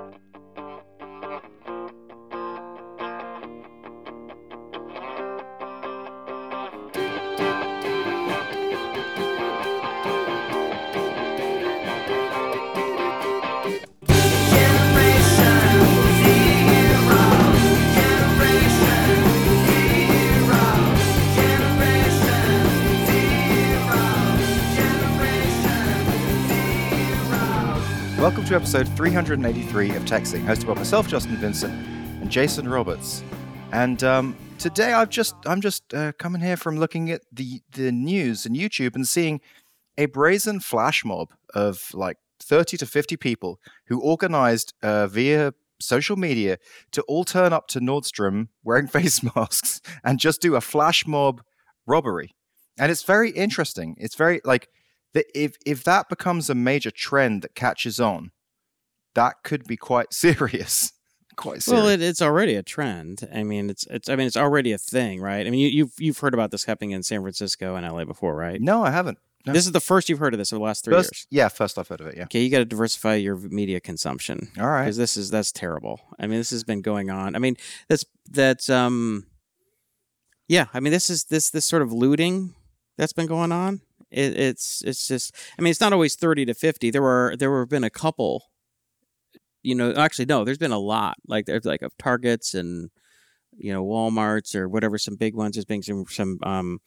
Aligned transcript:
Welcome 0.00 0.14
to 0.14 0.29
episode 28.60 28.88
383 28.94 29.96
of 29.96 30.04
TechZing, 30.04 30.44
hosted 30.44 30.66
by 30.66 30.74
myself, 30.74 31.08
Justin 31.08 31.34
Vincent, 31.38 31.72
and 32.20 32.30
Jason 32.30 32.68
Roberts. 32.68 33.24
And 33.72 34.04
um, 34.04 34.36
today, 34.58 34.92
I've 34.92 35.08
just 35.08 35.34
I'm 35.46 35.62
just 35.62 35.94
uh, 35.94 36.12
coming 36.18 36.42
here 36.42 36.58
from 36.58 36.78
looking 36.78 37.10
at 37.10 37.22
the 37.32 37.62
the 37.72 37.90
news 37.90 38.44
and 38.44 38.54
YouTube 38.54 38.94
and 38.94 39.08
seeing 39.08 39.40
a 39.96 40.04
brazen 40.04 40.60
flash 40.60 41.06
mob 41.06 41.32
of 41.54 41.88
like 41.94 42.18
30 42.40 42.76
to 42.76 42.86
50 42.86 43.16
people 43.16 43.58
who 43.86 43.98
organized 43.98 44.74
uh, 44.82 45.06
via 45.06 45.54
social 45.80 46.16
media 46.16 46.58
to 46.92 47.00
all 47.04 47.24
turn 47.24 47.54
up 47.54 47.66
to 47.68 47.80
Nordstrom 47.80 48.48
wearing 48.62 48.86
face 48.98 49.22
masks 49.34 49.80
and 50.04 50.18
just 50.18 50.42
do 50.42 50.54
a 50.54 50.60
flash 50.60 51.06
mob 51.06 51.40
robbery. 51.86 52.34
And 52.78 52.92
it's 52.92 53.04
very 53.04 53.30
interesting. 53.30 53.96
It's 53.98 54.16
very 54.16 54.42
like 54.44 54.68
if 55.14 55.56
if 55.64 55.82
that 55.84 56.10
becomes 56.10 56.50
a 56.50 56.54
major 56.54 56.90
trend 56.90 57.40
that 57.40 57.54
catches 57.54 57.98
on, 57.98 58.32
that 59.14 59.42
could 59.44 59.64
be 59.66 59.76
quite 59.76 60.12
serious. 60.14 60.92
quite 61.36 61.62
serious. 61.62 61.82
Well, 61.82 61.88
it, 61.88 62.02
it's 62.02 62.22
already 62.22 62.54
a 62.54 62.62
trend. 62.62 63.28
I 63.34 63.42
mean, 63.42 63.70
it's 63.70 63.86
it's 63.90 64.08
I 64.08 64.16
mean, 64.16 64.26
it's 64.26 64.36
already 64.36 64.72
a 64.72 64.78
thing, 64.78 65.20
right? 65.20 65.46
I 65.46 65.50
mean, 65.50 65.60
you, 65.60 65.68
you've 65.68 65.92
you've 65.98 66.18
heard 66.18 66.34
about 66.34 66.50
this 66.50 66.64
happening 66.64 66.90
in 66.92 67.02
San 67.02 67.20
Francisco 67.22 67.74
and 67.76 67.86
LA 67.90 68.04
before, 68.04 68.34
right? 68.36 68.60
no, 68.60 68.84
I 68.84 68.90
haven't. 68.90 69.18
No. 69.46 69.54
This 69.54 69.64
is 69.64 69.72
the 69.72 69.80
first 69.80 70.10
you've 70.10 70.18
heard 70.18 70.34
of 70.34 70.38
this 70.38 70.52
in 70.52 70.58
the 70.58 70.62
last 70.64 70.84
three 70.84 70.92
First, 70.92 71.12
years. 71.14 71.26
yeah, 71.30 71.48
first 71.48 71.78
I've 71.78 71.88
heard 71.88 72.02
of 72.02 72.08
it. 72.08 72.16
Yeah. 72.18 72.24
Okay, 72.24 72.42
you 72.42 72.50
got 72.50 72.58
to 72.58 72.66
diversify 72.66 73.14
your 73.14 73.36
media 73.36 73.80
consumption 73.80 74.50
All 74.58 74.66
right. 74.68 74.82
because 74.82 74.98
this 74.98 75.16
is 75.16 75.30
that's 75.30 75.50
terrible. 75.50 75.98
I 76.18 76.26
mean, 76.26 76.36
this 76.38 76.50
has 76.50 76.62
been 76.62 76.82
going 76.82 77.08
on. 77.08 77.34
I 77.34 77.38
mean, 77.38 77.56
that's 77.88 78.04
that's 78.30 78.68
um, 78.68 79.26
yeah. 80.46 80.66
I 80.74 80.80
mean, 80.80 80.92
this 80.92 81.08
is 81.08 81.24
this 81.24 81.48
this 81.48 81.64
sort 81.64 81.80
of 81.80 81.90
looting 81.90 82.54
that's 82.98 83.14
been 83.14 83.26
going 83.26 83.50
on. 83.50 83.80
It, 84.10 84.38
it's 84.38 84.82
it's 84.84 85.08
just. 85.08 85.34
I 85.58 85.62
mean, 85.62 85.70
it's 85.70 85.80
not 85.80 85.94
always 85.94 86.16
thirty 86.16 86.44
to 86.44 86.52
fifty. 86.52 86.90
There 86.90 87.00
were 87.00 87.34
there 87.38 87.50
were 87.50 87.64
been 87.64 87.82
a 87.84 87.88
couple. 87.90 88.49
You 89.62 89.74
know, 89.74 89.92
actually, 89.94 90.26
no. 90.26 90.44
There's 90.44 90.58
been 90.58 90.70
a 90.72 90.78
lot. 90.78 91.16
Like 91.26 91.46
there's 91.46 91.64
like 91.64 91.82
of 91.82 91.96
Targets 91.98 92.54
and 92.54 92.90
you 93.58 93.72
know 93.72 93.84
WalMarts 93.84 94.54
or 94.54 94.68
whatever. 94.68 94.96
Some 94.98 95.16
big 95.16 95.34
ones. 95.34 95.56
There's 95.56 95.64
been 95.64 95.82
some 95.82 96.04
some 96.08 96.38
um, 96.42 96.80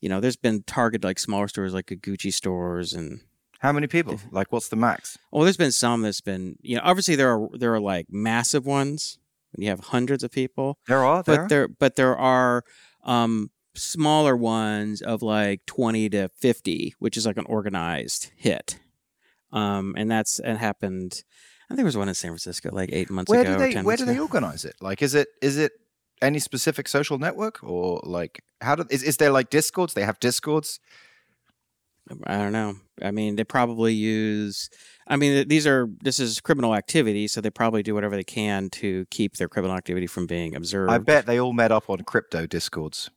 you 0.00 0.08
know, 0.08 0.20
there's 0.20 0.36
been 0.36 0.62
Target 0.64 1.04
like 1.04 1.18
smaller 1.18 1.48
stores 1.48 1.72
like 1.74 1.90
a 1.90 1.96
Gucci 1.96 2.32
stores 2.32 2.92
and 2.92 3.20
How 3.60 3.72
many 3.72 3.86
people? 3.86 4.20
Like, 4.30 4.52
what's 4.52 4.68
the 4.68 4.76
max? 4.76 5.18
well, 5.30 5.44
there's 5.44 5.56
been 5.56 5.72
some 5.72 6.02
that's 6.02 6.20
been, 6.20 6.56
you 6.60 6.76
know, 6.76 6.82
obviously 6.84 7.16
there 7.16 7.30
are 7.32 7.48
there 7.54 7.72
are 7.74 7.80
like 7.80 8.06
massive 8.10 8.66
ones 8.66 9.18
when 9.52 9.62
you 9.62 9.70
have 9.70 9.80
hundreds 9.80 10.22
of 10.24 10.30
people, 10.30 10.78
There 10.86 11.04
are. 11.04 11.22
There. 11.22 11.36
but 11.42 11.48
there 11.48 11.68
but 11.68 11.96
there 11.96 12.16
are 12.16 12.62
um 13.04 13.50
smaller 13.74 14.36
ones 14.36 15.00
of 15.02 15.22
like 15.22 15.64
20 15.66 16.08
to 16.10 16.28
50, 16.28 16.94
which 16.98 17.16
is 17.16 17.24
like 17.26 17.36
an 17.36 17.46
organized 17.46 18.30
hit. 18.36 18.78
Um 19.52 19.94
and 19.96 20.10
that's 20.10 20.40
it 20.40 20.56
happened 20.56 21.22
I 21.66 21.74
think 21.74 21.78
there 21.78 21.84
was 21.84 21.96
one 21.96 22.08
in 22.08 22.14
San 22.14 22.30
Francisco 22.30 22.70
like 22.72 22.90
8 22.92 23.10
months 23.10 23.30
where 23.30 23.40
ago 23.40 23.50
do 23.50 23.56
or 23.56 23.58
they 23.58 23.72
10 23.72 23.84
where 23.84 23.96
do 23.96 24.04
they 24.04 24.18
organize 24.18 24.64
it? 24.64 24.76
Like, 24.80 25.02
is 25.02 25.14
it 25.14 25.28
is 25.42 25.56
it 25.58 25.72
any 26.22 26.38
specific 26.38 26.88
social 26.88 27.18
network 27.18 27.62
or 27.62 28.00
like 28.04 28.42
how 28.60 28.74
do 28.76 28.84
is, 28.90 29.02
is 29.02 29.16
there 29.18 29.30
like 29.30 29.50
discords? 29.50 29.94
They 29.94 30.04
have 30.04 30.18
discords. 30.20 30.80
Um, 32.10 32.22
I 32.26 32.36
don't 32.36 32.52
know. 32.52 32.76
I 33.02 33.10
mean, 33.10 33.34
they 33.36 33.44
probably 33.44 33.92
use. 33.92 34.70
I 35.08 35.16
mean, 35.16 35.48
these 35.48 35.66
are 35.66 35.88
this 36.02 36.20
is 36.20 36.40
criminal 36.40 36.74
activity, 36.74 37.26
so 37.28 37.40
they 37.40 37.50
probably 37.50 37.82
do 37.82 37.94
whatever 37.94 38.16
they 38.16 38.24
can 38.24 38.70
to 38.70 39.06
keep 39.10 39.36
their 39.36 39.48
criminal 39.48 39.76
activity 39.76 40.06
from 40.06 40.26
being 40.26 40.54
observed. 40.54 40.92
I 40.92 40.98
bet 40.98 41.26
they 41.26 41.40
all 41.40 41.52
met 41.52 41.72
up 41.72 41.90
on 41.90 41.98
crypto 42.04 42.46
discords. 42.46 43.10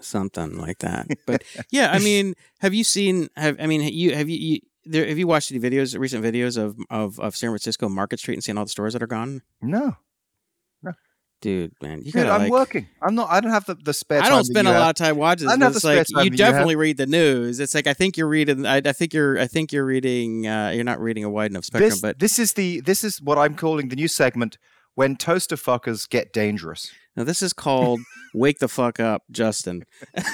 something 0.00 0.58
like 0.58 0.78
that. 0.78 1.06
But 1.26 1.42
yeah, 1.70 1.90
I 1.92 1.98
mean, 1.98 2.34
have 2.60 2.74
you 2.74 2.84
seen? 2.84 3.28
Have 3.36 3.56
I 3.60 3.66
mean, 3.66 3.82
you 3.82 4.14
have 4.14 4.28
you, 4.28 4.38
you 4.38 4.60
there? 4.86 5.06
Have 5.06 5.18
you 5.18 5.26
watched 5.26 5.50
any 5.52 5.60
videos, 5.60 5.98
recent 5.98 6.24
videos 6.24 6.56
of 6.56 6.76
of 6.90 7.18
of 7.20 7.36
San 7.36 7.50
Francisco 7.50 7.88
Market 7.88 8.18
Street 8.20 8.34
and 8.34 8.44
seen 8.44 8.58
all 8.58 8.64
the 8.64 8.70
stores 8.70 8.92
that 8.92 9.02
are 9.02 9.06
gone? 9.06 9.42
No, 9.62 9.96
no, 10.82 10.92
Dude, 11.40 11.72
man, 11.82 11.98
you 11.98 12.04
Dude, 12.12 12.14
gotta 12.14 12.30
I'm 12.30 12.40
like. 12.42 12.50
working. 12.50 12.88
I'm 13.02 13.14
not. 13.14 13.30
I 13.30 13.40
don't 13.40 13.50
have 13.50 13.66
the, 13.66 13.74
the 13.74 13.92
spare. 13.92 14.22
I 14.22 14.28
don't 14.28 14.44
spend 14.44 14.66
a 14.66 14.72
have. 14.72 14.80
lot 14.80 14.90
of 14.90 14.96
time 14.96 15.16
watching 15.16 15.46
This, 15.46 15.52
I 15.52 15.56
don't 15.56 15.62
have 15.62 15.74
the 15.74 15.80
spare 15.80 15.96
like 15.98 16.06
time 16.06 16.24
you 16.24 16.30
that 16.30 16.34
you 16.34 16.38
definitely 16.38 16.76
read 16.76 16.96
the 16.96 17.06
news. 17.06 17.60
It's 17.60 17.74
like 17.74 17.86
I 17.86 17.92
think 17.94 18.16
you're 18.16 18.28
reading. 18.28 18.64
I, 18.66 18.76
I 18.84 18.92
think 18.92 19.12
you're. 19.12 19.38
I 19.38 19.46
think 19.46 19.72
you're 19.72 19.84
reading. 19.84 20.46
Uh, 20.46 20.70
you're 20.74 20.84
not 20.84 21.00
reading 21.00 21.24
a 21.24 21.28
wide 21.30 21.50
enough 21.50 21.64
spectrum. 21.66 21.90
This, 21.90 22.00
but 22.00 22.18
this 22.18 22.38
is 22.38 22.54
the 22.54 22.80
this 22.80 23.04
is 23.04 23.20
what 23.20 23.36
I'm 23.36 23.54
calling 23.56 23.88
the 23.88 23.96
new 23.96 24.08
segment 24.08 24.56
when 24.94 25.16
toaster 25.16 25.56
fuckers 25.56 26.08
get 26.08 26.32
dangerous. 26.32 26.90
now 27.16 27.24
this 27.24 27.42
is 27.42 27.52
called 27.52 28.00
"Wake 28.32 28.58
the 28.58 28.68
Fuck 28.68 28.98
Up, 29.00 29.22
Justin." 29.30 29.84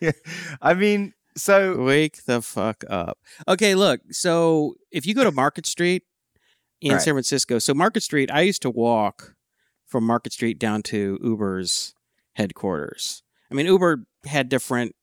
I 0.62 0.74
mean, 0.74 1.14
so 1.36 1.82
Wake 1.82 2.24
the 2.24 2.42
fuck 2.42 2.84
up. 2.88 3.18
Okay, 3.46 3.74
look. 3.74 4.00
So 4.10 4.74
if 4.90 5.06
you 5.06 5.14
go 5.14 5.24
to 5.24 5.32
Market 5.32 5.66
Street 5.66 6.04
in 6.80 6.92
Right. 6.92 7.02
San 7.02 7.14
Francisco, 7.14 7.58
so 7.58 7.74
Market 7.74 8.02
Street, 8.02 8.30
I 8.32 8.42
used 8.42 8.62
to 8.62 8.70
walk 8.70 9.34
from 9.86 10.04
Market 10.04 10.32
Street 10.32 10.58
down 10.58 10.82
to 10.84 11.18
Uber's 11.22 11.94
headquarters. 12.34 13.22
I 13.50 13.54
mean, 13.54 13.66
Uber 13.66 14.04
had 14.26 14.48
different 14.48 14.94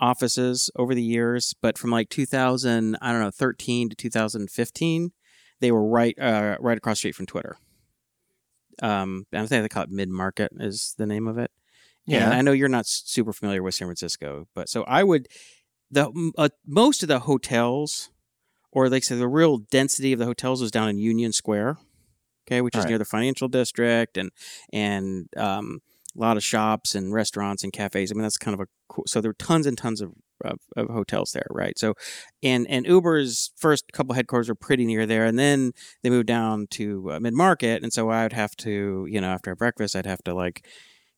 offices 0.00 0.70
over 0.76 0.94
the 0.94 1.02
years, 1.02 1.54
but 1.60 1.78
from 1.78 1.90
like 1.90 2.08
2000, 2.08 2.96
I 3.00 3.12
don't 3.12 3.20
know, 3.20 3.30
13 3.30 3.88
to 3.90 3.96
2015, 3.96 5.12
they 5.60 5.72
were 5.72 5.84
right, 5.84 6.18
uh, 6.18 6.56
right 6.60 6.78
across 6.78 6.96
the 6.96 6.98
street 6.98 7.14
from 7.14 7.26
Twitter. 7.26 7.56
Um, 8.82 9.26
I 9.32 9.38
think 9.46 9.62
they 9.62 9.68
call 9.68 9.84
it 9.84 9.90
Mid 9.90 10.08
Market 10.08 10.52
is 10.58 10.94
the 10.98 11.06
name 11.06 11.26
of 11.26 11.38
it. 11.38 11.50
And 12.10 12.14
yeah, 12.14 12.30
I 12.30 12.40
know 12.42 12.52
you're 12.52 12.68
not 12.68 12.86
super 12.86 13.32
familiar 13.32 13.62
with 13.62 13.74
San 13.74 13.86
Francisco, 13.86 14.48
but 14.54 14.68
so 14.68 14.82
I 14.84 15.04
would 15.04 15.28
the 15.90 16.32
uh, 16.38 16.48
most 16.66 17.02
of 17.02 17.08
the 17.08 17.20
hotels, 17.20 18.10
or 18.72 18.88
like 18.88 19.04
say 19.04 19.16
the 19.16 19.28
real 19.28 19.58
density 19.58 20.12
of 20.12 20.18
the 20.18 20.24
hotels 20.26 20.60
was 20.60 20.70
down 20.70 20.88
in 20.88 20.98
Union 20.98 21.32
Square, 21.32 21.78
okay, 22.46 22.60
which 22.60 22.76
is 22.76 22.84
Right. 22.84 22.90
near 22.90 22.98
the 22.98 23.04
financial 23.04 23.48
district, 23.48 24.16
and 24.16 24.30
and 24.72 25.28
um, 25.36 25.80
a 26.16 26.20
lot 26.20 26.36
of 26.36 26.44
shops 26.44 26.94
and 26.94 27.12
restaurants 27.12 27.62
and 27.62 27.72
cafes. 27.72 28.10
I 28.10 28.14
mean, 28.14 28.22
that's 28.22 28.38
kind 28.38 28.54
of 28.54 28.60
a 28.60 28.66
cool. 28.88 29.04
So 29.06 29.20
there 29.20 29.30
are 29.30 29.34
tons 29.34 29.66
and 29.66 29.76
tons 29.78 30.00
of, 30.00 30.12
of, 30.44 30.58
of 30.76 30.88
hotels 30.88 31.32
there, 31.32 31.46
right? 31.50 31.78
So, 31.78 31.94
and 32.42 32.66
and 32.68 32.86
Uber's 32.86 33.52
first 33.56 33.92
couple 33.92 34.14
headquarters 34.14 34.48
were 34.48 34.54
pretty 34.54 34.84
near 34.84 35.06
there, 35.06 35.24
and 35.26 35.38
then 35.38 35.72
they 36.02 36.10
moved 36.10 36.26
down 36.26 36.66
to 36.72 37.12
uh, 37.12 37.20
mid 37.20 37.34
market, 37.34 37.82
and 37.82 37.92
so 37.92 38.08
I 38.10 38.22
would 38.24 38.32
have 38.32 38.56
to, 38.58 39.06
you 39.10 39.20
know, 39.20 39.28
after 39.28 39.54
breakfast, 39.54 39.94
I'd 39.96 40.06
have 40.06 40.22
to 40.24 40.34
like 40.34 40.66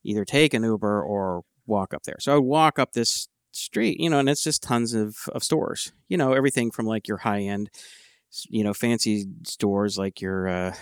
either 0.05 0.25
take 0.25 0.55
an 0.55 0.63
Uber 0.63 1.03
or 1.03 1.43
walk 1.67 1.93
up 1.95 2.03
there. 2.05 2.17
So 2.21 2.33
I 2.33 2.35
would 2.37 2.45
walk 2.45 2.79
up 2.79 2.93
this 2.93 3.29
street, 3.53 3.99
you 4.01 4.09
know, 4.11 4.19
and 4.19 4.29
it's 4.29 4.43
just 4.45 4.63
tons 4.63 4.95
of, 4.95 5.17
of 5.33 5.43
stores, 5.45 5.93
you 6.09 6.17
know, 6.17 6.33
everything 6.33 6.71
from 6.71 6.87
like 6.87 7.07
your 7.09 7.19
high 7.19 7.41
end, 7.41 7.71
you 8.49 8.63
know, 8.65 8.73
fancy 8.75 9.27
stores 9.45 9.99
like 9.99 10.21
your, 10.21 10.49
uh, 10.49 10.75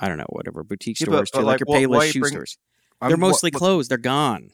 I 0.00 0.08
don't 0.08 0.18
know, 0.18 0.26
whatever 0.30 0.62
boutique 0.64 1.00
Yeah, 1.00 1.06
but- 1.06 1.26
stores 1.26 1.30
but 1.32 1.40
to 1.40 1.46
like, 1.46 1.60
like, 1.68 1.80
your 1.80 1.88
what- 1.88 2.02
Payless 2.06 2.12
shoe 2.12 2.20
bring- 2.20 2.32
stores. 2.32 2.58
I'm- 3.00 3.10
They're 3.10 3.16
mostly 3.18 3.50
what- 3.52 3.58
closed. 3.58 3.90
They're 3.90 3.98
gone. 3.98 4.50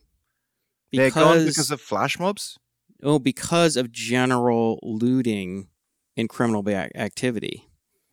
They're 0.92 1.10
gone 1.10 1.46
because 1.46 1.70
of 1.70 1.80
flash 1.80 2.19
mobs. 2.19 2.58
oh, 3.02 3.19
because 3.19 3.76
of 3.76 3.90
general 3.92 4.78
looting 4.82 5.69
and 6.16 6.28
criminal 6.28 6.62
activity 6.69 7.69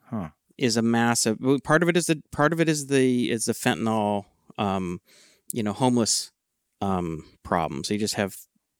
Huh. 0.06 0.30
is 0.58 0.78
a 0.78 0.82
massive 0.82 1.38
part 1.64 1.84
of 1.84 1.90
it 1.90 1.98
is 1.98 2.06
the 2.08 2.22
part 2.32 2.54
of 2.54 2.60
it 2.62 2.70
is 2.70 2.88
the 2.88 3.30
is 3.30 3.46
the 3.46 3.54
fentanyl 3.54 4.26
um 4.58 5.02
you 5.54 5.64
know 5.64 5.74
homeless 5.74 6.32
um 6.82 7.24
problem 7.44 7.84
so 7.84 7.94
you 7.94 8.00
just 8.00 8.16
have 8.16 8.36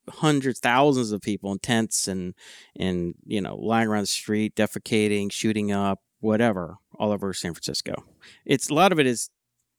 hundreds 0.10 0.60
thousands 0.60 1.12
of 1.12 1.22
people 1.22 1.52
in 1.52 1.60
tents 1.60 2.08
and 2.08 2.34
and 2.76 3.14
you 3.26 3.42
know 3.42 3.56
lying 3.56 3.88
around 3.88 4.02
the 4.04 4.08
street 4.08 4.56
defecating 4.56 5.32
shooting 5.32 5.72
up 5.72 6.00
whatever 6.20 6.78
all 6.98 7.12
over 7.12 7.34
san 7.34 7.54
francisco. 7.54 8.04
It's 8.46 8.70
a 8.70 8.74
lot 8.74 8.92
of 8.92 9.00
it 9.00 9.06
is 9.06 9.30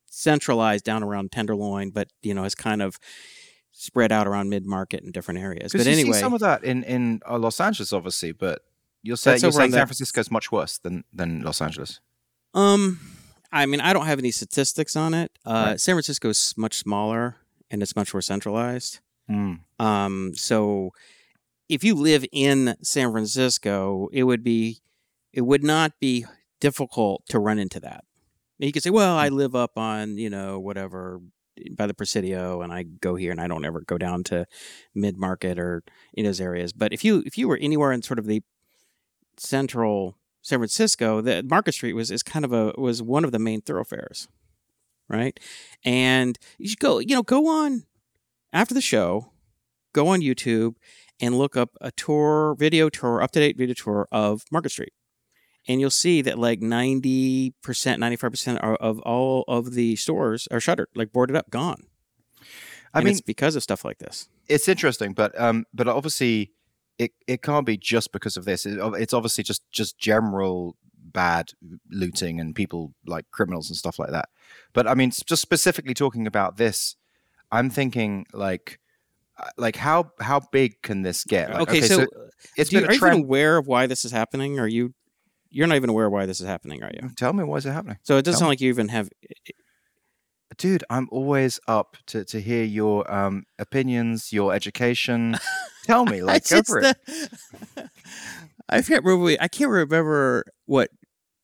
centralized 0.08 0.84
down 0.84 1.02
around 1.02 1.32
tenderloin 1.32 1.90
but 1.90 2.08
you 2.22 2.34
know 2.34 2.44
it's 2.44 2.54
kind 2.54 2.80
of 2.82 2.98
spread 3.72 4.12
out 4.12 4.26
around 4.26 4.50
mid-market 4.50 5.02
in 5.02 5.12
different 5.12 5.40
areas. 5.40 5.72
But 5.72 5.86
you 5.86 5.92
anyway 5.92 6.12
see 6.12 6.20
some 6.20 6.34
of 6.34 6.40
that 6.40 6.64
in 6.64 6.82
in 6.84 7.20
uh, 7.28 7.38
Los 7.38 7.60
Angeles, 7.60 7.92
obviously, 7.92 8.32
but 8.32 8.62
you're 9.02 9.16
saying 9.16 9.40
you're 9.40 9.52
saying 9.52 9.72
San 9.72 9.86
Francisco 9.86 10.20
is 10.20 10.30
much 10.30 10.52
worse 10.52 10.78
than 10.78 11.04
than 11.12 11.42
Los 11.42 11.60
Angeles. 11.60 12.00
Um, 12.54 13.00
I 13.52 13.66
mean, 13.66 13.80
I 13.80 13.92
don't 13.92 14.06
have 14.06 14.18
any 14.18 14.30
statistics 14.30 14.96
on 14.96 15.14
it. 15.14 15.32
Uh, 15.44 15.64
Right. 15.70 15.80
San 15.80 15.94
Francisco 15.94 16.28
is 16.28 16.54
much 16.56 16.74
smaller 16.78 17.36
and 17.70 17.82
it's 17.82 17.96
much 17.96 18.14
more 18.14 18.22
centralized. 18.22 19.00
Mm. 19.28 19.60
Um, 19.78 20.32
so 20.34 20.90
if 21.68 21.84
you 21.84 21.94
live 21.94 22.24
in 22.32 22.76
San 22.82 23.12
Francisco, 23.12 24.08
it 24.12 24.24
would 24.24 24.42
be 24.42 24.80
it 25.32 25.42
would 25.42 25.62
not 25.62 25.92
be 26.00 26.26
difficult 26.60 27.24
to 27.28 27.38
run 27.38 27.58
into 27.58 27.78
that. 27.80 28.04
You 28.58 28.72
could 28.72 28.82
say, 28.82 28.90
well, 28.90 29.16
I 29.16 29.28
live 29.28 29.54
up 29.54 29.78
on, 29.78 30.18
you 30.18 30.28
know, 30.28 30.58
whatever 30.58 31.20
by 31.72 31.86
the 31.86 31.94
Presidio 31.94 32.62
and 32.62 32.72
I 32.72 32.82
go 32.82 33.14
here 33.14 33.30
and 33.30 33.40
I 33.40 33.46
don't 33.46 33.64
ever 33.64 33.80
go 33.80 33.98
down 33.98 34.24
to 34.24 34.46
mid 34.94 35.16
market 35.16 35.58
or 35.58 35.82
in 36.12 36.24
those 36.24 36.40
areas. 36.40 36.72
But 36.72 36.92
if 36.92 37.04
you 37.04 37.22
if 37.26 37.38
you 37.38 37.48
were 37.48 37.56
anywhere 37.56 37.92
in 37.92 38.02
sort 38.02 38.18
of 38.18 38.26
the 38.26 38.42
central 39.36 40.16
San 40.42 40.58
Francisco, 40.58 41.20
the 41.20 41.42
Market 41.42 41.72
Street 41.72 41.92
was 41.92 42.10
is 42.10 42.22
kind 42.22 42.44
of 42.44 42.52
a 42.52 42.72
was 42.78 43.02
one 43.02 43.24
of 43.24 43.32
the 43.32 43.38
main 43.38 43.60
thoroughfares. 43.60 44.28
Right. 45.08 45.38
And 45.84 46.38
you 46.58 46.68
should 46.68 46.78
go, 46.78 47.00
you 47.00 47.16
know, 47.16 47.22
go 47.22 47.48
on 47.48 47.84
after 48.52 48.74
the 48.74 48.80
show, 48.80 49.32
go 49.92 50.08
on 50.08 50.20
YouTube 50.20 50.76
and 51.20 51.36
look 51.36 51.56
up 51.56 51.70
a 51.80 51.90
tour, 51.90 52.54
video 52.56 52.88
tour, 52.88 53.20
up 53.20 53.32
to 53.32 53.40
date 53.40 53.58
video 53.58 53.74
tour 53.74 54.06
of 54.12 54.44
Market 54.52 54.70
Street 54.70 54.92
and 55.68 55.80
you'll 55.80 55.90
see 55.90 56.22
that 56.22 56.38
like 56.38 56.60
90%, 56.60 57.52
95% 57.62 58.58
of 58.80 58.98
all 59.00 59.44
of 59.46 59.74
the 59.74 59.96
stores 59.96 60.48
are 60.50 60.60
shuttered, 60.60 60.88
like 60.94 61.12
boarded 61.12 61.36
up, 61.36 61.50
gone. 61.50 61.86
I 62.92 62.98
and 62.98 63.04
mean, 63.04 63.12
it's 63.12 63.20
because 63.20 63.56
of 63.56 63.62
stuff 63.62 63.84
like 63.84 63.98
this. 63.98 64.28
It's 64.48 64.68
interesting, 64.68 65.12
but 65.12 65.38
um, 65.40 65.66
but 65.72 65.86
obviously, 65.86 66.50
it, 67.00 67.12
it 67.26 67.42
can't 67.42 67.64
be 67.64 67.78
just 67.78 68.12
because 68.12 68.36
of 68.36 68.44
this. 68.44 68.66
It, 68.66 68.78
it's 68.78 69.14
obviously 69.14 69.42
just 69.42 69.62
just 69.70 69.98
general 69.98 70.76
bad 71.02 71.52
looting 71.90 72.38
and 72.38 72.54
people 72.54 72.92
like 73.06 73.24
criminals 73.30 73.70
and 73.70 73.76
stuff 73.76 73.98
like 73.98 74.10
that. 74.10 74.28
But 74.74 74.86
I 74.86 74.94
mean, 74.94 75.10
just 75.10 75.40
specifically 75.40 75.94
talking 75.94 76.26
about 76.26 76.58
this, 76.58 76.96
I'm 77.50 77.70
thinking 77.70 78.26
like 78.34 78.80
uh, 79.38 79.48
like 79.56 79.76
how 79.76 80.12
how 80.20 80.40
big 80.52 80.82
can 80.82 81.00
this 81.00 81.24
get? 81.24 81.50
Like, 81.50 81.62
okay, 81.62 81.78
okay, 81.78 81.88
so, 81.88 81.96
so 82.00 82.06
it's 82.56 82.70
been 82.70 82.82
you, 82.82 82.88
are 82.88 82.92
you 82.92 82.96
even 82.98 83.24
aware 83.24 83.56
of 83.56 83.66
why 83.66 83.86
this 83.86 84.04
is 84.04 84.12
happening? 84.12 84.60
Are 84.60 84.68
you 84.68 84.92
you're 85.48 85.66
not 85.66 85.76
even 85.76 85.90
aware 85.90 86.10
why 86.10 86.26
this 86.26 86.40
is 86.40 86.46
happening, 86.46 86.82
are 86.82 86.90
you? 86.92 87.10
Tell 87.16 87.32
me 87.32 87.44
why 87.44 87.56
is 87.56 87.66
it 87.66 87.72
happening? 87.72 87.96
So 88.02 88.18
it 88.18 88.24
doesn't 88.26 88.34
Tell 88.34 88.40
sound 88.40 88.48
me. 88.48 88.52
like 88.52 88.60
you 88.60 88.68
even 88.68 88.88
have. 88.88 89.08
Dude, 90.60 90.84
I'm 90.90 91.08
always 91.10 91.58
up 91.66 91.96
to, 92.08 92.22
to 92.26 92.38
hear 92.38 92.64
your 92.64 93.10
um, 93.10 93.44
opinions, 93.58 94.30
your 94.30 94.52
education. 94.52 95.38
Tell 95.84 96.04
me, 96.04 96.22
like, 96.22 96.46
go 96.46 96.60
for 96.62 96.80
it. 96.80 96.98
I 98.68 98.82
can't 98.82 99.02
remember. 99.02 99.42
I 99.42 99.48
can't 99.48 99.70
remember 99.70 100.44
what 100.66 100.90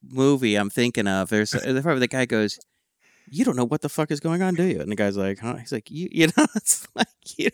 movie 0.06 0.54
I'm 0.56 0.68
thinking 0.68 1.08
of. 1.08 1.30
There's 1.30 1.52
probably 1.52 2.00
the 2.00 2.08
guy 2.08 2.26
goes, 2.26 2.58
"You 3.30 3.46
don't 3.46 3.56
know 3.56 3.64
what 3.64 3.80
the 3.80 3.88
fuck 3.88 4.10
is 4.10 4.20
going 4.20 4.42
on, 4.42 4.54
do 4.54 4.64
you?" 4.64 4.82
And 4.82 4.92
the 4.92 4.96
guy's 4.96 5.16
like, 5.16 5.38
"Huh?" 5.38 5.56
He's 5.56 5.72
like, 5.72 5.90
"You, 5.90 6.08
you 6.12 6.26
know, 6.36 6.46
it's 6.54 6.86
like 6.94 7.08
you." 7.38 7.48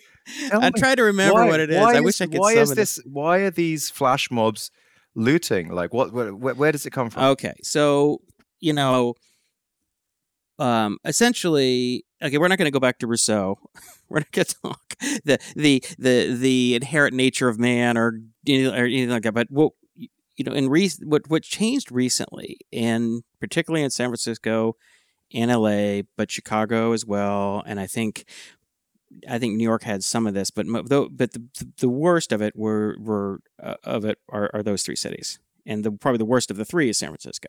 I 0.53 0.71
try 0.71 0.97
to 0.97 1.05
remember 1.05 1.35
why, 1.35 1.47
what 1.47 1.61
it 1.61 1.71
is. 1.71 1.77
I 1.77 2.01
wish 2.01 2.21
I 2.21 2.27
could. 2.27 2.41
Why 2.41 2.55
is 2.55 2.75
this? 2.75 2.99
It. 2.99 3.07
Why 3.07 3.39
are 3.39 3.53
these 3.53 3.89
flash 3.89 4.33
mobs 4.33 4.73
looting? 5.15 5.69
Like, 5.69 5.95
what? 5.95 6.13
Where, 6.13 6.33
where 6.33 6.73
does 6.73 6.87
it 6.87 6.91
come 6.91 7.09
from? 7.09 7.23
Okay, 7.23 7.55
so 7.63 8.21
you 8.59 8.73
know, 8.73 9.15
um, 10.63 10.99
essentially, 11.05 12.05
okay, 12.23 12.39
we're 12.39 12.47
not 12.47 12.57
going 12.57 12.67
to 12.67 12.73
go 12.73 12.79
back 12.79 12.99
to 13.01 13.07
Rousseau. 13.09 13.59
we're 14.09 14.21
not 14.21 14.31
going 14.31 14.45
to 14.45 14.55
talk 14.63 14.95
the 15.25 15.39
the 15.57 15.83
the 15.99 16.35
the 16.35 16.75
inherent 16.77 17.15
nature 17.15 17.49
of 17.49 17.59
man 17.59 17.99
or, 17.99 18.21
or 18.49 18.85
anything 18.85 19.11
like 19.11 19.25
that. 19.25 19.35
But 19.35 19.49
what 19.51 19.73
you 19.97 20.45
know, 20.45 20.53
in 20.53 20.69
re- 20.69 20.91
what 21.03 21.29
what 21.29 21.43
changed 21.43 21.91
recently, 21.91 22.59
and 22.73 23.25
particularly 23.41 23.83
in 23.83 23.91
San 23.91 24.09
Francisco, 24.09 24.77
and 25.35 25.51
LA, 25.51 26.03
but 26.17 26.31
Chicago 26.31 26.93
as 26.93 27.05
well, 27.05 27.65
and 27.67 27.81
I 27.81 27.89
think 27.89 28.25
I 29.29 29.41
think 29.41 29.57
New 29.57 29.65
York 29.65 29.83
had 29.83 30.05
some 30.05 30.29
of 30.29 30.35
this, 30.35 30.53
but 30.53 30.67
but 30.69 30.89
the, 30.89 31.43
the 31.79 31.89
worst 31.89 32.31
of 32.31 32.41
it 32.41 32.55
were 32.55 32.97
were 33.01 33.41
uh, 33.61 33.75
of 33.83 34.05
it 34.05 34.19
are, 34.29 34.49
are 34.55 34.63
those 34.63 34.85
three 34.85 34.95
cities, 34.95 35.41
and 35.67 35.83
the 35.83 35.91
probably 35.91 36.19
the 36.19 36.25
worst 36.25 36.53
of 36.53 36.57
the 36.57 36.65
three 36.65 36.89
is 36.89 36.99
San 36.99 37.09
Francisco. 37.09 37.49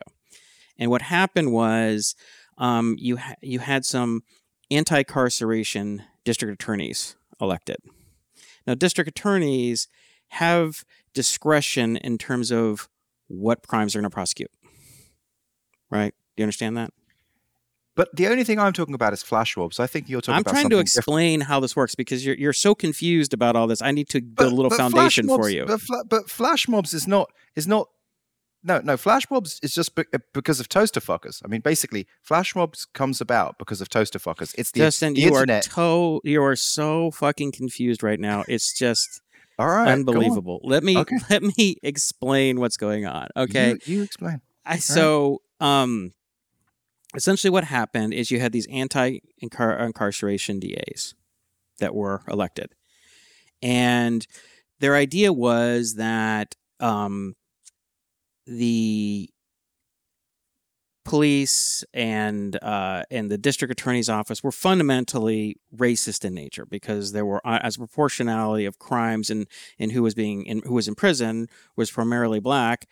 And 0.78 0.90
what 0.90 1.02
happened 1.02 1.52
was, 1.52 2.14
um, 2.58 2.96
you 2.98 3.16
ha- 3.16 3.34
you 3.40 3.58
had 3.58 3.84
some 3.84 4.22
anti-carceration 4.70 6.02
district 6.24 6.62
attorneys 6.62 7.16
elected. 7.40 7.76
Now, 8.66 8.74
district 8.74 9.08
attorneys 9.08 9.88
have 10.28 10.84
discretion 11.12 11.96
in 11.98 12.18
terms 12.18 12.50
of 12.50 12.88
what 13.28 13.66
crimes 13.66 13.92
they're 13.92 14.02
going 14.02 14.10
to 14.10 14.14
prosecute. 14.14 14.50
Right? 15.90 16.14
Do 16.36 16.40
you 16.40 16.44
understand 16.44 16.76
that? 16.76 16.92
But 17.96 18.08
the 18.16 18.26
only 18.26 18.42
thing 18.42 18.58
I'm 18.58 18.72
talking 18.72 18.94
about 18.94 19.12
is 19.12 19.22
flash 19.22 19.56
mobs. 19.56 19.78
I 19.78 19.86
think 19.86 20.08
you're 20.08 20.20
talking 20.20 20.38
I'm 20.38 20.44
trying 20.44 20.70
to 20.70 20.78
explain 20.78 21.38
different. 21.38 21.48
how 21.48 21.60
this 21.60 21.76
works 21.76 21.94
because 21.94 22.26
you're 22.26 22.34
you're 22.34 22.52
so 22.52 22.74
confused 22.74 23.32
about 23.32 23.54
all 23.54 23.68
this. 23.68 23.80
I 23.80 23.92
need 23.92 24.08
to 24.08 24.20
build 24.20 24.34
but, 24.36 24.46
a 24.46 24.54
little 24.54 24.70
foundation 24.70 25.26
mobs, 25.26 25.40
for 25.40 25.48
you. 25.48 25.64
But, 25.64 25.80
but 26.08 26.28
flash 26.28 26.66
mobs 26.66 26.92
is 26.92 27.06
not 27.06 27.30
is 27.54 27.68
not. 27.68 27.88
No, 28.66 28.80
no. 28.82 28.96
Flash 28.96 29.30
mobs 29.30 29.60
is 29.62 29.74
just 29.74 29.94
be- 29.94 30.04
uh, 30.14 30.18
because 30.32 30.58
of 30.58 30.70
toaster 30.70 31.00
fuckers. 31.00 31.42
I 31.44 31.48
mean, 31.48 31.60
basically, 31.60 32.06
flash 32.22 32.56
mobs 32.56 32.86
comes 32.86 33.20
about 33.20 33.58
because 33.58 33.82
of 33.82 33.90
toaster 33.90 34.18
fuckers. 34.18 34.54
It's 34.56 34.70
the, 34.70 34.80
Justin, 34.80 35.12
the 35.12 35.20
you 35.20 35.28
internet. 35.28 35.68
are 35.76 36.18
to- 36.18 36.20
you 36.24 36.42
are 36.42 36.56
so 36.56 37.10
fucking 37.10 37.52
confused 37.52 38.02
right 38.02 38.18
now. 38.18 38.42
It's 38.48 38.76
just 38.76 39.20
all 39.58 39.68
right, 39.68 39.88
unbelievable. 39.88 40.60
Let 40.64 40.82
me 40.82 40.96
okay. 40.96 41.16
let 41.30 41.42
me 41.42 41.76
explain 41.82 42.58
what's 42.58 42.78
going 42.78 43.04
on. 43.04 43.28
Okay, 43.36 43.76
you, 43.84 43.96
you 43.98 44.02
explain. 44.02 44.40
I 44.64 44.78
so 44.78 45.42
um 45.60 46.12
essentially 47.14 47.50
what 47.50 47.64
happened 47.64 48.14
is 48.14 48.30
you 48.30 48.40
had 48.40 48.52
these 48.52 48.66
anti-incarceration 48.68 50.58
DAs 50.58 51.14
that 51.78 51.94
were 51.94 52.22
elected, 52.28 52.74
and 53.62 54.26
their 54.80 54.96
idea 54.96 55.32
was 55.32 55.94
that 55.94 56.56
um, 56.80 57.34
the 58.46 59.30
police 61.04 61.84
and 61.92 62.56
uh, 62.62 63.02
and 63.10 63.30
the 63.30 63.38
district 63.38 63.70
attorney's 63.70 64.08
office 64.08 64.42
were 64.42 64.52
fundamentally 64.52 65.56
racist 65.76 66.24
in 66.24 66.34
nature 66.34 66.66
because 66.66 67.12
there 67.12 67.26
were 67.26 67.46
uh, 67.46 67.58
as 67.62 67.76
a 67.76 67.78
proportionality 67.78 68.64
of 68.64 68.78
crimes 68.78 69.30
and 69.30 69.46
and 69.78 69.92
who 69.92 70.02
was 70.02 70.14
being 70.14 70.44
in, 70.46 70.62
who 70.64 70.74
was 70.74 70.88
in 70.88 70.94
prison 70.94 71.46
was 71.76 71.90
primarily 71.90 72.40
black. 72.40 72.86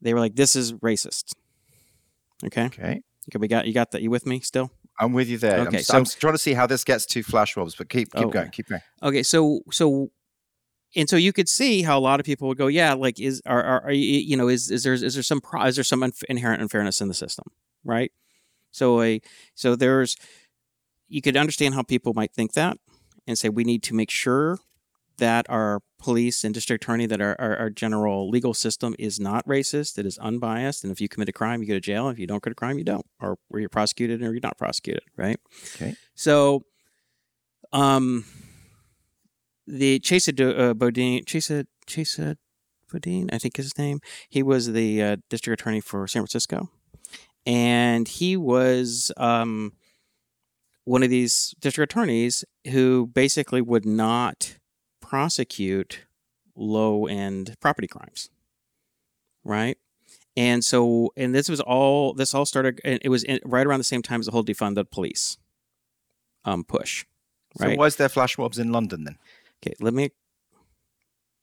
They 0.00 0.12
were 0.12 0.20
like, 0.20 0.36
this 0.36 0.56
is 0.56 0.72
racist. 0.74 1.32
Okay. 2.44 2.66
Okay. 2.66 3.02
Okay, 3.28 3.38
we 3.38 3.48
got 3.48 3.66
you 3.66 3.72
got 3.72 3.90
that. 3.92 4.02
You 4.02 4.10
with 4.10 4.26
me 4.26 4.40
still? 4.40 4.70
I'm 4.98 5.12
with 5.12 5.28
you 5.28 5.38
there. 5.38 5.60
Okay, 5.60 5.78
I'm, 5.78 5.82
so 5.82 5.96
I'm 5.98 6.04
trying 6.04 6.34
to 6.34 6.38
see 6.38 6.54
how 6.54 6.66
this 6.66 6.84
gets 6.84 7.06
to 7.06 7.22
flash 7.22 7.56
mobs, 7.56 7.74
but 7.74 7.88
keep 7.88 8.12
keep 8.12 8.26
oh, 8.26 8.30
going, 8.30 8.50
keep 8.50 8.68
going. 8.68 8.82
Okay, 9.02 9.22
so 9.22 9.60
so 9.70 10.10
and 10.96 11.08
so 11.08 11.16
you 11.16 11.32
could 11.32 11.48
see 11.48 11.82
how 11.82 11.98
a 11.98 12.00
lot 12.00 12.18
of 12.18 12.26
people 12.26 12.48
would 12.48 12.58
go, 12.58 12.66
yeah, 12.68 12.94
like 12.94 13.20
is 13.20 13.42
are 13.46 13.62
are, 13.62 13.84
are 13.84 13.92
you, 13.92 14.36
know 14.36 14.48
is 14.48 14.70
is 14.70 14.82
there 14.82 14.94
is 14.94 15.14
there 15.14 15.22
some 15.22 15.40
is 15.64 15.76
there 15.76 15.84
some 15.84 16.10
inherent 16.28 16.62
unfairness 16.62 17.00
in 17.00 17.08
the 17.08 17.14
system, 17.14 17.44
right? 17.84 18.10
So 18.70 19.02
a 19.02 19.20
so 19.54 19.76
there's 19.76 20.16
you 21.08 21.22
could 21.22 21.36
understand 21.36 21.74
how 21.74 21.82
people 21.82 22.14
might 22.14 22.32
think 22.32 22.54
that 22.54 22.78
and 23.26 23.38
say 23.38 23.48
we 23.48 23.62
need 23.62 23.82
to 23.84 23.94
make 23.94 24.10
sure 24.10 24.58
that 25.18 25.46
our 25.48 25.80
police 25.98 26.44
and 26.44 26.52
district 26.52 26.84
attorney, 26.84 27.06
that 27.06 27.20
our, 27.20 27.36
our, 27.40 27.56
our, 27.56 27.70
general 27.70 28.28
legal 28.28 28.52
system 28.52 28.94
is 28.98 29.18
not 29.18 29.46
racist, 29.46 29.98
it 29.98 30.04
is 30.04 30.18
unbiased. 30.18 30.84
And 30.84 30.92
if 30.92 31.00
you 31.00 31.08
commit 31.08 31.28
a 31.28 31.32
crime, 31.32 31.62
you 31.62 31.68
go 31.68 31.74
to 31.74 31.80
jail. 31.80 32.10
If 32.10 32.18
you 32.18 32.26
don't 32.26 32.42
commit 32.42 32.52
a 32.52 32.54
crime, 32.56 32.76
you 32.76 32.84
don't, 32.84 33.06
or 33.18 33.38
you're 33.54 33.70
prosecuted 33.70 34.20
or 34.20 34.32
you're 34.32 34.40
not 34.42 34.58
prosecuted, 34.58 35.04
right? 35.16 35.38
Okay. 35.74 35.96
So, 36.14 36.64
um, 37.72 38.26
the 39.66 40.00
Chesa 40.00 40.58
uh, 40.58 40.74
Boudin, 40.74 41.24
Chesa, 41.24 41.66
Chesa 41.86 42.36
Boudin, 42.90 43.28
I 43.32 43.38
think 43.38 43.58
is 43.58 43.66
his 43.66 43.78
name. 43.78 44.00
He 44.28 44.42
was 44.42 44.72
the 44.72 45.02
uh, 45.02 45.16
district 45.28 45.60
attorney 45.60 45.80
for 45.80 46.06
San 46.06 46.22
Francisco. 46.22 46.70
And 47.44 48.08
he 48.08 48.36
was, 48.36 49.12
um, 49.16 49.72
one 50.84 51.02
of 51.02 51.10
these 51.10 51.54
district 51.60 51.92
attorneys 51.92 52.44
who 52.70 53.08
basically 53.08 53.60
would 53.60 53.84
not 53.84 54.56
prosecute 55.00 56.06
low 56.54 57.06
end 57.06 57.56
property 57.60 57.88
crimes. 57.88 58.30
Right? 59.44 59.78
And 60.36 60.64
so, 60.64 61.12
and 61.16 61.34
this 61.34 61.48
was 61.48 61.60
all, 61.60 62.12
this 62.12 62.34
all 62.34 62.44
started, 62.44 62.80
it 62.84 63.08
was 63.08 63.24
in, 63.24 63.40
right 63.44 63.66
around 63.66 63.78
the 63.78 63.84
same 63.84 64.02
time 64.02 64.20
as 64.20 64.26
the 64.26 64.32
whole 64.32 64.44
defund 64.44 64.74
the 64.74 64.84
police 64.84 65.38
um, 66.44 66.62
push. 66.62 67.04
Right? 67.58 67.74
So, 67.74 67.78
was 67.78 67.96
there 67.96 68.08
flash 68.08 68.36
mobs 68.38 68.58
in 68.58 68.70
London 68.70 69.04
then? 69.04 69.18
Okay, 69.62 69.74
let 69.80 69.94
me. 69.94 70.08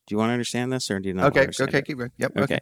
Do 0.06 0.14
you 0.14 0.18
want 0.18 0.30
to 0.30 0.34
understand 0.34 0.72
this 0.72 0.92
or 0.92 1.00
do 1.00 1.10
you 1.10 1.16
not? 1.16 1.28
Okay, 1.28 1.48
okay, 1.60 1.78
it? 1.80 1.86
keep 1.86 1.98
going. 1.98 2.12
Yep. 2.18 2.32
Okay. 2.32 2.44
okay. 2.44 2.60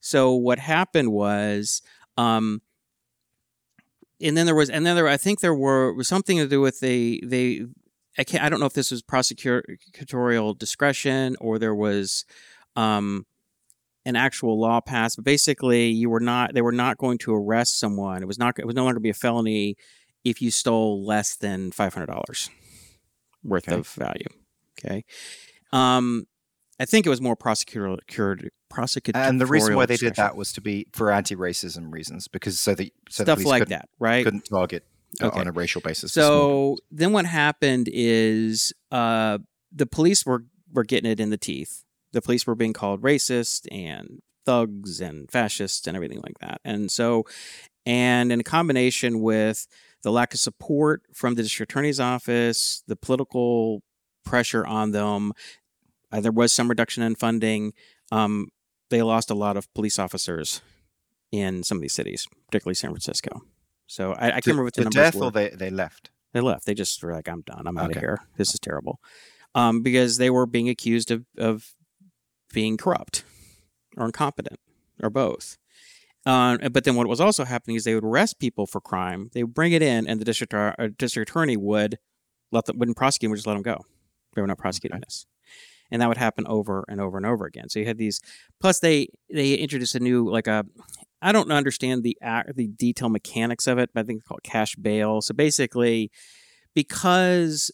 So, 0.00 0.34
what 0.34 0.58
happened 0.58 1.12
was, 1.12 1.82
um, 2.16 2.62
and 4.20 4.36
then 4.36 4.46
there 4.46 4.54
was, 4.54 4.70
and 4.70 4.84
then 4.86 4.96
there, 4.96 5.06
I 5.06 5.18
think 5.18 5.40
there 5.40 5.54
were 5.54 5.92
was 5.92 6.08
something 6.08 6.38
to 6.38 6.48
do 6.48 6.60
with 6.60 6.80
they, 6.80 7.20
they, 7.22 7.66
I 8.18 8.24
can't. 8.24 8.42
I 8.42 8.48
don't 8.48 8.60
know 8.60 8.66
if 8.66 8.72
this 8.72 8.90
was 8.90 9.02
prosecutorial 9.02 10.58
discretion 10.58 11.36
or 11.38 11.58
there 11.58 11.74
was 11.74 12.24
um, 12.76 13.26
an 14.06 14.16
actual 14.16 14.58
law 14.58 14.80
passed, 14.80 15.16
but 15.16 15.24
basically, 15.24 15.88
you 15.88 16.08
were 16.08 16.20
not. 16.20 16.54
They 16.54 16.62
were 16.62 16.72
not 16.72 16.96
going 16.96 17.18
to 17.18 17.34
arrest 17.34 17.78
someone. 17.78 18.22
It 18.22 18.26
was 18.26 18.38
not. 18.38 18.58
It 18.58 18.66
was 18.66 18.74
no 18.74 18.84
longer 18.84 19.00
be 19.00 19.10
a 19.10 19.14
felony 19.14 19.76
if 20.24 20.40
you 20.40 20.50
stole 20.50 21.04
less 21.04 21.36
than 21.36 21.72
five 21.72 21.92
hundred 21.92 22.06
dollars 22.06 22.48
worth 23.42 23.68
okay. 23.68 23.78
of 23.78 23.86
value. 23.88 24.26
Okay. 24.84 25.04
Um, 25.72 26.26
I 26.78 26.86
think 26.86 27.06
it 27.06 27.10
was 27.10 27.20
more 27.20 27.36
prosecutorial 27.36 27.98
prosecutorial. 28.72 29.28
And 29.28 29.40
the 29.40 29.46
reason 29.46 29.76
why 29.76 29.86
they 29.86 29.96
did 29.96 30.16
that 30.16 30.36
was 30.36 30.52
to 30.54 30.60
be 30.60 30.86
for 30.92 31.10
anti-racism 31.12 31.92
reasons, 31.92 32.28
because 32.28 32.58
so 32.58 32.74
that 32.74 32.90
so 33.08 33.22
the 33.22 33.26
stuff 33.26 33.36
police 33.36 33.46
like 33.46 33.68
that, 33.68 33.88
right? 33.98 34.24
couldn't 34.24 34.46
target 34.46 34.84
uh, 35.22 35.26
Okay. 35.26 35.40
on 35.40 35.46
a 35.46 35.52
racial 35.52 35.80
basis. 35.82 36.12
So 36.12 36.78
then 36.90 37.12
what 37.12 37.26
happened 37.26 37.88
is 37.92 38.72
uh, 38.90 39.38
the 39.70 39.86
police 39.86 40.24
were 40.24 40.44
were 40.72 40.84
getting 40.84 41.10
it 41.10 41.20
in 41.20 41.30
the 41.30 41.36
teeth. 41.36 41.84
The 42.12 42.22
police 42.22 42.46
were 42.46 42.54
being 42.54 42.72
called 42.72 43.02
racist 43.02 43.66
and 43.70 44.20
thugs 44.46 45.00
and 45.00 45.30
fascists 45.30 45.86
and 45.86 45.96
everything 45.96 46.20
like 46.22 46.38
that. 46.40 46.60
And 46.64 46.90
so, 46.90 47.24
and 47.84 48.32
in 48.32 48.42
combination 48.42 49.20
with 49.20 49.66
the 50.02 50.10
lack 50.10 50.32
of 50.32 50.40
support 50.40 51.02
from 51.12 51.34
the 51.34 51.42
district 51.42 51.72
attorney's 51.72 52.00
office, 52.00 52.82
the 52.86 52.96
political 52.96 53.82
pressure 54.24 54.66
on 54.66 54.90
them, 54.92 55.32
uh, 56.12 56.20
there 56.20 56.32
was 56.32 56.52
some 56.52 56.68
reduction 56.68 57.02
in 57.02 57.14
funding. 57.14 57.72
Um, 58.12 58.48
they 58.90 59.02
lost 59.02 59.30
a 59.30 59.34
lot 59.34 59.56
of 59.56 59.72
police 59.74 59.98
officers 59.98 60.60
in 61.30 61.62
some 61.62 61.78
of 61.78 61.82
these 61.82 61.92
cities, 61.92 62.26
particularly 62.46 62.74
San 62.74 62.90
Francisco. 62.90 63.42
So 63.86 64.12
I, 64.12 64.26
I 64.26 64.30
can't 64.32 64.46
remember 64.48 64.64
what 64.64 64.74
the 64.74 64.82
numbers 64.82 64.94
death 64.94 65.14
were. 65.14 65.26
or 65.26 65.30
they, 65.30 65.50
they 65.50 65.70
left. 65.70 66.10
They 66.32 66.40
left. 66.40 66.64
They 66.66 66.74
just 66.74 67.02
were 67.02 67.12
like, 67.12 67.28
"I'm 67.28 67.42
done. 67.42 67.66
I'm 67.66 67.76
out 67.76 67.90
of 67.90 67.96
here. 67.96 68.18
This 68.36 68.54
is 68.54 68.60
terrible," 68.60 69.00
um, 69.54 69.82
because 69.82 70.18
they 70.18 70.30
were 70.30 70.46
being 70.46 70.68
accused 70.68 71.10
of 71.10 71.24
of 71.38 71.74
being 72.52 72.76
corrupt 72.76 73.24
or 73.96 74.06
incompetent 74.06 74.60
or 75.02 75.10
both. 75.10 75.56
Uh, 76.26 76.68
but 76.68 76.84
then 76.84 76.94
what 76.96 77.08
was 77.08 77.20
also 77.20 77.44
happening 77.44 77.76
is 77.76 77.84
they 77.84 77.94
would 77.94 78.04
arrest 78.04 78.38
people 78.38 78.66
for 78.66 78.80
crime. 78.80 79.30
They 79.32 79.42
would 79.42 79.54
bring 79.54 79.72
it 79.72 79.82
in, 79.82 80.06
and 80.06 80.20
the 80.20 80.24
district 80.24 80.54
uh, 80.54 80.74
district 80.96 81.30
attorney 81.30 81.56
would 81.56 81.98
let 82.52 82.66
them 82.66 82.78
wouldn't 82.78 82.96
prosecute. 82.96 83.26
them, 83.28 83.30
Would 83.32 83.36
just 83.38 83.46
let 83.46 83.54
them 83.54 83.62
go. 83.62 83.84
They 84.40 84.42
were 84.42 84.48
not 84.48 84.56
prosecuting 84.58 84.96
Okay. 84.96 85.04
this, 85.06 85.26
and 85.90 86.00
that 86.00 86.08
would 86.08 86.16
happen 86.16 86.46
over 86.46 86.86
and 86.88 86.98
over 86.98 87.18
and 87.18 87.26
over 87.26 87.44
again. 87.44 87.68
So 87.68 87.78
you 87.78 87.84
had 87.84 87.98
these. 87.98 88.22
Plus, 88.58 88.80
they 88.80 89.08
they 89.30 89.52
introduced 89.54 89.94
a 89.94 90.00
new 90.00 90.26
like 90.30 90.46
a. 90.46 90.64
I 91.20 91.32
don't 91.32 91.52
understand 91.52 92.02
the 92.02 92.16
the 92.54 92.68
detail 92.68 93.10
mechanics 93.10 93.66
of 93.66 93.76
it, 93.78 93.90
but 93.92 94.00
I 94.00 94.04
think 94.04 94.20
it's 94.20 94.26
called 94.26 94.42
cash 94.42 94.76
bail. 94.76 95.20
So 95.20 95.34
basically, 95.34 96.10
because 96.74 97.70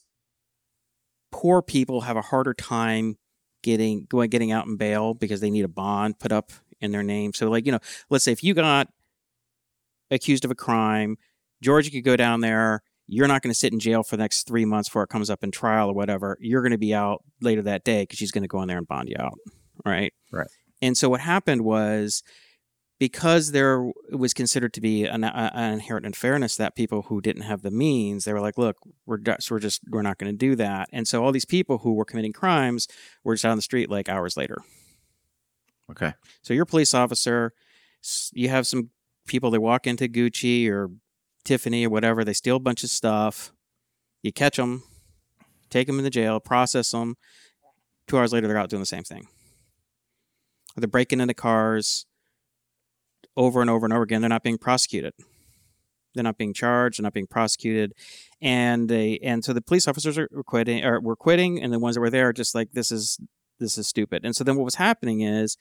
poor 1.30 1.62
people 1.62 2.00
have 2.00 2.16
a 2.16 2.22
harder 2.22 2.54
time 2.54 3.16
getting 3.62 4.06
going 4.08 4.28
getting 4.30 4.50
out 4.50 4.66
in 4.66 4.76
bail 4.76 5.14
because 5.14 5.40
they 5.40 5.50
need 5.50 5.64
a 5.64 5.68
bond 5.68 6.18
put 6.18 6.32
up 6.32 6.50
in 6.80 6.90
their 6.90 7.04
name. 7.04 7.32
So 7.32 7.48
like, 7.48 7.64
you 7.66 7.72
know, 7.72 7.78
let's 8.10 8.24
say 8.24 8.32
if 8.32 8.42
you 8.42 8.54
got 8.54 8.88
accused 10.10 10.44
of 10.44 10.50
a 10.50 10.54
crime, 10.56 11.16
Georgia 11.62 11.90
could 11.90 12.04
go 12.04 12.16
down 12.16 12.40
there, 12.40 12.82
you're 13.06 13.28
not 13.28 13.42
going 13.42 13.52
to 13.52 13.58
sit 13.58 13.72
in 13.72 13.78
jail 13.78 14.02
for 14.02 14.16
the 14.16 14.22
next 14.22 14.46
3 14.46 14.64
months 14.64 14.88
before 14.88 15.04
it 15.04 15.08
comes 15.08 15.30
up 15.30 15.44
in 15.44 15.50
trial 15.50 15.90
or 15.90 15.94
whatever. 15.94 16.36
You're 16.40 16.62
going 16.62 16.72
to 16.72 16.78
be 16.78 16.94
out 16.94 17.22
later 17.40 17.62
that 17.62 17.84
day 17.84 18.06
cuz 18.06 18.18
she's 18.18 18.32
going 18.32 18.42
to 18.42 18.48
go 18.48 18.62
in 18.62 18.68
there 18.68 18.78
and 18.78 18.88
bond 18.88 19.08
you 19.08 19.16
out, 19.18 19.38
right? 19.84 20.12
Right. 20.32 20.48
And 20.82 20.96
so 20.96 21.08
what 21.08 21.20
happened 21.20 21.62
was 21.62 22.22
because 22.98 23.52
there 23.52 23.90
was 24.10 24.32
considered 24.32 24.72
to 24.74 24.80
be 24.80 25.04
an, 25.04 25.22
an 25.22 25.72
inherent 25.74 26.06
unfairness 26.06 26.56
that 26.56 26.74
people 26.74 27.02
who 27.02 27.20
didn't 27.20 27.42
have 27.42 27.62
the 27.62 27.70
means, 27.70 28.24
they 28.24 28.32
were 28.32 28.40
like, 28.40 28.56
"Look, 28.56 28.76
we're 29.04 29.18
just, 29.18 29.50
we're 29.50 29.58
just 29.58 29.82
we're 29.90 30.02
not 30.02 30.18
going 30.18 30.32
to 30.32 30.36
do 30.36 30.56
that." 30.56 30.88
And 30.92 31.06
so 31.06 31.22
all 31.22 31.32
these 31.32 31.44
people 31.44 31.78
who 31.78 31.92
were 31.92 32.06
committing 32.06 32.32
crimes 32.32 32.88
were 33.22 33.34
just 33.34 33.44
out 33.44 33.50
on 33.50 33.58
the 33.58 33.62
street 33.62 33.90
like 33.90 34.08
hours 34.08 34.36
later. 34.36 34.58
Okay. 35.90 36.14
So 36.42 36.54
you're 36.54 36.64
a 36.64 36.66
police 36.66 36.94
officer. 36.94 37.52
You 38.32 38.48
have 38.48 38.66
some 38.66 38.90
people 39.26 39.50
that 39.50 39.60
walk 39.60 39.86
into 39.86 40.08
Gucci 40.08 40.68
or 40.70 40.90
Tiffany 41.46 41.86
or 41.86 41.90
whatever. 41.90 42.24
They 42.24 42.32
steal 42.34 42.56
a 42.56 42.60
bunch 42.60 42.84
of 42.84 42.90
stuff. 42.90 43.52
You 44.22 44.32
catch 44.32 44.56
them, 44.56 44.82
take 45.70 45.86
them 45.86 45.98
in 45.98 46.04
the 46.04 46.10
jail, 46.10 46.40
process 46.40 46.90
them. 46.90 47.16
Two 48.06 48.18
hours 48.18 48.32
later, 48.32 48.46
they're 48.46 48.58
out 48.58 48.68
doing 48.68 48.82
the 48.82 48.86
same 48.86 49.04
thing. 49.04 49.28
They're 50.76 50.88
breaking 50.88 51.20
into 51.20 51.34
cars 51.34 52.06
over 53.36 53.60
and 53.60 53.70
over 53.70 53.86
and 53.86 53.92
over 53.92 54.02
again. 54.02 54.20
They're 54.20 54.28
not 54.28 54.42
being 54.42 54.58
prosecuted. 54.58 55.14
They're 56.14 56.24
not 56.24 56.38
being 56.38 56.54
charged. 56.54 56.98
They're 56.98 57.04
not 57.04 57.12
being 57.12 57.26
prosecuted, 57.26 57.92
and 58.40 58.88
they 58.88 59.18
and 59.22 59.44
so 59.44 59.52
the 59.52 59.60
police 59.60 59.86
officers 59.86 60.16
are 60.16 60.28
were 60.32 60.42
quitting 60.42 60.82
or 60.84 60.98
were 61.00 61.16
quitting, 61.16 61.62
and 61.62 61.72
the 61.72 61.78
ones 61.78 61.94
that 61.94 62.00
were 62.00 62.10
there 62.10 62.28
are 62.28 62.32
just 62.32 62.54
like 62.54 62.72
this 62.72 62.90
is 62.90 63.20
this 63.58 63.76
is 63.76 63.86
stupid. 63.86 64.24
And 64.24 64.34
so 64.34 64.42
then 64.42 64.56
what 64.56 64.64
was 64.64 64.76
happening 64.76 65.20
is 65.20 65.56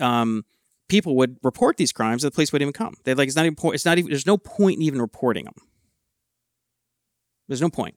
um, 0.00 0.44
people 0.88 1.16
would 1.16 1.36
report 1.42 1.76
these 1.76 1.92
crimes, 1.92 2.24
and 2.24 2.32
the 2.32 2.34
police 2.34 2.52
wouldn't 2.52 2.68
even 2.68 2.72
come. 2.72 2.94
They 3.04 3.14
like 3.14 3.28
it's 3.28 3.36
not 3.36 3.46
even 3.46 3.56
po- 3.56 3.72
it's 3.72 3.84
not 3.84 3.98
even 3.98 4.10
there's 4.10 4.26
no 4.26 4.38
point 4.38 4.76
in 4.76 4.82
even 4.82 5.00
reporting 5.00 5.44
them. 5.44 5.54
There's 7.48 7.62
no 7.62 7.70
point 7.70 7.96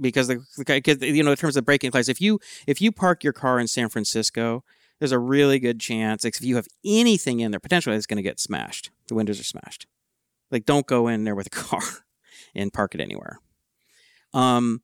because 0.00 0.28
the 0.28 0.44
because 0.66 1.02
you 1.02 1.22
know 1.22 1.30
in 1.30 1.36
terms 1.36 1.56
of 1.56 1.64
breaking 1.64 1.90
place, 1.90 2.08
if 2.08 2.20
you 2.20 2.40
if 2.66 2.80
you 2.80 2.92
park 2.92 3.24
your 3.24 3.32
car 3.32 3.58
in 3.58 3.68
San 3.68 3.88
Francisco, 3.88 4.64
there's 4.98 5.12
a 5.12 5.18
really 5.18 5.58
good 5.58 5.80
chance 5.80 6.24
if 6.24 6.40
you 6.42 6.56
have 6.56 6.68
anything 6.84 7.40
in 7.40 7.50
there, 7.50 7.60
potentially 7.60 7.96
it's 7.96 8.06
going 8.06 8.16
to 8.16 8.22
get 8.22 8.40
smashed. 8.40 8.90
The 9.08 9.14
windows 9.14 9.40
are 9.40 9.44
smashed. 9.44 9.86
Like 10.50 10.64
don't 10.64 10.86
go 10.86 11.08
in 11.08 11.24
there 11.24 11.34
with 11.34 11.46
a 11.46 11.50
car 11.50 11.82
and 12.54 12.72
park 12.72 12.94
it 12.94 13.00
anywhere. 13.00 13.38
Um, 14.34 14.82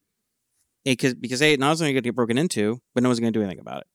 because 0.84 1.14
because 1.14 1.40
hey, 1.40 1.56
not 1.56 1.70
only 1.72 1.92
going 1.92 2.02
to 2.02 2.08
get 2.08 2.16
broken 2.16 2.38
into, 2.38 2.80
but 2.94 3.02
no 3.02 3.08
one's 3.08 3.20
going 3.20 3.32
to 3.32 3.38
do 3.38 3.42
anything 3.42 3.60
about 3.60 3.82
it. 3.82 3.86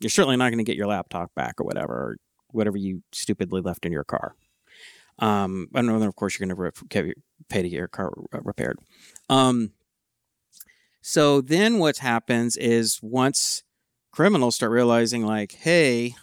You're 0.00 0.10
certainly 0.10 0.36
not 0.36 0.48
going 0.48 0.58
to 0.58 0.64
get 0.64 0.76
your 0.76 0.86
laptop 0.86 1.34
back 1.34 1.60
or 1.60 1.64
whatever, 1.64 2.16
whatever 2.52 2.76
you 2.76 3.02
stupidly 3.12 3.60
left 3.60 3.84
in 3.86 3.92
your 3.92 4.04
car. 4.04 4.34
Um, 5.18 5.68
and 5.74 5.88
then 5.88 6.02
of 6.02 6.16
course 6.16 6.38
you're 6.38 6.46
going 6.46 6.56
to 6.56 6.62
re- 6.62 6.70
get 6.88 7.04
your- 7.06 7.14
pay 7.48 7.62
to 7.62 7.68
get 7.68 7.76
your 7.76 7.88
car 7.88 8.12
repaired. 8.32 8.78
Um, 9.28 9.72
so 11.02 11.40
then 11.40 11.78
what 11.78 11.98
happens 11.98 12.56
is 12.56 13.00
once 13.02 13.62
criminals 14.12 14.54
start 14.56 14.72
realizing, 14.72 15.24
like, 15.24 15.52
hey, 15.52 16.14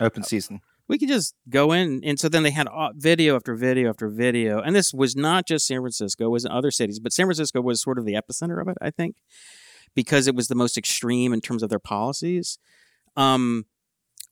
Open 0.00 0.22
season. 0.22 0.60
we 0.88 0.98
can 0.98 1.06
just 1.08 1.34
go 1.48 1.70
in 1.72 2.02
and 2.02 2.18
so 2.18 2.28
then 2.28 2.42
they 2.42 2.50
had 2.50 2.66
uh, 2.66 2.90
video 2.96 3.36
after 3.36 3.54
video 3.54 3.88
after 3.90 4.08
video 4.08 4.60
and 4.60 4.74
this 4.74 4.92
was 4.92 5.14
not 5.14 5.46
just 5.46 5.66
san 5.66 5.78
francisco 5.80 6.24
it 6.26 6.30
was 6.30 6.44
in 6.44 6.50
other 6.50 6.70
cities 6.72 6.98
but 6.98 7.12
san 7.12 7.26
francisco 7.26 7.60
was 7.60 7.80
sort 7.80 7.98
of 7.98 8.04
the 8.04 8.14
epicenter 8.14 8.60
of 8.60 8.66
it 8.68 8.76
i 8.80 8.90
think 8.90 9.16
because 9.94 10.26
it 10.26 10.34
was 10.34 10.48
the 10.48 10.54
most 10.56 10.76
extreme 10.76 11.32
in 11.32 11.40
terms 11.40 11.62
of 11.62 11.68
their 11.68 11.78
policies 11.78 12.58
um, 13.16 13.66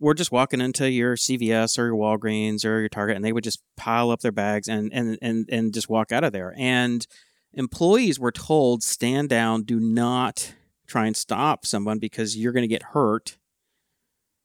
we're 0.01 0.15
just 0.15 0.33
walking 0.33 0.61
into 0.61 0.91
your 0.91 1.15
cvs 1.17 1.79
or 1.79 1.87
your 1.87 1.95
walgreens 1.95 2.65
or 2.65 2.81
your 2.81 2.89
target 2.89 3.15
and 3.17 3.25
they 3.25 3.33
would 3.33 3.45
just 3.45 3.63
pile 3.77 4.11
up 4.11 4.21
their 4.21 4.33
bags 4.33 4.67
and 4.69 4.91
and 4.93 5.19
and, 5.23 5.49
and 5.53 5.73
just 5.75 5.89
walk 5.89 6.11
out 6.11 6.25
of 6.25 6.33
there 6.33 6.55
and 6.59 7.07
employees 7.55 8.19
were 8.19 8.33
told 8.33 8.83
stand 8.83 9.29
down 9.29 9.63
do 9.63 9.79
not 9.79 10.55
try 10.87 11.07
and 11.07 11.17
stop 11.17 11.65
someone 11.67 11.99
because 11.99 12.37
you're 12.37 12.53
going 12.53 12.63
to 12.63 12.69
get 12.69 12.83
hurt 12.83 13.37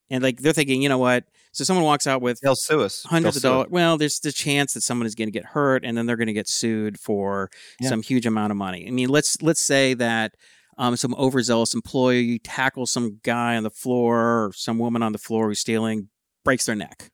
and 0.10 0.24
like 0.24 0.40
they're 0.40 0.54
thinking 0.54 0.82
you 0.82 0.90
know 0.90 0.98
what 0.98 1.24
so 1.52 1.64
someone 1.64 1.86
walks 1.86 2.06
out 2.06 2.22
with 2.22 2.38
They'll 2.42 2.54
sue 2.54 2.82
us. 2.82 3.04
hundreds 3.04 3.38
of 3.38 3.42
They'll 3.42 3.52
sue 3.52 3.56
dollars. 3.56 3.72
Well, 3.72 3.98
there's 3.98 4.20
the 4.20 4.34
chance 4.34 4.74
that 4.74 4.82
someone 4.82 5.06
is 5.08 5.16
going 5.16 5.30
to 5.30 5.32
get 5.32 5.46
hurt, 5.46 5.86
and 5.86 5.98
then 5.98 6.06
they're 6.06 6.18
going 6.18 6.28
to 6.28 6.34
get 6.34 6.50
sued 6.50 7.00
for 7.00 7.50
Yeah. 7.80 7.88
some 7.88 8.02
huge 8.02 8.26
amount 8.26 8.52
of 8.52 8.58
money. 8.58 8.86
I 8.86 8.92
mean, 8.92 9.08
let's 9.08 9.42
let's 9.42 9.62
say 9.62 9.94
that 9.94 10.36
um, 10.78 10.96
some 10.96 11.16
overzealous 11.16 11.74
employee 11.74 12.40
tackles 12.40 12.92
some 12.92 13.20
guy 13.24 13.56
on 13.56 13.64
the 13.64 13.70
floor 13.70 14.46
or 14.46 14.52
some 14.54 14.78
woman 14.78 15.02
on 15.02 15.12
the 15.12 15.18
floor 15.18 15.48
who's 15.48 15.60
stealing, 15.60 16.10
breaks 16.44 16.66
their 16.66 16.76
neck. 16.76 17.12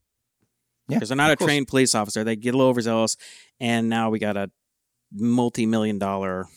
Yeah, 0.88 0.98
because 0.98 1.10
they're 1.10 1.15
not 1.15 1.32
a 1.32 1.38
course. 1.38 1.48
trained 1.48 1.68
police 1.68 1.96
officer. 1.96 2.24
They 2.24 2.36
get 2.36 2.53
a 2.53 2.58
little 2.58 2.70
overzealous, 2.70 3.15
and 3.60 3.88
now 3.88 4.10
we 4.10 4.20
got 4.20 4.36
a 4.36 4.51
multi-million 5.13 6.00
dollar 6.00 6.48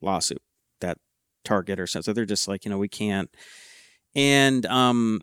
lawsuit 0.00 0.42
that 0.80 0.98
Target 1.44 1.78
or 1.78 1.86
something. 1.86 2.04
So 2.04 2.12
they're 2.12 2.24
just 2.24 2.48
like, 2.48 2.64
you 2.64 2.70
know, 2.70 2.78
we 2.78 2.88
can't. 2.88 3.30
And 4.14 4.64
um, 4.66 5.20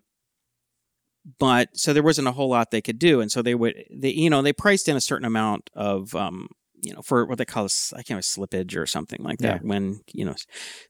but 1.38 1.76
so 1.76 1.92
there 1.92 2.02
wasn't 2.02 2.28
a 2.28 2.32
whole 2.32 2.48
lot 2.48 2.70
they 2.70 2.80
could 2.80 2.98
do, 2.98 3.20
and 3.20 3.30
so 3.30 3.42
they 3.42 3.54
would, 3.54 3.74
they 3.90 4.10
you 4.10 4.30
know, 4.30 4.42
they 4.42 4.52
priced 4.52 4.88
in 4.88 4.96
a 4.96 5.00
certain 5.00 5.26
amount 5.26 5.70
of 5.74 6.14
um, 6.14 6.48
you 6.84 6.94
know, 6.94 7.02
for 7.02 7.24
what 7.26 7.38
they 7.38 7.44
call 7.44 7.64
this, 7.64 7.92
I 7.92 7.98
can't 7.98 8.10
remember 8.10 8.22
slippage 8.22 8.76
or 8.76 8.86
something 8.86 9.22
like 9.22 9.38
that 9.40 9.64
when 9.64 10.00
you 10.12 10.24
know 10.24 10.34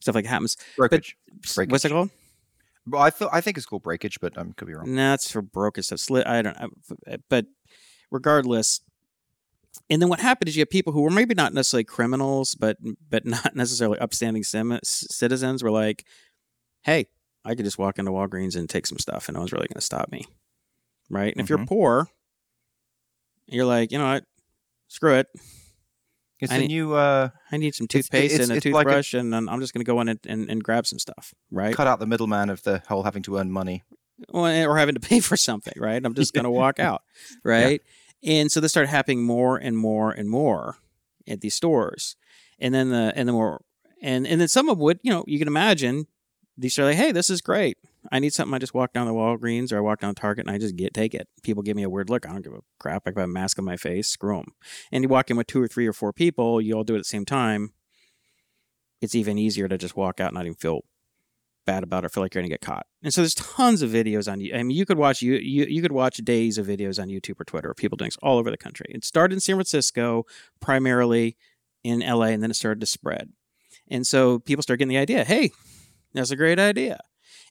stuff 0.01 0.15
like 0.15 0.25
that 0.25 0.31
happens. 0.31 0.57
breakage. 0.77 1.17
What's 1.33 1.55
Breakage. 1.55 1.85
it 1.87 1.89
called? 1.91 2.11
Well, 2.87 3.01
I 3.03 3.11
thought 3.11 3.31
I 3.33 3.41
think 3.41 3.57
it's 3.57 3.65
called 3.67 3.83
breakage, 3.83 4.19
but 4.21 4.37
I 4.37 4.43
um, 4.43 4.53
could 4.53 4.69
be 4.69 4.75
wrong. 4.75 4.95
No, 4.95 5.11
that's 5.11 5.31
for 5.31 5.41
broken 5.41 5.83
stuff. 5.83 6.01
Sli- 6.01 6.27
I 6.27 6.43
don't 6.43 6.61
know. 6.61 7.17
But 7.31 7.47
regardless, 8.11 8.81
and 9.89 10.03
then 10.03 10.09
what 10.09 10.21
happened 10.21 10.49
is 10.49 10.57
you 10.57 10.61
have 10.61 10.71
people 10.71 10.93
who 10.93 11.01
were 11.03 11.11
maybe 11.11 11.35
not 11.35 11.55
necessarily 11.55 11.85
criminals, 11.85 12.55
but 12.55 12.77
but 13.09 13.25
not 13.37 13.57
necessarily 13.57 13.99
upstanding 14.01 14.43
sim- 14.45 14.81
citizens 14.85 15.63
were 15.63 15.71
like, 15.71 16.05
hey, 16.83 17.07
I 17.45 17.55
could 17.55 17.65
just 17.65 17.79
walk 17.79 17.99
into 17.99 18.11
Walgreens 18.11 18.57
and 18.57 18.69
take 18.69 18.87
some 18.87 18.99
stuff, 18.99 19.29
and 19.29 19.35
no 19.35 19.41
one's 19.41 19.53
really 19.53 19.69
going 19.69 19.77
to 19.77 19.81
stop 19.81 20.11
me, 20.13 20.27
right? 21.09 21.33
And 21.35 21.43
if 21.43 21.49
you're 21.49 21.59
Mhm. 21.59 21.69
poor, 21.69 22.09
you're 23.47 23.65
like, 23.67 23.93
you 23.93 23.99
know 23.99 24.05
what, 24.13 24.25
screw 24.89 25.15
it. 25.15 25.27
It's 26.41 26.53
I 26.53 26.57
a 26.57 26.59
need- 26.61 26.69
new 26.69 26.95
uh, 26.95 27.29
I 27.53 27.57
need 27.57 27.75
some 27.75 27.87
toothpaste 27.87 28.35
it's- 28.35 28.49
and 28.49 28.53
a 28.55 28.57
it's 28.57 28.67
like 28.67 28.87
a- 28.87 28.91
toothbrush, 28.91 29.15
and 29.15 29.35
I'm 29.35 29.61
just 29.61 29.73
going 29.73 29.85
to 29.85 29.91
go 29.91 30.01
in 30.01 30.09
and, 30.09 30.21
and, 30.27 30.51
and 30.51 30.63
grab 30.65 30.87
some 30.87 30.99
stuff, 30.99 31.33
right? 31.51 31.75
cut 31.75 31.87
out 31.87 32.01
the 32.01 32.07
middleman 32.07 32.51
of 32.51 32.63
the 32.65 32.83
whole 32.89 33.03
having 33.05 33.23
to 33.25 33.39
earn 33.39 33.51
money. 33.51 33.83
Well, 34.31 34.47
or 34.69 34.77
having 34.79 34.95
to 34.95 35.01
pay 35.01 35.21
for 35.29 35.37
something, 35.37 35.75
right? 35.77 36.05
I'm 36.05 36.15
just 36.15 36.33
going 36.35 36.45
to 36.45 36.51
walk 36.51 36.79
out, 36.89 37.03
right? 37.45 37.81
And 38.23 38.51
so 38.51 38.61
this 38.61 38.71
started 38.73 38.89
happening 38.89 39.23
more 39.25 39.57
and 39.59 39.77
more 39.77 40.11
and 40.13 40.29
more 40.31 40.77
at 41.29 41.41
these 41.41 41.55
stores, 41.55 42.17
and 42.59 42.75
then 42.75 42.91
the 42.91 43.13
and 43.15 43.29
the 43.29 43.33
more 43.33 43.63
and 44.03 44.27
and 44.27 44.41
then 44.41 44.49
some 44.49 44.69
of 44.69 44.79
would 44.79 44.99
you 45.03 45.11
know 45.11 45.25
you 45.27 45.39
can 45.39 45.49
imagine 45.49 46.07
these 46.57 46.79
are 46.79 46.85
like, 46.85 46.97
hey, 46.97 47.13
this 47.13 47.31
is 47.31 47.41
great. 47.41 47.77
I 48.13 48.19
need 48.19 48.33
something. 48.33 48.55
I 48.55 48.59
just 48.59 48.75
walk 48.75 48.93
down 48.93 49.07
the 49.07 49.13
Walgreens 49.13 49.73
or 49.73 49.79
I 49.79 49.81
walk 49.81 50.01
down 50.01 50.15
Target 50.15 50.47
and 50.47 50.55
I 50.55 50.59
just 50.59 50.77
get 50.77 50.95
take 50.95 51.15
it. 51.15 51.29
People 51.43 51.63
give 51.63 51.77
me 51.77 51.83
a 51.83 51.91
weird 51.91 52.11
look. 52.11 52.27
I 52.27 52.33
don't 52.33 52.43
give 52.43 52.53
a 52.53 52.61
crap. 52.79 53.03
I 53.07 53.11
got 53.11 53.25
a 53.25 53.27
mask 53.29 53.59
on 53.59 53.65
my 53.65 53.77
face. 53.77 54.09
Screw 54.09 54.37
them. 54.37 54.55
And 54.93 55.03
you 55.03 55.09
walk 55.09 55.31
in 55.31 55.37
with 55.37 55.47
two 55.47 55.63
or 55.63 55.69
three 55.69 55.87
or 55.87 55.93
four 55.93 56.13
people. 56.13 56.61
You 56.61 56.75
all 56.75 56.85
do 56.85 56.95
it 56.95 56.99
at 56.99 57.01
the 57.01 57.05
same 57.05 57.25
time. 57.25 57.73
It's 59.01 59.15
even 59.15 59.39
easier 59.39 59.69
to 59.69 59.79
just 59.79 59.97
walk 59.97 60.21
out 60.21 60.29
and 60.29 60.35
not 60.35 60.45
even 60.45 60.55
feel 60.55 60.83
bad 61.67 61.83
about 61.83 62.05
it 62.05 62.07
or 62.07 62.09
feel 62.11 62.23
like 62.23 62.35
you're 62.35 62.43
going 62.43 62.51
to 62.51 62.55
get 62.55 62.61
caught. 62.61 62.87
And 63.03 63.13
so 63.13 63.23
there's 63.23 63.35
tons 63.35 63.83
of 63.83 63.91
videos 63.91 64.31
on. 64.31 64.41
You. 64.41 64.55
I 64.55 64.63
mean, 64.63 64.77
you 64.77 64.87
could 64.87 64.99
watch 64.99 65.23
you 65.23 65.35
you 65.35 65.65
you 65.65 65.83
could 65.83 65.93
watch 65.93 66.17
days 66.19 66.59
of 66.59 66.67
videos 66.67 67.01
on 67.01 67.09
YouTube 67.09 67.41
or 67.41 67.45
Twitter 67.45 67.71
of 67.71 67.77
people 67.77 67.97
doing 67.97 68.09
this 68.09 68.19
all 68.23 68.39
over 68.39 68.51
the 68.51 68.57
country. 68.57 68.87
It 68.91 69.05
started 69.05 69.35
in 69.35 69.41
San 69.41 69.57
Francisco, 69.57 70.25
primarily 70.61 71.37
in 71.83 72.01
LA, 72.01 72.27
and 72.27 72.43
then 72.43 72.51
it 72.51 72.55
started 72.55 72.81
to 72.81 72.87
spread. 72.87 73.31
And 73.89 74.07
so 74.07 74.39
people 74.39 74.63
start 74.63 74.79
getting 74.79 74.91
the 74.91 74.99
idea. 74.99 75.25
Hey, 75.25 75.51
that's 76.13 76.31
a 76.31 76.37
great 76.37 76.59
idea. 76.59 77.01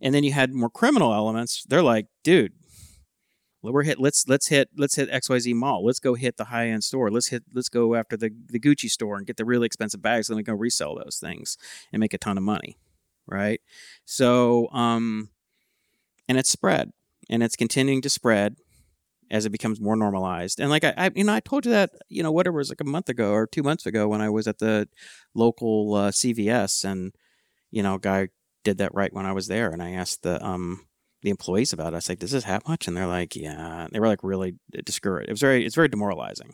And 0.02 0.14
then 0.14 0.24
you 0.24 0.34
had 0.34 0.54
more 0.54 0.70
criminal 0.70 1.14
elements. 1.14 1.64
They're 1.68 1.84
like, 1.84 2.08
dude, 2.24 2.54
we're 3.72 3.84
hit. 3.84 4.00
Let's 4.00 4.28
let's 4.28 4.48
hit 4.48 4.70
let's 4.76 4.96
hit 4.96 5.10
XYZ 5.10 5.56
Mall. 5.56 5.86
Let's 5.86 6.00
go 6.00 6.16
hit 6.16 6.36
the 6.36 6.46
high 6.46 6.68
end 6.68 6.84
store. 6.84 7.10
Let's 7.10 7.28
hit 7.28 7.44
let's 7.54 7.70
go 7.70 7.96
after 7.96 8.18
the 8.18 8.32
the 8.50 8.60
Gucci 8.60 8.90
store 8.90 9.16
and 9.16 9.26
get 9.26 9.38
the 9.38 9.46
really 9.46 9.66
expensive 9.66 10.02
bags. 10.02 10.28
Then 10.28 10.38
we 10.38 10.44
can 10.44 10.58
resell 10.58 10.96
those 10.96 11.18
things 11.18 11.58
and 11.94 12.00
make 12.02 12.14
a 12.14 12.18
ton 12.18 12.38
of 12.38 12.44
money, 12.44 12.78
right? 13.26 13.62
So 14.04 14.70
um, 14.72 15.30
and 16.28 16.38
it's 16.38 16.50
spread 16.50 16.92
and 17.30 17.42
it's 17.42 17.56
continuing 17.56 18.02
to 18.02 18.10
spread 18.10 18.58
as 19.32 19.46
it 19.46 19.52
becomes 19.52 19.80
more 19.80 19.96
normalized. 19.96 20.60
And 20.60 20.70
like 20.70 20.84
I, 20.84 20.94
I, 20.98 21.12
you 21.16 21.24
know, 21.24 21.34
I 21.34 21.40
told 21.40 21.66
you 21.66 21.72
that 21.72 21.92
you 22.10 22.22
know 22.22 22.34
whatever 22.34 22.58
it 22.58 22.62
was 22.62 22.70
like 22.70 22.82
a 22.82 22.86
month 22.86 23.08
ago 23.08 23.32
or 23.32 23.48
two 23.48 23.64
months 23.64 23.86
ago 23.86 24.10
when 24.10 24.22
I 24.22 24.30
was 24.30 24.46
at 24.46 24.60
the 24.60 24.90
local 25.34 25.94
uh, 25.94 26.12
CVS 26.12 26.84
and 26.84 27.14
you 27.72 27.82
know, 27.82 27.98
guy 27.98 28.28
did 28.64 28.78
that 28.80 28.94
right 28.94 29.14
when 29.14 29.26
I 29.26 29.34
was 29.34 29.48
there, 29.48 29.70
and 29.72 29.82
I 29.82 29.92
asked 29.92 30.24
the 30.24 30.44
um 30.46 30.86
the 31.22 31.30
employees 31.30 31.74
about 31.74 31.94
it. 31.94 31.98
I 31.98 32.12
like, 32.12 32.20
"Does 32.20 32.32
this 32.32 32.44
happen 32.44 32.72
much?" 32.72 32.88
And 32.88 32.96
they're 32.98 33.08
like, 33.08 33.36
"Yeah." 33.36 33.88
They 33.92 34.00
were 34.00 34.08
like 34.08 34.24
really 34.24 34.56
discouraged. 34.86 35.30
It 35.30 35.34
was 35.34 35.42
very 35.42 35.66
it's 35.66 35.76
very 35.76 35.88
demoralizing, 35.90 36.54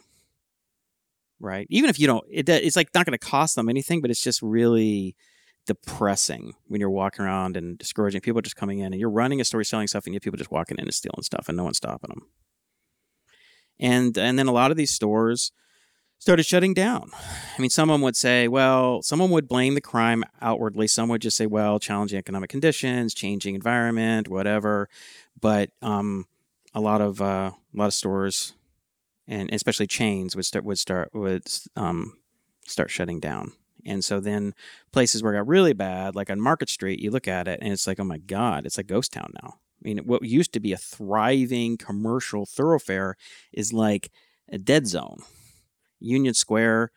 right? 1.40 1.68
Even 1.70 1.90
if 1.90 2.00
you 2.00 2.08
don't, 2.08 2.26
it 2.30 2.50
it's 2.50 2.76
like 2.76 2.90
not 2.94 3.06
going 3.06 3.18
to 3.18 3.26
cost 3.26 3.56
them 3.56 3.70
anything, 3.70 4.02
but 4.02 4.12
it's 4.12 4.22
just 4.22 4.42
really 4.42 5.16
depressing 5.66 6.54
when 6.68 6.82
you're 6.82 6.90
walking 6.90 7.24
around 7.26 7.56
and 7.56 7.78
discouraging 7.78 8.22
people 8.22 8.42
just 8.42 8.56
coming 8.56 8.80
in 8.80 8.88
and 8.88 9.00
you're 9.00 9.10
running 9.10 9.40
a 9.40 9.46
store 9.46 9.64
selling 9.64 9.88
stuff 9.88 10.06
and 10.06 10.14
you 10.14 10.16
have 10.16 10.24
people 10.24 10.38
just 10.38 10.52
walking 10.52 10.78
in 10.80 10.86
and 10.86 10.94
stealing 10.94 11.22
stuff 11.22 11.48
and 11.48 11.58
no 11.58 11.64
one's 11.64 11.78
stopping 11.78 12.10
them. 12.10 12.28
And 13.80 14.18
and 14.18 14.38
then 14.38 14.48
a 14.48 14.52
lot 14.52 14.72
of 14.72 14.78
these 14.78 14.92
stores 14.92 15.52
started 16.20 16.44
shutting 16.44 16.74
down. 16.74 17.10
I 17.58 17.62
mean, 17.62 17.70
someone 17.70 18.02
would 18.02 18.16
say, 18.16 18.48
well, 18.48 19.02
someone 19.02 19.32
would 19.32 19.48
blame 19.48 19.74
the 19.74 19.82
crime 19.82 20.24
outwardly. 20.42 20.88
Some 20.88 21.10
would 21.10 21.22
just 21.22 21.38
say, 21.38 21.48
well, 21.48 21.80
challenging 21.80 22.20
economic 22.20 22.50
conditions, 22.50 23.14
changing 23.14 23.56
environment, 23.56 24.28
whatever. 24.28 24.90
But 25.40 25.72
um, 25.82 26.28
a 26.74 26.82
lot 26.82 27.02
of 27.02 27.22
uh, 27.22 27.52
a 27.54 27.78
lot 27.78 27.88
of 27.88 27.94
stores, 27.94 28.54
and 29.28 29.52
especially 29.54 29.88
chains, 29.88 30.36
would 30.36 30.46
start 30.46 30.66
would 30.66 30.78
start 30.78 31.10
would 31.14 31.44
um, 31.76 32.18
start 32.66 32.92
shutting 32.92 33.20
down. 33.20 33.54
And 33.86 34.04
so 34.04 34.20
then 34.20 34.54
places 34.92 35.24
where 35.24 35.34
it 35.34 35.38
got 35.38 35.48
really 35.48 35.74
bad, 35.74 36.14
like 36.14 36.30
on 36.30 36.42
Market 36.42 36.70
Street, 36.70 37.00
you 37.00 37.12
look 37.12 37.30
at 37.30 37.48
it 37.48 37.60
and 37.62 37.72
it's 37.72 37.88
like, 37.88 38.00
oh 38.00 38.04
my 38.04 38.18
God, 38.18 38.66
it's 38.66 38.78
a 38.78 38.84
ghost 38.84 39.14
town 39.14 39.32
now. 39.42 39.56
I 39.58 39.88
mean, 39.88 40.00
what 40.00 40.22
used 40.22 40.52
to 40.54 40.60
be 40.60 40.74
a 40.74 40.78
thriving 40.78 41.78
commercial 41.78 42.46
thoroughfare 42.46 43.16
is 43.54 43.72
like 43.72 44.12
a 44.52 44.58
dead 44.58 44.86
zone. 44.88 45.24
Union 46.00 46.34
Square. 46.34 46.92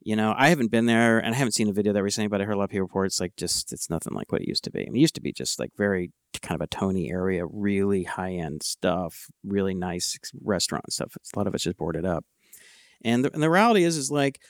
You 0.00 0.16
know, 0.16 0.34
I 0.36 0.48
haven't 0.48 0.70
been 0.70 0.86
there 0.86 1.18
and 1.18 1.34
I 1.34 1.38
haven't 1.38 1.52
seen 1.52 1.68
a 1.68 1.72
video 1.72 1.92
that 1.92 2.02
recently, 2.02 2.28
but 2.28 2.40
I 2.40 2.44
heard 2.44 2.54
a 2.54 2.56
lot 2.56 2.64
of 2.64 2.70
people 2.70 2.82
report 2.82 3.06
it's 3.06 3.20
like 3.20 3.36
just 3.36 3.72
it's 3.72 3.90
nothing 3.90 4.14
like 4.14 4.32
what 4.32 4.42
it 4.42 4.48
used 4.48 4.64
to 4.64 4.70
be. 4.70 4.80
I 4.80 4.84
mean, 4.84 4.96
it 4.96 5.00
used 5.00 5.16
to 5.16 5.20
be 5.20 5.32
just 5.32 5.58
like 5.58 5.70
very 5.76 6.12
kind 6.40 6.60
of 6.60 6.64
a 6.64 6.68
Tony 6.68 7.10
area, 7.10 7.44
really 7.46 8.04
high 8.04 8.32
end 8.32 8.62
stuff, 8.62 9.26
really 9.44 9.74
nice 9.74 10.18
restaurant 10.42 10.92
stuff. 10.92 11.16
A 11.16 11.38
lot 11.38 11.46
of 11.46 11.54
it's 11.54 11.64
just 11.64 11.76
boarded 11.76 12.04
up. 12.04 12.24
And 13.04 13.24
the, 13.24 13.32
and 13.32 13.42
the 13.42 13.50
reality 13.50 13.84
is, 13.84 13.96
is 13.96 14.10
like 14.10 14.40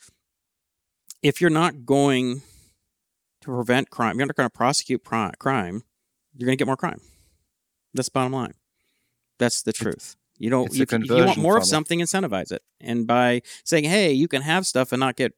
if 1.23 1.41
you're 1.41 1.51
not 1.51 1.85
going 1.85 2.43
to 3.41 3.47
prevent 3.47 3.91
crime, 3.91 4.19
you're 4.19 4.27
not 4.27 4.37
going 4.37 4.49
to 4.49 4.57
prosecute 4.57 5.03
crime, 5.05 5.33
you're 6.35 6.47
going 6.47 6.57
to 6.57 6.57
get 6.57 6.67
more 6.67 6.77
crime. 6.77 7.01
That's 7.95 8.09
the 8.09 8.13
bottom 8.13 8.33
line. 8.33 8.55
That's 9.39 9.63
the 9.63 9.73
truth. 9.73 10.17
You 10.39 10.51
don't. 10.51 10.73
You, 10.73 10.87
you, 10.91 11.25
want 11.25 11.39
more 11.39 11.57
of 11.57 11.65
something, 11.65 11.99
incentivize 11.99 12.53
it. 12.53 12.63
And 12.81 13.07
by 13.07 13.43
saying, 13.65 13.85
"Hey, 13.85 14.13
you 14.13 14.29
can 14.29 14.43
have 14.43 14.67
stuff 14.67 14.93
and 14.93 15.01
not 15.01 15.17
get," 15.17 15.33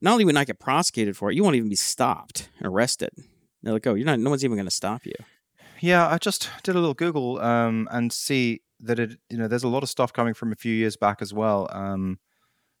not 0.00 0.12
only 0.12 0.24
would 0.24 0.34
not 0.34 0.46
get 0.46 0.60
prosecuted 0.60 1.16
for 1.16 1.30
it, 1.30 1.34
you 1.34 1.42
won't 1.42 1.56
even 1.56 1.68
be 1.68 1.76
stopped, 1.76 2.48
arrested. 2.62 3.10
They're 3.62 3.72
like, 3.72 3.86
"Oh, 3.86 3.94
you're 3.94 4.06
not. 4.06 4.20
No 4.20 4.30
one's 4.30 4.44
even 4.44 4.56
going 4.56 4.66
to 4.66 4.70
stop 4.70 5.04
you." 5.04 5.14
Yeah, 5.80 6.08
I 6.08 6.18
just 6.18 6.50
did 6.62 6.76
a 6.76 6.78
little 6.78 6.94
Google 6.94 7.40
um, 7.40 7.88
and 7.90 8.12
see 8.12 8.62
that 8.80 8.98
it. 8.98 9.18
You 9.28 9.38
know, 9.38 9.48
there's 9.48 9.64
a 9.64 9.68
lot 9.68 9.82
of 9.82 9.88
stuff 9.88 10.12
coming 10.12 10.34
from 10.34 10.52
a 10.52 10.56
few 10.56 10.72
years 10.72 10.96
back 10.96 11.20
as 11.20 11.34
well, 11.34 11.68
um, 11.72 12.18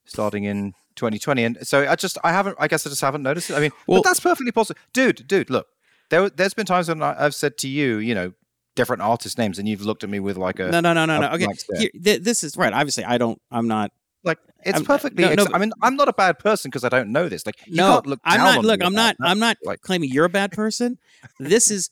starting 0.04 0.44
in 0.44 0.74
2020. 0.94 1.44
And 1.44 1.66
so 1.66 1.88
I 1.88 1.96
just, 1.96 2.18
I 2.22 2.30
haven't. 2.32 2.56
I 2.60 2.68
guess 2.68 2.86
I 2.86 2.90
just 2.90 3.02
haven't 3.02 3.22
noticed 3.22 3.50
it. 3.50 3.54
I 3.54 3.60
mean, 3.60 3.72
well, 3.88 4.02
that's 4.02 4.20
perfectly 4.20 4.52
possible, 4.52 4.78
dude. 4.92 5.26
Dude, 5.26 5.50
look. 5.50 5.66
There, 6.08 6.30
there's 6.30 6.54
been 6.54 6.66
times 6.66 6.88
when 6.88 7.02
I've 7.02 7.34
said 7.34 7.58
to 7.58 7.68
you, 7.68 7.96
you 7.96 8.14
know, 8.14 8.32
different 8.76 9.02
artist 9.02 9.38
names, 9.38 9.58
and 9.58 9.68
you've 9.68 9.82
looked 9.82 10.04
at 10.04 10.10
me 10.10 10.20
with 10.20 10.36
like 10.36 10.60
a 10.60 10.70
no, 10.70 10.80
no, 10.80 10.92
no, 10.92 11.04
no, 11.04 11.20
no. 11.20 11.30
Okay, 11.32 11.48
Here, 11.76 11.90
th- 12.02 12.22
this 12.22 12.44
is 12.44 12.56
right. 12.56 12.72
Obviously, 12.72 13.04
I 13.04 13.18
don't. 13.18 13.40
I'm 13.50 13.66
not 13.66 13.90
like 14.22 14.38
it's 14.64 14.76
I'm, 14.76 14.84
uh, 14.84 14.86
perfectly. 14.86 15.24
No, 15.24 15.34
no, 15.34 15.46
I 15.52 15.58
mean, 15.58 15.72
I'm 15.82 15.96
not 15.96 16.08
a 16.08 16.12
bad 16.12 16.38
person 16.38 16.70
because 16.70 16.84
I 16.84 16.88
don't 16.88 17.10
know 17.10 17.28
this. 17.28 17.44
Like, 17.44 17.56
no, 17.66 18.02
I'm 18.24 18.38
not. 18.38 18.64
Look, 18.64 18.82
I'm 18.84 18.94
not. 18.94 19.16
I'm 19.20 19.40
not 19.40 19.56
like, 19.64 19.80
claiming 19.80 20.10
you're 20.10 20.26
a 20.26 20.30
bad 20.30 20.52
person. 20.52 20.98
this 21.40 21.70
is 21.70 21.90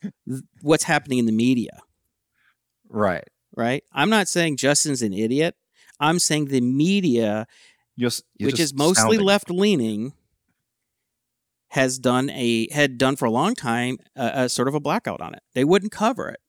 what's 0.63 0.85
happening 0.85 1.19
in 1.19 1.27
the 1.27 1.33
media. 1.33 1.81
Right. 2.89 3.25
Right. 3.57 3.85
I'm 3.93 4.11
not 4.11 4.29
saying 4.29 4.57
Justin's 4.57 5.03
an 5.03 5.13
idiot. 5.13 5.57
I'm 6.01 6.19
saying 6.19 6.47
the 6.47 6.61
media, 6.61 7.47
you're, 7.97 8.11
you're 8.37 8.49
which 8.49 8.61
is 8.61 8.75
mostly 8.75 9.19
left 9.19 9.49
leaning, 9.49 10.13
has 11.69 11.99
done 11.99 12.31
a 12.31 12.69
had 12.73 12.99
done 12.99 13.17
for 13.17 13.25
a 13.27 13.31
long 13.31 13.55
time 13.55 13.99
a, 14.17 14.31
a, 14.35 14.49
sort 14.49 14.69
of 14.69 14.75
a 14.75 14.81
blackout 14.81 15.21
on 15.21 15.35
it. 15.35 15.43
They 15.55 15.65
wouldn't 15.65 15.93
cover 15.93 16.29
it. 16.29 16.41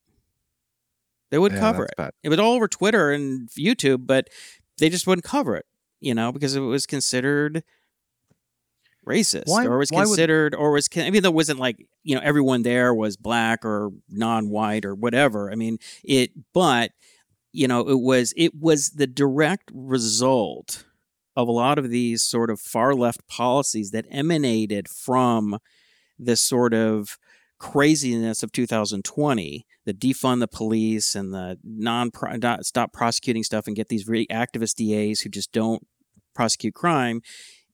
They 1.30 1.38
wouldn't 1.38 1.60
yeah, 1.60 1.72
cover 1.72 1.84
it. 1.84 1.94
Bad. 1.96 2.12
It 2.22 2.28
was 2.28 2.38
all 2.38 2.54
over 2.54 2.68
Twitter 2.68 3.10
and 3.10 3.48
YouTube, 3.50 4.06
but 4.06 4.28
they 4.78 4.88
just 4.88 5.06
wouldn't 5.06 5.24
cover 5.24 5.56
it, 5.56 5.66
you 6.00 6.14
know, 6.14 6.32
because 6.32 6.54
it 6.54 6.60
was 6.60 6.86
considered 6.86 7.64
racist 9.06 9.46
why, 9.46 9.64
or 9.64 9.78
was 9.78 9.90
considered 9.90 10.54
would... 10.54 10.60
or 10.60 10.72
was 10.72 10.88
I 10.96 11.10
mean 11.10 11.22
there 11.22 11.30
wasn't 11.30 11.60
like 11.60 11.86
you 12.02 12.14
know 12.14 12.20
everyone 12.24 12.62
there 12.62 12.92
was 12.92 13.16
black 13.16 13.64
or 13.64 13.90
non-white 14.08 14.84
or 14.84 14.94
whatever 14.94 15.50
I 15.50 15.54
mean 15.54 15.78
it 16.02 16.32
but 16.52 16.90
you 17.52 17.68
know 17.68 17.88
it 17.88 18.00
was 18.00 18.34
it 18.36 18.52
was 18.54 18.90
the 18.90 19.06
direct 19.06 19.70
result 19.72 20.84
of 21.36 21.46
a 21.46 21.52
lot 21.52 21.78
of 21.78 21.90
these 21.90 22.24
sort 22.24 22.50
of 22.50 22.60
far 22.60 22.94
left 22.94 23.26
policies 23.28 23.90
that 23.92 24.06
emanated 24.10 24.88
from 24.88 25.58
this 26.18 26.40
sort 26.40 26.74
of 26.74 27.18
craziness 27.58 28.42
of 28.42 28.52
2020 28.52 29.65
the 29.86 29.94
defund 29.94 30.40
the 30.40 30.48
police 30.48 31.14
and 31.14 31.32
the 31.32 31.58
non 31.64 32.10
stop 32.62 32.92
prosecuting 32.92 33.42
stuff 33.42 33.66
and 33.66 33.74
get 33.74 33.88
these 33.88 34.06
really 34.06 34.26
activist 34.26 34.74
DAs 34.74 35.20
who 35.20 35.30
just 35.30 35.52
don't 35.52 35.86
prosecute 36.34 36.74
crime 36.74 37.22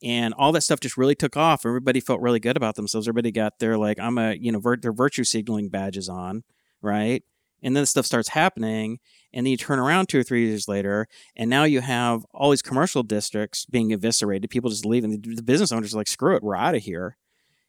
and 0.02 0.34
all 0.34 0.52
that 0.52 0.62
stuff 0.62 0.80
just 0.80 0.96
really 0.96 1.14
took 1.14 1.36
off. 1.36 1.64
Everybody 1.64 2.00
felt 2.00 2.20
really 2.20 2.40
good 2.40 2.56
about 2.56 2.74
themselves. 2.74 3.06
Everybody 3.06 3.30
got 3.30 3.58
their 3.58 3.78
like 3.78 3.98
I'm 3.98 4.18
a 4.18 4.34
you 4.34 4.52
know 4.52 4.60
vir- 4.60 4.78
their 4.78 4.92
virtue 4.92 5.24
signaling 5.24 5.68
badges 5.68 6.08
on, 6.08 6.42
right? 6.80 7.22
And 7.64 7.76
then 7.76 7.82
the 7.82 7.86
stuff 7.86 8.06
starts 8.06 8.30
happening, 8.30 8.98
and 9.32 9.46
then 9.46 9.52
you 9.52 9.56
turn 9.56 9.78
around 9.78 10.08
two 10.08 10.18
or 10.18 10.24
three 10.24 10.48
years 10.48 10.66
later, 10.66 11.06
and 11.36 11.48
now 11.48 11.62
you 11.62 11.80
have 11.80 12.26
all 12.34 12.50
these 12.50 12.62
commercial 12.62 13.04
districts 13.04 13.66
being 13.66 13.92
eviscerated. 13.92 14.50
People 14.50 14.68
just 14.68 14.84
leaving. 14.84 15.10
The, 15.10 15.36
the 15.36 15.42
business 15.42 15.70
owners 15.70 15.94
are 15.94 15.98
like, 15.98 16.08
"Screw 16.08 16.34
it, 16.34 16.42
we're 16.42 16.56
out 16.56 16.74
of 16.74 16.82
here." 16.82 17.16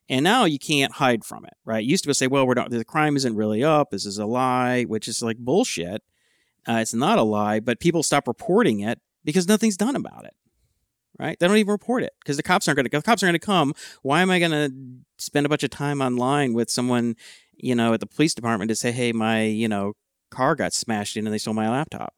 And 0.09 0.23
now 0.23 0.45
you 0.45 0.59
can't 0.59 0.93
hide 0.93 1.23
from 1.23 1.45
it, 1.45 1.53
right? 1.63 1.83
Used 1.83 2.03
to 2.03 2.13
say, 2.13 2.27
well, 2.27 2.45
we're 2.45 2.55
not, 2.55 2.69
the 2.69 2.83
crime 2.83 3.15
isn't 3.15 3.35
really 3.35 3.63
up. 3.63 3.91
This 3.91 4.05
is 4.05 4.17
a 4.17 4.25
lie, 4.25 4.83
which 4.83 5.07
is 5.07 5.21
like 5.21 5.37
bullshit. 5.37 6.01
Uh, 6.67 6.79
it's 6.81 6.93
not 6.93 7.19
a 7.19 7.23
lie, 7.23 7.59
but 7.59 7.79
people 7.79 8.03
stop 8.03 8.27
reporting 8.27 8.81
it 8.81 8.99
because 9.23 9.47
nothing's 9.47 9.77
done 9.77 9.95
about 9.95 10.25
it, 10.25 10.33
right? 11.17 11.37
They 11.39 11.47
don't 11.47 11.57
even 11.57 11.71
report 11.71 12.03
it 12.03 12.13
because 12.21 12.37
the 12.37 12.43
cops 12.43 12.67
aren't 12.67 12.77
going 12.77 12.85
to. 12.85 12.89
The 12.89 13.01
cops 13.01 13.23
are 13.23 13.27
going 13.27 13.33
to 13.33 13.39
come. 13.39 13.73
Why 14.01 14.21
am 14.21 14.29
I 14.29 14.39
going 14.39 14.51
to 14.51 14.73
spend 15.17 15.45
a 15.45 15.49
bunch 15.49 15.63
of 15.63 15.69
time 15.69 16.01
online 16.01 16.53
with 16.53 16.69
someone, 16.69 17.15
you 17.55 17.75
know, 17.75 17.93
at 17.93 18.01
the 18.01 18.05
police 18.05 18.33
department 18.33 18.69
to 18.69 18.75
say, 18.75 18.91
hey, 18.91 19.13
my, 19.13 19.43
you 19.43 19.67
know, 19.67 19.93
car 20.31 20.55
got 20.55 20.73
smashed 20.73 21.15
in 21.15 21.25
and 21.25 21.33
they 21.33 21.37
stole 21.37 21.53
my 21.53 21.69
laptop, 21.69 22.13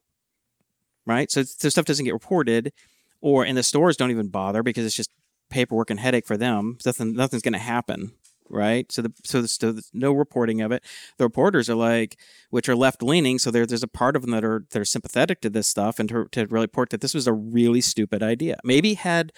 right? 1.06 1.30
So, 1.30 1.44
so 1.44 1.68
stuff 1.68 1.84
doesn't 1.84 2.04
get 2.04 2.14
reported, 2.14 2.72
or 3.20 3.44
and 3.44 3.56
the 3.56 3.62
stores 3.62 3.96
don't 3.96 4.10
even 4.10 4.28
bother 4.28 4.62
because 4.62 4.84
it's 4.84 4.96
just 4.96 5.10
paperwork 5.50 5.90
and 5.90 6.00
headache 6.00 6.26
for 6.26 6.36
them. 6.36 6.78
Nothing, 6.84 7.14
nothing's 7.14 7.42
going 7.42 7.52
to 7.52 7.58
happen, 7.58 8.12
right? 8.48 8.90
So 8.90 9.02
the 9.02 9.12
so, 9.24 9.42
the, 9.42 9.48
so 9.48 9.72
there's 9.72 9.90
no 9.92 10.12
reporting 10.12 10.60
of 10.60 10.72
it. 10.72 10.82
The 11.18 11.24
reporters 11.24 11.70
are 11.70 11.74
like, 11.74 12.18
which 12.50 12.68
are 12.68 12.76
left 12.76 13.02
leaning, 13.02 13.38
so 13.38 13.50
there, 13.50 13.66
there's 13.66 13.82
a 13.82 13.88
part 13.88 14.16
of 14.16 14.22
them 14.22 14.30
that 14.32 14.44
are 14.44 14.64
that 14.70 14.80
are 14.80 14.84
sympathetic 14.84 15.40
to 15.42 15.50
this 15.50 15.68
stuff 15.68 15.98
and 15.98 16.08
to, 16.08 16.26
to 16.32 16.46
report 16.46 16.90
that 16.90 17.00
this 17.00 17.14
was 17.14 17.26
a 17.26 17.32
really 17.32 17.80
stupid 17.80 18.22
idea. 18.22 18.58
Maybe 18.64 18.94
had 18.94 19.32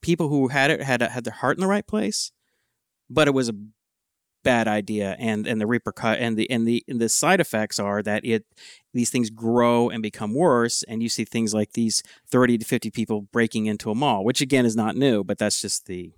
people 0.00 0.28
who 0.28 0.48
had 0.48 0.70
it 0.70 0.82
had 0.82 1.02
had 1.02 1.24
their 1.24 1.34
heart 1.34 1.56
in 1.56 1.60
the 1.60 1.66
right 1.68 1.86
place, 1.86 2.32
but 3.08 3.28
it 3.28 3.34
was 3.34 3.48
a 3.48 3.54
bad 4.42 4.66
idea 4.68 5.16
and 5.18 5.46
and 5.46 5.60
the 5.60 5.64
repercut 5.64 6.16
and 6.18 6.36
the 6.36 6.50
and 6.50 6.66
the 6.66 6.84
and 6.88 7.00
the 7.00 7.08
side 7.08 7.40
effects 7.40 7.78
are 7.78 8.02
that 8.02 8.24
it 8.24 8.44
these 8.92 9.10
things 9.10 9.30
grow 9.30 9.88
and 9.88 10.02
become 10.02 10.34
worse 10.34 10.82
and 10.84 11.02
you 11.02 11.08
see 11.08 11.24
things 11.24 11.54
like 11.54 11.72
these 11.72 12.02
30 12.28 12.58
to 12.58 12.64
50 12.64 12.90
people 12.90 13.22
breaking 13.22 13.66
into 13.66 13.90
a 13.90 13.94
mall 13.94 14.24
which 14.24 14.40
again 14.40 14.66
is 14.66 14.74
not 14.76 14.96
new 14.96 15.22
but 15.22 15.38
that's 15.38 15.60
just 15.60 15.86
the 15.86 16.12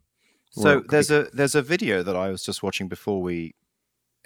so 0.50 0.82
there's 0.88 1.10
a 1.10 1.28
there's 1.32 1.56
a 1.56 1.62
video 1.62 2.02
that 2.04 2.14
I 2.14 2.28
was 2.30 2.44
just 2.44 2.62
watching 2.62 2.88
before 2.88 3.20
we 3.20 3.54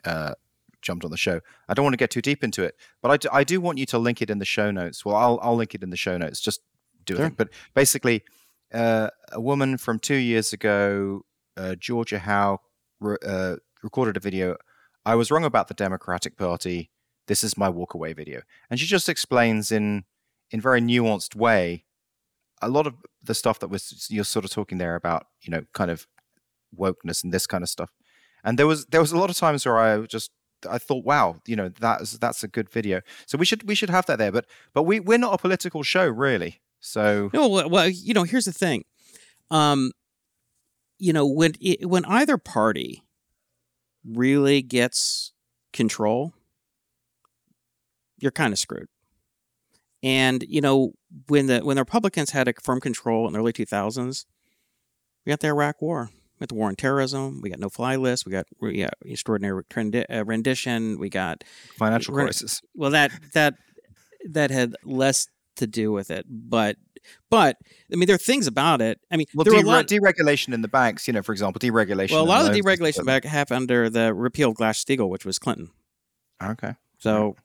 uh, 0.05 0.35
jumped 0.83 1.05
on 1.05 1.11
the 1.11 1.17
show. 1.17 1.41
I 1.69 1.75
don't 1.75 1.85
want 1.85 1.95
to 1.95 1.99
get 1.99 2.11
too 2.11 2.21
deep 2.21 2.45
into 2.45 2.65
it, 2.65 2.77
but 3.01 3.11
I 3.11 3.17
do, 3.17 3.29
I 3.33 3.45
do 3.45 3.61
want 3.63 3.79
you 3.79 3.87
to 3.87 3.99
link 3.99 4.21
it 4.21 4.29
in 4.29 4.39
the 4.39 4.45
show 4.45 4.71
notes. 4.71 5.07
Well, 5.07 5.17
I'll 5.17 5.39
I'll 5.43 5.57
link 5.57 5.75
it 5.75 5.83
in 5.83 5.89
the 5.89 5.97
show 5.97 6.19
notes. 6.19 6.41
Just 6.41 6.61
do 7.07 7.17
Sure. 7.17 7.27
it. 7.27 7.37
But 7.39 7.49
basically, 7.75 8.25
uh, 8.75 9.09
a 9.33 9.41
woman 9.41 9.79
from 9.79 9.99
two 9.99 10.17
years 10.17 10.53
ago, 10.53 11.25
uh, 11.57 11.77
Georgia 11.77 12.19
Howe, 12.19 12.61
uh, 13.03 13.57
recorded 13.83 14.17
a 14.17 14.21
video. 14.21 14.57
I 15.05 15.15
was 15.15 15.31
wrong 15.31 15.45
about 15.45 15.69
the 15.69 15.75
Democratic 15.75 16.37
Party. 16.37 16.91
This 17.27 17.45
is 17.45 17.57
my 17.57 17.71
walkaway 17.71 18.17
video, 18.17 18.43
and 18.71 18.79
she 18.81 18.87
just 18.87 19.09
explains 19.09 19.71
in 19.71 20.05
in 20.51 20.61
very 20.61 20.81
nuanced 20.81 21.35
way 21.35 21.85
a 22.61 22.69
lot 22.69 22.87
of 22.87 22.95
the 23.23 23.35
stuff 23.35 23.59
that 23.61 23.69
was 23.69 24.07
you're 24.11 24.25
sort 24.25 24.45
of 24.45 24.51
talking 24.51 24.79
there 24.79 24.95
about. 24.95 25.27
You 25.43 25.51
know, 25.51 25.65
kind 25.75 25.91
of 25.91 26.07
wokeness 26.77 27.23
and 27.25 27.33
this 27.33 27.47
kind 27.47 27.63
of 27.63 27.69
stuff. 27.69 27.91
And 28.45 28.59
there 28.59 28.67
was 28.67 28.87
there 28.87 29.01
was 29.01 29.13
a 29.13 29.19
lot 29.19 29.31
of 29.31 29.37
times 29.37 29.67
where 29.67 29.79
I 29.79 30.01
just 30.07 30.31
I 30.69 30.79
thought, 30.79 31.05
wow, 31.05 31.37
you 31.47 31.57
know, 31.57 31.69
that's 31.69 32.13
that's 32.19 32.43
a 32.43 32.49
good 32.49 32.71
video. 32.71 33.01
So 33.27 33.39
we 33.39 33.45
should 33.45 33.67
we 33.69 33.75
should 33.75 33.91
have 33.91 34.07
that 34.07 34.19
there. 34.19 34.33
But 34.33 34.47
but 34.75 34.85
we 34.85 35.01
we're 35.01 35.19
not 35.19 35.35
a 35.35 35.39
political 35.39 35.83
show 35.83 36.07
really. 36.07 36.61
So 36.81 37.31
No, 37.33 37.49
well, 37.49 37.89
you 37.89 38.15
know, 38.15 38.25
here's 38.25 38.45
the 38.45 38.53
thing. 38.53 38.85
Um, 39.51 39.93
you 40.99 41.13
know, 41.13 41.27
when 41.27 41.55
it, 41.61 41.89
when 41.89 42.05
either 42.05 42.39
party 42.39 43.05
really 44.15 44.63
gets 44.63 45.33
control, 45.73 46.33
you're 48.19 48.33
kind 48.33 48.53
of 48.53 48.59
screwed. 48.59 48.89
And 50.03 50.45
you 50.49 50.61
know, 50.61 50.93
when 51.29 51.47
the 51.47 51.61
when 51.61 51.77
the 51.77 51.83
Republicans 51.83 52.31
had 52.31 52.49
a 52.49 52.55
firm 52.63 52.81
control 52.81 53.27
in 53.27 53.33
the 53.33 53.39
early 53.39 53.53
2000s, 53.53 54.27
we 55.25 55.31
got 55.31 55.41
the 55.41 55.49
Iraq 55.49 55.83
War. 55.83 56.11
We 56.39 56.45
got 56.45 56.51
the 56.51 56.55
war 56.55 56.69
on 56.69 56.77
terrorism. 56.77 57.41
We 57.43 57.51
got 57.51 57.59
no 57.59 57.69
fly 57.69 57.97
list. 57.97 58.25
We 58.25 58.33
got 58.33 58.47
we 58.61 58.79
got 58.79 58.95
extraordinary 59.05 59.63
uh, 60.09 60.25
rendition. 60.25 60.99
We 60.99 61.09
got 61.09 61.43
financial 61.77 62.15
crisis. 62.15 62.63
well 62.75 62.91
that 62.93 63.11
that 63.35 63.55
that 64.31 64.51
had 64.51 64.75
less 64.85 65.29
to 65.57 65.67
do 65.67 65.91
with 65.91 66.11
it 66.11 66.25
but 66.29 66.77
but 67.31 67.57
i 67.93 67.97
mean 67.97 68.07
there 68.07 68.15
are 68.15 68.19
things 68.19 68.47
about 68.47 68.81
it. 68.81 69.01
I 69.11 69.17
mean 69.17 69.27
Well, 69.35 69.45
there 69.45 69.55
were 69.55 69.61
a 69.61 69.63
lot 69.63 69.87
deregulation 69.87 70.53
in 70.55 70.63
the 70.63 70.69
banks, 70.69 71.07
you 71.07 71.13
know, 71.13 71.23
for 71.23 71.33
example, 71.33 71.61
deregulation. 71.61 72.13
well 72.13 72.23
a 72.23 72.27
lot 72.27 72.47
of 72.47 72.53
the 72.53 72.61
deregulation 72.61 73.05
back 73.05 73.25
happened 73.25 73.63
under 73.63 73.91
the 73.91 74.15
repeal 74.15 74.51
of 74.51 74.57
glass-steagall 74.57 75.09
which 75.09 75.25
was 75.25 75.39
clinton. 75.39 75.71
Okay. 76.43 76.75
so 76.99 77.37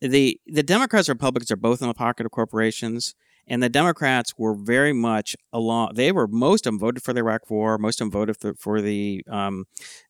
the 0.00 0.40
the 0.46 0.62
democrats 0.62 1.08
and 1.08 1.16
republicans 1.16 1.50
are 1.50 1.56
both 1.56 1.82
in 1.82 1.88
the 1.88 1.94
pocket 1.94 2.26
of 2.26 2.32
corporations 2.32 3.14
and 3.46 3.62
the 3.62 3.68
democrats 3.68 4.34
were 4.36 4.54
very 4.54 4.92
much 4.92 5.36
along 5.52 5.92
they 5.94 6.12
were 6.12 6.28
most 6.28 6.66
of 6.66 6.72
them 6.72 6.78
voted 6.78 7.02
for 7.02 7.12
the 7.12 7.20
iraq 7.20 7.48
war 7.50 7.78
most 7.78 8.00
of 8.00 8.06
them 8.06 8.10
voted 8.12 8.36
for, 8.36 8.54
for 8.54 8.80
the 8.80 9.24
um, 9.28 9.64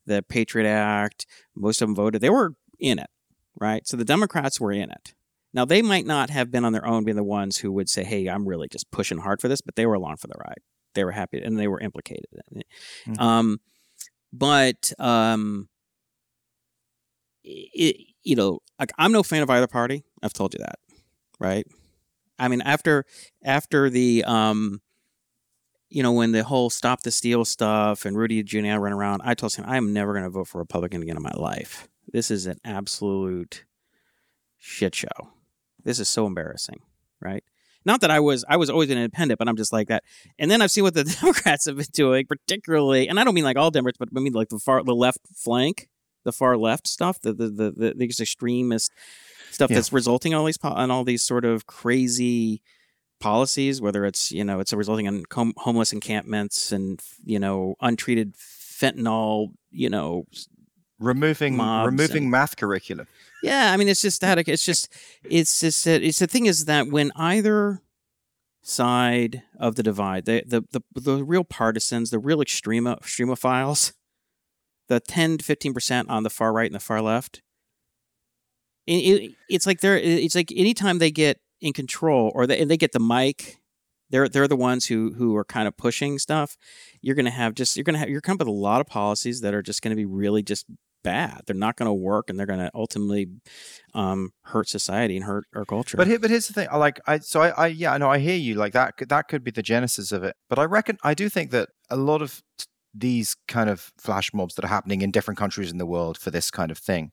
the 0.05 0.21
patriot 0.23 0.67
act 0.67 1.25
most 1.55 1.81
of 1.81 1.87
them 1.87 1.95
voted 1.95 2.21
they 2.21 2.29
were 2.29 2.53
in 2.79 2.99
it 2.99 3.09
right? 3.59 3.85
So 3.87 3.97
the 3.97 4.05
democrats 4.05 4.59
were 4.59 4.71
in 4.71 4.89
it 4.89 5.13
now 5.53 5.65
they 5.65 5.81
might 5.81 6.05
not 6.05 6.29
have 6.29 6.51
been 6.51 6.63
on 6.65 6.73
their 6.73 6.85
own 6.85 7.03
being 7.03 7.15
the 7.17 7.23
ones 7.23 7.57
who 7.57 7.71
would 7.71 7.89
say 7.89 8.03
hey 8.03 8.27
i'm 8.27 8.47
really 8.47 8.67
just 8.67 8.89
pushing 8.91 9.17
hard 9.19 9.41
for 9.41 9.47
this 9.47 9.61
but 9.61 9.75
they 9.75 9.85
were 9.85 9.95
along 9.95 10.17
for 10.17 10.27
the 10.27 10.35
ride. 10.39 10.59
They 10.95 11.03
were 11.03 11.11
happy 11.11 11.39
and 11.39 11.57
they 11.59 11.67
were 11.67 11.79
implicated 11.79 12.25
in 12.51 12.61
it. 12.61 12.67
Mhm. 13.07 13.19
um, 13.21 13.59
but 14.33 14.91
um, 14.99 15.69
it, 17.43 17.95
you 18.23 18.35
know 18.35 18.59
like 18.79 18.91
i'm 18.97 19.11
no 19.11 19.23
fan 19.23 19.41
of 19.43 19.49
either 19.49 19.67
party. 19.67 20.03
I've 20.21 20.33
told 20.33 20.53
you 20.53 20.59
that 20.59 20.79
right? 21.39 21.65
I 22.37 22.47
mean 22.47 22.61
after 22.61 23.05
after 23.43 23.89
the 23.89 24.23
um 24.25 24.81
you 25.89 26.03
know 26.03 26.11
when 26.11 26.31
the 26.31 26.43
whole 26.43 26.69
stop 26.69 27.01
the 27.01 27.11
steal 27.11 27.45
stuff 27.45 28.05
and 28.05 28.15
rudy 28.17 28.43
giuliani 28.43 28.79
ran 28.79 28.93
around 28.93 29.21
i 29.25 29.33
told 29.33 29.53
him 29.55 29.65
i'm 29.67 29.91
never 29.91 30.13
going 30.13 30.23
to 30.23 30.29
vote 30.29 30.47
for 30.47 30.59
republican 30.59 31.01
again 31.01 31.17
in 31.17 31.23
my 31.23 31.33
life. 31.35 31.87
This 32.11 32.29
is 32.31 32.45
an 32.45 32.59
absolute 32.63 33.65
shit 34.57 34.93
show 34.95 35.07
this 35.83 35.99
is 35.99 36.09
so 36.09 36.25
embarrassing 36.25 36.79
right 37.21 37.43
not 37.85 38.01
that 38.01 38.11
i 38.11 38.19
was 38.19 38.43
i 38.49 38.57
was 38.57 38.69
always 38.69 38.89
an 38.89 38.97
independent 38.97 39.37
but 39.37 39.47
i'm 39.47 39.55
just 39.57 39.71
like 39.73 39.87
that 39.87 40.03
and 40.37 40.49
then 40.51 40.61
i've 40.61 40.71
seen 40.71 40.83
what 40.83 40.93
the 40.93 41.03
democrats 41.21 41.65
have 41.65 41.77
been 41.77 41.85
doing 41.93 42.25
particularly 42.25 43.07
and 43.07 43.19
i 43.19 43.23
don't 43.23 43.33
mean 43.33 43.43
like 43.43 43.57
all 43.57 43.71
democrats 43.71 43.97
but 43.97 44.09
i 44.15 44.19
mean 44.19 44.33
like 44.33 44.49
the 44.49 44.59
far 44.59 44.83
the 44.83 44.93
left 44.95 45.19
flank 45.35 45.87
the 46.25 46.31
far 46.31 46.57
left 46.57 46.87
stuff 46.87 47.19
the 47.21 47.33
the 47.33 47.47
the, 47.49 47.71
the 47.71 47.93
these 47.95 48.19
extremist 48.19 48.91
stuff 49.51 49.69
Yeah. 49.69 49.75
that's 49.77 49.91
resulting 49.93 50.33
in 50.33 50.37
all 50.37 50.45
these 50.45 50.57
po- 50.57 50.69
on 50.69 50.91
all 50.91 51.03
these 51.03 51.23
sort 51.23 51.45
of 51.45 51.65
crazy 51.65 52.61
policies 53.19 53.81
whether 53.81 54.05
it's 54.05 54.31
you 54.31 54.43
know 54.43 54.59
it's 54.59 54.71
resulting 54.73 55.05
in 55.05 55.25
com- 55.25 55.53
homeless 55.57 55.91
encampments 55.91 56.71
and 56.71 57.01
you 57.25 57.39
know 57.39 57.75
untreated 57.81 58.33
fentanyl 58.35 59.49
you 59.71 59.89
know 59.89 60.25
Removing 60.99 61.55
Mobs 61.55 61.85
removing 61.85 62.23
and- 62.23 62.31
math 62.31 62.57
curriculum. 62.57 63.07
yeah, 63.41 63.71
I 63.71 63.77
mean, 63.77 63.87
it's 63.87 64.01
just 64.01 64.17
static. 64.17 64.47
It's 64.49 64.65
just, 64.65 64.91
it's 65.23 65.59
just, 65.59 65.85
that 65.85 66.03
it's 66.03 66.19
the 66.19 66.27
thing 66.27 66.45
is 66.45 66.65
that 66.65 66.87
when 66.87 67.11
either 67.15 67.81
side 68.61 69.43
of 69.57 69.75
the 69.75 69.83
divide, 69.83 70.25
the 70.25 70.43
the 70.45 70.63
the, 70.71 70.81
the 70.99 71.23
real 71.23 71.43
partisans, 71.45 72.09
the 72.09 72.19
real 72.19 72.39
extremo 72.39 72.99
extremophiles, 72.99 73.93
the 74.89 74.99
ten 74.99 75.37
to 75.37 75.45
fifteen 75.45 75.73
percent 75.73 76.09
on 76.09 76.23
the 76.23 76.29
far 76.29 76.51
right 76.51 76.65
and 76.67 76.75
the 76.75 76.79
far 76.79 77.01
left, 77.01 77.41
it, 78.85 78.93
it, 78.93 79.31
it's 79.49 79.65
like 79.65 79.79
they're, 79.79 79.97
it's 79.97 80.35
like 80.35 80.51
anytime 80.55 80.99
they 80.99 81.11
get 81.11 81.39
in 81.61 81.73
control 81.73 82.31
or 82.35 82.45
they, 82.45 82.63
they 82.65 82.77
get 82.77 82.91
the 82.91 82.99
mic. 82.99 83.55
They're, 84.11 84.27
they're 84.27 84.47
the 84.47 84.55
ones 84.55 84.87
who 84.87 85.13
who 85.13 85.35
are 85.35 85.45
kind 85.45 85.67
of 85.67 85.77
pushing 85.77 86.17
stuff. 86.17 86.57
You're 86.99 87.13
gonna 87.15 87.29
have 87.29 87.53
just 87.53 87.77
you're 87.77 87.83
gonna 87.83 87.99
have 87.99 88.09
you're 88.09 88.21
coming 88.21 88.37
up 88.37 88.47
with 88.47 88.47
a 88.47 88.51
lot 88.51 88.81
of 88.81 88.87
policies 88.87 89.41
that 89.41 89.53
are 89.53 89.61
just 89.61 89.83
gonna 89.83 89.95
be 89.95 90.05
really 90.05 90.41
just 90.41 90.65
bad. 91.03 91.41
They're 91.45 91.55
not 91.55 91.75
going 91.75 91.87
to 91.87 91.93
work, 91.93 92.29
and 92.29 92.37
they're 92.37 92.45
going 92.45 92.59
to 92.59 92.71
ultimately 92.73 93.27
um, 93.93 94.31
hurt 94.43 94.69
society 94.69 95.15
and 95.15 95.25
hurt 95.25 95.45
our 95.55 95.65
culture. 95.65 95.97
But 95.97 96.07
here, 96.07 96.19
but 96.19 96.29
here's 96.29 96.47
the 96.47 96.53
thing. 96.53 96.67
I 96.71 96.77
like 96.77 96.99
I 97.07 97.19
so 97.19 97.41
I, 97.41 97.49
I 97.49 97.67
yeah 97.67 97.93
I 97.93 97.97
know 97.97 98.09
I 98.09 98.19
hear 98.19 98.35
you 98.35 98.55
like 98.55 98.73
that 98.73 98.95
that 99.09 99.27
could 99.27 99.43
be 99.43 99.51
the 99.51 99.63
genesis 99.63 100.11
of 100.11 100.23
it. 100.23 100.35
But 100.49 100.59
I 100.59 100.65
reckon 100.65 100.97
I 101.03 101.13
do 101.13 101.29
think 101.29 101.51
that 101.51 101.69
a 101.89 101.95
lot 101.95 102.21
of 102.21 102.41
these 102.93 103.35
kind 103.47 103.69
of 103.69 103.91
flash 103.97 104.33
mobs 104.33 104.55
that 104.55 104.65
are 104.65 104.69
happening 104.69 105.01
in 105.01 105.11
different 105.11 105.37
countries 105.37 105.71
in 105.71 105.77
the 105.77 105.85
world 105.85 106.17
for 106.17 106.31
this 106.31 106.49
kind 106.51 106.71
of 106.71 106.77
thing. 106.77 107.11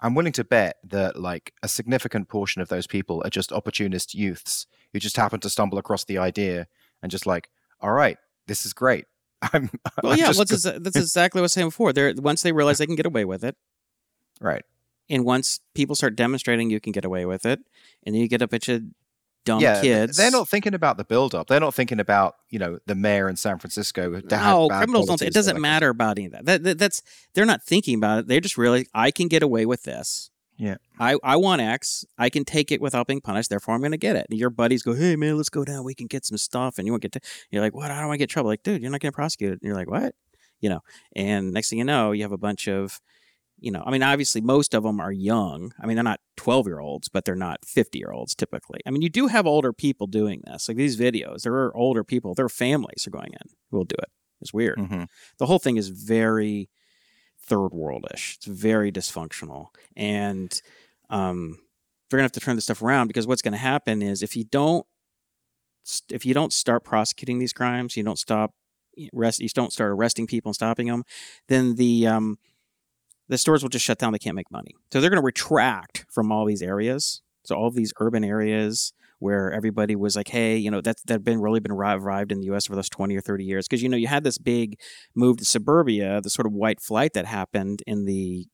I'm 0.00 0.14
willing 0.14 0.32
to 0.32 0.44
bet 0.44 0.76
that 0.84 1.18
like 1.18 1.52
a 1.62 1.68
significant 1.68 2.28
portion 2.28 2.60
of 2.60 2.68
those 2.68 2.86
people 2.86 3.22
are 3.24 3.30
just 3.30 3.52
opportunist 3.52 4.14
youths 4.14 4.66
who 4.92 4.98
just 4.98 5.16
happen 5.16 5.40
to 5.40 5.50
stumble 5.50 5.78
across 5.78 6.04
the 6.04 6.18
idea 6.18 6.66
and 7.02 7.10
just 7.10 7.26
like, 7.26 7.48
all 7.80 7.92
right, 7.92 8.18
this 8.46 8.66
is 8.66 8.72
great. 8.72 9.06
I'm 9.52 9.70
well, 10.02 10.16
yeah, 10.16 10.26
just 10.26 10.38
what's 10.38 10.52
exa- 10.52 10.82
that's 10.82 10.96
exactly 10.96 11.38
what 11.38 11.42
I 11.42 11.44
was 11.44 11.52
saying 11.52 11.68
before. 11.68 11.92
They're, 11.92 12.14
once 12.16 12.42
they 12.42 12.52
realize 12.52 12.78
they 12.78 12.86
can 12.86 12.96
get 12.96 13.06
away 13.06 13.24
with 13.24 13.44
it, 13.44 13.56
right. 14.40 14.64
and 15.08 15.24
once 15.24 15.60
people 15.74 15.94
start 15.94 16.16
demonstrating 16.16 16.70
you 16.70 16.80
can 16.80 16.92
get 16.92 17.04
away 17.04 17.26
with 17.26 17.44
it, 17.44 17.60
and 18.04 18.14
then 18.14 18.22
you 18.22 18.28
get 18.28 18.42
a 18.42 18.48
bunch 18.48 18.68
of 18.68 18.82
dumb 19.46 19.60
yeah, 19.60 19.80
kids. 19.80 20.16
they're 20.16 20.30
not 20.30 20.48
thinking 20.48 20.74
about 20.74 20.98
the 20.98 21.04
build 21.04 21.34
up. 21.34 21.46
They're 21.46 21.60
not 21.60 21.74
thinking 21.74 22.00
about 22.00 22.36
you 22.50 22.58
know 22.58 22.78
the 22.86 22.94
mayor 22.94 23.28
in 23.28 23.36
San 23.36 23.58
Francisco. 23.58 24.20
no, 24.30 24.68
criminals 24.68 25.06
don't. 25.06 25.22
It 25.22 25.32
doesn't 25.32 25.60
matter 25.60 25.88
about 25.88 26.18
any 26.18 26.26
of 26.26 26.32
that. 26.32 26.44
That, 26.44 26.62
that. 26.64 26.78
That's 26.78 27.02
they're 27.34 27.46
not 27.46 27.62
thinking 27.62 27.96
about 27.96 28.20
it. 28.20 28.26
They're 28.28 28.40
just 28.40 28.58
really, 28.58 28.86
I 28.92 29.10
can 29.10 29.28
get 29.28 29.42
away 29.42 29.64
with 29.64 29.84
this. 29.84 30.30
Yeah. 30.58 30.76
I, 30.98 31.16
I 31.22 31.36
want 31.36 31.60
X. 31.60 32.04
I 32.18 32.30
can 32.30 32.44
take 32.44 32.72
it 32.72 32.80
without 32.80 33.06
being 33.06 33.20
punished. 33.20 33.50
Therefore, 33.50 33.74
I'm 33.74 33.80
going 33.80 33.90
to 33.92 33.98
get 33.98 34.16
it. 34.16 34.26
And 34.30 34.38
your 34.38 34.50
buddies 34.50 34.82
go, 34.82 34.94
hey 34.94 35.14
man, 35.16 35.36
let's 35.36 35.50
go 35.50 35.64
down. 35.64 35.84
We 35.84 35.94
can 35.94 36.06
get 36.06 36.24
some 36.24 36.38
stuff, 36.38 36.78
and 36.78 36.86
you 36.86 36.92
won't 36.92 37.02
get 37.02 37.12
to. 37.12 37.20
You're 37.50 37.62
like, 37.62 37.74
what? 37.74 37.90
I 37.90 37.98
don't 37.98 38.06
want 38.08 38.14
to 38.14 38.22
get 38.22 38.30
trouble. 38.30 38.48
Like, 38.50 38.62
dude, 38.62 38.80
you're 38.80 38.90
not 38.90 39.00
getting 39.00 39.12
prosecuted. 39.12 39.58
And 39.60 39.66
you're 39.68 39.76
like, 39.76 39.90
what? 39.90 40.14
You 40.60 40.70
know. 40.70 40.80
And 41.14 41.52
next 41.52 41.68
thing 41.70 41.78
you 41.78 41.84
know, 41.84 42.12
you 42.12 42.22
have 42.22 42.32
a 42.32 42.38
bunch 42.38 42.68
of, 42.68 43.00
you 43.58 43.70
know, 43.70 43.82
I 43.86 43.90
mean, 43.90 44.02
obviously 44.02 44.40
most 44.40 44.72
of 44.74 44.82
them 44.82 44.98
are 45.00 45.12
young. 45.12 45.72
I 45.80 45.86
mean, 45.86 45.96
they're 45.96 46.04
not 46.04 46.20
12 46.36 46.66
year 46.66 46.78
olds, 46.80 47.08
but 47.08 47.24
they're 47.26 47.34
not 47.34 47.64
50 47.64 47.98
year 47.98 48.12
olds 48.12 48.34
typically. 48.34 48.80
I 48.86 48.90
mean, 48.90 49.02
you 49.02 49.08
do 49.10 49.26
have 49.26 49.46
older 49.46 49.72
people 49.74 50.06
doing 50.06 50.42
this. 50.46 50.68
Like 50.68 50.76
these 50.78 50.98
videos, 50.98 51.42
there 51.42 51.54
are 51.54 51.76
older 51.76 52.04
people. 52.04 52.34
Their 52.34 52.48
families 52.48 53.06
are 53.06 53.10
going 53.10 53.32
in 53.32 53.50
who 53.70 53.76
will 53.78 53.84
do 53.84 53.96
it. 53.98 54.08
It's 54.42 54.52
weird 54.52 54.78
Mhm. 54.78 55.08
the 55.38 55.46
whole 55.46 55.58
thing 55.58 55.76
is 55.78 55.88
very 55.88 56.68
third 57.46 57.70
worldish. 57.70 58.36
It's 58.36 58.46
very 58.46 58.92
dysfunctional, 58.92 59.68
and 59.96 60.60
um, 61.10 61.58
they're 62.08 62.18
gonna 62.18 62.24
have 62.24 62.32
to 62.32 62.40
turn 62.40 62.56
this 62.56 62.64
stuff 62.64 62.82
around 62.82 63.08
because 63.08 63.26
what's 63.26 63.42
gonna 63.42 63.56
happen 63.56 64.02
is 64.02 64.22
if 64.22 64.36
you 64.36 64.44
don't, 64.44 64.86
if 66.10 66.26
you 66.26 66.34
don't 66.34 66.52
start 66.52 66.84
prosecuting 66.84 67.38
these 67.38 67.52
crimes, 67.52 67.96
you 67.96 68.02
don't 68.02 68.18
stop 68.18 68.52
rest, 69.12 69.40
you 69.40 69.48
don't 69.48 69.72
start 69.72 69.90
arresting 69.90 70.26
people 70.26 70.50
and 70.50 70.54
stopping 70.54 70.86
them, 70.86 71.04
then 71.48 71.76
the 71.76 72.06
um, 72.06 72.38
the 73.28 73.38
stores 73.38 73.62
will 73.62 73.70
just 73.70 73.84
shut 73.84 73.98
down. 73.98 74.12
They 74.12 74.18
can't 74.18 74.36
make 74.36 74.50
money, 74.50 74.74
so 74.92 75.00
they're 75.00 75.10
gonna 75.10 75.22
retract 75.22 76.06
from 76.10 76.32
all 76.32 76.44
these 76.44 76.62
areas. 76.62 77.22
So 77.44 77.54
all 77.54 77.70
these 77.70 77.92
urban 78.00 78.24
areas 78.24 78.92
where 79.18 79.52
everybody 79.52 79.96
was 79.96 80.16
like, 80.16 80.28
hey, 80.28 80.56
you 80.56 80.70
know, 80.70 80.80
that 80.80 80.96
that 81.06 81.24
been 81.24 81.40
really 81.40 81.60
been 81.60 81.72
revived 81.72 82.32
in 82.32 82.40
the 82.40 82.46
U.S. 82.46 82.66
for 82.66 82.74
those 82.74 82.88
twenty 82.88 83.16
or 83.16 83.20
thirty 83.20 83.44
years 83.44 83.66
because 83.66 83.82
you 83.82 83.88
know 83.88 83.96
you 83.96 84.08
had 84.08 84.24
this 84.24 84.38
big 84.38 84.78
move 85.14 85.38
to 85.38 85.44
suburbia, 85.44 86.20
the 86.20 86.30
sort 86.30 86.46
of 86.46 86.52
white 86.52 86.80
flight 86.80 87.12
that 87.14 87.26
happened 87.26 87.82
in 87.86 88.04
the 88.04 88.46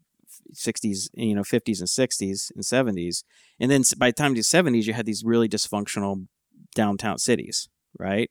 60s, 0.54 1.08
you 1.14 1.34
know, 1.34 1.42
50s 1.42 1.78
and 1.80 1.88
60s 1.88 2.50
and 2.54 2.64
70s. 2.64 3.22
And 3.60 3.70
then 3.70 3.82
by 3.98 4.08
the 4.08 4.14
time 4.14 4.34
the 4.34 4.40
70s, 4.40 4.84
you 4.84 4.92
had 4.92 5.06
these 5.06 5.22
really 5.24 5.48
dysfunctional 5.48 6.26
downtown 6.74 7.18
cities, 7.18 7.68
right? 7.98 8.30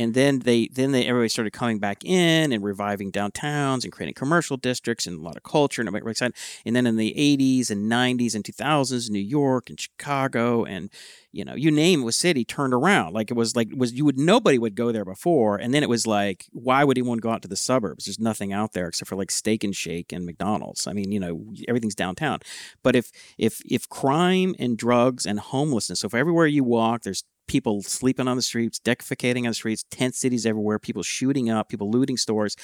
And 0.00 0.14
then 0.14 0.38
they 0.38 0.66
then 0.68 0.92
they 0.92 1.06
everybody 1.06 1.28
started 1.28 1.52
coming 1.52 1.78
back 1.78 2.04
in 2.06 2.54
and 2.54 2.64
reviving 2.64 3.12
downtowns 3.12 3.84
and 3.84 3.92
creating 3.92 4.14
commercial 4.14 4.56
districts 4.56 5.06
and 5.06 5.18
a 5.18 5.22
lot 5.22 5.36
of 5.36 5.42
culture 5.42 5.82
and 5.82 5.88
everybody 5.88 6.12
excited. 6.12 6.34
And 6.64 6.74
then 6.74 6.86
in 6.86 6.96
the 6.96 7.12
80s 7.12 7.70
and 7.70 7.90
90s 7.92 8.34
and 8.34 8.42
2000s, 8.42 9.10
New 9.10 9.18
York 9.18 9.68
and 9.68 9.78
Chicago 9.78 10.64
and 10.64 10.88
you 11.32 11.44
know 11.44 11.54
you 11.54 11.70
name 11.70 12.02
was 12.02 12.16
city 12.16 12.46
turned 12.46 12.72
around. 12.72 13.12
Like 13.12 13.30
it 13.30 13.34
was 13.34 13.54
like 13.54 13.68
was 13.76 13.92
you 13.92 14.06
would 14.06 14.18
nobody 14.18 14.58
would 14.58 14.74
go 14.74 14.90
there 14.90 15.04
before. 15.04 15.58
And 15.58 15.74
then 15.74 15.82
it 15.82 15.90
was 15.90 16.06
like 16.06 16.46
why 16.50 16.82
would 16.82 16.96
anyone 16.96 17.18
go 17.18 17.30
out 17.30 17.42
to 17.42 17.48
the 17.48 17.54
suburbs? 17.54 18.06
There's 18.06 18.18
nothing 18.18 18.54
out 18.54 18.72
there 18.72 18.88
except 18.88 19.10
for 19.10 19.16
like 19.16 19.30
steak 19.30 19.64
and 19.64 19.76
shake 19.76 20.14
and 20.14 20.24
mcdonald's. 20.24 20.86
I 20.86 20.94
mean 20.94 21.12
you 21.12 21.20
know 21.20 21.44
everything's 21.68 21.94
downtown. 21.94 22.38
But 22.82 22.96
if 22.96 23.12
if 23.36 23.60
if 23.70 23.86
crime 23.90 24.54
and 24.58 24.78
drugs 24.78 25.26
and 25.26 25.40
homelessness 25.40 26.00
so 26.00 26.06
if 26.06 26.14
everywhere 26.14 26.46
you 26.46 26.64
walk 26.64 27.02
there's 27.02 27.24
people 27.50 27.82
sleeping 27.82 28.28
on 28.28 28.36
the 28.36 28.42
streets, 28.42 28.78
defecating 28.78 29.40
on 29.40 29.48
the 29.48 29.54
streets, 29.54 29.84
tent 29.90 30.14
cities 30.14 30.46
everywhere, 30.46 30.78
people 30.78 31.02
shooting 31.02 31.50
up, 31.50 31.68
people 31.68 31.90
looting 31.90 32.16
stores. 32.16 32.54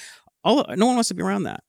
All 0.45 0.65
no 0.77 0.85
one 0.85 0.95
wants 0.95 1.09
to 1.09 1.13
be 1.13 1.21
around 1.21 1.43
that. 1.43 1.61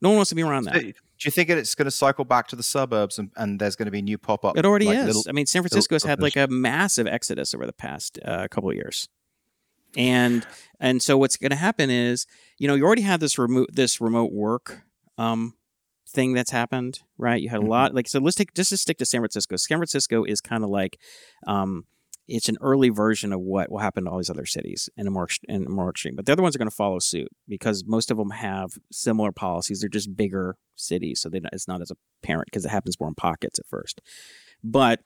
No 0.00 0.08
one 0.08 0.16
wants 0.16 0.30
to 0.30 0.34
be 0.34 0.42
around 0.42 0.64
that. 0.64 0.80
Do 0.80 0.94
you 1.20 1.30
think 1.30 1.50
it's 1.50 1.74
going 1.74 1.84
to 1.84 1.90
cycle 1.90 2.24
back 2.24 2.48
to 2.48 2.56
the 2.56 2.62
suburbs 2.62 3.18
and, 3.18 3.30
and 3.36 3.60
there's 3.60 3.76
going 3.76 3.86
to 3.86 3.92
be 3.92 4.00
new 4.00 4.16
pop 4.16 4.42
up? 4.42 4.56
It 4.56 4.64
already 4.64 4.86
like 4.86 4.98
is. 4.98 5.06
Little, 5.06 5.24
I 5.28 5.32
mean, 5.32 5.44
San 5.44 5.62
Francisco's 5.62 6.02
had 6.02 6.22
like 6.22 6.36
a 6.36 6.46
massive 6.46 7.06
exodus 7.06 7.54
over 7.54 7.66
the 7.66 7.74
past 7.74 8.18
uh, 8.24 8.48
couple 8.48 8.70
of 8.70 8.76
years, 8.76 9.06
and 9.94 10.46
and 10.80 11.02
so 11.02 11.18
what's 11.18 11.36
going 11.36 11.50
to 11.50 11.56
happen 11.56 11.90
is, 11.90 12.26
you 12.58 12.68
know, 12.68 12.74
you 12.74 12.84
already 12.86 13.02
had 13.02 13.20
this 13.20 13.38
remote 13.38 13.68
this 13.70 14.00
remote 14.00 14.32
work 14.32 14.82
um, 15.18 15.54
thing 16.08 16.32
that's 16.32 16.52
happened, 16.52 17.00
right? 17.18 17.40
You 17.40 17.50
had 17.50 17.58
a 17.58 17.60
mm-hmm. 17.60 17.70
lot 17.70 17.94
like 17.94 18.08
so. 18.08 18.18
Let's 18.18 18.36
take 18.36 18.54
just 18.54 18.70
to 18.70 18.78
stick 18.78 18.96
to 18.98 19.04
San 19.04 19.20
Francisco. 19.20 19.56
San 19.56 19.76
Francisco 19.76 20.24
is 20.24 20.40
kind 20.40 20.64
of 20.64 20.70
like 20.70 20.98
um, 21.46 21.84
it's 22.28 22.48
an 22.48 22.56
early 22.60 22.88
version 22.88 23.32
of 23.32 23.40
what 23.40 23.70
will 23.70 23.78
happen 23.78 24.04
to 24.04 24.10
all 24.10 24.18
these 24.18 24.30
other 24.30 24.46
cities 24.46 24.88
in 24.96 25.06
a 25.06 25.10
more 25.10 25.28
in 25.48 25.66
a 25.66 25.70
more 25.70 25.90
extreme. 25.90 26.16
But 26.16 26.26
the 26.26 26.32
other 26.32 26.42
ones 26.42 26.56
are 26.56 26.58
going 26.58 26.70
to 26.70 26.74
follow 26.74 26.98
suit 26.98 27.28
because 27.48 27.84
most 27.86 28.10
of 28.10 28.16
them 28.16 28.30
have 28.30 28.72
similar 28.90 29.32
policies. 29.32 29.80
They're 29.80 29.88
just 29.88 30.16
bigger 30.16 30.56
cities, 30.74 31.20
so 31.20 31.28
they 31.28 31.40
it's 31.52 31.68
not 31.68 31.82
as 31.82 31.92
apparent 32.22 32.46
because 32.46 32.64
it 32.64 32.70
happens 32.70 32.98
more 32.98 33.08
in 33.08 33.14
pockets 33.14 33.58
at 33.58 33.66
first. 33.66 34.00
But 34.62 35.00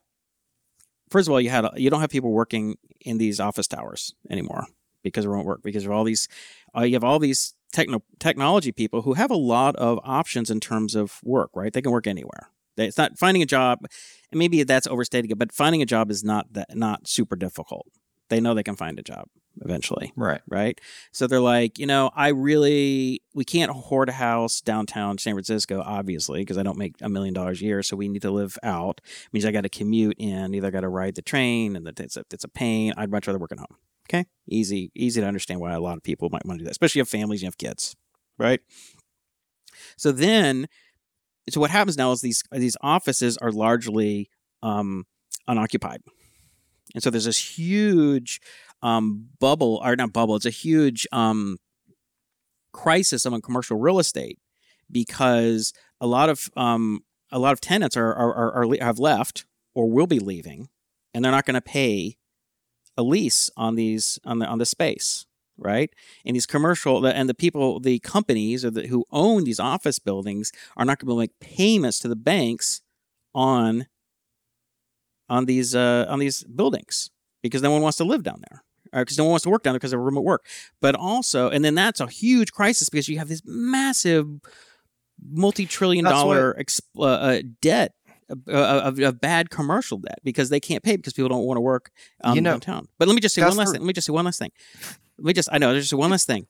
first 1.10 1.28
of 1.28 1.32
all, 1.32 1.40
you 1.40 1.50
had 1.50 1.66
you 1.76 1.90
don't 1.90 2.00
have 2.00 2.10
people 2.10 2.32
working 2.32 2.76
in 3.00 3.18
these 3.18 3.40
office 3.40 3.66
towers 3.66 4.14
anymore 4.30 4.66
because 5.02 5.24
it 5.24 5.28
won't 5.28 5.46
work 5.46 5.62
because 5.62 5.84
of 5.84 5.92
all 5.92 6.04
these. 6.04 6.28
Uh, 6.76 6.82
you 6.82 6.94
have 6.94 7.04
all 7.04 7.18
these 7.18 7.54
techno 7.72 8.02
technology 8.18 8.72
people 8.72 9.02
who 9.02 9.14
have 9.14 9.30
a 9.30 9.36
lot 9.36 9.76
of 9.76 9.98
options 10.04 10.50
in 10.50 10.60
terms 10.60 10.94
of 10.94 11.20
work. 11.22 11.50
Right, 11.54 11.72
they 11.72 11.82
can 11.82 11.92
work 11.92 12.06
anywhere. 12.06 12.50
It's 12.86 12.98
not 12.98 13.18
finding 13.18 13.42
a 13.42 13.46
job, 13.46 13.80
and 13.82 14.38
maybe 14.38 14.62
that's 14.62 14.86
overstating 14.86 15.30
it, 15.30 15.38
but 15.38 15.52
finding 15.52 15.82
a 15.82 15.86
job 15.86 16.10
is 16.10 16.24
not 16.24 16.52
that 16.52 16.76
not 16.76 17.08
super 17.08 17.36
difficult. 17.36 17.86
They 18.28 18.40
know 18.40 18.54
they 18.54 18.62
can 18.62 18.76
find 18.76 18.98
a 18.98 19.02
job 19.02 19.26
eventually. 19.60 20.12
Right. 20.16 20.40
Right. 20.48 20.80
So 21.12 21.26
they're 21.26 21.40
like, 21.40 21.78
you 21.78 21.86
know, 21.86 22.10
I 22.14 22.28
really 22.28 23.22
we 23.34 23.44
can't 23.44 23.70
hoard 23.70 24.08
a 24.08 24.12
house 24.12 24.60
downtown 24.60 25.18
San 25.18 25.34
Francisco, 25.34 25.82
obviously, 25.84 26.40
because 26.40 26.58
I 26.58 26.62
don't 26.62 26.78
make 26.78 26.94
a 27.00 27.08
million 27.08 27.34
dollars 27.34 27.60
a 27.60 27.64
year. 27.64 27.82
So 27.82 27.96
we 27.96 28.08
need 28.08 28.22
to 28.22 28.30
live 28.30 28.58
out. 28.62 29.00
It 29.04 29.32
means 29.32 29.44
I 29.44 29.52
got 29.52 29.62
to 29.62 29.68
commute 29.68 30.16
in. 30.18 30.54
Either 30.54 30.68
I 30.68 30.70
got 30.70 30.80
to 30.80 30.88
ride 30.88 31.14
the 31.14 31.22
train, 31.22 31.76
and 31.76 31.86
it's 31.88 32.16
a, 32.16 32.24
it's 32.30 32.44
a 32.44 32.48
pain. 32.48 32.94
I'd 32.96 33.10
much 33.10 33.26
rather 33.26 33.38
work 33.38 33.52
at 33.52 33.58
home. 33.58 33.76
Okay, 34.08 34.26
easy 34.48 34.90
easy 34.94 35.20
to 35.20 35.26
understand 35.26 35.60
why 35.60 35.72
a 35.72 35.80
lot 35.80 35.96
of 35.96 36.02
people 36.02 36.28
might 36.30 36.44
want 36.44 36.58
to 36.58 36.62
do 36.62 36.64
that, 36.64 36.72
especially 36.72 37.00
if 37.00 37.12
you 37.12 37.18
have 37.18 37.20
families, 37.20 37.42
you 37.42 37.46
have 37.46 37.58
kids, 37.58 37.94
right? 38.38 38.60
So 39.96 40.12
then 40.12 40.68
so 41.50 41.60
what 41.60 41.70
happens 41.70 41.96
now 41.96 42.12
is 42.12 42.20
these 42.20 42.42
these 42.52 42.76
offices 42.80 43.36
are 43.38 43.52
largely 43.52 44.30
um, 44.62 45.06
unoccupied, 45.46 46.02
and 46.94 47.02
so 47.02 47.10
there's 47.10 47.24
this 47.24 47.58
huge 47.58 48.40
um, 48.82 49.28
bubble, 49.38 49.80
or 49.84 49.96
not 49.96 50.12
bubble. 50.12 50.36
It's 50.36 50.46
a 50.46 50.50
huge 50.50 51.06
um, 51.12 51.58
crisis 52.72 53.24
among 53.24 53.42
commercial 53.42 53.78
real 53.78 53.98
estate 53.98 54.38
because 54.90 55.72
a 56.00 56.06
lot 56.06 56.28
of 56.28 56.50
um, 56.56 57.00
a 57.30 57.38
lot 57.38 57.52
of 57.52 57.60
tenants 57.60 57.96
are, 57.96 58.12
are, 58.12 58.34
are, 58.34 58.64
are 58.64 58.76
have 58.80 58.98
left 58.98 59.44
or 59.74 59.90
will 59.90 60.06
be 60.06 60.18
leaving, 60.18 60.68
and 61.14 61.24
they're 61.24 61.32
not 61.32 61.46
going 61.46 61.54
to 61.54 61.60
pay 61.60 62.16
a 62.96 63.02
lease 63.02 63.50
on 63.56 63.76
these 63.76 64.18
on 64.24 64.38
the 64.38 64.46
on 64.46 64.58
the 64.58 64.66
space 64.66 65.26
right? 65.60 65.90
And 66.24 66.34
these 66.34 66.46
commercial 66.46 67.06
and 67.06 67.28
the 67.28 67.34
people, 67.34 67.80
the 67.80 67.98
companies 68.00 68.64
or 68.64 68.70
the, 68.70 68.86
who 68.86 69.04
own 69.10 69.44
these 69.44 69.60
office 69.60 69.98
buildings 69.98 70.52
are 70.76 70.84
not 70.84 70.98
going 70.98 71.08
to 71.14 71.18
make 71.18 71.38
payments 71.40 71.98
to 72.00 72.08
the 72.08 72.16
banks 72.16 72.82
on 73.34 73.86
on 75.28 75.44
these 75.44 75.74
uh, 75.74 76.06
on 76.08 76.18
these 76.18 76.42
buildings 76.44 77.10
because 77.42 77.62
no 77.62 77.70
one 77.70 77.82
wants 77.82 77.98
to 77.98 78.04
live 78.04 78.22
down 78.22 78.42
there 78.50 78.64
because 78.92 79.16
no 79.16 79.24
one 79.24 79.32
wants 79.32 79.44
to 79.44 79.50
work 79.50 79.62
down 79.62 79.74
there 79.74 79.78
because 79.78 79.92
of 79.92 80.00
remote 80.00 80.24
work. 80.24 80.44
But 80.80 80.96
also, 80.96 81.48
and 81.48 81.64
then 81.64 81.74
that's 81.74 82.00
a 82.00 82.08
huge 82.08 82.52
crisis 82.52 82.88
because 82.88 83.08
you 83.08 83.18
have 83.18 83.28
this 83.28 83.42
massive 83.44 84.26
multi-trillion 85.22 86.04
dollar 86.04 86.54
exp- 86.54 86.80
uh, 86.96 87.02
uh, 87.02 87.42
debt 87.60 87.92
uh, 87.99 87.99
of, 88.46 88.98
of, 88.98 89.20
bad 89.20 89.50
commercial 89.50 89.98
debt 89.98 90.20
because 90.24 90.48
they 90.50 90.60
can't 90.60 90.82
pay 90.82 90.96
because 90.96 91.12
people 91.12 91.28
don't 91.28 91.44
want 91.44 91.56
to 91.56 91.62
work 91.62 91.90
um, 92.22 92.34
you 92.34 92.40
know, 92.40 92.52
downtown. 92.52 92.88
But 92.98 93.08
let 93.08 93.14
me 93.14 93.20
just 93.20 93.34
say 93.34 93.42
one 93.42 93.56
last 93.56 93.72
thing. 93.72 93.80
Let 93.80 93.86
me 93.86 93.92
just 93.92 94.06
say 94.06 94.12
one 94.12 94.24
last 94.24 94.38
thing. 94.38 94.52
Let 95.18 95.26
me 95.26 95.32
just, 95.32 95.48
I 95.52 95.58
know, 95.58 95.72
there's 95.72 95.84
just 95.84 95.98
one 95.98 96.10
last 96.10 96.26
thing. 96.26 96.46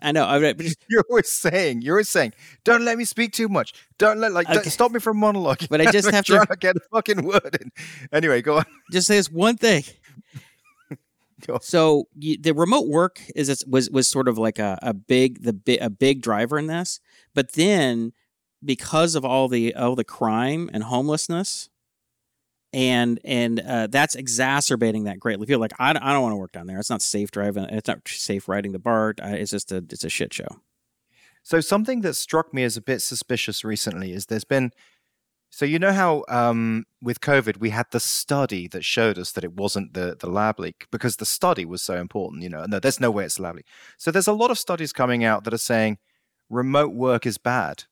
I 0.00 0.12
know. 0.12 0.26
I, 0.26 0.52
just, 0.54 0.78
you're 0.88 1.04
always 1.08 1.30
saying, 1.30 1.82
you're 1.82 1.96
always 1.96 2.08
saying, 2.08 2.32
don't 2.64 2.84
let 2.84 2.98
me 2.98 3.04
speak 3.04 3.32
too 3.32 3.48
much. 3.48 3.74
Don't 3.98 4.18
let, 4.18 4.32
like, 4.32 4.46
okay. 4.46 4.54
don't, 4.54 4.70
stop 4.70 4.92
me 4.92 5.00
from 5.00 5.20
monologuing. 5.20 5.68
But 5.68 5.80
I 5.80 5.90
just 5.90 6.10
have 6.12 6.24
to, 6.26 6.44
to 6.44 6.56
get 6.56 6.76
a 6.76 6.80
fucking 6.92 7.22
word 7.24 7.58
in. 7.60 7.70
Anyway, 8.12 8.42
go 8.42 8.58
on. 8.58 8.64
Just 8.90 9.06
say 9.06 9.16
this 9.16 9.30
one 9.30 9.56
thing. 9.56 9.84
so 11.60 12.08
you, 12.16 12.38
the 12.38 12.52
remote 12.52 12.88
work 12.88 13.20
is 13.34 13.64
was 13.68 13.90
was 13.90 14.08
sort 14.08 14.28
of 14.28 14.38
like 14.38 14.58
a, 14.58 14.78
a 14.82 14.94
big 14.94 15.42
the 15.42 15.78
a 15.78 15.90
big 15.90 16.22
driver 16.22 16.58
in 16.58 16.66
this, 16.66 17.00
but 17.34 17.52
then 17.52 18.12
because 18.64 19.14
of 19.14 19.24
all 19.24 19.48
the 19.48 19.74
all 19.74 19.94
the 19.94 20.04
crime 20.04 20.70
and 20.72 20.84
homelessness, 20.84 21.68
and 22.72 23.20
and 23.24 23.60
uh, 23.60 23.86
that's 23.88 24.14
exacerbating 24.14 25.04
that 25.04 25.20
greatly. 25.20 25.46
People 25.46 25.60
like 25.60 25.72
I, 25.78 25.90
I 25.90 26.12
don't 26.12 26.22
want 26.22 26.32
to 26.32 26.36
work 26.36 26.52
down 26.52 26.66
there. 26.66 26.78
It's 26.78 26.90
not 26.90 27.02
safe 27.02 27.30
driving. 27.30 27.64
It's 27.64 27.88
not 27.88 28.06
safe 28.06 28.48
riding 28.48 28.72
the 28.72 28.78
BART. 28.78 29.20
It's 29.22 29.50
just 29.50 29.72
a 29.72 29.84
it's 29.90 30.04
a 30.04 30.08
shit 30.08 30.32
show. 30.32 30.60
So 31.42 31.60
something 31.60 32.02
that 32.02 32.14
struck 32.14 32.54
me 32.54 32.62
as 32.62 32.76
a 32.76 32.82
bit 32.82 33.02
suspicious 33.02 33.64
recently 33.64 34.12
is 34.12 34.26
there's 34.26 34.44
been 34.44 34.72
so 35.50 35.66
you 35.66 35.78
know 35.78 35.92
how 35.92 36.24
um, 36.28 36.86
with 37.02 37.20
COVID 37.20 37.58
we 37.58 37.70
had 37.70 37.86
the 37.90 38.00
study 38.00 38.68
that 38.68 38.84
showed 38.84 39.18
us 39.18 39.32
that 39.32 39.44
it 39.44 39.52
wasn't 39.52 39.92
the 39.92 40.16
the 40.18 40.30
lab 40.30 40.58
leak 40.58 40.86
because 40.90 41.16
the 41.16 41.26
study 41.26 41.66
was 41.66 41.82
so 41.82 41.96
important. 41.96 42.42
You 42.42 42.48
know, 42.48 42.64
no, 42.64 42.80
there's 42.80 43.00
no 43.00 43.10
way 43.10 43.24
it's 43.24 43.38
lab 43.38 43.56
leak. 43.56 43.66
So 43.98 44.10
there's 44.10 44.28
a 44.28 44.32
lot 44.32 44.50
of 44.50 44.58
studies 44.58 44.94
coming 44.94 45.24
out 45.24 45.44
that 45.44 45.52
are 45.52 45.58
saying 45.58 45.98
remote 46.48 46.94
work 46.94 47.26
is 47.26 47.36
bad. 47.36 47.84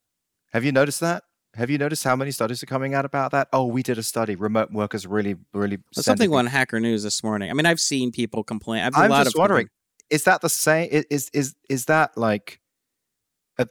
Have 0.52 0.64
you 0.64 0.72
noticed 0.72 1.00
that? 1.00 1.22
Have 1.54 1.68
you 1.68 1.78
noticed 1.78 2.04
how 2.04 2.14
many 2.14 2.30
studies 2.30 2.62
are 2.62 2.66
coming 2.66 2.94
out 2.94 3.04
about 3.04 3.32
that? 3.32 3.48
Oh, 3.52 3.66
we 3.66 3.82
did 3.82 3.98
a 3.98 4.02
study. 4.04 4.36
Remote 4.36 4.70
workers 4.70 5.06
really, 5.06 5.36
really. 5.52 5.78
Something 5.92 6.32
on 6.32 6.46
Hacker 6.46 6.78
News 6.78 7.02
this 7.02 7.24
morning. 7.24 7.50
I 7.50 7.54
mean, 7.54 7.66
I've 7.66 7.80
seen 7.80 8.12
people 8.12 8.44
complain. 8.44 8.84
I've 8.84 8.96
I'm 8.96 9.10
just 9.24 9.36
wondering, 9.36 9.66
people... 9.66 9.74
is 10.10 10.24
that 10.24 10.42
the 10.42 10.48
same? 10.48 10.88
Is 10.92 11.28
is 11.32 11.56
is 11.68 11.86
that 11.86 12.16
like? 12.16 12.60
A, 13.58 13.66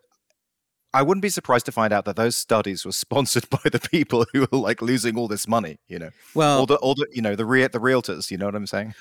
I 0.94 1.04
wouldn't 1.04 1.22
be 1.22 1.30
surprised 1.30 1.68
to 1.68 1.72
find 1.72 1.94
out 1.94 2.04
that 2.04 2.18
those 2.18 2.36
studies 2.36 2.86
were 2.86 2.92
sponsored 3.06 3.50
by 3.50 3.62
the 3.64 3.80
people 3.80 4.26
who 4.34 4.44
are 4.44 4.58
like 4.58 4.82
losing 4.82 5.18
all 5.18 5.30
this 5.30 5.48
money. 5.48 5.80
You 5.88 6.00
know, 6.00 6.10
well, 6.36 6.60
all 6.60 6.66
the 6.66 6.76
all 6.76 6.96
the 6.96 7.08
you 7.14 7.22
know 7.22 7.36
the 7.36 7.46
re- 7.46 7.68
the 7.68 7.80
realtors. 7.80 8.30
You 8.30 8.38
know 8.38 8.46
what 8.46 8.56
I'm 8.56 8.68
saying? 8.68 8.94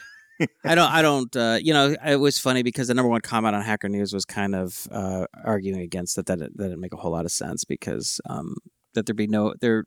I 0.64 0.74
don't. 0.74 0.90
I 0.90 1.02
don't. 1.02 1.34
Uh, 1.36 1.58
you 1.60 1.72
know, 1.72 1.94
it 2.04 2.16
was 2.16 2.38
funny 2.38 2.62
because 2.62 2.88
the 2.88 2.94
number 2.94 3.08
one 3.08 3.20
comment 3.20 3.56
on 3.56 3.62
Hacker 3.62 3.88
News 3.88 4.12
was 4.12 4.24
kind 4.24 4.54
of 4.54 4.86
uh, 4.90 5.26
arguing 5.44 5.80
against 5.80 6.18
it 6.18 6.26
that 6.26 6.40
it, 6.40 6.56
that 6.56 6.64
didn't 6.64 6.80
make 6.80 6.94
a 6.94 6.96
whole 6.96 7.12
lot 7.12 7.24
of 7.24 7.32
sense 7.32 7.64
because 7.64 8.20
um, 8.28 8.56
that 8.94 9.06
there 9.06 9.14
be 9.14 9.26
no 9.26 9.54
there. 9.60 9.84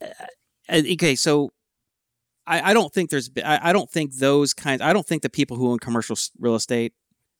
Uh, 0.00 0.82
okay, 0.92 1.14
so 1.14 1.50
I, 2.46 2.70
I 2.70 2.74
don't 2.74 2.92
think 2.92 3.10
there's. 3.10 3.30
I, 3.44 3.70
I 3.70 3.72
don't 3.72 3.90
think 3.90 4.14
those 4.16 4.54
kinds. 4.54 4.82
I 4.82 4.92
don't 4.92 5.06
think 5.06 5.22
the 5.22 5.30
people 5.30 5.56
who 5.56 5.70
own 5.70 5.78
commercial 5.78 6.16
real 6.38 6.54
estate 6.54 6.92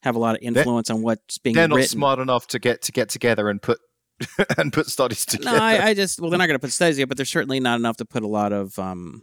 have 0.02 0.16
a 0.16 0.18
lot 0.18 0.36
of 0.36 0.42
influence 0.42 0.88
they're, 0.88 0.96
on 0.96 1.02
what's 1.02 1.38
being. 1.38 1.54
They're 1.54 1.68
not 1.68 1.76
written. 1.76 1.90
smart 1.90 2.18
enough 2.18 2.46
to 2.48 2.58
get 2.58 2.82
to 2.82 2.92
get 2.92 3.08
together 3.08 3.48
and 3.48 3.60
put 3.60 3.78
and 4.58 4.72
put 4.72 4.86
studies 4.86 5.26
together. 5.26 5.56
No, 5.56 5.62
I, 5.62 5.88
I 5.88 5.94
just 5.94 6.20
well, 6.20 6.30
they're 6.30 6.38
not 6.38 6.46
going 6.46 6.58
to 6.58 6.60
put 6.60 6.72
studies 6.72 6.96
together, 6.96 7.08
but 7.08 7.16
they're 7.16 7.26
certainly 7.26 7.60
not 7.60 7.78
enough 7.78 7.98
to 7.98 8.04
put 8.04 8.22
a 8.22 8.28
lot 8.28 8.52
of 8.52 8.78
um 8.78 9.22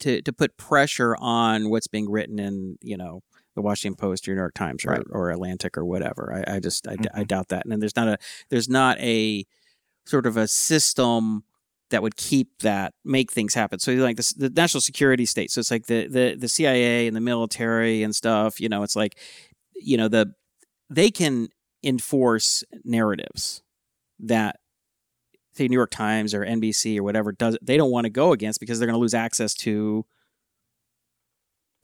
to 0.00 0.22
to 0.22 0.32
put 0.32 0.56
pressure 0.56 1.16
on 1.18 1.70
what's 1.70 1.86
being 1.86 2.10
written 2.10 2.38
in 2.38 2.78
you 2.80 2.96
know 2.96 3.22
the 3.54 3.62
Washington 3.62 3.96
Post 3.96 4.26
or 4.26 4.32
New 4.32 4.38
York 4.38 4.54
Times 4.54 4.84
or, 4.84 4.90
right. 4.90 5.02
or 5.10 5.30
Atlantic 5.30 5.78
or 5.78 5.84
whatever. 5.84 6.44
I, 6.46 6.56
I 6.56 6.60
just 6.60 6.88
I, 6.88 6.96
mm-hmm. 6.96 7.20
I, 7.20 7.24
doubt 7.24 7.48
that. 7.48 7.64
And 7.64 7.72
then 7.72 7.80
there's 7.80 7.96
not 7.96 8.08
a 8.08 8.18
there's 8.50 8.68
not 8.68 8.98
a 8.98 9.46
sort 10.06 10.26
of 10.26 10.36
a 10.36 10.48
system 10.48 11.44
that 11.90 12.02
would 12.02 12.16
keep 12.16 12.58
that 12.60 12.94
make 13.04 13.30
things 13.30 13.54
happen. 13.54 13.78
So 13.78 13.92
like 13.92 14.16
the, 14.16 14.34
the 14.36 14.50
national 14.50 14.80
security 14.80 15.26
state. 15.26 15.50
So 15.50 15.60
it's 15.60 15.70
like 15.70 15.86
the 15.86 16.08
the 16.08 16.36
the 16.36 16.48
CIA 16.48 17.06
and 17.06 17.16
the 17.16 17.20
military 17.20 18.02
and 18.02 18.14
stuff. 18.14 18.60
You 18.60 18.68
know, 18.68 18.82
it's 18.82 18.96
like 18.96 19.18
you 19.74 19.96
know 19.96 20.08
the 20.08 20.34
they 20.90 21.10
can 21.10 21.48
enforce 21.82 22.64
narratives 22.84 23.62
that 24.18 24.56
say 25.54 25.68
New 25.68 25.76
York 25.76 25.90
Times 25.90 26.34
or 26.34 26.44
NBC 26.44 26.98
or 26.98 27.02
whatever 27.02 27.32
does 27.32 27.56
they 27.62 27.76
don't 27.76 27.90
want 27.90 28.04
to 28.04 28.10
go 28.10 28.32
against 28.32 28.60
because 28.60 28.78
they're 28.78 28.86
going 28.86 28.96
to 28.96 29.00
lose 29.00 29.14
access 29.14 29.54
to 29.54 30.04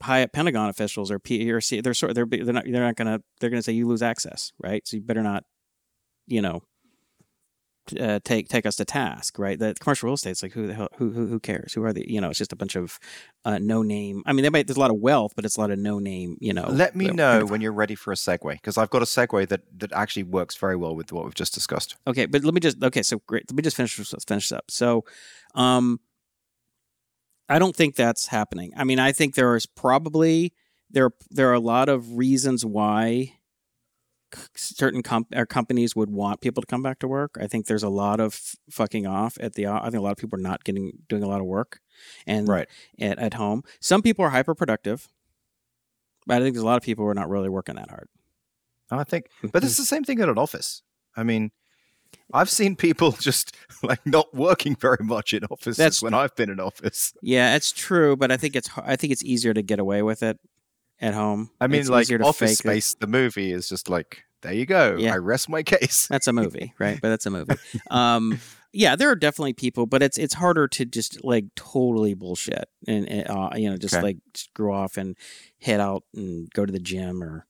high 0.01 0.25
Pentagon 0.25 0.69
officials 0.69 1.11
or 1.11 1.19
PRC. 1.19 1.83
They're 1.83 1.93
sort 1.93 2.15
they're 2.15 2.25
they're 2.25 2.53
not 2.53 2.65
they're 2.65 2.81
not 2.81 2.95
going 2.95 3.07
to 3.07 3.23
they're 3.39 3.49
going 3.49 3.59
to 3.59 3.63
say 3.63 3.73
you 3.73 3.87
lose 3.87 4.01
access, 4.01 4.51
right? 4.59 4.85
So 4.87 4.97
you 4.97 5.03
better 5.03 5.23
not, 5.23 5.43
you 6.27 6.41
know, 6.41 6.61
uh, 7.99 8.19
take 8.23 8.49
take 8.49 8.65
us 8.65 8.75
to 8.77 8.85
task, 8.85 9.39
right? 9.39 9.57
The 9.57 9.75
commercial 9.79 10.07
real 10.07 10.13
estate. 10.15 10.31
estate's 10.31 10.43
like 10.43 10.53
who 10.53 10.67
the 10.67 10.73
hell 10.73 10.89
who 10.97 11.11
who, 11.11 11.27
who 11.27 11.39
cares? 11.39 11.73
Who 11.73 11.83
are 11.83 11.93
the 11.93 12.09
You 12.09 12.21
know, 12.21 12.29
it's 12.29 12.37
just 12.37 12.53
a 12.53 12.55
bunch 12.55 12.75
of 12.75 12.99
uh, 13.45 13.57
no 13.59 13.81
name. 13.81 14.23
I 14.25 14.33
mean, 14.33 14.49
might, 14.51 14.67
there's 14.67 14.77
a 14.77 14.79
lot 14.79 14.91
of 14.91 14.97
wealth, 14.97 15.33
but 15.35 15.45
it's 15.45 15.57
a 15.57 15.59
lot 15.59 15.71
of 15.71 15.79
no 15.79 15.99
name. 15.99 16.37
You 16.39 16.53
know. 16.53 16.67
Let 16.69 16.95
me 16.95 17.07
know 17.07 17.31
kind 17.31 17.43
of, 17.43 17.49
when 17.49 17.61
you're 17.61 17.71
ready 17.71 17.95
for 17.95 18.11
a 18.11 18.15
segue 18.15 18.53
because 18.53 18.77
I've 18.77 18.89
got 18.89 19.01
a 19.01 19.05
segue 19.05 19.47
that 19.49 19.61
that 19.79 19.91
actually 19.93 20.23
works 20.23 20.55
very 20.55 20.75
well 20.75 20.95
with 20.95 21.11
what 21.11 21.25
we've 21.25 21.35
just 21.35 21.53
discussed. 21.53 21.95
Okay, 22.07 22.25
but 22.25 22.43
let 22.43 22.53
me 22.53 22.59
just 22.59 22.83
okay. 22.83 23.03
So 23.03 23.21
great. 23.27 23.49
Let 23.49 23.55
me 23.55 23.63
just 23.63 23.77
finish 23.77 23.95
finish 23.95 24.49
this 24.49 24.51
up. 24.51 24.65
So, 24.69 25.05
um, 25.55 25.99
I 27.49 27.59
don't 27.59 27.75
think 27.75 27.95
that's 27.95 28.27
happening. 28.27 28.71
I 28.77 28.83
mean, 28.83 28.99
I 28.99 29.11
think 29.11 29.35
there 29.35 29.55
is 29.55 29.65
probably 29.65 30.53
there 30.89 31.11
there 31.29 31.49
are 31.49 31.55
a 31.55 31.59
lot 31.59 31.89
of 31.89 32.17
reasons 32.17 32.65
why 32.65 33.33
certain 34.55 35.03
comp- 35.03 35.33
or 35.35 35.45
companies 35.45 35.95
would 35.95 36.09
want 36.09 36.41
people 36.41 36.61
to 36.61 36.67
come 36.67 36.83
back 36.83 36.99
to 36.99 37.07
work. 37.07 37.37
I 37.39 37.47
think 37.47 37.65
there's 37.65 37.83
a 37.83 37.89
lot 37.89 38.19
of 38.19 38.55
fucking 38.69 39.05
off 39.05 39.37
at 39.39 39.53
the. 39.53 39.67
I 39.67 39.83
think 39.83 39.95
a 39.95 40.01
lot 40.01 40.11
of 40.11 40.17
people 40.17 40.39
are 40.39 40.41
not 40.41 40.63
getting 40.63 40.91
doing 41.07 41.23
a 41.23 41.27
lot 41.27 41.41
of 41.41 41.47
work, 41.47 41.79
and 42.25 42.47
right 42.47 42.67
at, 42.99 43.19
at 43.19 43.33
home. 43.35 43.63
Some 43.79 44.01
people 44.01 44.25
are 44.25 44.29
hyper 44.29 44.55
productive, 44.55 45.07
but 46.25 46.37
I 46.37 46.39
think 46.43 46.55
there's 46.55 46.63
a 46.63 46.67
lot 46.67 46.77
of 46.77 46.83
people 46.83 47.05
who 47.05 47.09
are 47.09 47.15
not 47.15 47.29
really 47.29 47.49
working 47.49 47.75
that 47.75 47.89
hard. 47.89 48.07
I 48.89 49.03
think, 49.03 49.27
mm-hmm. 49.37 49.47
but 49.47 49.63
it's 49.63 49.77
the 49.77 49.85
same 49.85 50.03
thing 50.03 50.19
at 50.19 50.29
an 50.29 50.37
office. 50.37 50.83
I 51.15 51.23
mean, 51.23 51.51
I've 52.33 52.49
seen 52.49 52.75
people 52.75 53.11
just 53.19 53.55
like 53.83 54.05
not 54.05 54.33
working 54.33 54.75
very 54.75 55.03
much 55.03 55.33
in 55.33 55.43
offices 55.45 55.77
That's, 55.77 56.01
when 56.01 56.13
I've 56.13 56.35
been 56.35 56.49
in 56.49 56.59
office. 56.59 57.13
Yeah, 57.21 57.55
it's 57.55 57.71
true, 57.71 58.15
but 58.15 58.31
I 58.31 58.37
think 58.37 58.55
it's 58.55 58.69
I 58.77 58.95
think 58.95 59.13
it's 59.13 59.23
easier 59.23 59.53
to 59.53 59.61
get 59.61 59.79
away 59.79 60.01
with 60.01 60.23
it 60.23 60.39
at 61.01 61.13
home. 61.13 61.49
I 61.59 61.67
mean, 61.67 61.81
it's 61.81 61.89
like 61.89 62.07
Office 62.21 62.59
Space, 62.59 62.93
it. 62.93 62.99
the 62.99 63.07
movie 63.07 63.51
is 63.51 63.67
just 63.67 63.89
like, 63.89 64.23
there 64.41 64.53
you 64.53 64.65
go. 64.65 64.95
Yeah. 64.97 65.13
I 65.13 65.17
rest 65.17 65.49
my 65.49 65.63
case. 65.63 66.07
that's 66.07 66.27
a 66.27 66.33
movie, 66.33 66.73
right? 66.79 66.99
But 67.01 67.09
that's 67.09 67.25
a 67.25 67.31
movie. 67.31 67.55
Um, 67.89 68.39
yeah, 68.73 68.95
there 68.95 69.09
are 69.09 69.15
definitely 69.15 69.53
people, 69.53 69.85
but 69.85 70.01
it's 70.01 70.17
it's 70.17 70.33
harder 70.33 70.67
to 70.69 70.85
just 70.85 71.25
like 71.25 71.45
totally 71.55 72.13
bullshit 72.13 72.69
and 72.87 73.29
uh, 73.29 73.49
you 73.55 73.69
know 73.69 73.75
just 73.75 73.95
okay. 73.95 74.03
like 74.03 74.17
screw 74.33 74.73
off 74.73 74.95
and 74.95 75.17
head 75.61 75.81
out 75.81 76.03
and 76.15 76.49
go 76.51 76.65
to 76.65 76.71
the 76.71 76.79
gym 76.79 77.21
or 77.21 77.45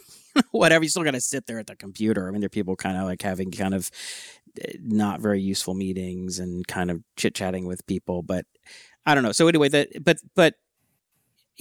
whatever. 0.50 0.82
You 0.82 0.88
still 0.88 1.04
got 1.04 1.10
to 1.10 1.20
sit 1.20 1.46
there 1.46 1.58
at 1.58 1.66
the 1.66 1.76
computer. 1.76 2.26
I 2.26 2.30
mean, 2.30 2.40
there 2.40 2.46
are 2.46 2.48
people 2.48 2.74
kind 2.74 2.96
of 2.96 3.04
like 3.04 3.20
having 3.20 3.50
kind 3.50 3.74
of 3.74 3.90
eh, 4.62 4.72
not 4.80 5.20
very 5.20 5.42
useful 5.42 5.74
meetings 5.74 6.38
and 6.38 6.66
kind 6.66 6.90
of 6.90 7.02
chit 7.16 7.34
chatting 7.34 7.66
with 7.66 7.86
people, 7.86 8.22
but 8.22 8.46
I 9.04 9.14
don't 9.14 9.24
know. 9.24 9.32
So 9.32 9.48
anyway, 9.48 9.68
that 9.68 9.88
but 10.02 10.18
but 10.34 10.54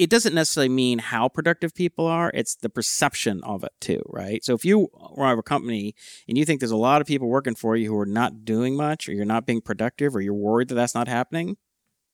it 0.01 0.09
doesn't 0.09 0.33
necessarily 0.33 0.67
mean 0.67 0.97
how 0.97 1.29
productive 1.29 1.75
people 1.75 2.07
are 2.07 2.31
it's 2.33 2.55
the 2.55 2.69
perception 2.69 3.39
of 3.43 3.63
it 3.63 3.71
too 3.79 4.01
right? 4.07 4.43
So 4.43 4.55
if 4.55 4.65
you 4.65 4.89
are 4.95 5.37
a 5.37 5.43
company 5.43 5.93
and 6.27 6.39
you 6.39 6.43
think 6.43 6.59
there's 6.59 6.71
a 6.71 6.75
lot 6.75 7.01
of 7.01 7.07
people 7.07 7.27
working 7.27 7.53
for 7.53 7.75
you 7.75 7.87
who 7.89 7.99
are 7.99 8.05
not 8.07 8.43
doing 8.43 8.75
much 8.75 9.07
or 9.07 9.13
you're 9.13 9.25
not 9.25 9.45
being 9.45 9.61
productive 9.61 10.15
or 10.15 10.21
you're 10.21 10.33
worried 10.33 10.69
that 10.69 10.75
that's 10.75 10.95
not 10.95 11.07
happening 11.07 11.57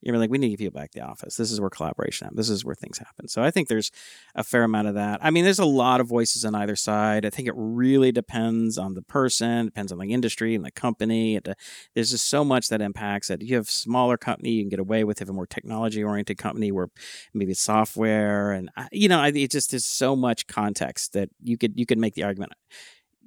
you're 0.01 0.17
like, 0.17 0.29
we 0.29 0.37
need 0.37 0.47
to 0.47 0.51
get 0.51 0.59
people 0.59 0.79
back 0.79 0.91
to 0.91 0.99
the 0.99 1.05
office. 1.05 1.35
This 1.35 1.51
is 1.51 1.59
where 1.59 1.69
collaboration 1.69 2.25
happens. 2.25 2.37
This 2.37 2.49
is 2.49 2.63
where 2.63 2.75
things 2.75 2.99
happen. 2.99 3.27
So 3.27 3.41
I 3.41 3.51
think 3.51 3.67
there's 3.67 3.91
a 4.35 4.43
fair 4.43 4.63
amount 4.63 4.87
of 4.87 4.93
that. 4.93 5.19
I 5.23 5.31
mean, 5.31 5.43
there's 5.43 5.59
a 5.59 5.65
lot 5.65 5.99
of 5.99 6.07
voices 6.07 6.45
on 6.45 6.53
either 6.53 6.75
side. 6.75 7.25
I 7.25 7.29
think 7.29 7.47
it 7.47 7.53
really 7.57 8.11
depends 8.11 8.77
on 8.77 8.93
the 8.93 9.01
person, 9.01 9.65
depends 9.65 9.91
on 9.91 9.97
the 9.97 10.13
industry 10.13 10.53
and 10.53 10.63
the 10.63 10.71
company. 10.71 11.37
Uh, 11.37 11.53
there's 11.95 12.11
just 12.11 12.29
so 12.29 12.43
much 12.43 12.69
that 12.69 12.81
impacts 12.81 13.29
it. 13.29 13.41
You 13.41 13.55
have 13.55 13.69
smaller 13.69 14.17
company, 14.17 14.51
you 14.51 14.63
can 14.63 14.69
get 14.69 14.79
away 14.79 15.03
with. 15.03 15.21
If 15.21 15.29
a 15.29 15.33
more 15.33 15.47
technology 15.47 16.03
oriented 16.03 16.37
company 16.37 16.71
where 16.71 16.89
maybe 17.33 17.51
it's 17.51 17.61
software 17.61 18.51
and 18.51 18.69
uh, 18.77 18.85
you 18.91 19.09
know, 19.09 19.23
it 19.23 19.51
just 19.51 19.71
there's 19.71 19.85
so 19.85 20.15
much 20.15 20.47
context 20.47 21.13
that 21.13 21.29
you 21.41 21.57
could 21.57 21.77
you 21.77 21.85
could 21.85 21.97
make 21.97 22.13
the 22.13 22.23
argument 22.23 22.53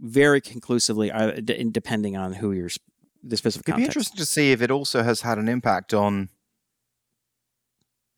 very 0.01 0.41
conclusively, 0.41 1.11
uh, 1.11 1.33
depending 1.73 2.17
on 2.17 2.33
who 2.35 2.53
you're 2.53 2.71
the 3.23 3.37
specific. 3.37 3.69
It'd 3.69 3.75
context. 3.75 3.79
be 3.79 3.85
interesting 3.85 4.17
to 4.19 4.27
see 4.27 4.53
if 4.53 4.63
it 4.63 4.71
also 4.71 5.03
has 5.03 5.23
had 5.23 5.39
an 5.39 5.49
impact 5.49 5.93
on 5.93 6.31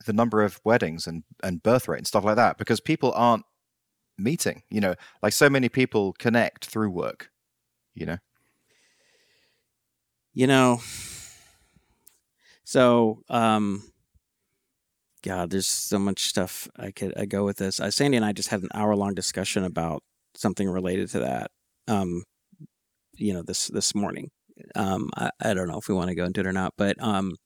the 0.05 0.13
number 0.13 0.43
of 0.43 0.61
weddings 0.65 1.07
and 1.07 1.25
and 1.43 1.63
birth 1.63 1.89
rate 1.89 1.99
and 1.99 2.07
stuff 2.07 2.25
like 2.25 2.37
that 2.37 2.59
because 2.59 2.81
people 2.81 3.13
aren't 3.15 3.45
meeting 4.19 4.63
you 4.71 4.81
know 4.81 4.95
like 5.23 5.33
so 5.33 5.49
many 5.49 5.69
people 5.69 6.13
connect 6.15 6.67
through 6.67 6.91
work 6.91 7.31
you 7.95 8.07
know? 8.07 8.19
You 10.35 10.47
know 10.47 10.81
so 12.65 13.23
um 13.29 13.83
god 15.23 15.51
there's 15.51 15.67
so 15.67 15.99
much 15.99 16.21
stuff 16.21 16.69
i 16.77 16.91
could 16.91 17.13
I 17.19 17.27
go 17.27 17.45
with 17.45 17.59
this. 17.59 17.81
Uh, 17.81 17.91
sandy 17.91 18.17
and 18.17 18.25
i 18.25 18.33
just 18.33 18.49
had 18.49 18.63
an 18.63 18.71
hour 18.75 18.95
long 18.97 19.15
discussion 19.15 19.65
about 19.65 20.03
something 20.35 20.69
related 20.69 21.11
to 21.11 21.19
that 21.21 21.51
um 21.89 22.23
you 23.15 23.33
know 23.35 23.43
this 23.43 23.69
this 23.69 23.95
morning. 23.95 24.31
Um 24.75 25.11
i, 25.17 25.31
I 25.41 25.55
don't 25.55 25.69
know 25.69 25.79
if 25.79 25.89
we 25.89 25.95
want 25.95 26.09
to 26.09 26.15
go 26.15 26.25
into 26.25 26.41
it 26.41 26.47
or 26.47 26.53
not 26.53 26.73
but 26.79 26.97
um 27.03 27.37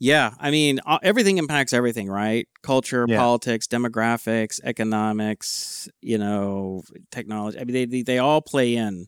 yeah, 0.00 0.32
I 0.40 0.50
mean, 0.50 0.80
everything 1.02 1.38
impacts 1.38 1.72
everything, 1.72 2.08
right? 2.08 2.48
Culture, 2.62 3.06
yeah. 3.08 3.18
politics, 3.18 3.66
demographics, 3.66 4.60
economics, 4.64 5.88
you 6.00 6.18
know, 6.18 6.82
technology. 7.10 7.58
I 7.58 7.64
mean, 7.64 7.74
they, 7.74 7.84
they, 7.86 8.02
they 8.02 8.18
all 8.18 8.42
play 8.42 8.74
in 8.74 9.06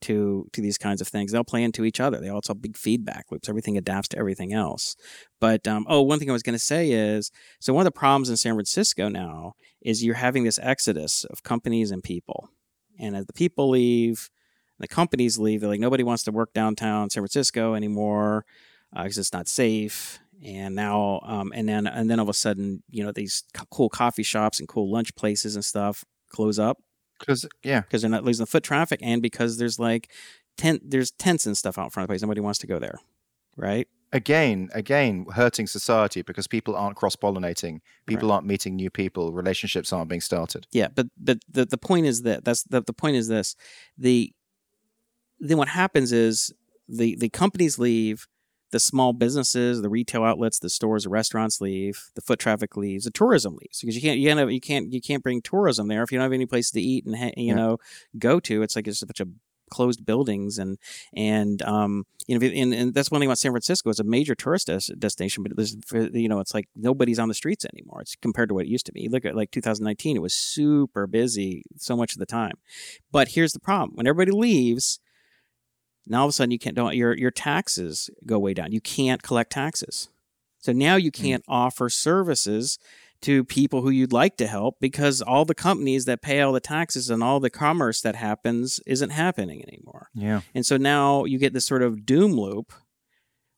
to 0.00 0.48
to 0.52 0.60
these 0.60 0.78
kinds 0.78 1.00
of 1.00 1.08
things. 1.08 1.32
They'll 1.32 1.44
play 1.44 1.62
into 1.62 1.84
each 1.84 2.00
other. 2.00 2.20
They 2.20 2.28
also 2.28 2.52
have 2.52 2.62
big 2.62 2.76
feedback 2.76 3.26
loops. 3.30 3.48
Everything 3.48 3.76
adapts 3.76 4.08
to 4.08 4.18
everything 4.18 4.52
else. 4.52 4.96
But 5.40 5.66
um, 5.66 5.86
oh, 5.88 6.02
one 6.02 6.18
thing 6.18 6.30
I 6.30 6.32
was 6.32 6.42
going 6.42 6.54
to 6.54 6.64
say 6.64 6.90
is 6.90 7.30
so 7.60 7.72
one 7.72 7.82
of 7.82 7.92
the 7.92 7.98
problems 7.98 8.28
in 8.28 8.36
San 8.36 8.54
Francisco 8.54 9.08
now 9.08 9.54
is 9.80 10.04
you're 10.04 10.14
having 10.14 10.44
this 10.44 10.58
exodus 10.62 11.24
of 11.24 11.42
companies 11.42 11.90
and 11.90 12.02
people, 12.02 12.48
and 12.98 13.16
as 13.16 13.26
the 13.26 13.32
people 13.32 13.70
leave, 13.70 14.30
the 14.78 14.88
companies 14.88 15.38
leave. 15.38 15.60
They're 15.60 15.70
like 15.70 15.80
nobody 15.80 16.04
wants 16.04 16.24
to 16.24 16.32
work 16.32 16.52
downtown 16.52 17.10
San 17.10 17.22
Francisco 17.22 17.74
anymore 17.74 18.44
because 18.92 19.18
uh, 19.18 19.20
it's 19.20 19.32
not 19.32 19.48
safe. 19.48 20.18
And 20.44 20.76
now, 20.76 21.20
um, 21.24 21.52
and 21.54 21.68
then, 21.68 21.86
and 21.86 22.08
then 22.08 22.20
all 22.20 22.24
of 22.24 22.28
a 22.28 22.34
sudden, 22.34 22.82
you 22.88 23.02
know, 23.02 23.10
these 23.10 23.42
cool 23.70 23.88
coffee 23.88 24.22
shops 24.22 24.60
and 24.60 24.68
cool 24.68 24.90
lunch 24.90 25.14
places 25.16 25.56
and 25.56 25.64
stuff 25.64 26.04
close 26.28 26.58
up. 26.58 26.78
Because 27.18 27.46
yeah, 27.64 27.80
because 27.80 28.02
they're 28.02 28.10
not 28.10 28.22
losing 28.22 28.44
the 28.44 28.50
foot 28.50 28.62
traffic, 28.62 29.00
and 29.02 29.20
because 29.20 29.58
there's 29.58 29.80
like 29.80 30.12
tent, 30.56 30.82
there's 30.88 31.10
tents 31.10 31.46
and 31.46 31.58
stuff 31.58 31.76
out 31.76 31.92
front 31.92 32.04
of 32.04 32.08
the 32.08 32.12
place. 32.12 32.22
Nobody 32.22 32.40
wants 32.40 32.60
to 32.60 32.68
go 32.68 32.78
there, 32.78 33.00
right? 33.56 33.88
Again, 34.12 34.70
again, 34.72 35.26
hurting 35.34 35.66
society 35.66 36.22
because 36.22 36.46
people 36.46 36.76
aren't 36.76 36.96
cross 36.96 37.16
pollinating, 37.16 37.80
people 38.06 38.28
right. 38.28 38.36
aren't 38.36 38.46
meeting 38.46 38.76
new 38.76 38.88
people, 38.88 39.32
relationships 39.32 39.92
aren't 39.92 40.08
being 40.08 40.20
started. 40.20 40.66
Yeah, 40.70 40.88
but 40.94 41.08
but 41.18 41.38
the 41.50 41.66
the 41.66 41.76
point 41.76 42.06
is 42.06 42.22
that 42.22 42.44
that's 42.44 42.62
the 42.62 42.82
the 42.82 42.92
point 42.92 43.16
is 43.16 43.26
this 43.26 43.56
the 43.98 44.32
then 45.40 45.58
what 45.58 45.68
happens 45.68 46.12
is 46.12 46.52
the 46.88 47.16
the 47.16 47.28
companies 47.28 47.80
leave 47.80 48.28
the 48.70 48.80
small 48.80 49.12
businesses, 49.12 49.82
the 49.82 49.88
retail 49.88 50.24
outlets, 50.24 50.58
the 50.58 50.68
stores, 50.68 51.04
the 51.04 51.10
restaurants 51.10 51.60
leave, 51.60 52.10
the 52.14 52.20
foot 52.20 52.38
traffic 52.38 52.76
leaves, 52.76 53.04
the 53.04 53.10
tourism 53.10 53.56
leaves 53.56 53.80
because 53.80 53.96
you 53.96 54.02
can't 54.02 54.18
you 54.18 54.28
can't 54.28 54.52
you 54.52 54.60
can't 54.60 54.92
you 54.92 55.00
can't 55.00 55.22
bring 55.22 55.40
tourism 55.40 55.88
there 55.88 56.02
if 56.02 56.12
you 56.12 56.18
don't 56.18 56.24
have 56.24 56.32
any 56.32 56.46
place 56.46 56.70
to 56.70 56.80
eat 56.80 57.06
and 57.06 57.16
you 57.36 57.48
yeah. 57.48 57.54
know 57.54 57.78
go 58.18 58.40
to. 58.40 58.62
It's 58.62 58.76
like 58.76 58.86
it's 58.86 59.02
a 59.02 59.06
bunch 59.06 59.20
of 59.20 59.28
closed 59.70 60.04
buildings 60.04 60.58
and 60.58 60.78
and 61.14 61.60
um 61.62 62.06
you 62.26 62.38
know 62.38 62.46
and, 62.46 62.74
and 62.74 62.94
that's 62.94 63.10
one 63.10 63.20
thing 63.20 63.28
about 63.28 63.38
San 63.38 63.52
Francisco. 63.52 63.90
It's 63.90 64.00
a 64.00 64.04
major 64.04 64.34
tourist 64.34 64.66
des- 64.66 64.94
destination, 64.98 65.42
but 65.42 65.56
there's 65.56 65.76
you 66.12 66.28
know 66.28 66.40
it's 66.40 66.54
like 66.54 66.68
nobody's 66.76 67.18
on 67.18 67.28
the 67.28 67.34
streets 67.34 67.64
anymore. 67.64 68.02
It's 68.02 68.16
compared 68.16 68.48
to 68.50 68.54
what 68.54 68.66
it 68.66 68.70
used 68.70 68.86
to 68.86 68.92
be. 68.92 69.02
You 69.02 69.10
look 69.10 69.24
at 69.24 69.36
like 69.36 69.50
2019, 69.50 70.16
it 70.16 70.20
was 70.20 70.34
super 70.34 71.06
busy 71.06 71.62
so 71.76 71.96
much 71.96 72.12
of 72.12 72.18
the 72.18 72.26
time. 72.26 72.58
But 73.10 73.28
here's 73.28 73.52
the 73.52 73.60
problem: 73.60 73.92
when 73.96 74.06
everybody 74.06 74.36
leaves 74.36 75.00
now 76.08 76.20
all 76.20 76.26
of 76.26 76.30
a 76.30 76.32
sudden 76.32 76.50
you 76.50 76.58
can't 76.58 76.76
don't 76.76 76.96
your 76.96 77.16
your 77.16 77.30
taxes 77.30 78.10
go 78.26 78.38
way 78.38 78.54
down. 78.54 78.72
You 78.72 78.80
can't 78.80 79.22
collect 79.22 79.52
taxes. 79.52 80.08
So 80.58 80.72
now 80.72 80.96
you 80.96 81.10
hmm. 81.14 81.22
can't 81.22 81.42
mm. 81.44 81.52
offer 81.52 81.88
services 81.88 82.78
to 83.20 83.44
people 83.44 83.82
who 83.82 83.90
you'd 83.90 84.12
like 84.12 84.36
to 84.36 84.46
help 84.46 84.76
because 84.80 85.20
all 85.20 85.44
the 85.44 85.54
companies 85.54 86.04
that 86.04 86.22
pay 86.22 86.40
all 86.40 86.52
the 86.52 86.60
taxes 86.60 87.10
and 87.10 87.22
all 87.22 87.40
the 87.40 87.50
commerce 87.50 88.00
that 88.00 88.14
happens 88.14 88.80
isn't 88.86 89.10
happening 89.10 89.62
anymore. 89.66 90.08
Yeah. 90.14 90.42
And 90.54 90.64
so 90.64 90.76
now 90.76 91.24
you 91.24 91.38
get 91.38 91.52
this 91.52 91.66
sort 91.66 91.82
of 91.82 92.06
doom 92.06 92.32
loop 92.32 92.72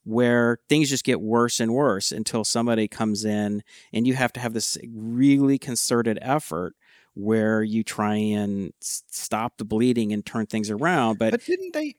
where 0.04 0.58
things 0.68 0.88
just 0.88 1.04
get 1.04 1.20
worse 1.20 1.60
and 1.60 1.74
worse 1.74 2.10
until 2.10 2.42
somebody 2.42 2.88
comes 2.88 3.24
in 3.24 3.62
and 3.92 4.06
you 4.06 4.14
have 4.14 4.32
to 4.32 4.40
have 4.40 4.54
this 4.54 4.78
really 4.94 5.58
concerted 5.58 6.18
effort 6.22 6.74
where 7.14 7.62
you 7.62 7.84
try 7.84 8.14
and 8.14 8.72
stop 8.80 9.58
the 9.58 9.64
bleeding 9.64 10.10
and 10.12 10.24
turn 10.24 10.46
things 10.46 10.70
around 10.70 11.18
but, 11.18 11.32
but 11.32 11.44
didn't 11.44 11.74
they 11.74 11.94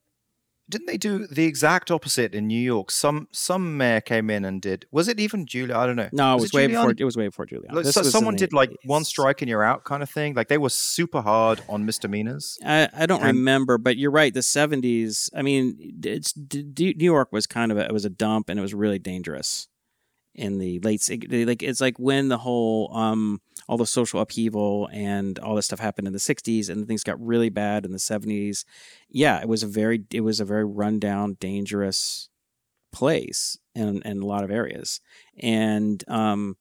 didn't 0.72 0.88
they 0.88 0.98
do 0.98 1.28
the 1.28 1.46
exact 1.46 1.92
opposite 1.92 2.34
in 2.34 2.48
New 2.48 2.60
York? 2.60 2.90
Some 2.90 3.28
some 3.32 3.78
mayor 3.78 4.02
came 4.02 4.30
in 4.30 4.44
and 4.46 4.62
did. 4.62 4.86
Was 4.92 5.08
it 5.08 5.20
even 5.20 5.46
Julia? 5.46 5.76
I 5.78 5.86
don't 5.86 5.96
know. 5.96 6.10
No, 6.12 6.34
it 6.38 6.42
was, 6.42 6.46
it 6.46 6.54
way 6.56 6.68
Giuliani? 6.68 6.72
before. 6.72 6.94
It 6.98 7.04
was 7.04 7.18
way 7.18 7.28
before 7.28 7.46
Giuliani. 7.46 7.72
Like, 7.74 7.86
so- 7.86 8.04
someone 8.04 8.36
did 8.36 8.54
like 8.54 8.72
one 8.86 9.04
strike 9.04 9.42
and 9.42 9.50
you're 9.50 9.64
out 9.64 9.84
kind 9.84 10.02
of 10.02 10.10
thing. 10.10 10.34
Like 10.34 10.48
they 10.48 10.58
were 10.58 10.70
super 10.70 11.22
hard 11.22 11.62
on 11.70 11.86
misdemeanors. 11.86 12.58
I, 12.66 12.90
I 12.94 13.06
don't 13.06 13.20
And- 13.22 13.38
remember, 13.38 13.78
but 13.78 13.98
you're 13.98 14.12
right. 14.12 14.34
The 14.34 14.40
'70s. 14.40 15.30
I 15.36 15.42
mean, 15.44 16.00
it's 16.04 16.34
New 16.36 16.94
York 16.98 17.32
was 17.32 17.46
kind 17.46 17.72
of 17.72 17.78
a, 17.78 17.86
it 17.86 17.92
was 17.94 18.06
a 18.06 18.10
dump, 18.10 18.50
and 18.50 18.58
it 18.58 18.62
was 18.62 18.74
really 18.74 19.00
dangerous 19.00 19.68
in 20.36 20.58
the 20.60 20.80
late. 20.80 21.08
Like 21.30 21.64
it's 21.64 21.82
like 21.82 21.98
when 22.00 22.30
the 22.30 22.38
whole 22.40 22.96
um 22.96 23.42
all 23.68 23.78
the 23.78 23.86
social 23.86 24.20
upheaval 24.22 24.90
and 24.92 25.40
all 25.40 25.56
this 25.56 25.66
stuff 25.68 25.80
happened 25.80 26.08
in 26.08 26.14
the 26.14 26.20
'60s, 26.20 26.70
and 26.70 26.88
things 26.88 27.04
got 27.04 27.20
really 27.26 27.50
bad 27.50 27.86
in 27.86 27.92
the 27.92 28.00
'70s. 28.00 28.66
Yeah, 29.10 29.40
it 29.42 29.48
was 29.48 29.64
a 29.64 29.68
very 29.68 30.04
it 30.12 30.22
was 30.22 30.40
a 30.40 30.46
very 30.46 30.66
rundown, 30.66 31.38
dangerous 31.40 32.30
place 32.94 33.58
in 33.76 34.02
in 34.04 34.22
a 34.22 34.26
lot 34.26 34.44
of 34.44 34.52
areas, 34.52 35.02
and 35.40 36.04
um. 36.10 36.58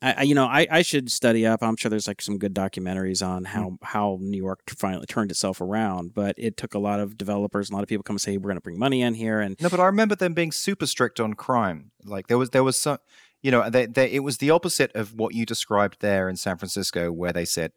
I, 0.00 0.12
I- 0.12 0.22
you 0.22 0.34
know, 0.34 0.46
I, 0.46 0.66
I 0.70 0.82
should 0.82 1.10
study 1.10 1.46
up. 1.46 1.62
I'm 1.62 1.76
sure 1.76 1.90
there's 1.90 2.08
like 2.08 2.22
some 2.22 2.38
good 2.38 2.54
documentaries 2.54 3.26
on 3.26 3.44
how 3.44 3.70
mm. 3.70 3.78
how 3.82 4.18
New 4.20 4.36
York 4.36 4.60
finally 4.76 5.06
turned 5.06 5.30
itself 5.30 5.60
around, 5.60 6.14
but 6.14 6.34
it 6.38 6.56
took 6.56 6.74
a 6.74 6.78
lot 6.78 7.00
of 7.00 7.16
developers, 7.16 7.70
a 7.70 7.74
lot 7.74 7.82
of 7.82 7.88
people 7.88 8.02
come 8.02 8.14
and 8.14 8.20
say 8.20 8.36
we're 8.36 8.48
going 8.48 8.56
to 8.56 8.60
bring 8.60 8.78
money 8.78 9.02
in 9.02 9.14
here, 9.14 9.40
and 9.40 9.60
No, 9.60 9.68
but 9.68 9.80
I 9.80 9.86
remember 9.86 10.14
them 10.14 10.34
being 10.34 10.52
super 10.52 10.86
strict 10.86 11.20
on 11.20 11.34
crime. 11.34 11.90
Like 12.04 12.28
there 12.28 12.38
was 12.38 12.50
there 12.50 12.64
was 12.64 12.76
some, 12.76 12.98
you 13.42 13.50
know, 13.50 13.68
they, 13.70 13.86
they, 13.86 14.10
it 14.10 14.20
was 14.20 14.38
the 14.38 14.50
opposite 14.50 14.94
of 14.94 15.14
what 15.14 15.34
you 15.34 15.46
described 15.46 15.98
there 16.00 16.28
in 16.28 16.36
San 16.36 16.56
Francisco, 16.56 17.12
where 17.12 17.32
they 17.32 17.44
said, 17.44 17.72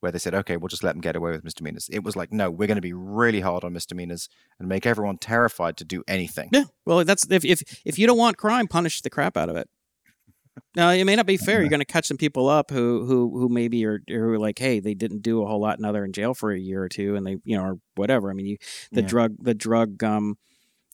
where 0.00 0.12
they 0.12 0.18
said, 0.18 0.34
okay, 0.34 0.56
we'll 0.56 0.68
just 0.68 0.82
let 0.82 0.92
them 0.92 1.00
get 1.00 1.16
away 1.16 1.30
with 1.30 1.44
misdemeanors. 1.44 1.88
It 1.92 2.02
was 2.02 2.16
like, 2.16 2.32
no, 2.32 2.50
we're 2.50 2.66
going 2.66 2.76
to 2.76 2.80
be 2.82 2.92
really 2.92 3.40
hard 3.40 3.64
on 3.64 3.72
misdemeanors 3.72 4.28
and 4.58 4.68
make 4.68 4.86
everyone 4.86 5.18
terrified 5.18 5.76
to 5.78 5.84
do 5.84 6.02
anything. 6.08 6.48
yeah, 6.52 6.64
well, 6.86 7.04
that's 7.04 7.30
if 7.30 7.44
if 7.44 7.82
if 7.84 7.98
you 7.98 8.06
don't 8.06 8.18
want 8.18 8.36
crime, 8.38 8.66
punish 8.66 9.02
the 9.02 9.10
crap 9.10 9.36
out 9.36 9.48
of 9.48 9.56
it. 9.56 9.68
Now 10.76 10.90
it 10.90 11.04
may 11.04 11.16
not 11.16 11.26
be 11.26 11.36
fair. 11.36 11.60
You're 11.60 11.70
going 11.70 11.80
to 11.80 11.84
catch 11.86 12.06
some 12.06 12.16
people 12.16 12.48
up 12.48 12.70
who 12.70 13.04
who 13.04 13.38
who 13.38 13.48
maybe 13.48 13.84
are 13.86 14.00
who 14.08 14.30
are 14.32 14.38
like, 14.38 14.58
hey, 14.58 14.80
they 14.80 14.94
didn't 14.94 15.22
do 15.22 15.42
a 15.42 15.46
whole 15.46 15.60
lot, 15.60 15.80
now 15.80 15.92
they're 15.92 16.04
in 16.04 16.12
jail 16.12 16.34
for 16.34 16.52
a 16.52 16.58
year 16.58 16.82
or 16.82 16.88
two, 16.88 17.16
and 17.16 17.26
they 17.26 17.36
you 17.44 17.56
know 17.56 17.62
or 17.64 17.78
whatever. 17.96 18.30
I 18.30 18.34
mean, 18.34 18.46
you 18.46 18.56
the 18.92 19.02
Yeah. 19.02 19.06
drug 19.08 19.36
the 19.40 19.54
drug 19.54 20.02
um 20.04 20.36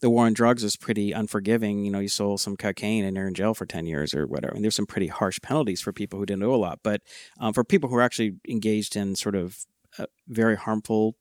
the 0.02 0.10
war 0.10 0.26
on 0.26 0.34
drugs 0.34 0.62
is 0.62 0.76
pretty 0.76 1.12
unforgiving. 1.12 1.84
You 1.84 1.90
know, 1.90 2.00
you 2.00 2.08
sold 2.08 2.40
some 2.40 2.56
cocaine 2.56 3.04
and 3.04 3.16
you're 3.16 3.28
in 3.28 3.34
jail 3.34 3.54
for 3.54 3.64
10 3.64 3.86
years 3.86 4.14
or 4.14 4.26
whatever. 4.26 4.54
And 4.54 4.62
there's 4.62 4.74
some 4.74 4.84
pretty 4.86 5.06
harsh 5.06 5.38
penalties 5.42 5.80
for 5.80 5.90
people 5.90 6.18
who 6.18 6.26
didn't 6.26 6.42
do 6.42 6.54
a 6.54 6.56
lot. 6.56 6.80
But 6.82 7.00
um, 7.40 7.54
for 7.54 7.64
people 7.64 7.88
who 7.88 7.96
are 7.96 8.02
actually 8.02 8.34
engaged 8.46 8.94
in 8.94 9.16
sort 9.16 9.34
of 9.34 9.64
uh, 9.98 10.04
very 10.28 10.54
harmful 10.56 11.16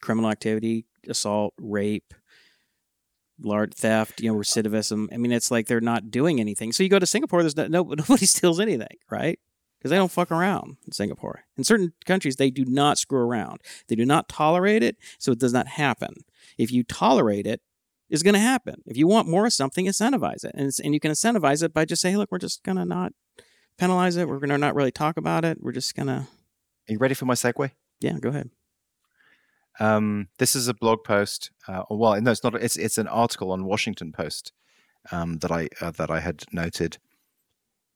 criminal 0.00 0.30
activity, 0.30 0.86
assault, 1.08 1.52
rape, 1.58 2.14
large 3.42 3.74
theft, 3.74 4.20
you 4.20 4.30
know, 4.32 4.38
recidivism, 4.38 5.08
I 5.12 5.16
mean, 5.16 5.32
it's 5.32 5.50
like 5.50 5.66
they're 5.66 5.80
not 5.80 6.10
doing 6.10 6.40
anything. 6.40 6.72
So 6.72 6.82
you 6.82 6.88
go 6.88 6.98
to 6.98 7.06
Singapore, 7.06 7.42
there's 7.42 7.56
no, 7.56 7.66
no 7.66 7.82
nobody 7.98 8.26
steals 8.26 8.60
anything, 8.60 8.96
right? 9.10 9.38
Because 9.78 9.90
they 9.90 9.96
don't 9.96 10.10
fuck 10.12 10.30
around 10.30 10.76
in 10.86 10.92
Singapore. 10.92 11.44
In 11.56 11.64
certain 11.64 11.94
countries, 12.04 12.36
they 12.36 12.50
do 12.50 12.64
not 12.66 12.98
screw 12.98 13.20
around. 13.20 13.60
They 13.88 13.94
do 13.96 14.04
not 14.04 14.28
tolerate 14.28 14.82
it, 14.82 14.96
so 15.18 15.32
it 15.32 15.38
does 15.38 15.54
not 15.54 15.68
happen. 15.68 16.14
If 16.58 16.70
you 16.70 16.82
tolerate 16.84 17.46
it, 17.46 17.62
it's 18.10 18.22
going 18.22 18.34
to 18.34 18.40
happen. 18.40 18.82
If 18.86 18.96
you 18.96 19.06
want 19.06 19.28
more 19.28 19.46
of 19.46 19.52
something, 19.52 19.86
incentivize 19.86 20.44
it, 20.44 20.52
and 20.54 20.66
it's, 20.66 20.80
and 20.80 20.92
you 20.92 21.00
can 21.00 21.12
incentivize 21.12 21.62
it 21.62 21.72
by 21.72 21.84
just 21.84 22.02
saying, 22.02 22.18
"Look, 22.18 22.30
we're 22.30 22.38
just 22.38 22.62
going 22.62 22.76
to 22.76 22.84
not 22.84 23.12
penalize 23.78 24.16
it. 24.16 24.28
We're 24.28 24.40
going 24.40 24.50
to 24.50 24.58
not 24.58 24.74
really 24.74 24.90
talk 24.90 25.16
about 25.16 25.44
it. 25.44 25.58
We're 25.62 25.72
just 25.72 25.94
going 25.94 26.08
to, 26.08 26.12
Are 26.12 26.26
you 26.88 26.98
ready 26.98 27.14
for 27.14 27.24
my 27.24 27.34
segue? 27.34 27.70
yeah, 28.00 28.18
go 28.18 28.28
ahead." 28.30 28.50
Um, 29.80 30.28
this 30.38 30.54
is 30.54 30.68
a 30.68 30.74
blog 30.74 31.02
post. 31.04 31.50
Uh, 31.66 31.82
well, 31.90 32.20
no, 32.20 32.30
it's 32.30 32.44
not. 32.44 32.54
It's 32.54 32.76
it's 32.76 32.98
an 32.98 33.08
article 33.08 33.50
on 33.50 33.64
Washington 33.64 34.12
Post 34.12 34.52
um, 35.10 35.38
that 35.38 35.50
I 35.50 35.68
uh, 35.80 35.90
that 35.92 36.10
I 36.10 36.20
had 36.20 36.44
noted. 36.52 36.98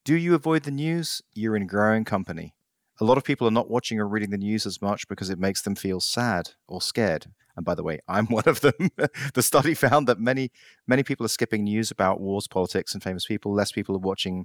Do 0.04 0.16
you 0.16 0.34
avoid 0.34 0.64
the 0.64 0.70
news? 0.70 1.22
You're 1.34 1.56
in 1.56 1.66
growing 1.66 2.04
company. 2.04 2.54
A 3.00 3.04
lot 3.04 3.18
of 3.18 3.24
people 3.24 3.46
are 3.46 3.52
not 3.52 3.70
watching 3.70 3.98
or 4.00 4.08
reading 4.08 4.30
the 4.30 4.38
news 4.38 4.66
as 4.66 4.80
much 4.80 5.08
because 5.08 5.28
it 5.28 5.38
makes 5.38 5.62
them 5.62 5.74
feel 5.74 6.00
sad 6.00 6.50
or 6.68 6.80
scared. 6.80 7.26
And 7.56 7.64
by 7.64 7.74
the 7.74 7.82
way, 7.82 7.98
I'm 8.08 8.26
one 8.28 8.44
of 8.46 8.62
them. 8.62 8.90
the 9.34 9.42
study 9.42 9.74
found 9.74 10.08
that 10.08 10.18
many 10.18 10.50
many 10.86 11.02
people 11.02 11.26
are 11.26 11.28
skipping 11.28 11.64
news 11.64 11.90
about 11.90 12.20
wars, 12.20 12.48
politics, 12.48 12.94
and 12.94 13.02
famous 13.02 13.26
people. 13.26 13.52
Less 13.52 13.72
people 13.72 13.94
are 13.94 13.98
watching 13.98 14.44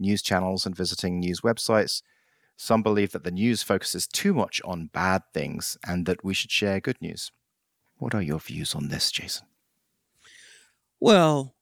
news 0.00 0.20
channels 0.20 0.66
and 0.66 0.76
visiting 0.76 1.20
news 1.20 1.42
websites. 1.42 2.02
Some 2.56 2.82
believe 2.82 3.12
that 3.12 3.24
the 3.24 3.30
news 3.30 3.62
focuses 3.62 4.06
too 4.06 4.32
much 4.34 4.60
on 4.64 4.90
bad 4.92 5.22
things 5.34 5.76
and 5.86 6.06
that 6.06 6.24
we 6.24 6.34
should 6.34 6.50
share 6.50 6.80
good 6.80 7.00
news. 7.00 7.32
What 7.96 8.14
are 8.14 8.22
your 8.22 8.38
views 8.38 8.74
on 8.74 8.88
this, 8.88 9.10
Jason? 9.10 9.46
Well, 11.00 11.54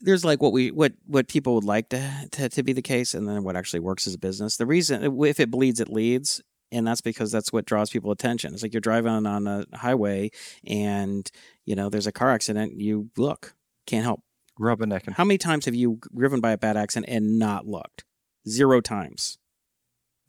there's 0.00 0.24
like 0.24 0.42
what 0.42 0.52
we 0.52 0.70
what 0.70 0.92
what 1.06 1.28
people 1.28 1.54
would 1.54 1.64
like 1.64 1.88
to, 1.90 2.28
to 2.32 2.48
to 2.48 2.62
be 2.62 2.72
the 2.72 2.82
case, 2.82 3.14
and 3.14 3.28
then 3.28 3.44
what 3.44 3.56
actually 3.56 3.80
works 3.80 4.06
as 4.06 4.14
a 4.14 4.18
business. 4.18 4.56
The 4.56 4.66
reason 4.66 5.02
if 5.24 5.40
it 5.40 5.50
bleeds, 5.50 5.80
it 5.80 5.88
leads, 5.88 6.42
and 6.72 6.86
that's 6.86 7.00
because 7.00 7.30
that's 7.30 7.52
what 7.52 7.66
draws 7.66 7.90
people 7.90 8.10
attention. 8.10 8.52
It's 8.52 8.62
like 8.62 8.72
you're 8.72 8.80
driving 8.80 9.26
on 9.26 9.46
a 9.46 9.64
highway, 9.74 10.30
and 10.66 11.30
you 11.64 11.74
know 11.74 11.88
there's 11.88 12.06
a 12.06 12.12
car 12.12 12.30
accident. 12.30 12.80
You 12.80 13.10
look, 13.16 13.54
can't 13.86 14.04
help. 14.04 14.22
Rubbernecking. 14.60 15.14
How 15.14 15.24
many 15.24 15.38
times 15.38 15.64
have 15.64 15.74
you 15.74 15.98
driven 16.16 16.40
by 16.40 16.52
a 16.52 16.58
bad 16.58 16.76
accident 16.76 17.10
and 17.12 17.38
not 17.38 17.66
looked? 17.66 18.04
Zero 18.48 18.80
times. 18.80 19.38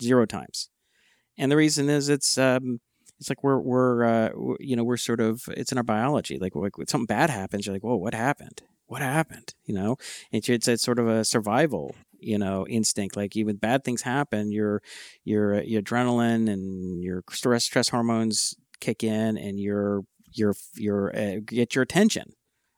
Zero 0.01 0.25
times. 0.25 0.69
And 1.37 1.51
the 1.51 1.57
reason 1.57 1.89
is 1.89 2.09
it's 2.09 2.37
um 2.37 2.79
it's 3.19 3.29
like 3.29 3.43
we're 3.43 3.59
we're 3.59 4.03
uh 4.03 4.29
you 4.59 4.75
know 4.75 4.83
we're 4.83 4.97
sort 4.97 5.19
of 5.19 5.43
it's 5.49 5.71
in 5.71 5.77
our 5.77 5.83
biology. 5.83 6.37
Like 6.39 6.55
like 6.55 6.77
when 6.77 6.87
something 6.87 7.05
bad 7.05 7.29
happens 7.29 7.65
you're 7.65 7.75
like 7.75 7.83
whoa 7.83 7.95
what 7.95 8.13
happened? 8.13 8.61
What 8.87 9.01
happened? 9.01 9.53
You 9.65 9.73
know? 9.75 9.97
It's 10.31 10.49
it's, 10.49 10.67
it's 10.67 10.83
sort 10.83 10.99
of 10.99 11.07
a 11.07 11.25
survival 11.25 11.95
you 12.19 12.37
know 12.37 12.65
instinct. 12.67 13.15
Like 13.15 13.35
even 13.35 13.57
bad 13.57 13.83
things 13.83 14.01
happen 14.03 14.51
your 14.51 14.81
your 15.23 15.61
your 15.63 15.81
adrenaline 15.81 16.49
and 16.51 17.03
your 17.03 17.23
stress 17.31 17.63
stress 17.65 17.89
hormones 17.89 18.55
kick 18.79 19.03
in 19.03 19.37
and 19.37 19.59
your 19.59 20.03
your 20.31 20.53
your 20.75 21.15
uh, 21.15 21.39
get 21.45 21.75
your 21.75 21.83
attention 21.83 22.33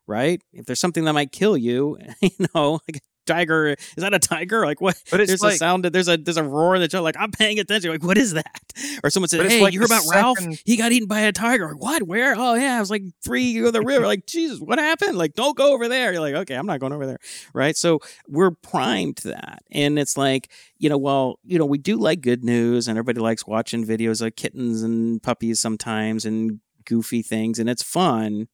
right? 0.07 0.41
If 0.53 0.65
there's 0.65 0.79
something 0.79 1.03
that 1.03 1.13
might 1.13 1.31
kill 1.31 1.57
you 1.57 1.97
you 2.21 2.29
know 2.53 2.79
like 2.87 3.01
tiger 3.27 3.67
is 3.69 3.77
that 3.97 4.13
a 4.13 4.19
tiger? 4.19 4.65
Like 4.65 4.81
what? 4.81 5.01
But 5.11 5.27
there's 5.27 5.41
like, 5.41 5.55
a 5.55 5.57
sound 5.57 5.85
there's 5.85 6.07
a 6.07 6.17
there's 6.17 6.37
a 6.37 6.43
roar 6.43 6.79
that 6.79 6.93
you're 6.93 7.01
like 7.01 7.15
i'm 7.19 7.31
paying 7.31 7.59
attention. 7.59 7.91
Like 7.91 8.03
what 8.03 8.17
is 8.17 8.33
that? 8.33 8.45
Or 9.03 9.09
someone 9.09 9.27
said 9.27 9.45
hey 9.49 9.61
like 9.61 9.73
you 9.73 9.79
heard 9.79 9.89
the 9.89 9.95
about 9.95 10.13
ralph? 10.13 10.37
he 10.65 10.77
got 10.77 10.91
eaten 10.91 11.07
by 11.07 11.21
a 11.21 11.31
tiger. 11.31 11.67
Like, 11.67 11.81
what? 11.81 12.03
Where? 12.03 12.35
Oh 12.37 12.53
yeah 12.53 12.77
i 12.77 12.79
was 12.79 12.89
like 12.91 13.03
three 13.23 13.43
you 13.43 13.63
go 13.63 13.71
the 13.71 13.81
river. 13.81 14.05
Like 14.05 14.25
jesus 14.25 14.59
what 14.59 14.79
happened? 14.79 15.17
Like 15.17 15.33
don't 15.33 15.57
go 15.57 15.73
over 15.73 15.87
there. 15.87 16.13
You're 16.13 16.21
like 16.21 16.35
okay 16.35 16.55
i'm 16.55 16.65
not 16.65 16.79
going 16.79 16.93
over 16.93 17.05
there. 17.05 17.19
Right? 17.53 17.75
So 17.75 17.99
we're 18.27 18.51
primed 18.51 19.17
to 19.17 19.29
that. 19.29 19.63
And 19.71 19.99
it's 19.99 20.17
like 20.17 20.51
you 20.77 20.89
know 20.89 20.97
well 20.97 21.39
you 21.43 21.57
know 21.57 21.65
we 21.65 21.77
do 21.77 21.97
like 21.97 22.21
good 22.21 22.43
news 22.43 22.87
and 22.87 22.97
everybody 22.97 23.19
likes 23.19 23.45
watching 23.45 23.85
videos 23.85 24.25
of 24.25 24.35
kittens 24.35 24.83
and 24.83 25.21
puppies 25.21 25.59
sometimes 25.59 26.25
and 26.25 26.59
goofy 26.85 27.21
things 27.21 27.59
and 27.59 27.69
it's 27.69 27.83
fun. 27.83 28.47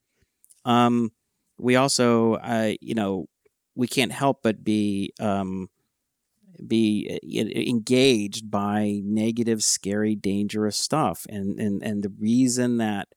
Um 0.65 1.11
we 1.57 1.75
also 1.75 2.35
uh 2.35 2.73
you 2.81 2.95
know 2.95 3.27
we 3.75 3.87
can't 3.87 4.11
help 4.11 4.43
but 4.43 4.63
be 4.63 5.13
um 5.19 5.69
be 6.65 7.19
uh, 7.23 7.59
engaged 7.59 8.49
by 8.49 9.01
negative 9.03 9.63
scary 9.63 10.15
dangerous 10.15 10.77
stuff. 10.77 11.25
And 11.29 11.59
and 11.59 11.83
and 11.83 12.03
the 12.03 12.13
reason 12.19 12.77
that 12.77 13.09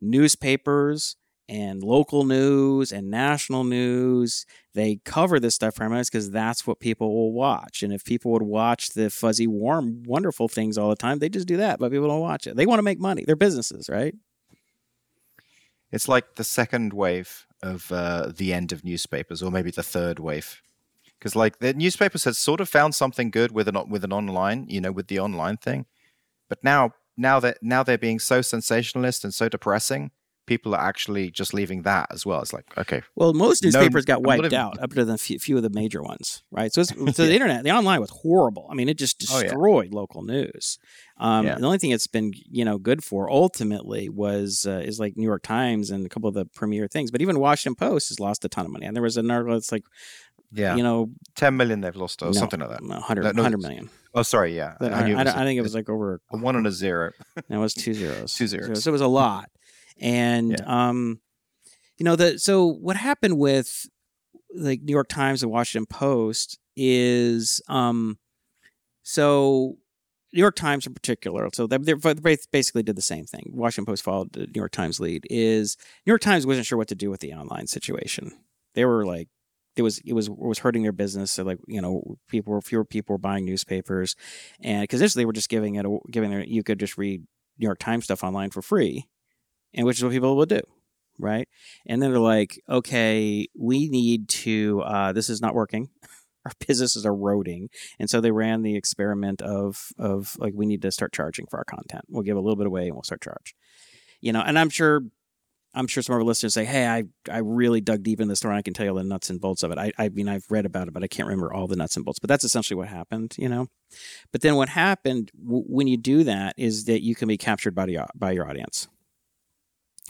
newspapers 0.00 1.16
and 1.48 1.82
local 1.82 2.24
news 2.24 2.92
and 2.92 3.10
national 3.10 3.64
news 3.64 4.46
they 4.74 5.00
cover 5.04 5.38
this 5.38 5.54
stuff 5.54 5.74
primarily 5.74 6.04
because 6.04 6.30
that's 6.30 6.66
what 6.66 6.80
people 6.80 7.14
will 7.14 7.32
watch. 7.32 7.82
And 7.82 7.92
if 7.92 8.04
people 8.04 8.30
would 8.32 8.42
watch 8.42 8.90
the 8.90 9.10
fuzzy 9.10 9.46
warm 9.46 10.02
wonderful 10.04 10.48
things 10.48 10.78
all 10.78 10.90
the 10.90 10.96
time 10.96 11.18
they 11.18 11.28
just 11.28 11.48
do 11.48 11.56
that 11.58 11.78
but 11.78 11.92
people 11.92 12.08
don't 12.08 12.20
watch 12.20 12.46
it. 12.46 12.56
They 12.56 12.66
want 12.66 12.78
to 12.78 12.84
make 12.84 13.00
money. 13.00 13.24
They're 13.24 13.36
businesses 13.36 13.88
right? 13.88 14.14
It's 15.90 16.08
like 16.08 16.36
the 16.36 16.44
second 16.44 16.92
wave 16.92 17.46
of 17.62 17.90
uh, 17.92 18.32
the 18.34 18.52
end 18.52 18.72
of 18.72 18.84
newspapers, 18.84 19.42
or 19.42 19.50
maybe 19.50 19.70
the 19.70 19.82
third 19.82 20.18
wave. 20.18 20.62
Because 21.18 21.36
like 21.36 21.58
the 21.58 21.72
newspapers 21.72 22.24
had 22.24 22.36
sort 22.36 22.60
of 22.60 22.68
found 22.68 22.94
something 22.94 23.30
good 23.30 23.52
with 23.52 23.68
an 23.68 23.88
with 23.88 24.04
an 24.04 24.12
online, 24.12 24.66
you 24.68 24.80
know, 24.80 24.92
with 24.92 25.06
the 25.06 25.20
online 25.20 25.56
thing, 25.56 25.86
but 26.48 26.62
now 26.64 26.92
now 27.16 27.38
that 27.40 27.58
now 27.62 27.82
they're 27.82 27.98
being 27.98 28.18
so 28.18 28.42
sensationalist 28.42 29.24
and 29.24 29.32
so 29.32 29.48
depressing, 29.48 30.10
people 30.46 30.74
are 30.74 30.80
actually 30.80 31.30
just 31.30 31.54
leaving 31.54 31.82
that 31.82 32.06
as 32.10 32.26
well. 32.26 32.40
It's 32.42 32.52
like 32.52 32.66
okay, 32.76 33.02
Well, 33.14 33.32
most 33.32 33.62
No, 33.62 33.66
newspapers 33.68 34.04
got 34.04 34.22
wiped 34.22 34.44
even- 34.46 34.58
out, 34.58 34.80
up 34.82 34.90
to 34.92 35.04
the 35.04 35.16
few, 35.18 35.38
few 35.38 35.56
of 35.56 35.62
the 35.62 35.70
major 35.70 36.02
ones, 36.02 36.42
right? 36.50 36.72
So, 36.72 36.80
it's, 36.82 36.90
so 37.16 37.26
the 37.26 37.32
internet, 37.32 37.62
the 37.64 37.70
online 37.70 38.00
was 38.00 38.10
horrible. 38.10 38.66
I 38.70 38.74
mean, 38.74 38.88
it 38.88 38.98
just 38.98 39.24
Oh, 39.30 39.36
yeah. 39.36 39.42
destroyed 39.44 39.92
local 39.94 40.22
news. 40.22 40.78
Um, 41.18 41.46
Yeah. 41.46 41.54
The 41.56 41.64
only 41.66 41.78
thing 41.78 41.90
it's 41.90 42.06
been, 42.08 42.32
you 42.34 42.64
know, 42.64 42.78
good 42.78 43.04
for 43.04 43.30
ultimately 43.30 44.08
was 44.08 44.66
uh, 44.66 44.82
is 44.84 44.98
like 44.98 45.16
New 45.16 45.26
York 45.26 45.42
Times 45.42 45.90
and 45.90 46.04
a 46.04 46.08
couple 46.08 46.28
of 46.28 46.34
the 46.34 46.44
premier 46.46 46.88
things. 46.88 47.10
But 47.10 47.20
even 47.22 47.38
Washington 47.38 47.76
Post 47.76 48.08
has 48.08 48.18
lost 48.18 48.44
a 48.44 48.48
ton 48.48 48.66
of 48.66 48.72
money. 48.72 48.86
And 48.86 48.96
there 48.96 49.02
was 49.02 49.16
an 49.16 49.30
article 49.30 49.54
that's 49.54 49.70
like, 49.72 49.84
yeah, 50.54 50.76
you 50.76 50.82
know, 50.82 51.08
ten 51.34 51.56
million 51.56 51.80
they've 51.80 51.96
lost 51.96 52.20
or 52.22 52.26
no, 52.26 52.32
something 52.32 52.60
like 52.60 52.68
that. 52.68 52.82
100, 52.82 53.22
No, 53.22 53.30
no, 53.30 53.42
100 53.42 53.58
million. 53.62 53.88
Oh, 54.14 54.20
sorry, 54.22 54.54
yeah, 54.54 54.74
I, 54.80 54.86
I, 54.86 55.10
I, 55.12 55.14
was 55.24 55.32
I 55.34 55.44
think 55.44 55.56
it 55.58 55.62
was 55.62 55.74
like 55.74 55.88
over 55.88 56.20
a 56.30 56.36
one 56.36 56.56
and 56.56 56.66
a 56.66 56.70
zero. 56.70 57.12
No, 57.48 57.56
it 57.56 57.62
was 57.62 57.72
two 57.72 57.94
zeros. 57.94 58.34
Two 58.36 58.46
zeros. 58.46 58.84
So 58.84 58.90
it 58.90 58.92
was 58.92 59.00
a 59.00 59.06
lot. 59.06 59.48
And 60.00 60.52
Yeah. 60.58 60.88
um 60.88 61.20
you 61.98 62.04
know 62.04 62.16
the 62.16 62.38
so 62.38 62.66
what 62.66 62.96
happened 62.96 63.38
with 63.38 63.86
like 64.54 64.82
New 64.82 64.92
York 64.92 65.08
Times 65.08 65.42
and 65.42 65.52
Washington 65.52 65.86
Post 65.86 66.58
is 66.76 67.60
um 67.68 68.18
so 69.02 69.76
New 70.32 70.40
York 70.40 70.56
Times 70.56 70.86
in 70.86 70.94
particular, 70.94 71.48
so 71.52 71.66
they 71.66 71.76
they 71.76 71.94
basically 72.50 72.82
did 72.82 72.96
the 72.96 73.02
same 73.02 73.26
thing. 73.26 73.50
Washington 73.54 73.90
Post 73.90 74.02
followed 74.02 74.32
the 74.32 74.46
New 74.46 74.52
York 74.60 74.72
Times 74.72 74.98
lead. 74.98 75.26
Is 75.28 75.76
New 76.06 76.10
York 76.12 76.22
Times 76.22 76.46
wasn't 76.46 76.66
sure 76.66 76.78
what 76.78 76.88
to 76.88 76.94
do 76.94 77.10
with 77.10 77.20
the 77.20 77.34
online 77.34 77.66
situation. 77.66 78.32
They 78.74 78.86
were 78.86 79.04
like, 79.04 79.28
it 79.76 79.82
was 79.82 79.98
it 79.98 80.14
was 80.14 80.28
it 80.28 80.38
was 80.38 80.60
hurting 80.60 80.82
their 80.84 80.92
business. 80.92 81.30
So 81.32 81.42
like 81.42 81.58
you 81.68 81.82
know, 81.82 82.16
people 82.28 82.54
were 82.54 82.62
fewer 82.62 82.84
people 82.84 83.12
were 83.14 83.18
buying 83.18 83.44
newspapers, 83.44 84.16
and 84.60 84.82
because 84.82 85.00
initially 85.02 85.22
they 85.22 85.26
were 85.26 85.32
just 85.34 85.50
giving 85.50 85.74
it 85.74 85.84
a, 85.84 85.98
giving 86.10 86.32
it, 86.32 86.48
you 86.48 86.62
could 86.62 86.80
just 86.80 86.96
read 86.96 87.22
New 87.58 87.66
York 87.66 87.78
Times 87.78 88.04
stuff 88.04 88.24
online 88.24 88.50
for 88.50 88.62
free, 88.62 89.06
and 89.74 89.86
which 89.86 89.98
is 89.98 90.04
what 90.04 90.12
people 90.12 90.36
would 90.36 90.48
do, 90.48 90.60
right? 91.18 91.48
And 91.86 92.02
then 92.02 92.10
they're 92.10 92.20
like, 92.20 92.60
okay, 92.68 93.48
we 93.58 93.88
need 93.88 94.28
to. 94.28 94.82
Uh, 94.82 95.12
this 95.12 95.28
is 95.28 95.40
not 95.40 95.54
working. 95.54 95.88
our 96.44 96.52
business 96.66 96.96
is 96.96 97.04
eroding 97.04 97.68
and 97.98 98.10
so 98.10 98.20
they 98.20 98.30
ran 98.30 98.62
the 98.62 98.76
experiment 98.76 99.42
of 99.42 99.88
of 99.98 100.36
like 100.38 100.52
we 100.56 100.66
need 100.66 100.82
to 100.82 100.90
start 100.90 101.12
charging 101.12 101.46
for 101.46 101.58
our 101.58 101.64
content 101.64 102.04
we'll 102.08 102.22
give 102.22 102.36
a 102.36 102.40
little 102.40 102.56
bit 102.56 102.66
away 102.66 102.86
and 102.86 102.94
we'll 102.94 103.02
start 103.02 103.20
charge 103.20 103.54
you 104.20 104.32
know 104.32 104.40
and 104.40 104.58
i'm 104.58 104.70
sure 104.70 105.02
i'm 105.74 105.86
sure 105.86 106.02
some 106.02 106.14
of 106.14 106.20
our 106.20 106.24
listeners 106.24 106.54
say 106.54 106.64
hey 106.64 106.86
i 106.86 107.04
i 107.30 107.38
really 107.38 107.80
dug 107.80 108.02
deep 108.02 108.20
in 108.20 108.28
the 108.28 108.36
story 108.36 108.56
i 108.56 108.62
can 108.62 108.74
tell 108.74 108.84
you 108.84 108.90
all 108.90 108.96
the 108.96 109.04
nuts 109.04 109.30
and 109.30 109.40
bolts 109.40 109.62
of 109.62 109.70
it 109.70 109.78
i 109.78 109.92
i 109.98 110.08
mean 110.08 110.28
i've 110.28 110.46
read 110.50 110.66
about 110.66 110.88
it 110.88 110.94
but 110.94 111.02
i 111.02 111.06
can't 111.06 111.28
remember 111.28 111.52
all 111.52 111.66
the 111.66 111.76
nuts 111.76 111.96
and 111.96 112.04
bolts 112.04 112.18
but 112.18 112.28
that's 112.28 112.44
essentially 112.44 112.76
what 112.76 112.88
happened 112.88 113.34
you 113.38 113.48
know 113.48 113.68
but 114.32 114.40
then 114.40 114.56
what 114.56 114.68
happened 114.68 115.30
w- 115.40 115.64
when 115.66 115.86
you 115.86 115.96
do 115.96 116.24
that 116.24 116.54
is 116.56 116.84
that 116.84 117.02
you 117.02 117.14
can 117.14 117.28
be 117.28 117.36
captured 117.36 117.74
by, 117.74 117.86
the, 117.86 117.98
by 118.14 118.32
your 118.32 118.48
audience 118.48 118.88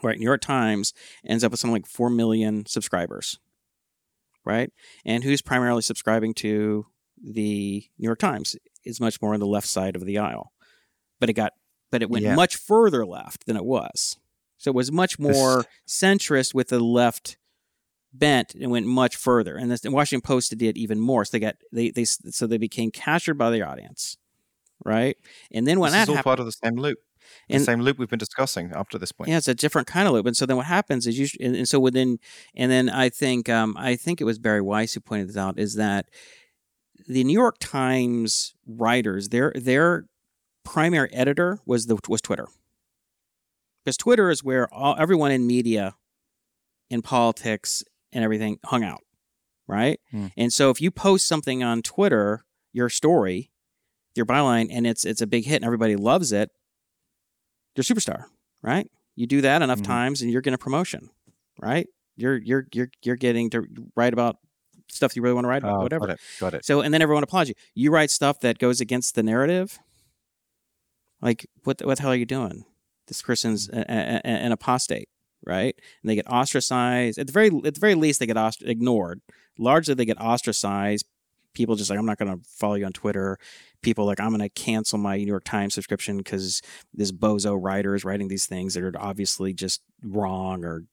right 0.02 0.18
new 0.18 0.24
york 0.24 0.40
times 0.40 0.92
ends 1.26 1.44
up 1.44 1.50
with 1.50 1.60
something 1.60 1.74
like 1.74 1.86
4 1.86 2.10
million 2.10 2.66
subscribers 2.66 3.38
right? 4.44 4.72
And 5.04 5.24
who's 5.24 5.42
primarily 5.42 5.82
subscribing 5.82 6.34
to 6.34 6.86
the 7.22 7.84
New 7.98 8.04
York 8.06 8.18
Times 8.18 8.56
is 8.84 9.00
much 9.00 9.20
more 9.22 9.34
on 9.34 9.40
the 9.40 9.46
left 9.46 9.68
side 9.68 9.96
of 9.96 10.04
the 10.04 10.18
aisle. 10.18 10.52
But 11.20 11.30
it 11.30 11.34
got 11.34 11.52
but 11.90 12.02
it 12.02 12.10
went 12.10 12.24
yeah. 12.24 12.34
much 12.34 12.56
further 12.56 13.04
left 13.04 13.46
than 13.46 13.56
it 13.56 13.64
was. 13.64 14.16
So 14.56 14.70
it 14.70 14.74
was 14.74 14.90
much 14.90 15.18
more 15.18 15.64
centrist 15.86 16.54
with 16.54 16.68
the 16.68 16.80
left 16.80 17.36
bent 18.14 18.54
and 18.54 18.70
went 18.70 18.86
much 18.86 19.16
further. 19.16 19.56
And 19.56 19.70
the 19.70 19.90
Washington 19.90 20.26
Post 20.26 20.56
did 20.56 20.78
even 20.78 20.98
more. 21.00 21.24
So 21.24 21.32
they 21.32 21.40
got 21.40 21.56
they 21.70 21.90
they 21.90 22.04
so 22.04 22.46
they 22.46 22.58
became 22.58 22.90
captured 22.90 23.34
by 23.34 23.50
the 23.50 23.62
audience, 23.62 24.16
right? 24.84 25.16
And 25.52 25.66
then 25.66 25.80
when 25.80 25.92
this 25.92 26.00
that 26.00 26.02
is 26.04 26.08
all 26.08 26.14
happened, 26.16 26.24
part 26.24 26.40
of 26.40 26.46
the 26.46 26.52
same 26.52 26.76
loop 26.76 26.98
the 27.48 27.58
same 27.60 27.80
loop 27.80 27.98
we've 27.98 28.08
been 28.08 28.18
discussing 28.18 28.72
up 28.74 28.88
to 28.90 28.98
this 28.98 29.12
point. 29.12 29.30
Yeah, 29.30 29.38
it's 29.38 29.48
a 29.48 29.54
different 29.54 29.86
kind 29.86 30.06
of 30.06 30.14
loop. 30.14 30.26
And 30.26 30.36
so 30.36 30.46
then 30.46 30.56
what 30.56 30.66
happens 30.66 31.06
is 31.06 31.18
you, 31.18 31.28
and, 31.40 31.56
and 31.56 31.68
so 31.68 31.78
within, 31.80 32.18
and 32.54 32.70
then 32.70 32.88
I 32.88 33.08
think, 33.08 33.48
um, 33.48 33.76
I 33.78 33.96
think 33.96 34.20
it 34.20 34.24
was 34.24 34.38
Bari 34.38 34.60
Weiss 34.60 34.94
who 34.94 35.00
pointed 35.00 35.28
this 35.28 35.36
out 35.36 35.58
is 35.58 35.74
that 35.74 36.08
the 37.08 37.24
New 37.24 37.32
York 37.32 37.56
Times 37.58 38.54
writers, 38.66 39.30
their 39.30 39.52
their 39.56 40.06
primary 40.64 41.12
editor 41.12 41.58
was 41.66 41.86
the 41.86 41.98
was 42.08 42.20
Twitter, 42.20 42.46
because 43.84 43.96
Twitter 43.96 44.30
is 44.30 44.44
where 44.44 44.72
all, 44.72 44.94
everyone 44.98 45.32
in 45.32 45.46
media, 45.46 45.96
in 46.90 47.02
politics, 47.02 47.82
and 48.12 48.22
everything 48.22 48.58
hung 48.64 48.84
out, 48.84 49.00
right? 49.66 49.98
Hmm. 50.12 50.28
And 50.36 50.52
so 50.52 50.70
if 50.70 50.80
you 50.80 50.92
post 50.92 51.26
something 51.26 51.64
on 51.64 51.82
Twitter, 51.82 52.44
your 52.72 52.88
story, 52.88 53.50
your 54.14 54.26
byline, 54.26 54.68
and 54.70 54.86
it's 54.86 55.04
it's 55.04 55.20
a 55.20 55.26
big 55.26 55.44
hit 55.44 55.56
and 55.56 55.64
everybody 55.64 55.96
loves 55.96 56.30
it, 56.30 56.50
you're 57.74 57.82
a 57.82 57.84
superstar, 57.84 58.24
right? 58.62 58.90
You 59.14 59.26
do 59.26 59.42
that 59.42 59.62
enough 59.62 59.80
mm-hmm. 59.80 59.92
times 59.92 60.22
and 60.22 60.30
you're 60.30 60.42
getting 60.42 60.54
a 60.54 60.58
promotion, 60.58 61.10
right? 61.60 61.86
You're 62.16 62.36
you're 62.36 62.66
you're 62.72 62.88
you're 63.02 63.16
getting 63.16 63.50
to 63.50 63.66
write 63.96 64.12
about 64.12 64.36
stuff 64.88 65.16
you 65.16 65.22
really 65.22 65.34
want 65.34 65.44
to 65.44 65.48
write 65.48 65.62
about, 65.62 65.78
oh, 65.78 65.82
whatever. 65.82 66.06
Got 66.06 66.14
it. 66.14 66.20
Got 66.40 66.54
it. 66.54 66.64
So 66.64 66.80
and 66.80 66.92
then 66.92 67.02
everyone 67.02 67.22
applauds 67.22 67.48
you. 67.48 67.54
You 67.74 67.90
write 67.90 68.10
stuff 68.10 68.40
that 68.40 68.58
goes 68.58 68.80
against 68.80 69.14
the 69.14 69.22
narrative. 69.22 69.78
Like 71.20 71.46
what 71.64 71.78
the, 71.78 71.86
what 71.86 71.96
the 71.96 72.02
hell 72.02 72.12
are 72.12 72.16
you 72.16 72.26
doing? 72.26 72.64
This 73.06 73.22
person's 73.22 73.68
a, 73.68 73.80
a, 73.80 74.20
a, 74.24 74.26
an 74.26 74.52
apostate, 74.52 75.08
right? 75.46 75.74
And 76.02 76.10
they 76.10 76.14
get 76.14 76.30
ostracized. 76.30 77.18
At 77.18 77.26
the 77.26 77.32
very 77.32 77.48
at 77.64 77.74
the 77.74 77.80
very 77.80 77.94
least, 77.94 78.20
they 78.20 78.26
get 78.26 78.36
ost- 78.36 78.62
ignored. 78.62 79.20
Largely, 79.58 79.94
they 79.94 80.04
get 80.04 80.20
ostracized. 80.20 81.06
People 81.54 81.76
just 81.76 81.90
like 81.90 81.98
I'm 81.98 82.06
not 82.06 82.18
going 82.18 82.34
to 82.34 82.42
follow 82.48 82.74
you 82.74 82.86
on 82.86 82.92
Twitter. 82.92 83.38
People 83.82 84.06
like 84.06 84.20
I'm 84.20 84.30
going 84.30 84.40
to 84.40 84.48
cancel 84.48 84.98
my 84.98 85.16
New 85.16 85.26
York 85.26 85.44
Times 85.44 85.74
subscription 85.74 86.18
because 86.18 86.62
this 86.94 87.12
bozo 87.12 87.58
writer 87.60 87.94
is 87.94 88.04
writing 88.04 88.28
these 88.28 88.46
things 88.46 88.74
that 88.74 88.82
are 88.82 88.92
obviously 88.98 89.52
just 89.52 89.82
wrong 90.02 90.64
or 90.64 90.84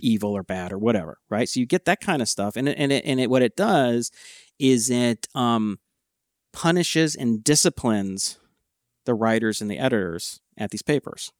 evil 0.00 0.32
or 0.32 0.42
bad 0.42 0.72
or 0.72 0.78
whatever, 0.78 1.18
right? 1.30 1.48
So 1.48 1.60
you 1.60 1.66
get 1.66 1.84
that 1.86 2.00
kind 2.00 2.20
of 2.20 2.28
stuff, 2.28 2.56
and 2.56 2.68
it, 2.68 2.76
and 2.78 2.92
it, 2.92 3.04
and 3.06 3.20
it, 3.20 3.30
what 3.30 3.42
it 3.42 3.56
does 3.56 4.10
is 4.58 4.90
it 4.90 5.28
um, 5.34 5.78
punishes 6.52 7.14
and 7.14 7.42
disciplines 7.42 8.38
the 9.04 9.14
writers 9.14 9.60
and 9.60 9.70
the 9.70 9.78
editors 9.78 10.40
at 10.58 10.70
these 10.70 10.82
papers, 10.82 11.32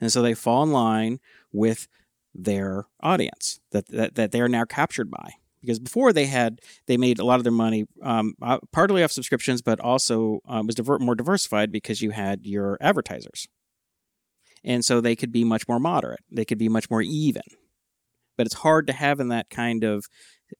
and 0.00 0.10
so 0.10 0.22
they 0.22 0.34
fall 0.34 0.62
in 0.62 0.72
line 0.72 1.20
with 1.52 1.86
their 2.34 2.86
audience 3.02 3.60
that 3.72 3.86
that, 3.88 4.14
that 4.14 4.32
they 4.32 4.40
are 4.40 4.48
now 4.48 4.64
captured 4.64 5.10
by 5.10 5.34
because 5.62 5.78
before 5.78 6.12
they 6.12 6.26
had 6.26 6.60
they 6.86 6.96
made 6.98 7.18
a 7.18 7.24
lot 7.24 7.36
of 7.40 7.44
their 7.44 7.52
money 7.52 7.86
um, 8.02 8.34
uh, 8.42 8.58
partly 8.72 9.02
off 9.02 9.12
subscriptions, 9.12 9.62
but 9.62 9.80
also 9.80 10.40
um, 10.46 10.66
was 10.66 10.74
diver- 10.74 10.98
more 10.98 11.14
diversified 11.14 11.72
because 11.72 12.02
you 12.02 12.10
had 12.10 12.44
your 12.44 12.76
advertisers, 12.80 13.48
and 14.62 14.84
so 14.84 15.00
they 15.00 15.16
could 15.16 15.32
be 15.32 15.44
much 15.44 15.66
more 15.66 15.80
moderate. 15.80 16.20
They 16.30 16.44
could 16.44 16.58
be 16.58 16.68
much 16.68 16.90
more 16.90 17.02
even, 17.02 17.42
but 18.36 18.46
it's 18.46 18.56
hard 18.56 18.86
to 18.88 18.92
have 18.92 19.20
in 19.20 19.28
that 19.28 19.48
kind 19.48 19.84
of 19.84 20.04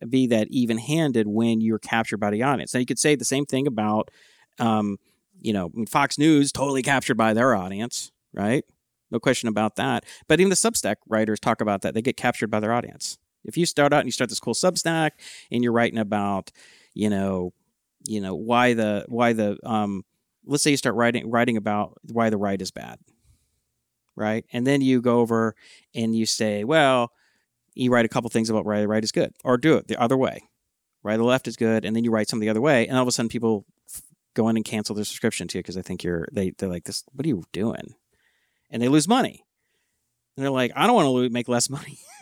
be 0.08 0.26
that 0.28 0.48
even 0.50 0.78
handed 0.78 1.26
when 1.28 1.60
you're 1.60 1.78
captured 1.78 2.18
by 2.18 2.30
the 2.30 2.42
audience. 2.42 2.72
Now 2.72 2.80
you 2.80 2.86
could 2.86 2.98
say 2.98 3.14
the 3.14 3.24
same 3.24 3.44
thing 3.44 3.66
about, 3.66 4.10
um, 4.58 4.96
you 5.40 5.52
know, 5.52 5.70
Fox 5.88 6.18
News 6.18 6.52
totally 6.52 6.82
captured 6.82 7.16
by 7.16 7.34
their 7.34 7.54
audience, 7.54 8.10
right? 8.32 8.64
No 9.10 9.20
question 9.20 9.48
about 9.48 9.76
that. 9.76 10.04
But 10.28 10.40
even 10.40 10.48
the 10.48 10.56
Substack 10.56 10.96
writers 11.06 11.38
talk 11.38 11.60
about 11.60 11.82
that. 11.82 11.94
They 11.94 12.02
get 12.02 12.16
captured 12.16 12.50
by 12.50 12.60
their 12.60 12.72
audience. 12.72 13.18
If 13.44 13.56
you 13.56 13.66
start 13.66 13.92
out 13.92 14.00
and 14.00 14.06
you 14.08 14.12
start 14.12 14.30
this 14.30 14.40
cool 14.40 14.54
Substack 14.54 15.12
and 15.50 15.62
you're 15.62 15.72
writing 15.72 15.98
about, 15.98 16.50
you 16.94 17.10
know, 17.10 17.52
you 18.04 18.20
know 18.20 18.34
why 18.34 18.74
the 18.74 19.04
why 19.08 19.32
the 19.32 19.58
um, 19.64 20.04
let's 20.44 20.62
say 20.62 20.70
you 20.70 20.76
start 20.76 20.96
writing 20.96 21.30
writing 21.30 21.56
about 21.56 21.98
why 22.10 22.30
the 22.30 22.36
right 22.36 22.60
is 22.60 22.70
bad, 22.70 22.98
right? 24.16 24.44
And 24.52 24.66
then 24.66 24.80
you 24.80 25.00
go 25.00 25.20
over 25.20 25.54
and 25.94 26.14
you 26.14 26.26
say, 26.26 26.64
well, 26.64 27.12
you 27.74 27.90
write 27.90 28.04
a 28.04 28.08
couple 28.08 28.28
things 28.30 28.50
about 28.50 28.64
why 28.64 28.80
the 28.80 28.88
right 28.88 29.04
is 29.04 29.12
good, 29.12 29.34
or 29.44 29.56
do 29.56 29.76
it 29.76 29.88
the 29.88 30.00
other 30.00 30.16
way, 30.16 30.40
right? 31.02 31.16
the 31.16 31.24
left 31.24 31.48
is 31.48 31.56
good, 31.56 31.84
and 31.84 31.94
then 31.94 32.04
you 32.04 32.10
write 32.10 32.28
some 32.28 32.40
the 32.40 32.48
other 32.48 32.60
way, 32.60 32.86
and 32.86 32.96
all 32.96 33.02
of 33.02 33.08
a 33.08 33.12
sudden 33.12 33.28
people 33.28 33.66
go 34.34 34.48
in 34.48 34.56
and 34.56 34.64
cancel 34.64 34.94
their 34.94 35.04
subscription 35.04 35.46
to 35.48 35.58
you 35.58 35.62
because 35.62 35.74
they 35.74 35.82
think 35.82 36.02
you're 36.02 36.26
they 36.32 36.50
they're 36.58 36.68
like 36.68 36.84
this. 36.84 37.04
What 37.12 37.24
are 37.24 37.28
you 37.28 37.44
doing? 37.52 37.94
And 38.70 38.82
they 38.82 38.88
lose 38.88 39.06
money. 39.06 39.44
And 40.36 40.44
they're 40.44 40.50
like, 40.50 40.72
I 40.74 40.86
don't 40.86 40.96
want 40.96 41.26
to 41.26 41.30
make 41.30 41.48
less 41.48 41.68
money. 41.68 41.98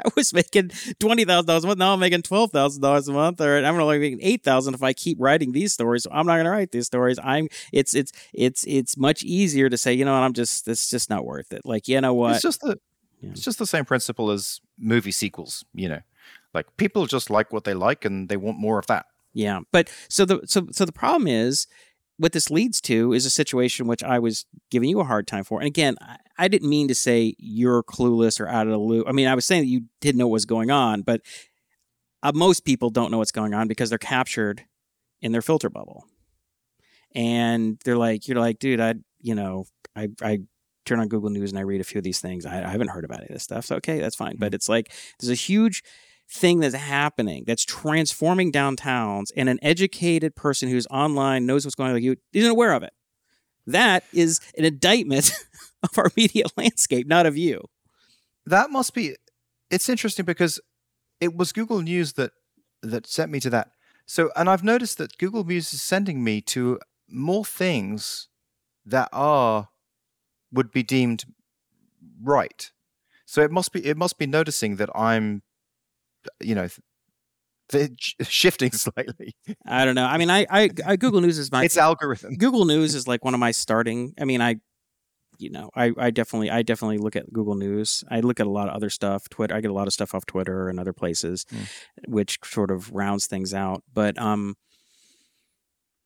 I 0.04 0.10
was 0.16 0.32
making 0.32 0.70
twenty 0.98 1.24
thousand 1.24 1.46
dollars 1.46 1.64
a 1.64 1.66
month. 1.68 1.78
Now 1.78 1.92
I'm 1.92 2.00
making 2.00 2.22
twelve 2.22 2.50
thousand 2.50 2.82
dollars 2.82 3.08
a 3.08 3.12
month, 3.12 3.40
or 3.40 3.56
I'm 3.56 3.80
only 3.80 3.98
making 3.98 4.20
eight 4.22 4.42
thousand 4.42 4.74
if 4.74 4.82
I 4.82 4.92
keep 4.92 5.18
writing 5.20 5.52
these 5.52 5.72
stories. 5.72 6.04
So 6.04 6.10
I'm 6.12 6.26
not 6.26 6.34
going 6.34 6.44
to 6.44 6.50
write 6.50 6.72
these 6.72 6.86
stories. 6.86 7.18
I'm. 7.22 7.48
It's 7.72 7.94
it's 7.94 8.12
it's 8.32 8.64
it's 8.66 8.96
much 8.96 9.22
easier 9.22 9.68
to 9.68 9.76
say, 9.76 9.92
you 9.92 10.04
know 10.04 10.12
what, 10.12 10.22
I'm 10.22 10.32
just. 10.32 10.66
It's 10.68 10.90
just 10.90 11.10
not 11.10 11.24
worth 11.24 11.52
it. 11.52 11.62
Like 11.64 11.88
you 11.88 12.00
know 12.00 12.14
what? 12.14 12.34
It's 12.34 12.42
just 12.42 12.60
the. 12.60 12.78
Yeah. 13.20 13.30
It's 13.30 13.42
just 13.42 13.58
the 13.58 13.66
same 13.66 13.84
principle 13.84 14.30
as 14.30 14.60
movie 14.78 15.12
sequels. 15.12 15.64
You 15.74 15.90
know, 15.90 16.00
like 16.54 16.76
people 16.76 17.06
just 17.06 17.30
like 17.30 17.52
what 17.52 17.64
they 17.64 17.74
like, 17.74 18.04
and 18.04 18.28
they 18.28 18.36
want 18.36 18.58
more 18.58 18.78
of 18.78 18.86
that. 18.86 19.06
Yeah, 19.32 19.60
but 19.70 19.92
so 20.08 20.24
the 20.24 20.40
so 20.44 20.66
so 20.72 20.84
the 20.84 20.92
problem 20.92 21.28
is 21.28 21.66
what 22.20 22.32
this 22.32 22.50
leads 22.50 22.82
to 22.82 23.14
is 23.14 23.24
a 23.24 23.30
situation 23.30 23.86
which 23.86 24.02
I 24.02 24.18
was 24.18 24.44
giving 24.70 24.90
you 24.90 25.00
a 25.00 25.04
hard 25.04 25.26
time 25.26 25.42
for. 25.42 25.58
And 25.58 25.66
again, 25.66 25.96
I, 26.02 26.16
I 26.36 26.48
didn't 26.48 26.68
mean 26.68 26.86
to 26.88 26.94
say 26.94 27.34
you're 27.38 27.82
clueless 27.82 28.38
or 28.38 28.46
out 28.46 28.66
of 28.66 28.72
the 28.72 28.78
loop. 28.78 29.08
I 29.08 29.12
mean, 29.12 29.26
I 29.26 29.34
was 29.34 29.46
saying 29.46 29.62
that 29.62 29.68
you 29.68 29.84
didn't 30.02 30.18
know 30.18 30.26
what 30.26 30.34
was 30.34 30.44
going 30.44 30.70
on, 30.70 31.00
but 31.00 31.22
uh, 32.22 32.32
most 32.34 32.66
people 32.66 32.90
don't 32.90 33.10
know 33.10 33.16
what's 33.16 33.32
going 33.32 33.54
on 33.54 33.68
because 33.68 33.88
they're 33.88 33.98
captured 33.98 34.66
in 35.22 35.32
their 35.32 35.40
filter 35.40 35.70
bubble. 35.70 36.04
And 37.14 37.80
they're 37.86 37.96
like, 37.96 38.28
you're 38.28 38.38
like, 38.38 38.58
dude, 38.58 38.80
I, 38.80 38.96
you 39.22 39.34
know, 39.34 39.64
I, 39.96 40.08
I 40.20 40.40
turn 40.84 41.00
on 41.00 41.08
Google 41.08 41.30
News 41.30 41.52
and 41.52 41.58
I 41.58 41.62
read 41.62 41.80
a 41.80 41.84
few 41.84 42.00
of 42.00 42.04
these 42.04 42.20
things. 42.20 42.44
I, 42.44 42.62
I 42.62 42.68
haven't 42.68 42.88
heard 42.88 43.06
about 43.06 43.20
any 43.20 43.28
of 43.28 43.34
this 43.34 43.44
stuff. 43.44 43.64
So, 43.64 43.76
okay, 43.76 43.98
that's 43.98 44.16
fine. 44.16 44.36
But 44.38 44.48
mm-hmm. 44.48 44.56
it's 44.56 44.68
like, 44.68 44.92
there's 45.18 45.30
a 45.30 45.34
huge 45.34 45.82
thing 46.32 46.60
that's 46.60 46.74
happening 46.74 47.44
that's 47.46 47.64
transforming 47.64 48.52
downtowns 48.52 49.26
and 49.36 49.48
an 49.48 49.58
educated 49.62 50.36
person 50.36 50.68
who's 50.68 50.86
online 50.86 51.44
knows 51.44 51.64
what's 51.64 51.74
going 51.74 51.92
on 51.92 52.02
you 52.02 52.16
isn't 52.32 52.50
aware 52.50 52.72
of 52.72 52.82
it. 52.82 52.92
That 53.66 54.04
is 54.12 54.40
an 54.56 54.64
indictment 54.64 55.32
of 55.82 55.96
our 55.98 56.10
media 56.16 56.44
landscape 56.56 57.06
not 57.06 57.26
of 57.26 57.36
you. 57.36 57.64
That 58.46 58.70
must 58.70 58.94
be 58.94 59.16
it's 59.70 59.88
interesting 59.88 60.24
because 60.24 60.60
it 61.20 61.36
was 61.36 61.52
google 61.52 61.82
news 61.82 62.14
that 62.14 62.32
that 62.82 63.06
sent 63.06 63.30
me 63.30 63.40
to 63.40 63.50
that. 63.50 63.70
So 64.06 64.30
and 64.36 64.48
i've 64.48 64.64
noticed 64.64 64.98
that 64.98 65.18
google 65.18 65.44
news 65.44 65.72
is 65.72 65.82
sending 65.82 66.22
me 66.22 66.40
to 66.42 66.78
more 67.08 67.44
things 67.44 68.28
that 68.86 69.08
are 69.12 69.68
would 70.52 70.70
be 70.70 70.82
deemed 70.82 71.24
right. 72.22 72.70
So 73.26 73.42
it 73.42 73.50
must 73.50 73.72
be 73.72 73.84
it 73.86 73.96
must 73.96 74.18
be 74.18 74.26
noticing 74.26 74.76
that 74.76 74.90
I'm, 74.94 75.42
you 76.40 76.54
know, 76.54 76.68
th- 77.70 78.14
shifting 78.22 78.72
slightly. 78.72 79.34
I 79.66 79.84
don't 79.84 79.94
know. 79.94 80.06
I 80.06 80.18
mean, 80.18 80.30
I, 80.30 80.46
I, 80.50 80.70
I 80.86 80.96
Google 80.96 81.20
News 81.20 81.38
is 81.38 81.50
my 81.52 81.64
It's 81.64 81.76
algorithm. 81.76 82.34
Google 82.38 82.64
News 82.64 82.94
is 82.94 83.06
like 83.08 83.24
one 83.24 83.34
of 83.34 83.40
my 83.40 83.50
starting. 83.52 84.12
I 84.20 84.24
mean, 84.24 84.40
I, 84.40 84.56
you 85.38 85.50
know, 85.50 85.70
I, 85.74 85.92
I 85.96 86.10
definitely, 86.10 86.50
I 86.50 86.60
definitely 86.62 86.98
look 86.98 87.16
at 87.16 87.32
Google 87.32 87.54
News. 87.54 88.04
I 88.10 88.20
look 88.20 88.40
at 88.40 88.46
a 88.46 88.50
lot 88.50 88.68
of 88.68 88.74
other 88.74 88.90
stuff. 88.90 89.28
Twitter, 89.30 89.54
I 89.54 89.60
get 89.62 89.70
a 89.70 89.74
lot 89.74 89.86
of 89.86 89.92
stuff 89.94 90.14
off 90.14 90.26
Twitter 90.26 90.68
and 90.68 90.78
other 90.78 90.92
places, 90.92 91.46
Mm. 91.46 91.66
which 92.08 92.38
sort 92.44 92.70
of 92.70 92.90
rounds 92.92 93.26
things 93.26 93.54
out. 93.54 93.82
But 93.94 94.18
um, 94.20 94.56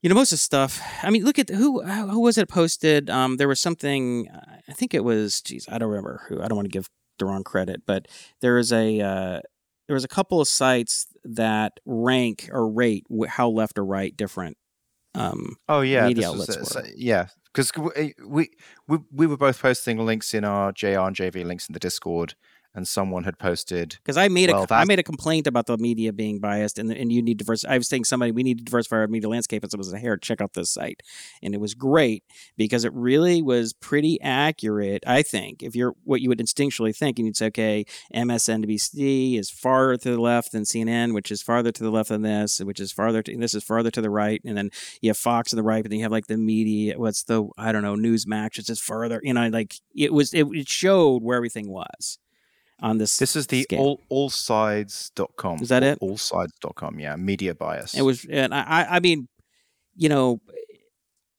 you 0.03 0.09
know, 0.11 0.15
most 0.15 0.33
of 0.33 0.37
the 0.37 0.43
stuff. 0.43 0.81
I 1.03 1.11
mean, 1.11 1.25
look 1.25 1.39
at 1.39 1.49
who 1.49 1.83
who 1.83 2.21
was 2.21 2.37
it 2.39 2.49
posted. 2.49 3.09
Um, 3.11 3.39
there 3.39 3.49
was 3.49 3.59
something. 3.59 4.29
I 4.69 4.73
think 4.73 4.93
it 4.95 5.03
was. 5.03 5.41
Geez, 5.41 5.67
I 5.69 5.79
don't 5.79 5.89
remember 5.89 6.23
who. 6.29 6.43
I 6.43 6.47
don't 6.47 6.57
want 6.57 6.67
to 6.67 6.71
give 6.79 6.89
the 7.19 7.25
wrong 7.25 7.43
credit, 7.43 7.83
but 7.87 8.07
there 8.41 8.59
is 8.59 8.73
a. 8.73 9.01
Uh, 9.01 9.41
there 9.87 9.95
was 9.95 10.05
a 10.05 10.09
couple 10.09 10.41
of 10.41 10.49
sites 10.49 11.07
that 11.25 11.73
rank 11.85 12.49
or 12.53 12.69
rate 12.69 13.05
how 13.29 13.49
left 13.49 13.79
or 13.79 13.85
right 13.85 14.17
different 14.17 14.57
um, 15.15 15.57
Oh 15.69 15.81
yeah, 15.83 16.09
media 16.09 16.31
was 16.33 16.41
outlets 16.49 16.57
were. 16.57 16.65
So- 16.65 16.83
yeah, 16.97 17.27
because 17.55 17.71
we, 18.27 18.51
we 18.89 18.99
we 19.13 19.27
were 19.27 19.37
both 19.37 19.61
posting 19.63 20.05
links 20.05 20.35
in 20.35 20.45
our 20.45 20.73
JR 20.73 20.99
and 21.01 21.15
JV 21.15 21.45
links 21.45 21.69
in 21.69 21.73
the 21.73 21.79
Discord, 21.79 22.35
and 22.75 22.87
someone 22.89 23.25
had 23.25 23.39
posted. 23.39 23.99
Because 24.03 24.17
I 24.17 24.29
made 24.29 24.51
Well, 24.51 24.67
a 24.69 24.75
I 24.75 24.85
made 24.85 24.99
a 24.99 25.03
complaint 25.03 25.47
about 25.47 25.67
the 25.67 25.79
media 25.79 26.13
being 26.13 26.41
biased, 26.41 26.79
and 26.79 26.91
and 26.91 27.13
you 27.13 27.23
need 27.23 27.39
diverse. 27.39 27.65
I 27.65 27.79
was 27.79 27.89
saying 27.89 28.05
somebody 28.05 28.33
we 28.33 28.43
need 28.43 28.59
to 28.59 28.65
diversify 28.65 28.97
our 28.97 29.07
media 29.07 29.29
landscape, 29.29 29.63
and 29.63 29.71
someone 29.71 29.89
said, 29.89 30.01
"Here, 30.01 30.17
check 30.17 30.41
out 30.41 30.55
this 30.55 30.71
site," 30.71 31.03
and 31.43 31.55
it 31.55 31.61
was 31.61 31.75
great 31.75 32.25
because 32.57 32.85
it 32.85 32.93
really 32.93 33.43
was 33.43 33.73
pretty 33.73 34.21
accurate. 34.21 35.05
I 35.07 35.23
think 35.23 35.63
if 35.63 35.77
you're 35.77 35.95
what 36.05 36.21
you 36.21 36.29
would 36.29 36.39
instinctually 36.39 36.95
think, 36.97 37.19
and 37.19 37.27
you'd 37.27 37.37
say, 37.37 37.47
"Okay, 37.47 37.85
MSNBC 38.13 39.39
is 39.39 39.51
farther 39.51 39.97
to 39.97 40.11
the 40.11 40.21
left 40.21 40.53
than 40.53 40.65
CNN, 40.65 41.15
which 41.15 41.31
is 41.31 41.43
farther 41.43 41.73
to 41.73 41.83
the 41.83 41.91
left 41.91 42.09
than 42.09 42.23
this, 42.23 42.59
which 42.61 42.81
is 42.81 42.93
farther 42.93 43.23
to 43.23 43.37
this 43.37 43.55
is 43.55 43.65
farther 43.65 43.91
to 43.91 44.01
the 44.01 44.11
right," 44.11 44.41
and 44.45 44.57
then 44.57 44.71
you 45.01 45.11
have 45.11 45.17
Fox 45.17 45.53
on 45.53 45.57
the 45.57 45.63
right, 45.63 45.83
but 45.83 45.91
then 45.91 45.99
you 45.99 46.05
have 46.05 46.13
like 46.13 46.27
the 46.27 46.37
media. 46.37 46.99
What's 46.99 47.23
the 47.25 47.47
I 47.57 47.73
don't 47.73 47.83
know 47.83 47.95
Newsmax, 47.95 48.59
It's 48.59 48.67
just 48.67 48.83
further. 48.83 49.21
You 49.23 49.35
know, 49.35 49.49
like 49.49 49.75
it 49.95 50.13
was. 50.13 50.35
It, 50.35 50.47
it 50.53 50.69
showed 50.69 51.23
where 51.23 51.37
everything 51.37 51.69
was 51.71 52.19
on 52.81 52.99
this. 52.99 53.17
This 53.19 53.37
is 53.37 53.47
the 53.47 53.67
all 53.77 54.01
allsides.com. 54.11 55.61
Is 55.63 55.69
that 55.69 55.83
it? 55.83 55.99
Allsides.com. 56.01 56.99
Yeah, 56.99 57.17
media 57.17 57.55
bias. 57.55 57.95
It 57.95 58.03
was, 58.03 58.25
and 58.29 58.55
I, 58.55 58.87
I- 58.91 59.01
mean, 59.01 59.29
you 59.97 60.09
know, 60.09 60.41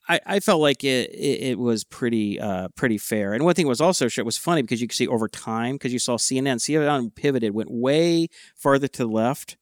I, 0.08 0.20
I 0.26 0.40
felt 0.40 0.62
like 0.62 0.84
it, 0.84 1.10
it, 1.10 1.42
it 1.52 1.60
was 1.60 1.84
pretty, 1.84 2.40
uh, 2.40 2.68
pretty 2.76 2.98
fair. 3.00 3.34
And 3.34 3.44
one 3.44 3.56
thing 3.56 3.68
was 3.68 3.82
also 3.82 4.06
it 4.06 4.26
was 4.26 4.38
funny 4.38 4.62
because 4.62 4.80
you 4.82 4.88
could 4.88 4.96
see 4.96 5.08
over 5.08 5.28
time 5.28 5.76
because 5.76 5.92
you 5.92 6.00
saw 6.00 6.18
CNN, 6.18 6.58
CNN 6.58 7.14
pivoted, 7.16 7.54
went 7.56 7.72
way 7.72 8.28
farther 8.56 8.88
to 8.88 9.04
the 9.04 9.08
left 9.10 9.58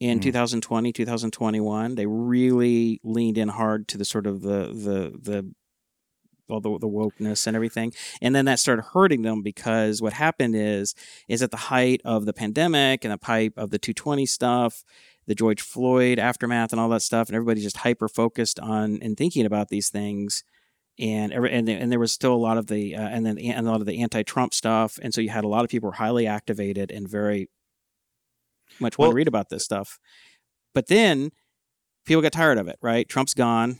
in 0.00 0.18
Mhm. 0.18 0.22
2020, 0.22 0.92
2021. 0.92 1.94
They 1.94 2.06
really 2.06 3.00
leaned 3.04 3.36
in 3.38 3.48
hard 3.48 3.86
to 3.88 3.98
the 3.98 4.04
sort 4.06 4.26
of 4.26 4.40
the 4.40 4.68
the 4.72 5.12
the 5.20 5.54
all 6.52 6.60
the, 6.60 6.78
the 6.78 6.88
wokeness 6.88 7.46
and 7.46 7.56
everything. 7.56 7.92
And 8.20 8.34
then 8.34 8.44
that 8.44 8.58
started 8.58 8.82
hurting 8.92 9.22
them 9.22 9.42
because 9.42 10.00
what 10.02 10.12
happened 10.12 10.54
is 10.54 10.94
is 11.28 11.42
at 11.42 11.50
the 11.50 11.56
height 11.56 12.00
of 12.04 12.26
the 12.26 12.32
pandemic 12.32 13.04
and 13.04 13.12
the 13.12 13.18
pipe 13.18 13.54
of 13.56 13.70
the 13.70 13.78
220 13.78 14.26
stuff 14.26 14.84
the 15.26 15.34
george 15.34 15.60
floyd 15.60 16.18
aftermath 16.18 16.72
and 16.72 16.80
all 16.80 16.88
that 16.88 17.02
stuff 17.02 17.28
and 17.28 17.36
everybody 17.36 17.60
just 17.60 17.78
hyper 17.78 18.08
focused 18.08 18.58
on 18.60 18.98
and 19.02 19.16
thinking 19.16 19.46
about 19.46 19.68
these 19.68 19.88
things. 19.88 20.44
And 20.98 21.32
every, 21.32 21.50
and, 21.52 21.68
and 21.68 21.90
there 21.90 21.98
was 21.98 22.12
still 22.12 22.34
a 22.34 22.36
lot 22.36 22.58
of 22.58 22.66
the 22.66 22.94
uh, 22.94 23.08
and 23.08 23.24
then 23.24 23.38
and 23.38 23.66
a 23.66 23.70
lot 23.70 23.80
of 23.80 23.86
the 23.86 24.02
anti-trump 24.02 24.52
stuff. 24.52 24.98
And 25.00 25.14
so 25.14 25.20
you 25.20 25.30
had 25.30 25.44
a 25.44 25.48
lot 25.48 25.64
of 25.64 25.70
people 25.70 25.88
were 25.88 25.94
highly 25.94 26.26
activated 26.26 26.90
and 26.90 27.08
very 27.08 27.48
much 28.78 28.98
want 28.98 29.10
to 29.10 29.14
read 29.14 29.28
about 29.28 29.48
this 29.48 29.64
stuff. 29.64 29.98
But 30.74 30.88
then 30.88 31.30
people 32.04 32.20
got 32.20 32.32
tired 32.32 32.58
of 32.58 32.68
it 32.68 32.78
right? 32.82 33.08
Trump's 33.08 33.34
gone 33.34 33.78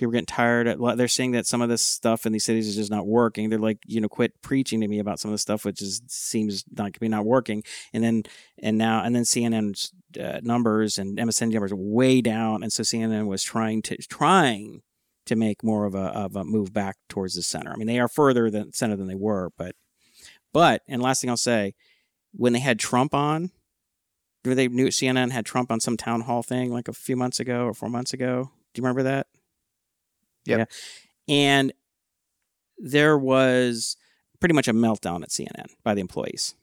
people 0.00 0.12
getting 0.12 0.26
tired. 0.26 0.78
They're 0.96 1.08
saying 1.08 1.32
that 1.32 1.46
some 1.46 1.60
of 1.60 1.68
this 1.68 1.82
stuff 1.82 2.26
in 2.26 2.32
these 2.32 2.44
cities 2.44 2.66
is 2.66 2.74
just 2.74 2.90
not 2.90 3.06
working. 3.06 3.50
They're 3.50 3.58
like, 3.58 3.78
you 3.86 4.00
know, 4.00 4.08
quit 4.08 4.40
preaching 4.42 4.80
to 4.80 4.88
me 4.88 4.98
about 4.98 5.20
some 5.20 5.30
of 5.30 5.34
the 5.34 5.38
stuff 5.38 5.64
which 5.64 5.82
is 5.82 6.02
seems 6.08 6.64
not 6.72 6.94
to 6.94 7.00
be 7.00 7.08
not 7.08 7.26
working. 7.26 7.62
And 7.92 8.02
then 8.02 8.22
and 8.58 8.78
now 8.78 9.04
and 9.04 9.14
then 9.14 9.22
CNN's 9.22 9.92
uh, 10.18 10.40
numbers 10.42 10.98
and 10.98 11.18
MSN 11.18 11.52
numbers 11.52 11.72
are 11.72 11.76
way 11.76 12.20
down, 12.20 12.62
and 12.62 12.72
so 12.72 12.82
CNN 12.82 13.26
was 13.26 13.42
trying 13.42 13.82
to 13.82 13.96
trying 14.08 14.82
to 15.26 15.36
make 15.36 15.62
more 15.62 15.84
of 15.84 15.94
a 15.94 16.06
of 16.06 16.34
a 16.34 16.44
move 16.44 16.72
back 16.72 16.96
towards 17.08 17.34
the 17.34 17.42
center. 17.42 17.72
I 17.72 17.76
mean, 17.76 17.86
they 17.86 18.00
are 18.00 18.08
further 18.08 18.50
than 18.50 18.72
center 18.72 18.96
than 18.96 19.06
they 19.06 19.14
were, 19.14 19.50
but 19.56 19.76
but 20.52 20.82
and 20.88 21.02
last 21.02 21.20
thing 21.20 21.30
I'll 21.30 21.36
say, 21.36 21.74
when 22.32 22.52
they 22.52 22.60
had 22.60 22.78
Trump 22.78 23.14
on. 23.14 23.52
They 24.42 24.68
knew 24.68 24.86
CNN 24.86 25.32
had 25.32 25.44
Trump 25.44 25.70
on 25.70 25.80
some 25.80 25.98
town 25.98 26.22
hall 26.22 26.42
thing 26.42 26.72
like 26.72 26.88
a 26.88 26.94
few 26.94 27.14
months 27.14 27.40
ago 27.40 27.66
or 27.66 27.74
four 27.74 27.90
months 27.90 28.14
ago. 28.14 28.50
Do 28.72 28.80
you 28.80 28.82
remember 28.82 29.02
that? 29.02 29.26
Yep. 30.46 30.58
Yeah. 30.58 31.34
And 31.34 31.72
there 32.78 33.16
was 33.18 33.96
pretty 34.40 34.54
much 34.54 34.68
a 34.68 34.72
meltdown 34.72 35.22
at 35.22 35.28
CNN 35.30 35.66
by 35.84 35.94
the 35.94 36.00
employees. 36.00 36.54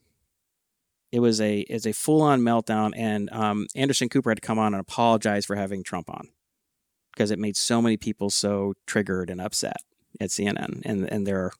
It 1.10 1.20
was 1.20 1.40
a 1.40 1.60
is 1.60 1.86
a 1.86 1.92
full 1.92 2.20
on 2.20 2.42
meltdown, 2.42 2.92
and 2.96 3.30
um, 3.32 3.66
Anderson 3.74 4.08
Cooper 4.10 4.30
had 4.30 4.38
to 4.38 4.46
come 4.46 4.58
on 4.58 4.74
and 4.74 4.80
apologize 4.80 5.46
for 5.46 5.56
having 5.56 5.82
Trump 5.82 6.10
on 6.10 6.28
because 7.12 7.30
it 7.30 7.38
made 7.38 7.56
so 7.56 7.80
many 7.80 7.96
people 7.96 8.28
so 8.30 8.74
triggered 8.86 9.30
and 9.30 9.40
upset 9.40 9.78
at 10.20 10.28
CNN, 10.30 10.82
and 10.84 11.10
and 11.10 11.26
they're 11.26 11.52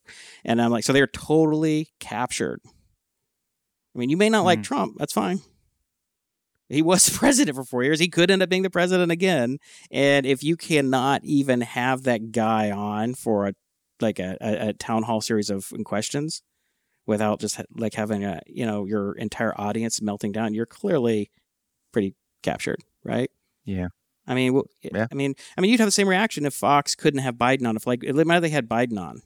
and 0.45 0.61
I'm 0.61 0.71
like, 0.71 0.85
so 0.85 0.93
they're 0.93 1.07
totally 1.07 1.89
captured. 1.99 2.61
I 2.67 3.99
mean, 3.99 4.11
you 4.11 4.19
may 4.19 4.29
not 4.29 4.45
like 4.45 4.59
Mhm. 4.61 4.65
Trump, 4.65 4.97
that's 4.99 5.15
fine. 5.15 5.41
He 6.69 6.83
was 6.83 7.09
president 7.19 7.57
for 7.57 7.65
four 7.65 7.83
years. 7.83 8.01
He 8.01 8.09
could 8.09 8.31
end 8.31 8.43
up 8.43 8.49
being 8.49 8.63
the 8.63 8.71
president 8.71 9.11
again. 9.13 9.59
And 9.91 10.27
if 10.27 10.43
you 10.43 10.57
cannot 10.57 11.25
even 11.25 11.63
have 11.63 12.03
that 12.05 12.33
guy 12.33 12.71
on 12.71 13.15
for 13.15 13.47
a 13.49 13.55
like 14.01 14.19
a, 14.19 14.37
a, 14.41 14.69
a 14.69 14.73
town 14.75 15.03
hall 15.03 15.21
series 15.21 15.51
of 15.51 15.73
questions 15.85 16.43
without 17.07 17.41
just 17.41 17.61
like 17.75 17.95
having 17.95 18.25
a 18.25 18.41
you 18.47 18.65
know 18.67 18.85
your 18.85 19.13
entire 19.15 19.59
audience 19.61 20.01
melting 20.03 20.33
down, 20.33 20.55
you're 20.55 20.67
clearly 20.67 21.31
pretty 21.93 22.15
captured, 22.43 22.83
right? 23.05 23.31
Yeah. 23.65 23.89
I 24.27 24.35
mean, 24.35 24.53
w- 24.53 24.69
Yeah. 24.83 25.07
I 25.11 25.15
mean, 25.15 25.35
I 25.57 25.61
mean, 25.63 25.71
you'd 25.71 25.81
have 25.81 25.87
the 25.89 25.93
same 25.93 26.09
reaction 26.09 26.45
if 26.45 26.53
Fox 26.55 26.95
couldn't 26.95 27.21
have 27.21 27.37
Biden 27.37 27.67
on. 27.67 27.77
If 27.77 27.87
like, 27.87 28.05
it 28.05 28.15
might 28.27 28.35
have 28.35 28.43
they 28.43 28.51
had 28.51 28.69
Biden 28.69 28.99
on, 29.01 29.23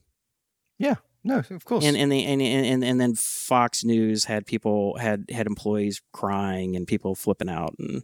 no, 1.25 1.43
of 1.51 1.64
course. 1.64 1.85
and 1.85 1.97
and, 1.97 2.11
they, 2.11 2.25
and 2.25 2.43
and 2.43 2.85
and 2.85 3.01
then 3.01 3.14
Fox 3.14 3.85
News 3.85 4.25
had 4.25 4.47
people 4.47 4.97
had 4.99 5.27
had 5.31 5.47
employees 5.47 6.01
crying 6.12 6.77
and 6.77 6.87
people 6.87 7.14
flipping 7.14 7.49
out 7.49 7.75
and 7.79 8.03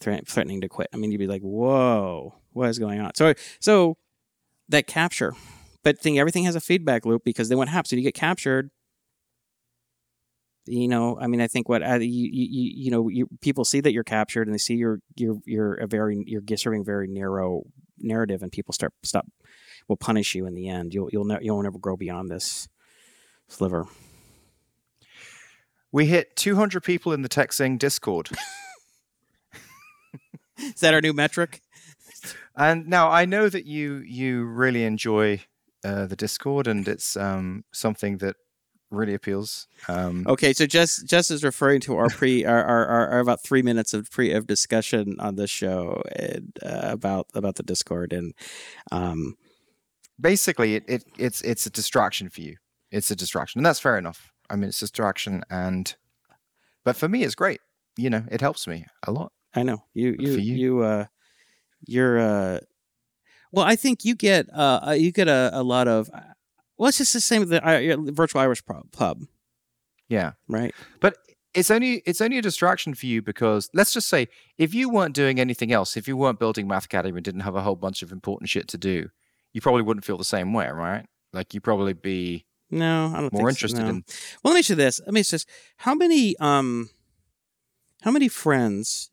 thre- 0.00 0.24
threatening 0.26 0.60
to 0.60 0.68
quit. 0.68 0.88
I 0.92 0.96
mean, 0.96 1.10
you'd 1.12 1.18
be 1.18 1.26
like, 1.26 1.42
"Whoa, 1.42 2.34
what 2.52 2.68
is 2.68 2.78
going 2.78 3.00
on?" 3.00 3.14
So 3.14 3.34
so 3.60 3.96
that 4.68 4.86
capture, 4.86 5.34
but 5.82 5.98
thing 5.98 6.18
everything 6.18 6.44
has 6.44 6.54
a 6.54 6.60
feedback 6.60 7.04
loop 7.04 7.22
because 7.24 7.48
then 7.48 7.58
what 7.58 7.68
happens? 7.68 7.92
You 7.92 8.02
get 8.02 8.14
captured, 8.14 8.70
you 10.66 10.86
know, 10.86 11.18
I 11.20 11.26
mean, 11.26 11.40
I 11.40 11.48
think 11.48 11.68
what 11.68 11.82
uh, 11.82 11.94
you, 11.94 12.06
you 12.06 12.46
you 12.48 12.72
you 12.84 12.90
know, 12.90 13.08
you, 13.08 13.28
people 13.40 13.64
see 13.64 13.80
that 13.80 13.92
you're 13.92 14.04
captured 14.04 14.46
and 14.46 14.54
they 14.54 14.58
see 14.58 14.74
you're 14.74 15.00
you're 15.16 15.38
you're 15.44 15.74
a 15.74 15.86
very 15.86 16.22
you're 16.26 16.42
serving 16.56 16.84
very 16.84 17.08
narrow 17.08 17.62
narrative, 17.98 18.42
and 18.42 18.52
people 18.52 18.72
start 18.72 18.92
stop 19.02 19.26
will 19.88 19.96
punish 19.96 20.34
you 20.34 20.46
in 20.46 20.54
the 20.54 20.68
end. 20.68 20.94
You'll 20.94 21.10
you'll 21.12 21.24
never 21.24 21.42
you'll 21.42 21.62
never 21.62 21.78
grow 21.78 21.96
beyond 21.96 22.30
this 22.30 22.68
sliver. 23.48 23.86
we 25.90 26.06
hit 26.06 26.36
200 26.36 26.82
people 26.82 27.12
in 27.12 27.22
the 27.22 27.28
TechZing 27.28 27.78
Discord. 27.78 28.30
Is 30.58 30.80
that 30.80 30.94
our 30.94 31.00
new 31.00 31.12
metric? 31.12 31.60
And 32.56 32.86
now 32.86 33.10
I 33.10 33.24
know 33.24 33.48
that 33.48 33.66
you 33.66 33.96
you 34.06 34.44
really 34.44 34.84
enjoy 34.84 35.40
uh, 35.84 36.06
the 36.06 36.16
Discord, 36.16 36.66
and 36.66 36.86
it's 36.86 37.16
um, 37.16 37.64
something 37.72 38.18
that 38.18 38.36
really 38.90 39.14
appeals. 39.14 39.66
Um, 39.88 40.24
Okay, 40.28 40.52
so 40.52 40.66
just 40.66 41.06
just 41.06 41.30
is 41.30 41.42
referring 41.42 41.80
to 41.80 41.96
our 41.96 42.08
pre 42.08 42.44
our, 42.52 42.62
our, 42.62 42.86
our, 42.86 43.08
our 43.08 43.18
about 43.20 43.42
three 43.42 43.62
minutes 43.62 43.94
of 43.94 44.10
pre 44.10 44.32
of 44.32 44.46
discussion 44.46 45.16
on 45.18 45.36
this 45.36 45.50
show 45.50 46.02
and 46.14 46.56
uh, 46.64 46.80
about 46.92 47.26
about 47.34 47.56
the 47.56 47.62
Discord 47.62 48.12
and 48.12 48.34
um 48.92 49.36
Basically, 50.20 50.76
it, 50.76 50.84
it 50.86 51.04
it's 51.18 51.42
it's 51.42 51.66
a 51.66 51.70
distraction 51.70 52.28
for 52.28 52.40
you. 52.40 52.56
It's 52.90 53.10
a 53.10 53.16
distraction, 53.16 53.58
and 53.58 53.66
that's 53.66 53.80
fair 53.80 53.96
enough. 53.98 54.30
I 54.50 54.56
mean, 54.56 54.68
it's 54.68 54.78
a 54.82 54.84
distraction, 54.84 55.42
and 55.50 55.94
but 56.84 56.96
for 56.96 57.08
me, 57.08 57.24
it's 57.24 57.34
great. 57.34 57.60
You 57.96 58.10
know, 58.10 58.24
it 58.30 58.40
helps 58.40 58.66
me 58.66 58.86
a 59.06 59.12
lot. 59.12 59.32
I 59.54 59.62
know 59.62 59.84
you 59.94 60.16
you 60.18 60.32
you, 60.36 60.54
you. 60.54 60.80
uh 60.80 61.06
you're 61.86 62.18
uh 62.18 62.60
well 63.50 63.64
I 63.66 63.76
think 63.76 64.04
you 64.04 64.14
get 64.14 64.48
uh 64.54 64.80
uh, 64.88 64.90
you 64.92 65.12
get 65.12 65.28
a, 65.28 65.50
a 65.52 65.62
lot 65.62 65.88
of 65.88 66.08
well 66.78 66.88
it's 66.88 66.98
just 66.98 67.12
the 67.12 67.20
same 67.20 67.40
with 67.40 67.50
the 67.50 67.62
uh, 67.62 67.96
virtual 68.12 68.40
Irish 68.40 68.64
pub, 68.64 68.90
pub 68.92 69.22
Yeah. 70.08 70.32
right 70.48 70.74
But 71.00 71.16
it's 71.54 71.70
only 71.70 72.02
it's 72.06 72.20
only 72.22 72.38
a 72.38 72.42
distraction 72.42 72.94
for 72.94 73.04
you 73.06 73.20
because 73.20 73.68
let's 73.74 73.92
just 73.92 74.08
say 74.08 74.28
if 74.56 74.72
you 74.72 74.88
weren't 74.88 75.14
doing 75.14 75.38
anything 75.38 75.70
else, 75.70 75.96
if 75.98 76.08
you 76.08 76.16
weren't 76.16 76.38
building 76.38 76.66
Math 76.66 76.86
Academy 76.86 77.18
and 77.18 77.24
didn't 77.24 77.42
have 77.42 77.54
a 77.56 77.62
whole 77.62 77.76
bunch 77.76 78.02
of 78.02 78.10
important 78.10 78.48
shit 78.48 78.68
to 78.68 78.78
do, 78.78 79.10
you 79.52 79.60
probably 79.60 79.82
wouldn't 79.82 80.04
feel 80.04 80.18
the 80.18 80.24
same 80.24 80.52
way, 80.52 80.68
right? 80.68 81.06
Like 81.32 81.54
you 81.54 81.60
probably 81.60 81.92
be 81.92 82.44
No, 82.70 83.12
I 83.14 83.20
don't 83.20 83.32
More 83.32 83.48
interested 83.48 83.78
so, 83.78 83.82
no. 83.84 83.88
in 83.90 84.04
Well, 84.42 84.52
let 84.52 84.54
me 84.54 84.58
ask 84.60 84.70
you 84.70 84.76
this. 84.76 85.00
Let 85.04 85.12
me 85.14 85.20
ask 85.20 85.30
this. 85.30 85.46
How 85.78 85.94
many 85.94 86.36
um 86.38 86.90
how 88.02 88.10
many 88.10 88.28
friends 88.28 89.10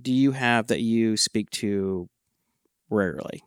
do 0.00 0.12
you 0.12 0.32
have 0.32 0.66
that 0.68 0.80
you 0.80 1.16
speak 1.16 1.50
to 1.50 2.08
rarely? 2.90 3.42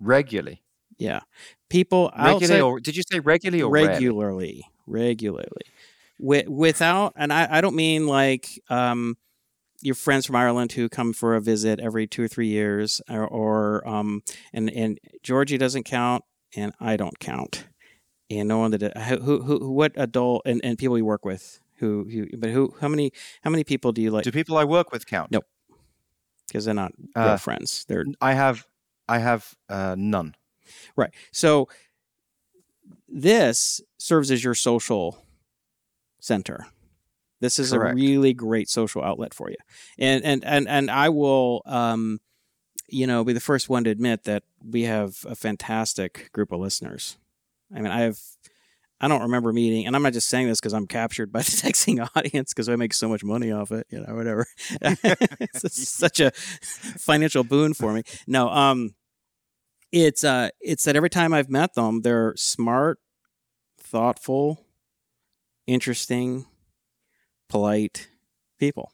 regularly. 0.00 0.62
Yeah. 0.98 1.20
People 1.68 2.10
Regularly 2.16 2.60
or 2.60 2.80
did 2.80 2.96
you 2.96 3.02
say 3.10 3.20
regularly 3.20 3.62
or 3.62 3.70
rarely? 3.70 3.94
regularly. 3.94 4.64
Regularly. 4.86 5.62
Without 6.48 7.12
and 7.16 7.32
I, 7.32 7.58
I 7.58 7.60
don't 7.60 7.76
mean 7.76 8.06
like 8.06 8.60
um 8.70 9.16
your 9.82 9.94
friends 9.94 10.26
from 10.26 10.36
Ireland 10.36 10.72
who 10.72 10.88
come 10.88 11.12
for 11.12 11.34
a 11.34 11.40
visit 11.40 11.80
every 11.80 12.06
two 12.06 12.22
or 12.22 12.28
three 12.28 12.48
years 12.48 13.00
or, 13.08 13.26
or 13.26 13.86
um 13.88 14.22
and 14.52 14.70
and 14.70 14.98
Georgie 15.22 15.58
doesn't 15.58 15.84
count 15.84 16.24
and 16.56 16.72
I 16.80 16.96
don't 16.96 17.18
count. 17.18 17.66
And 18.30 18.48
no 18.48 18.58
one 18.58 18.70
that 18.72 18.96
who 18.96 19.18
who, 19.42 19.42
who 19.58 19.70
what 19.70 19.92
adult 19.96 20.42
and, 20.46 20.60
and 20.64 20.78
people 20.78 20.96
you 20.98 21.04
work 21.04 21.24
with 21.24 21.60
who, 21.78 22.08
who 22.10 22.26
but 22.38 22.50
who 22.50 22.74
how 22.80 22.88
many 22.88 23.12
how 23.42 23.50
many 23.50 23.64
people 23.64 23.92
do 23.92 24.00
you 24.02 24.10
like 24.10 24.24
Do 24.24 24.32
people 24.32 24.56
I 24.56 24.64
work 24.64 24.90
with 24.92 25.06
count? 25.06 25.30
Nope. 25.30 25.44
because 26.48 26.64
they're 26.64 26.74
not 26.74 26.92
real 27.14 27.26
Uh, 27.28 27.36
friends. 27.36 27.84
They're 27.88 28.04
I 28.20 28.32
have 28.34 28.66
I 29.08 29.18
have 29.18 29.54
uh, 29.68 29.94
none. 29.98 30.34
Right. 30.96 31.12
So 31.32 31.68
this 33.08 33.80
serves 33.98 34.30
as 34.30 34.42
your 34.42 34.54
social 34.54 35.24
center. 36.20 36.66
This 37.40 37.58
is 37.58 37.72
Correct. 37.72 37.92
a 37.92 37.96
really 37.96 38.32
great 38.32 38.68
social 38.68 39.02
outlet 39.02 39.34
for 39.34 39.50
you. 39.50 39.56
And 39.98 40.24
and 40.24 40.44
and 40.44 40.68
and 40.68 40.90
I 40.90 41.08
will 41.10 41.62
um 41.66 42.20
you 42.88 43.06
know 43.06 43.24
be 43.24 43.32
the 43.32 43.40
first 43.40 43.68
one 43.68 43.84
to 43.84 43.90
admit 43.90 44.24
that 44.24 44.42
we 44.64 44.82
have 44.82 45.24
a 45.28 45.34
fantastic 45.34 46.30
group 46.32 46.52
of 46.52 46.60
listeners. 46.60 47.18
I 47.74 47.80
mean, 47.80 47.90
I 47.90 48.00
have 48.02 48.18
I 49.00 49.08
don't 49.08 49.22
remember 49.22 49.52
meeting, 49.52 49.86
and 49.86 49.94
I'm 49.94 50.02
not 50.02 50.14
just 50.14 50.28
saying 50.28 50.46
this 50.46 50.58
because 50.58 50.72
I'm 50.72 50.86
captured 50.86 51.30
by 51.30 51.40
the 51.42 51.50
TechZing 51.50 52.08
audience 52.16 52.52
because 52.52 52.68
I 52.68 52.76
make 52.76 52.94
so 52.94 53.08
much 53.08 53.22
money 53.22 53.52
off 53.52 53.70
it, 53.70 53.86
you 53.90 54.00
know, 54.00 54.14
whatever. 54.14 54.46
it's 54.80 55.88
such 55.88 56.20
a 56.20 56.30
financial 56.32 57.44
boon 57.44 57.74
for 57.74 57.92
me. 57.92 58.02
No, 58.26 58.48
um, 58.48 58.94
it's 59.92 60.24
uh, 60.24 60.48
it's 60.60 60.84
that 60.84 60.96
every 60.96 61.10
time 61.10 61.34
I've 61.34 61.50
met 61.50 61.74
them, 61.74 62.02
they're 62.02 62.34
smart, 62.36 62.98
thoughtful, 63.78 64.64
interesting, 65.66 66.46
polite 67.48 68.08
people. 68.58 68.92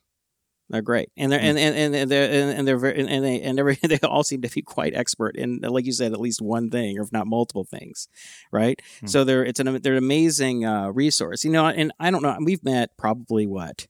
They're 0.73 0.81
great, 0.81 1.11
and 1.19 1.31
they're 1.31 1.39
and 1.39 1.59
and 1.59 1.95
and 1.95 2.11
they're 2.11 2.55
and, 2.57 2.67
they're 2.67 2.79
very 2.79 2.99
and, 2.99 3.23
they 3.23 3.43
and 3.43 3.59
every 3.59 3.75
they 3.83 3.99
all 3.99 4.25
seem 4.25 4.41
to 4.41 4.49
be 4.49 4.63
quite 4.63 4.95
expert 4.95 5.37
in, 5.37 5.59
like 5.61 5.85
you 5.85 5.93
said, 5.93 6.13
at 6.13 6.21
least 6.21 6.41
one 6.41 6.71
thing, 6.71 6.99
or 6.99 7.03
if 7.03 7.13
not 7.13 7.27
multiple 7.27 7.65
things, 7.65 8.09
right? 8.51 8.81
Hmm. 9.01 9.07
So 9.07 9.23
they're 9.23 9.45
it's 9.45 9.61
an 9.61 9.83
they're 9.83 9.93
an 9.93 9.99
amazing 9.99 10.65
uh, 10.65 10.89
resource, 10.89 11.45
you 11.45 11.51
know. 11.51 11.67
And 11.67 11.93
I 12.01 12.11
don't 12.11 12.23
know, 12.23 12.39
we've 12.43 12.65
met 12.65 12.97
probably 12.97 13.47
what 13.47 13.87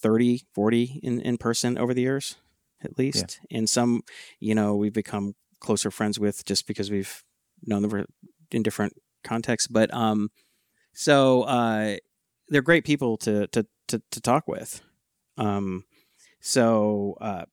30, 0.00 0.46
40 0.54 1.00
in 1.02 1.20
in 1.20 1.36
person 1.36 1.76
over 1.76 1.92
the 1.92 2.02
years, 2.02 2.36
at 2.82 2.98
least, 2.98 3.40
and 3.50 3.68
some, 3.68 4.00
you 4.40 4.54
know, 4.54 4.74
we've 4.74 4.94
become 4.94 5.34
closer 5.60 5.90
friends 5.90 6.18
with 6.18 6.46
just 6.46 6.66
because 6.66 6.90
we've 6.90 7.22
known 7.66 7.82
them 7.82 8.06
in 8.50 8.62
different 8.62 8.94
contexts, 9.22 9.68
but 9.68 9.92
um, 9.92 10.30
so 10.94 11.42
uh, 11.42 11.96
they're 12.52 12.62
great 12.62 12.84
people 12.84 13.16
to 13.18 13.46
to 13.48 13.66
to, 13.88 14.02
to 14.10 14.20
talk 14.20 14.46
with. 14.46 14.80
Um, 15.36 15.84
so 16.40 17.16
uh, 17.20 17.44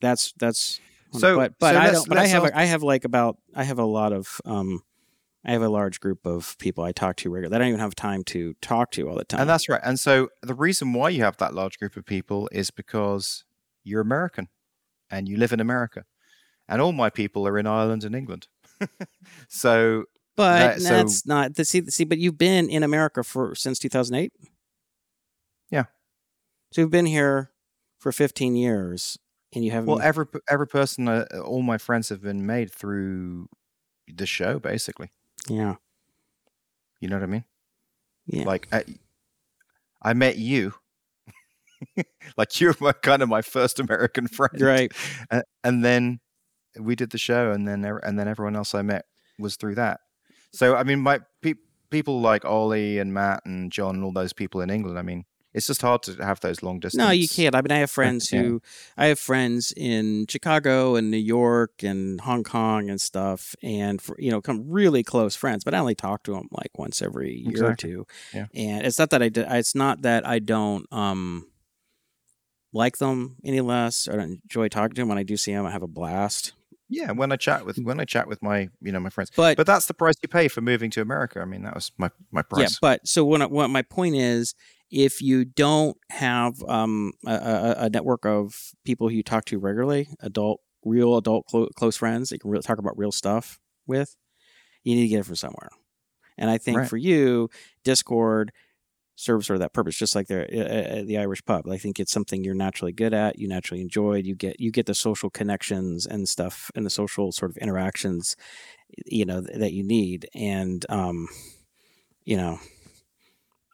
that's 0.00 0.32
that's 0.38 0.80
So- 1.12 1.36
but 1.36 1.54
but 1.58 1.74
so 1.74 1.80
I 1.80 1.90
don't. 1.90 2.08
But 2.08 2.18
I 2.18 2.26
have 2.26 2.50
I 2.54 2.64
have 2.64 2.82
like 2.82 3.04
about 3.04 3.38
I 3.54 3.64
have 3.64 3.78
a 3.78 3.84
lot 3.84 4.12
of 4.12 4.40
um, 4.44 4.82
I 5.44 5.52
have 5.52 5.62
a 5.62 5.68
large 5.68 6.00
group 6.00 6.26
of 6.26 6.56
people 6.58 6.84
I 6.84 6.92
talk 6.92 7.16
to 7.16 7.30
regularly 7.30 7.54
I 7.56 7.58
don't 7.58 7.68
even 7.68 7.80
have 7.80 7.94
time 7.94 8.24
to 8.24 8.54
talk 8.60 8.90
to 8.92 9.08
all 9.08 9.16
the 9.16 9.24
time. 9.24 9.40
And 9.40 9.50
that's 9.50 9.68
right. 9.68 9.80
And 9.84 9.98
so 9.98 10.28
the 10.42 10.54
reason 10.54 10.92
why 10.92 11.10
you 11.10 11.22
have 11.22 11.36
that 11.38 11.54
large 11.54 11.78
group 11.78 11.96
of 11.96 12.04
people 12.04 12.48
is 12.52 12.70
because 12.70 13.44
you're 13.84 14.00
American 14.00 14.48
and 15.10 15.28
you 15.28 15.36
live 15.36 15.52
in 15.52 15.60
America. 15.60 16.04
And 16.68 16.82
all 16.82 16.92
my 16.92 17.10
people 17.10 17.46
are 17.46 17.58
in 17.58 17.66
Ireland 17.66 18.02
and 18.02 18.14
England. 18.14 18.48
so 19.48 20.04
but 20.36 20.80
so- 20.80 20.88
that's 20.90 21.26
not 21.26 21.54
the 21.54 21.64
see 21.64 21.84
see. 21.86 22.04
But 22.04 22.18
you've 22.18 22.38
been 22.38 22.68
in 22.68 22.82
America 22.82 23.22
for 23.22 23.54
since 23.54 23.78
two 23.78 23.88
thousand 23.88 24.16
eight. 24.16 24.32
Yeah. 25.70 25.84
So 26.72 26.80
you've 26.82 26.90
been 26.90 27.06
here 27.06 27.50
for 27.98 28.12
fifteen 28.12 28.54
years, 28.56 29.18
and 29.54 29.64
you 29.64 29.70
haven't. 29.70 29.86
well 29.86 30.00
every 30.00 30.26
every 30.48 30.66
person 30.68 31.08
uh, 31.08 31.24
all 31.44 31.62
my 31.62 31.78
friends 31.78 32.08
have 32.10 32.22
been 32.22 32.44
made 32.46 32.70
through 32.72 33.48
the 34.12 34.26
show 34.26 34.58
basically. 34.58 35.10
yeah. 35.48 35.76
You 37.00 37.08
know 37.08 37.16
what 37.16 37.24
I 37.24 37.26
mean? 37.26 37.44
Yeah. 38.26 38.44
Like 38.44 38.68
uh, 38.72 38.80
I 40.02 40.14
met 40.14 40.38
you. 40.38 40.72
like 42.38 42.58
you're 42.60 42.74
my 42.80 42.92
kind 42.92 43.22
of 43.22 43.28
my 43.28 43.42
first 43.42 43.78
American 43.78 44.28
friend. 44.36 44.60
Right. 44.60 44.92
And 45.62 45.84
then 45.84 46.20
we 46.78 46.94
did 46.96 47.10
the 47.10 47.18
show 47.18 47.50
and 47.52 47.66
then 47.68 47.84
and 47.84 48.18
then 48.18 48.28
everyone 48.28 48.56
else 48.56 48.74
I 48.74 48.82
met 48.82 49.04
was 49.38 49.56
through 49.56 49.74
that. 49.76 50.00
So 50.52 50.74
I 50.76 50.84
mean 50.84 51.00
my 51.00 51.20
pe- 51.42 51.54
people 51.90 52.20
like 52.20 52.44
Ollie 52.44 52.98
and 52.98 53.12
Matt 53.12 53.42
and 53.44 53.70
John 53.70 53.96
and 53.96 54.04
all 54.04 54.12
those 54.12 54.32
people 54.32 54.60
in 54.60 54.70
England, 54.70 54.98
I 54.98 55.02
mean, 55.02 55.24
it's 55.56 55.68
just 55.68 55.80
hard 55.80 56.02
to 56.02 56.12
have 56.22 56.38
those 56.40 56.62
long 56.62 56.80
distance. 56.80 56.98
No, 56.98 57.10
you 57.10 57.26
can't. 57.26 57.54
I 57.54 57.62
mean, 57.62 57.72
I 57.72 57.78
have 57.78 57.90
friends 57.90 58.30
yeah. 58.32 58.42
who, 58.42 58.62
I 58.98 59.06
have 59.06 59.18
friends 59.18 59.72
in 59.74 60.26
Chicago 60.28 60.96
and 60.96 61.10
New 61.10 61.16
York 61.16 61.82
and 61.82 62.20
Hong 62.20 62.44
Kong 62.44 62.90
and 62.90 63.00
stuff, 63.00 63.56
and 63.62 64.00
for, 64.00 64.16
you 64.18 64.30
know, 64.30 64.42
come 64.42 64.64
really 64.68 65.02
close 65.02 65.34
friends. 65.34 65.64
But 65.64 65.72
I 65.72 65.78
only 65.78 65.94
talk 65.94 66.24
to 66.24 66.32
them 66.32 66.48
like 66.50 66.78
once 66.78 67.00
every 67.00 67.38
year 67.38 67.70
or 67.70 67.74
two. 67.74 68.06
Yeah. 68.34 68.46
And 68.54 68.84
it's 68.86 68.98
not 68.98 69.08
that 69.10 69.22
I, 69.22 69.30
d- 69.30 69.46
it's 69.48 69.74
not 69.74 70.02
that 70.02 70.26
I 70.26 70.40
don't 70.40 70.86
um 70.92 71.46
like 72.74 72.98
them 72.98 73.36
any 73.42 73.62
less 73.62 74.06
or 74.06 74.18
don't 74.18 74.42
enjoy 74.44 74.68
talking 74.68 74.94
to 74.96 75.00
them. 75.00 75.08
When 75.08 75.16
I 75.16 75.22
do 75.22 75.38
see 75.38 75.54
them, 75.54 75.64
I 75.64 75.70
have 75.70 75.82
a 75.82 75.88
blast. 75.88 76.52
Yeah, 76.88 77.10
when 77.12 77.32
I 77.32 77.36
chat 77.36 77.66
with 77.66 77.78
when 77.78 77.98
I 78.00 78.04
chat 78.04 78.28
with 78.28 78.42
my 78.42 78.68
you 78.80 78.92
know 78.92 79.00
my 79.00 79.10
friends, 79.10 79.30
But, 79.34 79.56
but 79.56 79.66
that's 79.66 79.86
the 79.86 79.94
price 79.94 80.14
you 80.22 80.28
pay 80.28 80.48
for 80.48 80.60
moving 80.60 80.90
to 80.92 81.00
America. 81.00 81.40
I 81.40 81.44
mean, 81.44 81.62
that 81.64 81.74
was 81.74 81.90
my 81.98 82.10
my 82.30 82.42
price. 82.42 82.60
yeah, 82.60 82.68
but 82.80 83.06
so 83.06 83.24
what? 83.24 83.50
What 83.50 83.68
my 83.68 83.82
point 83.82 84.14
is, 84.16 84.54
if 84.90 85.20
you 85.20 85.44
don't 85.44 85.96
have 86.10 86.62
um 86.68 87.12
a, 87.26 87.74
a, 87.78 87.90
network 87.90 88.24
of 88.24 88.72
people 88.84 89.08
who 89.08 89.16
you 89.16 89.22
talk 89.22 89.44
to 89.46 89.58
regularly, 89.58 90.08
adult, 90.20 90.60
real 90.84 91.16
adult 91.16 91.46
clo- 91.46 91.68
close 91.76 91.96
friends, 91.96 92.28
that 92.28 92.36
you 92.36 92.40
can 92.40 92.50
really 92.50 92.62
talk 92.62 92.78
about 92.78 92.96
real 92.96 93.12
stuff 93.12 93.58
with, 93.86 94.16
you 94.84 94.94
need 94.94 95.02
to 95.02 95.08
get 95.08 95.20
it 95.20 95.26
from 95.26 95.36
somewhere. 95.36 95.70
And 96.38 96.50
I 96.50 96.58
think 96.58 96.78
Right. 96.78 96.88
for 96.88 96.96
you, 96.98 97.48
Discord 97.82 98.52
serves 99.16 99.46
sort 99.46 99.56
of 99.56 99.60
that 99.60 99.72
purpose, 99.72 99.96
just 99.96 100.14
like 100.14 100.28
the 100.28 100.42
uh, 100.44 101.00
uh, 101.00 101.04
the 101.04 101.18
Irish 101.18 101.44
pub. 101.44 101.68
I 101.68 101.78
think 101.78 101.98
it's 101.98 102.12
something 102.12 102.44
you're 102.44 102.54
naturally 102.54 102.92
good 102.92 103.12
at. 103.14 103.38
You 103.38 103.48
naturally 103.48 103.80
enjoyed. 103.80 104.26
You 104.26 104.34
get 104.36 104.60
you 104.60 104.70
get 104.70 104.86
the 104.86 104.94
social 104.94 105.30
connections 105.30 106.06
and 106.06 106.28
stuff, 106.28 106.70
and 106.74 106.84
the 106.86 106.90
social 106.90 107.32
sort 107.32 107.50
of 107.50 107.56
interactions, 107.56 108.36
you 109.06 109.24
know, 109.24 109.40
th- 109.42 109.58
that 109.58 109.72
you 109.72 109.82
need. 109.82 110.28
And 110.34 110.84
um, 110.88 111.28
you 112.24 112.36
know, 112.36 112.60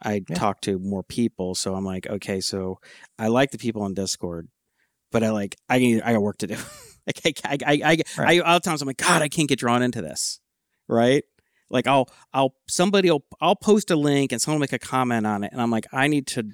I 0.03 0.23
Yeah. 0.29 0.37
talk 0.37 0.61
to 0.63 0.79
more 0.79 1.03
people, 1.03 1.55
so 1.55 1.75
I'm 1.75 1.85
like, 1.85 2.07
okay, 2.09 2.41
so 2.41 2.79
I 3.19 3.29
like 3.29 3.51
the 3.51 3.59
people 3.59 3.83
on 3.83 3.95
Discord, 3.95 4.49
but 5.11 5.23
I 5.23 5.31
like 5.31 5.57
I 5.69 5.79
need 5.79 6.03
I 6.03 6.13
got 6.13 6.23
work 6.23 6.39
to 6.39 6.47
do. 6.47 6.57
like 7.07 7.41
I 7.45 7.53
I 7.53 7.59
I, 7.67 7.73
I, 7.85 7.93
I 8.19 8.23
Right. 8.23 8.41
all 8.43 8.55
the 8.55 8.61
times 8.61 8.83
I'm 8.83 8.87
like, 8.87 8.97
God, 8.97 9.23
I 9.23 9.29
can't 9.29 9.49
get 9.49 9.59
drawn 9.59 9.83
into 9.83 10.03
this, 10.03 10.41
right? 10.89 11.25
Like 11.73 11.87
I'll 11.89 12.09
I'll 12.33 12.55
somebody 12.69 13.11
will 13.11 13.25
I'll 13.41 13.57
post 13.57 13.91
a 13.91 13.97
link 13.97 14.31
and 14.31 14.41
someone 14.41 14.59
will 14.59 14.65
make 14.65 14.73
a 14.73 14.79
comment 14.79 15.27
on 15.27 15.43
it, 15.43 15.51
and 15.53 15.61
I'm 15.61 15.71
like, 15.71 15.87
I 15.93 16.07
need 16.07 16.27
to 16.29 16.53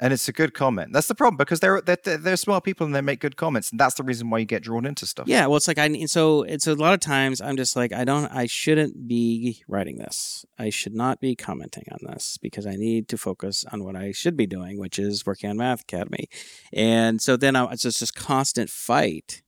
and 0.00 0.12
it's 0.12 0.26
a 0.26 0.32
good 0.32 0.54
comment. 0.54 0.92
That's 0.92 1.06
the 1.06 1.14
problem 1.14 1.36
because 1.36 1.60
they're 1.60 1.80
they're, 1.80 1.96
they're 2.02 2.18
they're 2.18 2.36
smart 2.36 2.64
people 2.64 2.84
and 2.84 2.94
they 2.94 3.00
make 3.00 3.20
good 3.20 3.36
comments, 3.36 3.70
and 3.70 3.78
that's 3.78 3.94
the 3.94 4.02
reason 4.02 4.28
why 4.28 4.38
you 4.38 4.44
get 4.44 4.62
drawn 4.62 4.86
into 4.86 5.06
stuff. 5.06 5.28
Yeah, 5.28 5.46
well, 5.46 5.56
it's 5.56 5.68
like 5.68 5.78
I 5.78 5.88
need- 5.88 6.10
so 6.10 6.42
it's 6.42 6.66
a 6.66 6.74
lot 6.74 6.94
of 6.94 7.00
times 7.00 7.40
I'm 7.40 7.56
just 7.56 7.76
like 7.76 7.92
I 7.92 8.04
don't 8.04 8.26
I 8.26 8.46
shouldn't 8.46 9.06
be 9.06 9.62
writing 9.68 9.98
this. 9.98 10.44
I 10.58 10.70
should 10.70 10.94
not 10.94 11.20
be 11.20 11.36
commenting 11.36 11.84
on 11.92 11.98
this 12.12 12.38
because 12.38 12.66
I 12.66 12.74
need 12.74 13.08
to 13.08 13.16
focus 13.18 13.64
on 13.70 13.84
what 13.84 13.94
I 13.94 14.10
should 14.12 14.36
be 14.36 14.46
doing, 14.46 14.78
which 14.78 14.98
is 14.98 15.24
working 15.24 15.48
on 15.50 15.56
Math 15.58 15.82
Academy. 15.82 16.28
And 16.72 17.22
so 17.22 17.36
then 17.36 17.54
I, 17.54 17.64
it's 17.72 17.82
just 17.82 18.00
this 18.00 18.10
constant 18.10 18.70
fight 18.70 19.42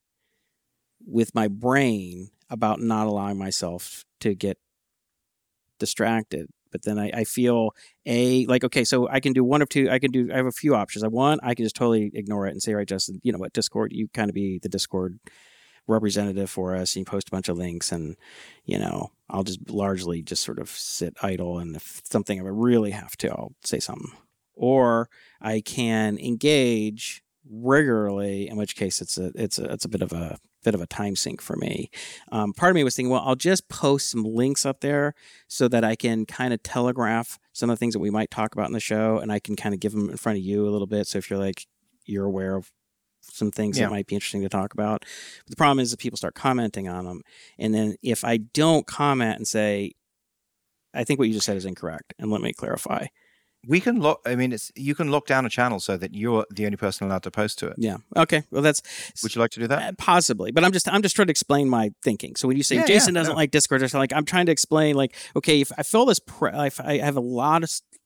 with 1.05 1.35
my 1.35 1.49
brain 1.49 2.31
about 2.51 2.81
not 2.81 3.07
allowing 3.07 3.39
myself 3.39 4.05
to 4.21 4.35
get 4.35 4.59
distracted. 5.79 6.49
But 6.73 6.83
then 6.83 6.99
I, 6.99 7.11
I 7.15 7.25
feel 7.25 7.71
a 8.05 8.45
like 8.47 8.65
okay, 8.65 8.85
so 8.85 9.09
I 9.09 9.21
can 9.21 9.33
do 9.33 9.45
one 9.45 9.63
of 9.63 9.69
two. 9.69 9.89
I 9.91 9.99
can 9.99 10.11
do. 10.11 10.31
I 10.33 10.37
have 10.37 10.47
a 10.47 10.53
few 10.53 10.75
options. 10.75 11.05
I 11.05 11.09
want 11.09 11.41
I 11.43 11.55
can 11.55 11.65
just 11.65 11.77
totally 11.77 12.11
ignore 12.13 12.47
it 12.47 12.51
and 12.53 12.63
say, 12.63 12.75
right, 12.75 12.87
Justin, 12.87 13.21
you 13.23 13.33
know 13.33 13.39
what, 13.39 13.53
Discord, 13.53 13.93
you 13.93 14.09
kind 14.13 14.29
of 14.29 14.35
be 14.35 14.59
the 14.59 14.69
Discord 14.69 15.19
representative 15.87 16.51
for 16.51 16.75
us 16.75 16.95
and 16.95 17.01
you 17.01 17.05
post 17.05 17.29
a 17.29 17.31
bunch 17.31 17.49
of 17.49 17.57
links 17.57 17.93
and 17.93 18.17
you 18.65 18.79
know 18.79 19.11
i'll 19.31 19.45
just 19.45 19.71
largely 19.71 20.23
just 20.23 20.43
sort 20.43 20.59
of 20.59 20.69
sit 20.69 21.15
idle 21.23 21.59
and 21.59 21.77
if 21.77 22.01
something 22.05 22.41
i 22.41 22.43
really 22.45 22.91
have 22.91 23.17
to 23.17 23.31
i'll 23.31 23.53
say 23.65 23.79
something 23.79 24.11
or 24.55 25.09
i 25.41 25.61
can 25.61 26.19
engage 26.19 27.23
regularly 27.49 28.49
in 28.49 28.57
which 28.57 28.75
case 28.75 29.01
it's 29.01 29.17
a 29.17 29.31
it's 29.37 29.59
a 29.59 29.65
it's 29.73 29.85
a 29.85 29.89
bit 29.89 30.03
of 30.03 30.13
a 30.13 30.39
bit 30.65 30.75
of 30.75 30.81
a 30.81 30.87
time 30.87 31.15
sink 31.17 31.41
for 31.41 31.57
me. 31.57 31.91
Um, 32.33 32.53
part 32.53 32.71
of 32.71 32.75
me 32.75 32.83
was 32.85 32.97
thinking, 32.97 33.11
well, 33.11 33.23
I'll 33.25 33.37
just 33.37 33.69
post 33.69 34.11
some 34.11 34.25
links 34.25 34.67
up 34.67 34.81
there 34.81 35.15
so 35.49 35.69
that 35.69 35.85
I 35.85 35.95
can 35.95 36.27
kind 36.27 36.53
of 36.53 36.63
telegraph 36.63 37.39
some 37.53 37.71
of 37.71 37.77
the 37.77 37.79
things 37.79 37.95
that 37.95 38.01
we 38.01 38.11
might 38.11 38.31
talk 38.31 38.55
about 38.55 38.67
in 38.67 38.73
the 38.73 38.81
show, 38.81 39.19
and 39.19 39.31
I 39.31 39.39
can 39.39 39.55
kind 39.57 39.75
of 39.75 39.81
give 39.81 39.93
them 39.93 40.11
in 40.11 40.17
front 40.17 40.39
of 40.39 40.45
you 40.45 40.67
a 40.67 40.71
little 40.71 40.87
bit. 40.87 41.07
So 41.07 41.19
if 41.19 41.31
you're 41.31 41.39
like 41.39 41.67
you're 42.05 42.25
aware 42.25 42.57
of 42.57 42.71
some 43.21 43.51
things 43.51 43.77
Yeah. 43.79 43.87
that 43.87 43.91
might 43.91 44.07
be 44.07 44.15
interesting 44.15 44.43
to 44.43 44.49
talk 44.49 44.73
about. 44.73 45.01
But 45.01 45.51
the 45.51 45.57
problem 45.57 45.81
is 45.81 45.91
that 45.91 45.99
people 45.99 46.17
start 46.17 46.35
commenting 46.35 46.89
on 46.89 47.05
them, 47.05 47.23
and 47.59 47.75
then 47.75 47.97
if 48.03 48.25
I 48.25 48.37
don't 48.37 48.87
comment 48.87 49.37
and 49.37 49.47
say, 49.47 49.93
I 50.95 51.05
think 51.05 51.19
what 51.19 51.29
you 51.29 51.35
just 51.35 51.47
said 51.47 51.57
is 51.57 51.65
incorrect, 51.65 52.15
and 52.19 52.31
let 52.31 52.41
me 52.41 52.53
clarify. 52.53 53.07
We 53.67 53.81
can 53.81 54.01
lock. 54.01 54.21
I 54.25 54.37
mean, 54.37 54.53
it's 54.53 54.71
you 54.77 54.95
can 54.95 55.11
lock 55.11 55.27
down 55.27 55.45
a 55.45 55.49
channel 55.49 55.81
so 55.81 55.97
that 55.97 56.15
you're 56.15 56.47
the 56.51 56.65
only 56.67 56.77
person 56.77 57.07
allowed 57.07 57.23
to 57.25 57.31
post 57.31 57.59
to 57.61 57.67
it. 57.69 57.75
Yeah. 57.79 57.97
Okay. 58.17 58.45
Well, 58.51 58.63
that's 58.63 58.81
Would 59.23 59.35
you 59.35 59.41
like 59.41 59.51
to 59.53 59.61
do 59.61 59.67
that? 59.67 59.83
Uh, 59.83 59.93
possibly, 59.99 60.53
but 60.53 60.63
I'm 60.65 60.73
just 60.73 60.89
I'm 60.89 61.03
just 61.03 61.17
trying 61.17 61.27
to 61.29 61.31
explain 61.33 61.69
my 61.69 61.91
thinking. 62.03 62.37
So 62.37 62.47
when 62.49 62.57
you 62.57 62.63
say 62.63 62.77
Yeah, 62.77 62.87
Jason 62.87 63.15
yeah, 63.15 63.21
doesn't 63.21 63.33
no. 63.35 63.37
like 63.37 63.51
Discord, 63.51 63.83
or 63.83 63.89
something, 63.89 64.01
like 64.01 64.13
I'm 64.13 64.25
trying 64.25 64.47
to 64.47 64.53
explain, 64.53 64.95
like 64.95 65.15
okay, 65.35 65.61
if 65.61 65.73
I 65.77 65.83
feel 65.83 66.07
this, 66.07 66.19
pre- 66.21 66.51
if 66.67 66.81
I 66.81 66.99
have 66.99 67.17
a 67.17 67.21
lot 67.21 67.63
of, 67.65 67.71
st- 67.71 68.01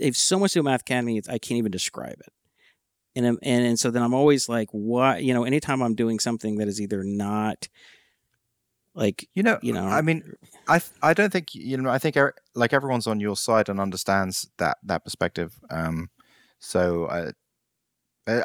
I 0.00 0.04
have 0.04 0.16
so 0.16 0.38
much 0.38 0.52
to 0.52 0.62
Math 0.62 0.82
Academy, 0.82 1.20
I 1.28 1.38
can't 1.38 1.58
even 1.58 1.72
describe 1.72 2.20
it. 2.20 2.32
And, 3.16 3.24
I'm- 3.26 3.38
and 3.42 3.64
and 3.66 3.78
so 3.78 3.90
then 3.90 4.02
I'm 4.02 4.14
always 4.14 4.48
like, 4.48 4.68
what 4.72 5.22
you 5.24 5.32
know, 5.34 5.44
anytime 5.44 5.82
I'm 5.82 5.94
doing 5.94 6.18
something 6.18 6.56
that 6.58 6.68
is 6.68 6.80
either 6.80 7.02
not 7.02 7.66
like 8.94 9.28
You 9.34 9.42
know, 9.42 9.58
you 9.62 9.72
know, 9.72 9.84
I 9.86 10.02
mean, 10.02 10.32
I 10.68 10.80
I 11.02 11.14
don't 11.14 11.32
think 11.32 11.54
you 11.54 11.76
know. 11.78 11.90
I 11.90 11.98
think 11.98 12.16
er- 12.16 12.34
like 12.54 12.72
everyone's 12.72 13.06
on 13.06 13.20
your 13.20 13.36
side 13.36 13.68
and 13.68 13.80
understands 13.80 14.50
that 14.58 14.78
that 14.84 15.04
perspective. 15.04 15.58
Um, 15.70 16.10
so 16.58 17.08
I 17.08 17.32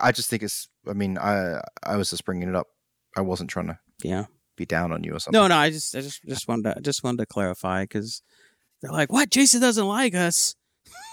I 0.01 0.11
just 0.11 0.29
think 0.29 0.43
it's. 0.43 0.69
I 0.87 0.93
mean, 0.93 1.17
I 1.17 1.61
I 1.83 1.97
was 1.97 2.09
just 2.09 2.25
bringing 2.25 2.49
it 2.49 2.55
up. 2.55 2.67
I 3.15 3.21
wasn't 3.21 3.49
trying 3.49 3.67
to 3.67 3.79
yeah. 4.03 4.25
be 4.55 4.65
down 4.65 4.91
on 4.91 5.03
you 5.03 5.15
or 5.15 5.19
something. 5.19 5.39
No, 5.39 5.47
no, 5.47 5.55
I 5.55 5.69
just 5.69 5.95
I 5.95 6.01
just 6.01 6.23
just 6.23 6.47
wanted 6.47 6.75
to 6.75 6.81
just 6.81 7.03
wanted 7.03 7.17
to 7.19 7.25
clarify 7.25 7.83
because 7.83 8.21
they're 8.81 8.91
like, 8.91 9.11
what? 9.11 9.29
Jason 9.29 9.61
doesn't 9.61 9.87
like 9.87 10.15
us. 10.15 10.55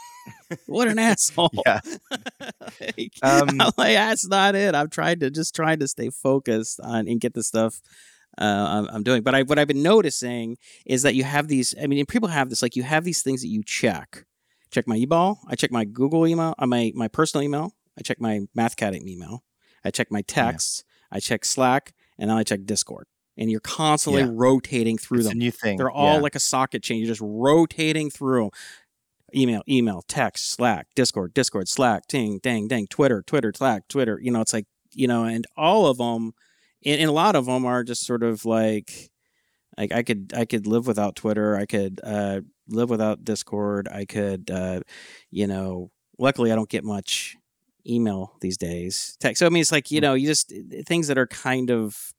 what 0.67 0.89
an 0.89 0.99
asshole. 0.99 1.51
Yeah. 1.67 1.81
like, 2.81 3.13
Um, 3.23 3.61
I'm 3.61 3.73
like, 3.77 3.95
that's 3.95 4.29
not 4.29 4.55
it. 4.55 4.75
I'm 4.75 4.91
trying 4.91 5.21
to 5.21 5.31
just 5.31 5.55
trying 5.55 5.81
to 5.81 5.89
stay 5.89 6.11
focused 6.11 6.81
on 6.81 7.09
and 7.09 7.21
get 7.21 7.35
the 7.35 7.43
stuff 7.43 7.81
uh, 8.41 8.87
I'm, 8.91 9.03
doing. 9.03 9.23
But 9.23 9.35
I, 9.35 9.43
what 9.43 9.59
I've 9.59 9.69
been 9.69 9.83
noticing 9.83 10.57
is 10.87 11.03
that 11.03 11.15
you 11.15 11.25
have 11.25 11.49
these. 11.49 11.75
I 11.81 11.87
mean, 11.87 12.05
people 12.07 12.29
have 12.29 12.49
this. 12.49 12.63
Like, 12.63 12.77
you 12.77 12.83
have 12.83 13.05
these 13.05 13.23
things 13.23 13.43
that 13.43 13.49
you 13.49 13.63
check. 13.65 14.25
Check 14.71 14.87
my 14.87 14.97
email. 14.97 15.39
I 15.49 15.57
check 15.57 15.73
my 15.73 15.85
Google 15.85 16.27
email. 16.27 16.55
Uh, 16.59 16.67
my 16.67 16.93
my 16.95 17.09
personal 17.09 17.45
email. 17.45 17.75
I 17.99 18.03
check 18.03 18.21
my 18.21 18.41
Math 18.55 18.75
Academy 18.75 19.13
email. 19.13 19.43
I 19.85 19.91
check 19.91 20.11
my 20.11 20.23
texts. 20.23 20.85
I 21.11 21.21
check 21.21 21.45
Slack, 21.45 21.93
and 22.19 22.31
then 22.31 22.37
I 22.37 22.43
check 22.45 22.65
Discord. 22.65 23.07
And 23.37 23.51
you're 23.51 23.61
constantly 23.61 24.23
Yeah. 24.23 24.31
rotating 24.33 24.99
through 24.99 25.19
it's 25.21 25.29
them. 25.29 25.37
a 25.37 25.39
new 25.39 25.51
thing. 25.51 25.77
They're 25.77 25.91
all 25.91 26.17
yeah. 26.17 26.21
like 26.21 26.35
a 26.35 26.41
socket 26.41 26.83
chain. 26.83 26.99
You're 26.99 27.09
just 27.09 27.23
rotating 27.23 28.11
through 28.11 28.51
email, 29.35 29.63
email, 29.69 30.03
text, 30.07 30.51
Slack, 30.51 30.89
Discord, 30.95 31.35
Discord, 31.35 31.69
Slack, 31.69 32.07
ting, 32.07 32.39
dang, 32.43 32.69
dang, 32.69 32.87
Twitter, 32.87 33.23
Twitter, 33.23 33.53
Slack, 33.55 33.89
Twitter. 33.89 34.19
You 34.23 34.31
know, 34.31 34.41
it's 34.41 34.53
like, 34.53 34.67
you 34.93 35.07
know, 35.07 35.25
and 35.25 35.47
all 35.57 35.87
of 35.87 35.99
them, 35.99 36.33
and, 36.85 37.01
and 37.01 37.09
a 37.09 37.13
lot 37.13 37.37
of 37.37 37.47
them 37.47 37.65
are 37.65 37.85
just 37.85 38.05
sort 38.05 38.23
of 38.23 38.45
like, 38.45 39.11
like 39.79 39.93
I 39.93 40.03
could, 40.03 40.33
I 40.37 40.45
could 40.45 40.67
live 40.67 40.87
without 40.87 41.17
Twitter. 41.17 41.57
I 41.57 41.67
could 41.67 42.01
uh, 42.03 42.41
live 42.69 42.91
without 42.91 43.25
Discord. 43.25 43.89
I 43.89 44.05
could, 44.05 44.51
uh, 44.51 44.81
you 45.31 45.47
know, 45.47 45.91
luckily 46.19 46.53
I 46.53 46.55
don't 46.55 46.69
get 46.69 46.85
much 46.85 47.37
email 47.87 48.37
these 48.41 48.57
days. 48.57 49.17
Text. 49.21 49.39
So 49.41 49.47
I 49.47 49.49
mean, 49.49 49.61
it's 49.61 49.73
like 49.73 49.91
you 49.91 50.01
know, 50.01 50.15
you 50.15 50.27
just 50.27 50.53
things 50.87 51.09
that 51.09 51.19
are 51.19 51.27
kind 51.27 51.71
of 51.71 52.13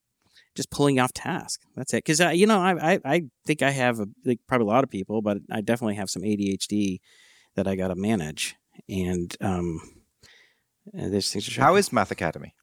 just 0.55 0.70
pulling 0.70 0.99
off 0.99 1.14
task. 1.14 1.62
That's 1.76 1.93
it. 1.93 1.97
Because 1.97 2.22
uh, 2.22 2.30
you 2.30 2.47
know, 2.47 2.59
I, 2.59 2.93
I 2.93 2.99
I 3.05 3.24
think 3.45 3.62
I 3.62 3.72
have 3.72 3.99
a 3.99 4.07
like 4.26 4.39
probably 4.47 4.66
a 4.66 4.70
lot 4.70 4.84
of 4.84 4.89
people, 4.89 5.22
but 5.22 5.38
I 5.51 5.62
definitely 5.62 5.95
have 5.95 6.09
some 6.09 6.24
ADHD 6.24 6.99
that 7.55 7.68
I 7.68 7.76
got 7.76 7.89
to 7.89 7.95
manage, 7.95 8.55
and 8.89 9.36
um, 9.41 9.80
and 10.93 11.14
there's 11.14 11.32
things. 11.32 11.55
How 11.55 11.76
is 11.76 11.91
Math 11.93 12.12
Academy? 12.12 12.53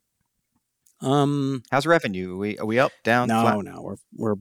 Um? 1.01 1.63
How's 1.71 1.85
revenue? 1.85 2.33
Are 2.33 2.37
we 2.37 2.57
are 2.57 2.65
we 2.65 2.79
up, 2.79 2.91
down, 3.03 3.27
No, 3.27 3.41
flat? 3.41 3.63
no, 3.63 3.81
we're 3.81 3.95
we're 4.15 4.35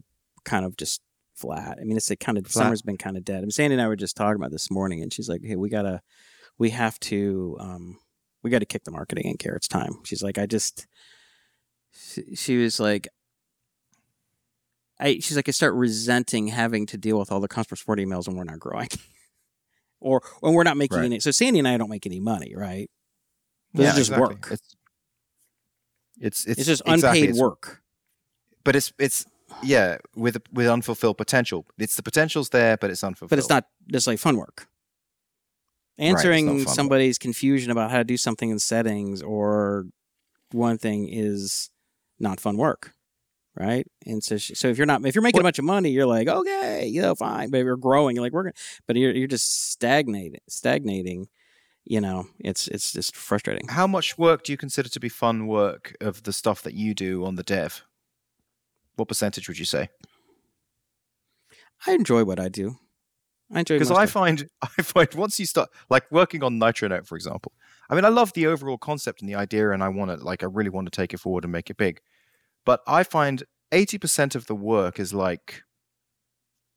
kind 0.45 0.65
of 0.65 0.77
just 0.77 1.01
flat. 1.35 1.79
I 1.81 1.85
mean, 1.85 1.97
it's 1.97 2.11
a 2.11 2.17
kind 2.17 2.37
of 2.39 2.47
Flat. 2.47 2.65
summer's 2.65 2.83
been 2.83 2.97
kind 2.99 3.17
of 3.17 3.25
dead. 3.25 3.39
I 3.39 3.41
mean, 3.43 3.51
Sandy 3.51 3.75
and 3.75 3.83
I 3.83 3.87
were 3.89 3.97
just 3.97 4.17
talking 4.17 4.37
about 4.37 4.51
this 4.51 4.71
morning, 4.71 5.03
and 5.03 5.13
she's 5.13 5.29
like, 5.29 5.41
"Hey, 5.45 5.57
we 5.57 5.69
gotta, 5.69 6.01
we 6.59 6.71
have 6.71 6.99
to, 7.01 7.57
um, 7.61 7.99
we 8.43 8.51
got 8.51 8.59
to 8.61 8.67
kick 8.67 8.85
the 8.85 8.91
marketing 8.91 9.27
in 9.27 9.37
gear. 9.37 9.55
It's 9.55 9.69
time." 9.69 9.99
She's 10.05 10.23
like, 10.23 10.37
"I 10.39 10.47
just," 10.47 10.87
she, 11.93 12.35
she 12.35 12.57
was 12.57 12.81
like, 12.81 13.07
"I," 14.99 15.15
she's 15.21 15.37
like, 15.37 15.49
"I 15.49 15.53
start 15.53 15.75
resenting 15.75 16.49
having 16.49 16.87
to 16.87 16.97
deal 16.99 17.19
with 17.19 17.31
all 17.31 17.41
the 17.41 17.49
customer 17.49 17.77
support 17.77 17.99
emails 17.99 18.27
when 18.27 18.37
we're 18.37 18.45
not 18.45 18.59
growing." 18.59 18.89
Or 20.01 20.23
when 20.39 20.53
we're 20.55 20.63
not 20.63 20.77
making 20.77 20.99
Right. 20.99 21.07
any, 21.07 21.19
so 21.19 21.33
Sandy 21.33 21.59
and 21.59 21.67
I 21.67 21.77
don't 21.77 21.91
make 21.91 22.07
any 22.07 22.21
money, 22.21 22.55
right? 22.55 22.89
This 23.75 23.89
is 23.89 23.97
just 23.97 24.11
exactly. 24.13 24.37
work. 24.37 24.49
It's 24.53 24.77
it's 26.21 26.45
it's, 26.47 26.61
It's, 26.61 26.66
just 26.66 26.83
exactly, 26.87 27.21
unpaid 27.21 27.31
it's- 27.31 27.41
work. 27.41 27.83
But 28.64 28.77
it's 28.77 28.93
it's 28.99 29.25
yeah 29.62 29.97
with 30.14 30.37
with 30.53 30.66
unfulfilled 30.66 31.16
potential. 31.16 31.64
It's 31.79 31.97
the 31.97 32.03
potential's 32.03 32.51
there, 32.51 32.77
but 32.77 32.91
it's 32.91 33.03
unfulfilled. 33.03 33.31
but 33.31 33.39
it's 33.39 33.49
not 33.49 33.64
just 33.91 34.07
like 34.07 34.19
fun 34.19 34.37
work. 34.37 34.69
Answering 35.97 36.59
work. 36.59 36.69
somebody's 36.69 37.19
confusion 37.19 37.71
about 37.73 37.91
how 37.91 37.99
to 37.99 38.05
do 38.05 38.16
something 38.16 38.51
in 38.51 38.59
settings 38.61 39.21
or 39.21 39.87
one 40.53 40.79
thing 40.79 41.09
is 41.11 41.71
not 42.21 42.39
fun 42.41 42.57
work, 42.57 42.93
right? 43.57 43.85
And 44.07 44.23
so, 44.23 44.37
she, 44.39 44.55
so 44.55 44.69
if 44.69 44.79
you're 44.79 44.87
not, 44.87 45.05
if 45.05 45.14
you're 45.16 45.23
making 45.23 45.41
a 45.41 45.45
bunch 45.45 45.59
of 45.59 45.64
money, 45.64 45.91
you're 45.91 46.07
like, 46.07 46.29
okay, 46.29 46.87
you 46.87 47.03
know, 47.03 47.16
fine. 47.16 47.51
But 47.51 47.59
you're 47.59 47.77
growing, 47.77 48.14
you're 48.14 48.25
like, 48.25 48.33
we're, 48.33 48.45
gonna, 48.45 48.55
but 48.87 48.95
you're 48.97 49.12
you're 49.12 49.27
just 49.27 49.71
stagnating, 49.73 50.41
stagnating. 50.49 51.29
You 51.89 52.03
know, 52.03 52.26
it's 52.39 52.68
it's 52.68 52.93
just 52.93 53.16
frustrating. 53.16 53.66
How 53.68 53.86
much 53.86 54.18
work 54.18 54.43
do 54.43 54.53
you 54.53 54.59
consider 54.59 54.91
to 54.91 55.01
be 55.01 55.09
fun 55.09 55.47
work 55.47 55.97
of 56.03 56.22
the 56.24 56.34
stuff 56.34 56.61
that 56.64 56.74
you 56.74 56.95
do 56.95 57.24
on 57.24 57.36
the 57.36 57.43
dev? 57.43 57.82
What 58.97 59.09
percentage 59.09 59.49
would 59.49 59.59
you 59.59 59.64
say? 59.64 59.89
I 61.86 61.93
enjoy 61.93 62.24
what 62.24 62.39
I 62.39 62.51
do. 62.51 62.76
I 63.51 63.61
enjoy 63.61 63.76
Because 63.76 63.91
I 63.91 64.05
find 64.05 64.47
I 64.62 64.82
find 64.82 65.14
once 65.14 65.41
you 65.41 65.47
start 65.47 65.70
like 65.89 66.05
working 66.11 66.45
on 66.45 66.59
Nitronote, 66.59 67.07
for 67.07 67.16
example. 67.16 67.53
I 67.89 67.95
mean, 67.95 68.05
I 68.05 68.11
love 68.11 68.34
the 68.34 68.49
overall 68.49 68.76
concept 68.76 69.22
and 69.22 69.30
the 69.30 69.36
idea, 69.36 69.70
and 69.70 69.82
I 69.82 69.89
want 69.89 70.11
to 70.11 70.22
like 70.22 70.43
I 70.43 70.47
really 70.47 70.68
want 70.68 70.93
to 70.93 70.95
take 70.95 71.14
it 71.14 71.20
forward 71.20 71.45
and 71.45 71.53
make 71.53 71.70
it 71.70 71.78
big. 71.78 72.03
But 72.66 72.82
I 72.86 73.03
find 73.03 73.45
eighty 73.72 73.97
percent 73.97 74.34
of 74.34 74.45
the 74.45 74.55
work 74.55 75.01
is 75.01 75.14
like 75.14 75.62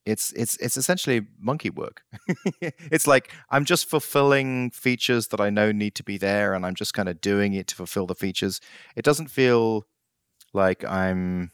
it's 0.05 0.31
it's 0.33 0.57
it's 0.57 0.77
essentially 0.77 1.27
monkey 1.39 1.69
work. 1.69 2.03
it's 2.61 3.07
like 3.07 3.31
I'm 3.49 3.65
just 3.65 3.89
fulfilling 3.89 4.71
features 4.71 5.27
that 5.27 5.39
I 5.39 5.49
know 5.49 5.71
need 5.71 5.95
to 5.95 6.03
be 6.03 6.17
there, 6.17 6.53
and 6.53 6.65
I'm 6.65 6.75
just 6.75 6.93
kind 6.93 7.07
of 7.09 7.21
doing 7.21 7.53
it 7.53 7.67
to 7.67 7.75
fulfill 7.75 8.07
the 8.07 8.15
features. 8.15 8.59
It 8.95 9.05
doesn't 9.05 9.27
feel 9.27 9.85
like 10.53 10.83
I'm 10.83 11.51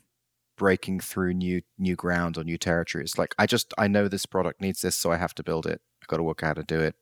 breaking 0.57 1.01
through 1.01 1.33
new 1.33 1.61
new 1.77 1.95
ground 1.95 2.37
or 2.37 2.43
new 2.43 2.57
territory. 2.57 3.03
It's 3.03 3.17
like 3.17 3.35
I 3.37 3.45
just 3.45 3.73
I 3.77 3.87
know 3.87 4.07
this 4.07 4.25
product 4.25 4.61
needs 4.61 4.81
this, 4.81 4.95
so 4.95 5.11
I 5.11 5.17
have 5.17 5.35
to 5.35 5.43
build 5.43 5.65
it. 5.65 5.81
I 6.01 6.05
got 6.07 6.17
to 6.17 6.23
work 6.23 6.43
out 6.43 6.47
how 6.47 6.53
to 6.53 6.63
do 6.63 6.79
it. 6.79 6.95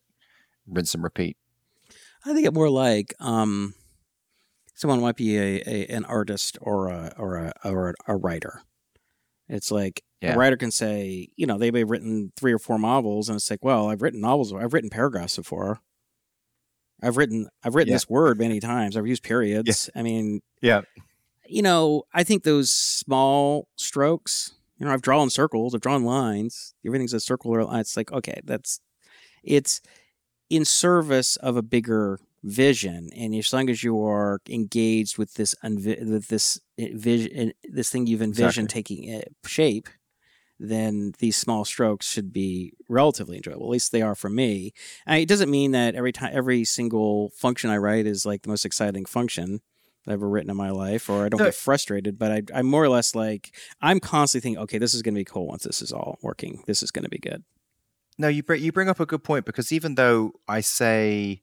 Rinse 0.68 0.96
and 0.96 1.04
repeat. 1.04 1.38
I 2.26 2.34
think 2.34 2.48
it 2.48 2.54
more 2.54 2.72
like 2.72 3.14
um, 3.20 3.76
someone 4.74 5.00
might 5.00 5.16
be 5.16 5.38
a, 5.38 5.62
a 5.68 5.86
an 5.88 6.06
artist 6.06 6.58
or 6.60 6.88
a 6.88 7.14
or 7.18 7.36
a 7.38 7.54
or 7.64 7.90
a, 7.90 8.14
a 8.14 8.16
writer. 8.16 8.64
It's 9.48 9.70
like 9.70 10.04
Yeah. 10.26 10.34
a 10.34 10.38
writer 10.38 10.58
can 10.58 10.72
say, 10.72 11.30
you 11.36 11.46
know, 11.48 11.58
they 11.58 11.72
may 11.72 11.80
have 11.80 11.90
written 11.90 12.32
three 12.36 12.54
or 12.54 12.60
four 12.60 12.78
novels, 12.80 13.30
and 13.30 13.36
it's 13.38 13.50
like, 13.50 13.64
well, 13.64 13.90
I've 13.90 14.02
written 14.02 14.22
novels, 14.22 14.54
I've 14.54 14.74
written 14.74 14.90
paragraphs 14.90 15.36
before. 15.38 15.80
I've 17.02 17.18
written 17.18 17.50
I've 17.64 17.76
written 17.76 17.92
Yeah. 17.92 17.96
this 17.96 18.10
word 18.10 18.40
many 18.40 18.60
times. 18.60 18.96
I've 18.96 19.08
used 19.08 19.24
periods. 19.24 19.90
I 19.96 20.02
mean, 20.02 20.42
Yeah. 20.62 20.82
you 21.48 21.62
know, 21.62 22.04
I 22.14 22.24
think 22.24 22.44
those 22.44 22.72
small 22.72 23.68
strokes, 23.76 24.54
you 24.80 24.86
know, 24.86 24.92
I've 24.94 25.02
drawn 25.02 25.30
circles, 25.30 25.76
I've 25.76 25.82
drawn 25.82 26.04
lines, 26.04 26.74
everything's 26.86 27.14
a 27.14 27.20
circle 27.20 27.52
or 27.54 27.64
line. 27.66 27.80
It's 27.82 27.98
like, 27.98 28.12
okay, 28.12 28.40
that's 28.44 28.80
it's 29.44 29.82
in 30.50 30.66
service 30.66 31.36
of 31.38 31.58
a 31.58 31.62
bigger 31.62 32.20
vision. 32.44 33.10
And 33.16 33.36
as 33.36 33.52
long 33.52 33.70
as 33.70 33.84
you 33.84 34.02
are 34.04 34.40
engaged 34.48 35.18
with 35.18 35.34
this 35.34 35.54
unvi- 35.64 36.08
with 36.10 36.28
this 36.30 36.60
vision, 36.78 37.54
this 37.64 37.90
thing 37.90 38.08
you've 38.08 38.22
envisioned 38.22 38.70
taking 38.70 39.14
uh, 39.16 39.22
shape, 39.46 39.90
then 40.60 41.14
these 41.20 41.36
small 41.36 41.66
strokes 41.66 42.08
should 42.08 42.32
be 42.32 42.74
relatively 42.88 43.38
enjoyable. 43.38 43.66
At 43.66 43.72
least 43.72 43.92
they 43.92 44.02
are 44.02 44.16
for 44.16 44.30
me. 44.30 44.74
And 45.06 45.22
it 45.22 45.28
doesn't 45.28 45.52
mean 45.52 45.72
that 45.72 45.96
every 45.96 46.12
time, 46.12 46.32
every 46.34 46.64
single 46.64 47.30
function 47.32 47.70
I 47.70 47.78
write 47.78 48.06
is 48.06 48.26
like 48.26 48.44
the 48.44 48.50
most 48.50 48.66
exciting 48.66 49.06
function. 49.06 49.62
I've 50.08 50.14
ever 50.14 50.30
written 50.30 50.52
in 50.52 50.56
my 50.58 50.70
life, 50.70 51.10
or 51.10 51.26
I 51.26 51.30
don't 51.30 51.40
No. 51.40 51.46
get 51.46 51.56
frustrated, 51.56 52.20
but 52.20 52.32
I, 52.32 52.42
I'm 52.54 52.68
more 52.68 52.84
or 52.84 52.90
less 52.90 53.16
like 53.16 53.56
I'm 53.82 54.00
constantly 54.00 54.44
thinking, 54.50 54.64
okay, 54.64 54.78
this 54.78 54.94
is 54.94 55.02
going 55.02 55.16
to 55.16 55.20
be 55.20 55.26
cool 55.26 55.48
once 55.48 55.64
this 55.64 55.82
is 55.82 55.92
all 55.92 56.20
working. 56.22 56.64
This 56.68 56.84
is 56.84 56.92
going 56.92 57.04
to 57.04 57.10
be 57.10 57.18
good. 57.18 57.44
No, 58.20 58.28
you 58.28 58.44
bring 58.44 58.62
you 58.64 58.72
bring 58.72 58.88
up 58.88 59.00
a 59.00 59.06
good 59.08 59.24
point 59.24 59.46
because 59.46 59.72
even 59.72 59.96
though 59.96 60.34
I 60.48 60.62
say 60.62 61.42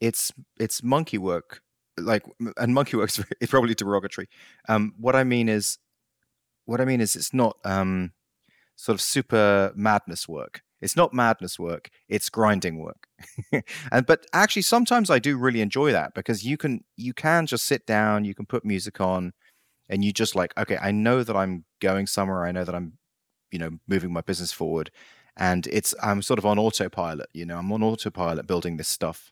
it's 0.00 0.30
it's 0.60 0.82
monkey 0.82 1.16
work, 1.18 1.62
like 1.98 2.22
and 2.58 2.74
monkey 2.74 2.96
work's 2.98 3.18
is 3.40 3.48
probably 3.48 3.74
derogatory. 3.74 4.28
Um, 4.68 4.92
what 4.98 5.16
I 5.16 5.24
mean 5.24 5.48
is 5.48 5.78
what 6.66 6.80
I 6.82 6.84
mean 6.84 7.00
is 7.00 7.16
it's 7.16 7.32
not 7.32 7.56
um, 7.64 8.12
sort 8.82 8.94
of 8.94 9.00
super 9.00 9.72
madness 9.76 10.28
work. 10.28 10.62
It's 10.80 10.96
not 10.96 11.14
madness 11.14 11.56
work. 11.56 11.88
It's 12.08 12.28
grinding 12.28 12.80
work. 12.80 13.06
and 13.92 14.04
but 14.04 14.26
actually, 14.32 14.62
sometimes 14.62 15.08
I 15.08 15.20
do 15.20 15.38
really 15.38 15.60
enjoy 15.60 15.92
that 15.92 16.14
because 16.14 16.44
you 16.44 16.56
can 16.56 16.82
you 16.96 17.14
can 17.14 17.46
just 17.46 17.64
sit 17.64 17.86
down, 17.86 18.24
you 18.24 18.34
can 18.34 18.44
put 18.44 18.64
music 18.64 19.00
on, 19.00 19.34
and 19.88 20.04
you 20.04 20.12
just 20.12 20.34
like 20.34 20.52
okay, 20.58 20.78
I 20.82 20.90
know 20.90 21.22
that 21.22 21.36
I'm 21.36 21.64
going 21.80 22.08
somewhere. 22.08 22.44
I 22.44 22.50
know 22.50 22.64
that 22.64 22.74
I'm 22.74 22.94
you 23.52 23.60
know 23.60 23.70
moving 23.86 24.12
my 24.12 24.22
business 24.22 24.50
forward, 24.50 24.90
and 25.36 25.68
it's 25.68 25.94
I'm 26.02 26.20
sort 26.20 26.40
of 26.40 26.46
on 26.46 26.58
autopilot. 26.58 27.28
You 27.32 27.46
know, 27.46 27.58
I'm 27.58 27.70
on 27.70 27.84
autopilot 27.84 28.48
building 28.48 28.78
this 28.78 28.88
stuff. 28.88 29.30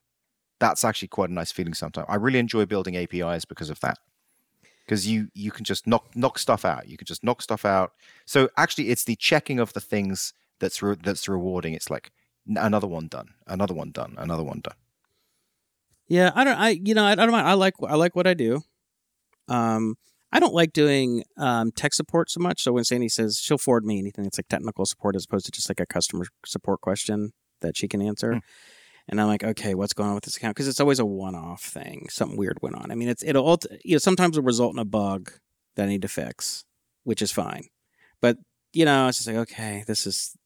That's 0.61 0.85
actually 0.85 1.09
quite 1.09 1.31
a 1.31 1.35
nice 1.35 1.51
feeling 1.51 1.75
sometimes. 1.75 2.07
I 2.09 2.15
really 2.17 2.39
enjoy 2.39 2.67
building 2.67 2.97
APIs 2.97 3.45
because 3.45 3.71
of 3.71 3.81
that 3.81 3.99
because 4.91 5.07
you 5.07 5.29
you 5.35 5.53
can 5.53 5.65
just 5.65 5.87
knock 5.87 6.05
knock 6.17 6.37
stuff 6.37 6.65
out. 6.65 6.89
You 6.89 6.97
can 6.97 7.07
just 7.07 7.23
knock 7.23 7.43
stuff 7.43 7.65
out. 7.65 7.93
So 8.27 8.49
actually, 8.57 8.89
it's 8.89 9.05
the 9.05 9.15
checking 9.15 9.61
of 9.61 9.73
the 9.73 9.81
things 9.81 10.33
that's 10.59 10.83
re- 10.83 10.97
that's 11.01 11.29
rewarding. 11.29 11.75
It's 11.75 11.89
like 11.89 12.11
another 12.49 12.89
one 12.89 13.07
done, 13.07 13.29
another 13.47 13.73
one 13.73 13.93
done, 13.93 14.17
another 14.19 14.43
one 14.43 14.61
done. 14.61 14.75
Yeah, 16.09 16.33
I 16.35 16.43
don't. 16.43 16.59
I 16.59 16.71
you 16.71 16.95
know 16.95 17.05
I, 17.05 17.13
I 17.13 17.15
don't 17.15 17.31
mind. 17.31 17.47
I 17.47 17.53
like 17.53 17.75
I 17.87 17.95
like 17.95 18.17
what 18.17 18.27
I 18.27 18.35
do. 18.35 18.63
Um, 19.47 19.95
I 20.33 20.41
don't 20.41 20.55
like 20.55 20.73
doing 20.73 21.23
um, 21.37 21.71
tech 21.71 21.95
support 21.95 22.29
so 22.29 22.41
much. 22.41 22.61
So 22.65 22.73
when 22.73 22.83
Sandy 22.83 23.09
says 23.09 23.39
she'll 23.39 23.59
forward 23.59 23.85
me 23.85 24.01
anything 24.01 24.25
that's 24.25 24.39
like 24.39 24.49
technical 24.49 24.87
support 24.87 25.15
as 25.15 25.25
opposed 25.25 25.47
to 25.47 25.53
just 25.53 25.71
like 25.71 25.79
a 25.79 25.87
customer 25.87 26.25
support 26.45 26.81
question 26.81 27.31
that 27.61 27.77
she 27.77 27.87
can 27.87 28.03
answer. 28.03 28.33
Mm. 28.33 28.41
And 29.11 29.21
I'm 29.21 29.27
like, 29.27 29.43
okay, 29.43 29.75
what's 29.75 29.93
going 29.93 30.09
on 30.09 30.15
with 30.15 30.23
this 30.23 30.37
account? 30.37 30.55
Because 30.55 30.69
it's 30.69 30.79
always 30.79 31.01
a 31.01 31.05
one-off 31.05 31.65
thing. 31.65 32.07
Something 32.09 32.39
weird 32.39 32.59
went 32.63 32.77
on. 32.77 32.93
I 32.93 32.95
mean, 32.95 33.09
it's 33.09 33.25
it'll 33.25 33.59
you 33.85 33.97
know 33.97 33.99
sometimes 33.99 34.39
it'll 34.39 34.47
result 34.47 34.73
in 34.73 34.79
a 34.79 34.85
bug 34.85 35.33
that 35.75 35.83
I 35.83 35.89
need 35.89 36.03
to 36.03 36.09
fix, 36.09 36.65
which 37.03 37.21
is 37.21 37.33
fine. 37.33 37.65
But 38.21 38.39
you 38.73 38.85
know, 38.85 39.09
it's 39.09 39.19
just 39.19 39.27
like 39.27 39.37
okay, 39.37 39.83
this 39.85 40.07
is, 40.07 40.37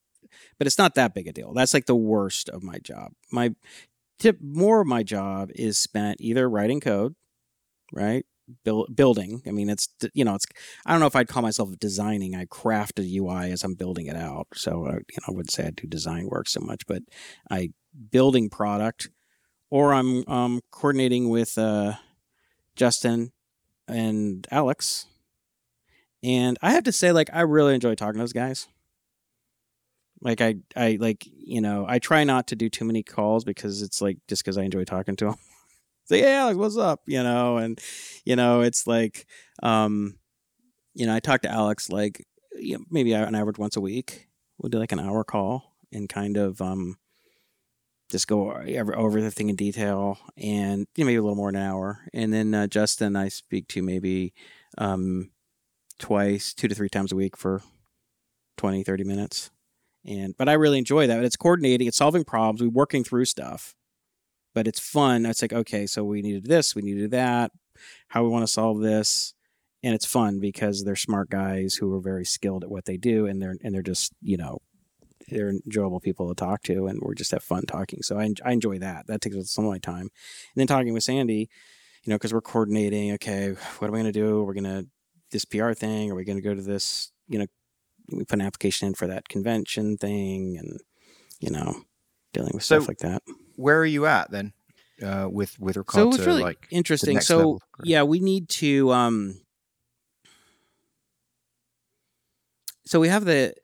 but 0.58 0.66
it's 0.66 0.78
not 0.78 0.94
that 0.94 1.14
big 1.14 1.28
a 1.28 1.32
deal. 1.32 1.52
That's 1.52 1.74
like 1.74 1.84
the 1.84 1.94
worst 1.94 2.48
of 2.48 2.62
my 2.62 2.78
job. 2.78 3.12
My 3.30 3.54
tip, 4.18 4.38
more 4.40 4.80
of 4.80 4.86
my 4.86 5.02
job 5.02 5.50
is 5.54 5.76
spent 5.76 6.22
either 6.22 6.48
writing 6.48 6.80
code, 6.80 7.14
right, 7.92 8.24
Build, 8.62 8.94
building. 8.94 9.40
I 9.46 9.52
mean, 9.52 9.70
it's 9.70 9.88
you 10.12 10.24
know, 10.24 10.34
it's 10.34 10.44
I 10.84 10.92
don't 10.92 11.00
know 11.00 11.06
if 11.06 11.16
I'd 11.16 11.28
call 11.28 11.42
myself 11.42 11.70
designing. 11.78 12.34
I 12.34 12.44
craft 12.44 12.98
a 12.98 13.16
UI 13.16 13.50
as 13.50 13.64
I'm 13.64 13.74
building 13.74 14.06
it 14.06 14.16
out. 14.16 14.48
So 14.54 14.86
uh, 14.86 14.92
you 14.92 15.18
know, 15.20 15.28
I 15.28 15.30
would 15.30 15.50
say 15.50 15.66
I 15.66 15.70
do 15.70 15.86
design 15.86 16.26
work 16.28 16.48
so 16.48 16.60
much, 16.60 16.86
but 16.86 17.02
I 17.50 17.70
building 18.10 18.50
product, 18.50 19.08
or 19.70 19.94
I'm 19.94 20.28
um, 20.28 20.60
coordinating 20.70 21.30
with 21.30 21.56
uh, 21.56 21.94
Justin 22.76 23.32
and 23.88 24.46
Alex. 24.50 25.06
And 26.22 26.58
I 26.62 26.70
have 26.72 26.84
to 26.84 26.92
say, 26.92 27.12
like, 27.12 27.28
I 27.32 27.42
really 27.42 27.74
enjoy 27.74 27.94
talking 27.94 28.14
to 28.14 28.20
those 28.20 28.32
guys. 28.32 28.66
Like, 30.20 30.40
I, 30.40 30.56
I 30.74 30.96
like, 30.98 31.26
you 31.26 31.60
know, 31.60 31.84
I 31.86 31.98
try 31.98 32.24
not 32.24 32.46
to 32.48 32.56
do 32.56 32.70
too 32.70 32.86
many 32.86 33.02
calls 33.02 33.44
because 33.44 33.82
it's 33.82 34.00
like 34.00 34.16
just 34.26 34.42
because 34.42 34.56
I 34.56 34.62
enjoy 34.62 34.84
talking 34.84 35.16
to 35.16 35.26
them. 35.26 35.34
Say, 36.06 36.20
hey, 36.20 36.34
Alex, 36.34 36.56
what's 36.56 36.76
up? 36.76 37.00
You 37.06 37.22
know, 37.22 37.56
and 37.56 37.80
you 38.24 38.36
know, 38.36 38.60
it's 38.60 38.86
like, 38.86 39.26
um, 39.62 40.18
you 40.94 41.06
know, 41.06 41.14
I 41.14 41.20
talk 41.20 41.42
to 41.42 41.50
Alex 41.50 41.90
like 41.90 42.26
you 42.54 42.78
know, 42.78 42.84
maybe 42.90 43.12
an 43.12 43.34
average 43.34 43.58
once 43.58 43.76
a 43.76 43.80
week. 43.80 44.28
We'll 44.58 44.70
do 44.70 44.78
like 44.78 44.92
an 44.92 45.00
hour 45.00 45.24
call 45.24 45.76
and 45.92 46.08
kind 46.08 46.36
of 46.36 46.60
um, 46.60 46.98
just 48.10 48.28
go 48.28 48.52
over 48.52 49.20
the 49.20 49.30
thing 49.30 49.48
in 49.48 49.56
detail 49.56 50.18
and 50.36 50.86
you 50.94 51.04
know, 51.04 51.06
maybe 51.06 51.16
a 51.16 51.22
little 51.22 51.36
more 51.36 51.50
than 51.50 51.60
an 51.60 51.68
hour. 51.68 52.00
And 52.12 52.32
then 52.32 52.54
uh, 52.54 52.66
Justin, 52.66 53.16
I 53.16 53.28
speak 53.28 53.68
to 53.68 53.82
maybe 53.82 54.32
um, 54.78 55.30
twice, 55.98 56.54
two 56.54 56.68
to 56.68 56.74
three 56.74 56.88
times 56.88 57.12
a 57.12 57.16
week 57.16 57.36
for 57.36 57.62
20, 58.58 58.82
30 58.84 59.04
minutes. 59.04 59.50
And 60.06 60.36
but 60.36 60.48
I 60.48 60.52
really 60.52 60.78
enjoy 60.78 61.06
that. 61.06 61.24
It's 61.24 61.36
coordinating, 61.36 61.86
it's 61.88 61.96
solving 61.96 62.24
problems, 62.24 62.62
we're 62.62 62.68
working 62.68 63.04
through 63.04 63.24
stuff. 63.24 63.74
But 64.54 64.66
it's 64.68 64.80
fun. 64.80 65.26
It's 65.26 65.42
like, 65.42 65.52
okay, 65.52 65.86
so 65.86 66.04
we 66.04 66.22
needed 66.22 66.46
this, 66.46 66.74
we 66.74 66.82
needed 66.82 67.10
that, 67.10 67.50
how 68.08 68.22
we 68.22 68.28
want 68.28 68.44
to 68.44 68.52
solve 68.52 68.80
this. 68.80 69.34
And 69.82 69.94
it's 69.94 70.06
fun 70.06 70.40
because 70.40 70.84
they're 70.84 70.96
smart 70.96 71.28
guys 71.28 71.74
who 71.74 71.92
are 71.94 72.00
very 72.00 72.24
skilled 72.24 72.64
at 72.64 72.70
what 72.70 72.86
they 72.86 72.96
do 72.96 73.26
and 73.26 73.42
they're 73.42 73.56
and 73.62 73.74
they're 73.74 73.82
just, 73.82 74.12
you 74.22 74.38
know, 74.38 74.62
they're 75.28 75.50
enjoyable 75.50 76.00
people 76.00 76.28
to 76.28 76.34
talk 76.34 76.62
to, 76.64 76.86
and 76.86 77.00
we 77.04 77.14
just 77.14 77.30
have 77.30 77.42
fun 77.42 77.64
talking. 77.66 78.02
So 78.02 78.18
I, 78.18 78.30
I 78.44 78.52
enjoy 78.52 78.78
that. 78.78 79.06
That 79.06 79.20
takes 79.20 79.50
some 79.50 79.64
of 79.64 79.70
my 79.70 79.78
time. 79.78 80.02
And 80.02 80.10
then 80.56 80.66
talking 80.66 80.92
with 80.92 81.02
Sandy, 81.02 81.48
you 82.02 82.10
know, 82.10 82.16
because 82.16 82.32
we're 82.32 82.40
coordinating. 82.40 83.12
Okay, 83.12 83.54
what 83.78 83.88
are 83.88 83.92
we 83.92 84.00
going 84.00 84.12
to 84.12 84.18
do? 84.18 84.42
We're 84.42 84.54
going 84.54 84.64
to 84.64 84.86
this 85.30 85.44
PR 85.44 85.72
thing. 85.72 86.10
Are 86.10 86.14
we 86.14 86.24
going 86.24 86.36
to 86.38 86.42
go 86.42 86.54
to 86.54 86.62
this? 86.62 87.12
You 87.28 87.40
know, 87.40 87.46
we 88.12 88.24
put 88.24 88.38
an 88.38 88.46
application 88.46 88.88
in 88.88 88.94
for 88.94 89.06
that 89.06 89.28
convention 89.28 89.96
thing, 89.96 90.56
and 90.58 90.80
you 91.40 91.50
know, 91.50 91.82
dealing 92.32 92.52
with 92.54 92.64
so 92.64 92.78
stuff 92.78 92.88
like 92.88 92.98
that. 92.98 93.22
Where 93.56 93.78
are 93.78 93.86
you 93.86 94.06
at 94.06 94.30
then? 94.30 94.52
Uh, 95.02 95.28
with 95.30 95.58
with 95.58 95.76
regard 95.76 95.94
so 95.94 96.02
it 96.02 96.18
was 96.18 96.26
really 96.26 96.42
like 96.42 96.68
interesting. 96.70 97.20
So 97.20 97.36
level. 97.36 97.62
yeah, 97.82 98.04
we 98.04 98.20
need 98.20 98.48
to. 98.50 98.92
um 98.92 99.40
So 102.86 103.00
we 103.00 103.08
have 103.08 103.24
the 103.24 103.54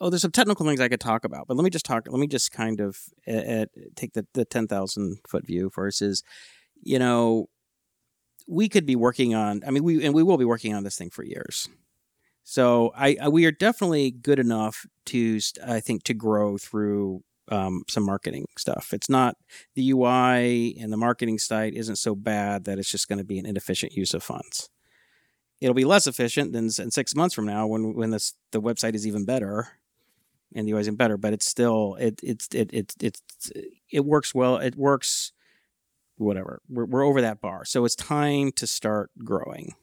oh, 0.00 0.10
there's 0.10 0.22
some 0.22 0.30
technical 0.30 0.66
things 0.66 0.80
I 0.80 0.88
could 0.88 1.00
talk 1.00 1.24
about, 1.24 1.46
but 1.48 1.56
let 1.56 1.64
me 1.64 1.70
just 1.70 1.84
talk. 1.84 2.06
Let 2.08 2.20
me 2.20 2.26
just 2.26 2.52
kind 2.52 2.80
of 2.80 2.98
uh, 3.26 3.66
take 3.96 4.12
the 4.12 4.26
the 4.34 4.44
ten 4.44 4.66
thousand 4.66 5.18
foot 5.28 5.46
view 5.46 5.70
versus, 5.74 6.22
you 6.82 6.98
know, 6.98 7.48
we 8.46 8.68
could 8.68 8.86
be 8.86 8.96
working 8.96 9.34
on. 9.34 9.62
I 9.66 9.70
mean, 9.70 9.84
we 9.84 10.04
and 10.04 10.14
we 10.14 10.22
will 10.22 10.38
be 10.38 10.44
working 10.44 10.74
on 10.74 10.84
this 10.84 10.96
thing 10.96 11.10
for 11.10 11.24
years. 11.24 11.68
So 12.44 12.92
I, 12.96 13.16
I 13.20 13.28
we 13.28 13.44
are 13.46 13.52
definitely 13.52 14.10
good 14.10 14.38
enough 14.38 14.86
to 15.06 15.40
I 15.66 15.80
think 15.80 16.04
to 16.04 16.14
grow 16.14 16.58
through 16.58 17.24
um, 17.48 17.84
some 17.88 18.04
marketing 18.04 18.46
stuff. 18.56 18.92
It's 18.92 19.08
not 19.08 19.36
the 19.74 19.90
UI 19.90 20.76
and 20.80 20.92
the 20.92 20.96
marketing 20.96 21.38
site 21.38 21.74
isn't 21.74 21.96
so 21.96 22.14
bad 22.14 22.64
that 22.64 22.78
it's 22.78 22.90
just 22.90 23.08
going 23.08 23.18
to 23.18 23.24
be 23.24 23.38
an 23.38 23.46
inefficient 23.46 23.92
use 23.92 24.14
of 24.14 24.22
funds. 24.22 24.68
It'll 25.60 25.74
be 25.74 25.84
less 25.84 26.06
efficient 26.06 26.52
than 26.52 26.64
in 26.64 26.90
six 26.90 27.14
months 27.14 27.34
from 27.34 27.46
now 27.46 27.66
when 27.66 27.94
when 27.94 28.10
this 28.10 28.34
the 28.52 28.60
website 28.60 28.94
is 28.94 29.06
even 29.06 29.24
better 29.24 29.68
and 30.54 30.66
the 30.66 30.72
UI 30.72 30.80
isn't 30.80 30.96
better, 30.96 31.16
but 31.16 31.32
it's 31.32 31.46
still 31.46 31.96
it 31.98 32.20
it's 32.22 32.48
it 32.54 32.70
it 32.72 32.94
it's 33.00 33.22
it 33.90 34.04
works 34.04 34.34
well. 34.34 34.56
It 34.58 34.76
works 34.76 35.32
whatever. 36.16 36.60
We're 36.68 36.84
we're 36.84 37.04
over 37.04 37.20
that 37.22 37.40
bar. 37.40 37.64
So 37.64 37.84
it's 37.84 37.96
time 37.96 38.52
to 38.52 38.66
start 38.66 39.10
growing. 39.24 39.74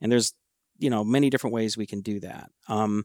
And 0.00 0.10
there's 0.10 0.34
you 0.78 0.90
know 0.90 1.04
many 1.04 1.30
different 1.30 1.54
ways 1.54 1.76
we 1.76 1.86
can 1.86 2.00
do 2.00 2.20
that. 2.20 2.50
Um, 2.68 3.04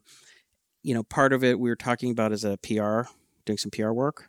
you 0.82 0.94
know, 0.94 1.02
part 1.02 1.32
of 1.32 1.44
it 1.44 1.58
we 1.58 1.68
were 1.68 1.76
talking 1.76 2.10
about 2.10 2.32
is 2.32 2.44
a 2.44 2.56
PR, 2.58 3.02
doing 3.48 3.58
some 3.58 3.70
PR 3.70 3.90
work. 3.90 4.28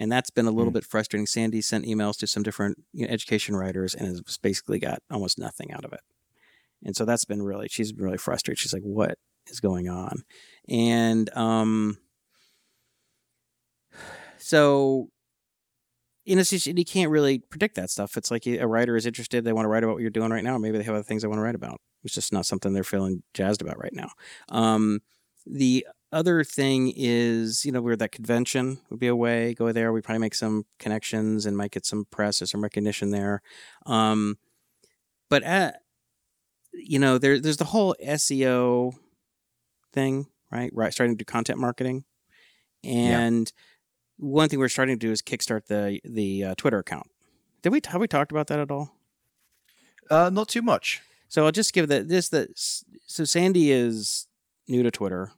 And 0.00 0.12
that's 0.12 0.30
been 0.30 0.46
a 0.46 0.52
little 0.52 0.70
mm. 0.70 0.74
bit 0.74 0.84
frustrating. 0.84 1.26
Sandy 1.26 1.60
sent 1.60 1.84
emails 1.84 2.16
to 2.18 2.28
some 2.28 2.44
different 2.44 2.84
you 2.92 3.04
know, 3.04 3.12
education 3.12 3.56
writers 3.56 3.94
and 3.94 4.06
has 4.06 4.38
basically 4.38 4.78
got 4.78 5.00
almost 5.10 5.38
nothing 5.38 5.72
out 5.72 5.84
of 5.84 5.92
it. 5.92 6.00
And 6.84 6.94
so 6.94 7.04
that's 7.04 7.24
been 7.24 7.42
really, 7.42 7.66
she's 7.68 7.92
been 7.92 8.04
really 8.04 8.18
frustrated. 8.18 8.60
She's 8.60 8.72
like, 8.72 8.84
what 8.84 9.18
is 9.48 9.58
going 9.58 9.88
on? 9.88 10.22
And 10.68 11.28
um, 11.36 11.98
so 14.36 15.10
you 16.28 16.36
know, 16.36 16.42
just, 16.42 16.66
you 16.66 16.84
can't 16.84 17.10
really 17.10 17.38
predict 17.38 17.74
that 17.76 17.88
stuff. 17.88 18.18
It's 18.18 18.30
like 18.30 18.46
a 18.46 18.66
writer 18.66 18.96
is 18.96 19.06
interested; 19.06 19.44
they 19.44 19.54
want 19.54 19.64
to 19.64 19.70
write 19.70 19.82
about 19.82 19.94
what 19.94 20.02
you're 20.02 20.10
doing 20.10 20.30
right 20.30 20.44
now, 20.44 20.56
or 20.56 20.58
maybe 20.58 20.76
they 20.76 20.84
have 20.84 20.94
other 20.94 21.02
things 21.02 21.22
they 21.22 21.28
want 21.28 21.38
to 21.38 21.42
write 21.42 21.54
about. 21.54 21.80
It's 22.04 22.12
just 22.12 22.34
not 22.34 22.44
something 22.44 22.74
they're 22.74 22.84
feeling 22.84 23.22
jazzed 23.32 23.62
about 23.62 23.78
right 23.78 23.94
now. 23.94 24.10
Um, 24.50 25.00
the 25.46 25.86
other 26.12 26.44
thing 26.44 26.92
is, 26.96 27.64
you 27.64 27.72
know, 27.72 27.80
we're 27.80 27.96
that 27.96 28.12
convention 28.12 28.80
would 28.90 29.00
be 29.00 29.06
a 29.08 29.16
way. 29.16 29.54
Go 29.54 29.72
there, 29.72 29.92
we 29.92 30.00
probably 30.00 30.20
make 30.20 30.34
some 30.34 30.64
connections 30.78 31.46
and 31.46 31.56
might 31.56 31.70
get 31.70 31.86
some 31.86 32.06
press 32.10 32.40
or 32.40 32.46
some 32.46 32.62
recognition 32.62 33.10
there. 33.10 33.42
Um, 33.86 34.38
but 35.28 35.42
at, 35.42 35.82
you 36.72 36.98
know, 36.98 37.18
there, 37.18 37.38
there's 37.38 37.56
the 37.58 37.64
whole 37.64 37.94
SEO 38.02 38.92
thing, 39.92 40.26
right? 40.50 40.70
Right, 40.72 40.92
starting 40.92 41.16
to 41.16 41.18
do 41.18 41.24
content 41.24 41.58
marketing, 41.58 42.04
and 42.84 43.52
yeah 43.54 43.62
one 44.18 44.48
thing 44.48 44.58
we're 44.58 44.68
starting 44.68 44.98
to 44.98 45.06
do 45.06 45.12
is 45.12 45.22
kickstart 45.22 45.66
the 45.66 46.00
the 46.04 46.44
uh, 46.44 46.54
Twitter 46.56 46.78
account. 46.78 47.06
Did 47.62 47.72
we 47.72 47.80
have 47.86 48.00
we 48.00 48.08
talked 48.08 48.32
about 48.32 48.48
that 48.48 48.58
at 48.58 48.70
all? 48.70 48.90
Uh, 50.10 50.30
not 50.30 50.48
too 50.48 50.62
much. 50.62 51.00
So 51.28 51.44
I'll 51.44 51.52
just 51.52 51.72
give 51.72 51.88
that 51.88 52.08
this 52.08 52.28
that 52.30 52.50
so 52.54 53.24
Sandy 53.24 53.70
is 53.70 54.26
new 54.66 54.82
to 54.82 54.90
Twitter, 54.90 55.32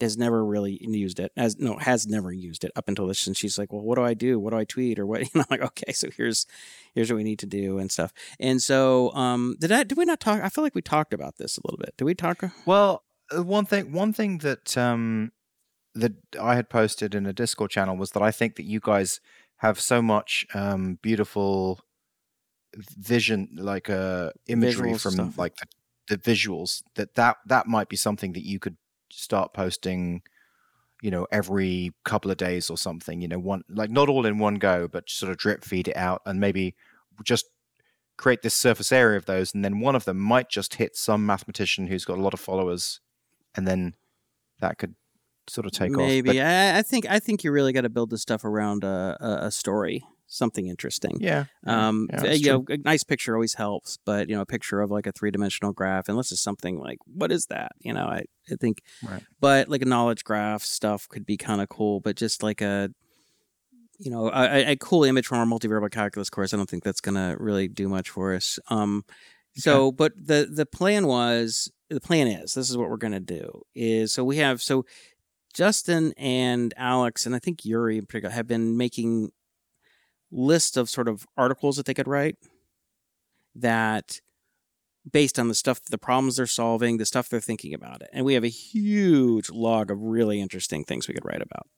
has 0.00 0.18
never 0.18 0.44
really 0.44 0.78
used 0.82 1.18
it 1.20 1.32
as 1.36 1.58
no 1.58 1.76
has 1.78 2.06
never 2.06 2.32
used 2.32 2.64
it 2.64 2.72
up 2.76 2.88
until 2.88 3.06
this, 3.06 3.26
and 3.26 3.36
she's 3.36 3.58
like, 3.58 3.72
well, 3.72 3.82
what 3.82 3.96
do 3.96 4.02
I 4.04 4.14
do? 4.14 4.38
What 4.38 4.50
do 4.50 4.58
I 4.58 4.64
tweet 4.64 4.98
or 4.98 5.06
what? 5.06 5.20
You 5.34 5.40
know, 5.40 5.44
like 5.50 5.62
okay, 5.62 5.92
so 5.92 6.08
here's 6.16 6.46
here's 6.94 7.10
what 7.10 7.16
we 7.16 7.24
need 7.24 7.38
to 7.40 7.46
do 7.46 7.78
and 7.78 7.90
stuff. 7.90 8.12
And 8.38 8.60
so 8.62 9.12
um, 9.14 9.56
did 9.60 9.72
I 9.72 9.82
did 9.84 9.98
we 9.98 10.04
not 10.04 10.20
talk? 10.20 10.42
I 10.42 10.48
feel 10.48 10.64
like 10.64 10.74
we 10.74 10.82
talked 10.82 11.14
about 11.14 11.36
this 11.38 11.58
a 11.58 11.60
little 11.64 11.78
bit. 11.78 11.94
Did 11.96 12.04
we 12.04 12.14
talk? 12.14 12.42
Well, 12.66 13.04
uh, 13.34 13.42
one 13.42 13.64
thing 13.66 13.92
one 13.92 14.12
thing 14.12 14.38
that 14.38 14.76
um 14.76 15.32
that 15.94 16.12
I 16.40 16.54
had 16.56 16.68
posted 16.68 17.14
in 17.14 17.26
a 17.26 17.32
Discord 17.32 17.70
channel 17.70 17.96
was 17.96 18.10
that 18.12 18.22
I 18.22 18.30
think 18.30 18.56
that 18.56 18.64
you 18.64 18.80
guys 18.80 19.20
have 19.56 19.80
so 19.80 20.02
much 20.02 20.46
um, 20.54 20.98
beautiful 21.02 21.80
vision, 22.76 23.48
like 23.56 23.88
uh, 23.88 24.30
imagery 24.46 24.92
Visual 24.92 24.98
from 24.98 25.12
stuff. 25.12 25.38
like 25.38 25.56
the 25.56 25.66
the 26.08 26.18
visuals 26.18 26.82
that 26.94 27.14
that 27.14 27.38
that 27.46 27.66
might 27.66 27.88
be 27.88 27.96
something 27.96 28.32
that 28.34 28.44
you 28.44 28.58
could 28.58 28.76
start 29.10 29.52
posting 29.52 30.22
you 31.02 31.10
know 31.10 31.26
every 31.30 31.92
couple 32.04 32.30
of 32.30 32.36
days 32.36 32.70
or 32.70 32.76
something 32.76 33.20
you 33.20 33.28
know 33.28 33.38
one 33.38 33.62
like 33.68 33.90
not 33.90 34.08
all 34.08 34.24
in 34.24 34.38
one 34.38 34.54
go 34.54 34.88
but 34.88 35.08
sort 35.10 35.30
of 35.30 35.36
drip 35.36 35.62
feed 35.62 35.88
it 35.88 35.96
out 35.96 36.22
and 36.24 36.40
maybe 36.40 36.74
just 37.22 37.46
create 38.16 38.40
this 38.42 38.54
surface 38.54 38.90
area 38.90 39.18
of 39.18 39.26
those 39.26 39.52
and 39.54 39.64
then 39.64 39.80
one 39.80 39.94
of 39.94 40.06
them 40.06 40.18
might 40.18 40.48
just 40.48 40.76
hit 40.76 40.96
some 40.96 41.26
mathematician 41.26 41.86
who's 41.86 42.04
got 42.04 42.18
a 42.18 42.22
lot 42.22 42.32
of 42.32 42.40
followers 42.40 43.00
and 43.54 43.68
then 43.68 43.94
that 44.60 44.78
could 44.78 44.94
sort 45.48 45.66
of 45.66 45.72
take 45.72 45.90
Maybe 45.90 46.30
off. 46.30 46.34
But 46.36 46.42
I, 46.42 46.78
I 46.78 46.82
think 46.82 47.06
I 47.08 47.18
think 47.18 47.44
you 47.44 47.52
really 47.52 47.72
got 47.72 47.82
to 47.82 47.88
build 47.88 48.10
this 48.10 48.22
stuff 48.22 48.44
around 48.44 48.84
a, 48.84 49.16
a, 49.20 49.46
a 49.46 49.50
story, 49.50 50.04
something 50.26 50.66
interesting. 50.66 51.18
yeah 51.20 51.44
Um, 51.66 52.08
yeah, 52.12 52.32
you 52.32 52.46
know, 52.52 52.64
a 52.68 52.76
nice 52.78 53.04
picture 53.04 53.34
always 53.34 53.54
helps, 53.54 53.98
but 54.04 54.28
you 54.28 54.34
know, 54.34 54.42
a 54.42 54.46
picture 54.46 54.80
of 54.80 54.90
like 54.90 55.06
a 55.06 55.12
three 55.12 55.30
dimensional 55.30 55.72
graph, 55.72 56.08
unless 56.08 56.32
it's 56.32 56.40
something 56.40 56.78
like, 56.78 56.98
what 57.06 57.30
is 57.30 57.46
that? 57.46 57.72
You 57.80 57.92
know, 57.92 58.06
I, 58.06 58.24
I 58.50 58.56
think, 58.60 58.82
Right. 59.08 59.22
but 59.40 59.68
like 59.68 59.82
a 59.82 59.86
knowledge 59.86 60.24
graph 60.24 60.62
stuff 60.62 61.08
could 61.08 61.24
be 61.26 61.36
kind 61.36 61.60
of 61.60 61.68
cool, 61.68 62.00
but 62.00 62.16
just 62.16 62.42
like 62.42 62.60
a, 62.60 62.90
you 63.98 64.10
know, 64.10 64.28
a, 64.30 64.72
a- 64.72 64.76
cool 64.76 65.04
image 65.04 65.26
from 65.26 65.38
our 65.38 65.46
multivariable 65.46 65.90
calculus 65.90 66.28
course, 66.28 66.52
I 66.52 66.56
don't 66.56 66.68
think 66.68 66.84
that's 66.84 67.00
gonna 67.00 67.36
really 67.38 67.68
do 67.68 67.88
much 67.88 68.10
for 68.10 68.34
us. 68.34 68.58
Um, 68.68 69.04
so, 69.54 69.90
but 69.90 70.12
the 70.16 70.48
the 70.52 70.66
plan 70.66 71.06
was 71.06 71.70
the 71.88 72.00
plan 72.00 72.26
is 72.26 72.52
this 72.54 72.68
is 72.68 72.76
what 72.76 72.90
we're 72.90 72.98
gonna 72.98 73.20
do 73.20 73.62
is 73.74 74.12
so 74.12 74.22
we 74.24 74.36
have 74.38 74.60
so 74.60 74.84
Justin 75.54 76.12
and 76.18 76.74
Alex 76.76 77.24
and 77.24 77.34
I 77.34 77.38
think 77.38 77.64
Yuri 77.64 77.96
in 77.96 78.04
particular 78.04 78.34
have 78.34 78.46
been 78.46 78.76
making 78.76 79.30
list 80.30 80.76
of 80.76 80.90
sort 80.90 81.08
of 81.08 81.26
articles 81.36 81.76
that 81.76 81.86
they 81.86 81.94
could 81.94 82.08
write 82.08 82.36
that 83.54 84.20
based 85.10 85.38
on 85.38 85.48
the 85.48 85.54
stuff 85.54 85.80
the 85.84 85.98
problems 85.98 86.36
they're 86.36 86.46
solving 86.46 86.96
the 86.96 87.06
stuff 87.06 87.28
they're 87.28 87.40
thinking 87.40 87.72
about 87.72 88.02
it. 88.02 88.08
And 88.12 88.24
we 88.24 88.34
have 88.34 88.44
a 88.44 88.48
huge 88.48 89.50
log 89.50 89.90
of 89.90 90.00
really 90.00 90.40
interesting 90.40 90.84
things 90.84 91.06
we 91.06 91.14
could 91.14 91.24
write 91.24 91.42
about 91.42 91.68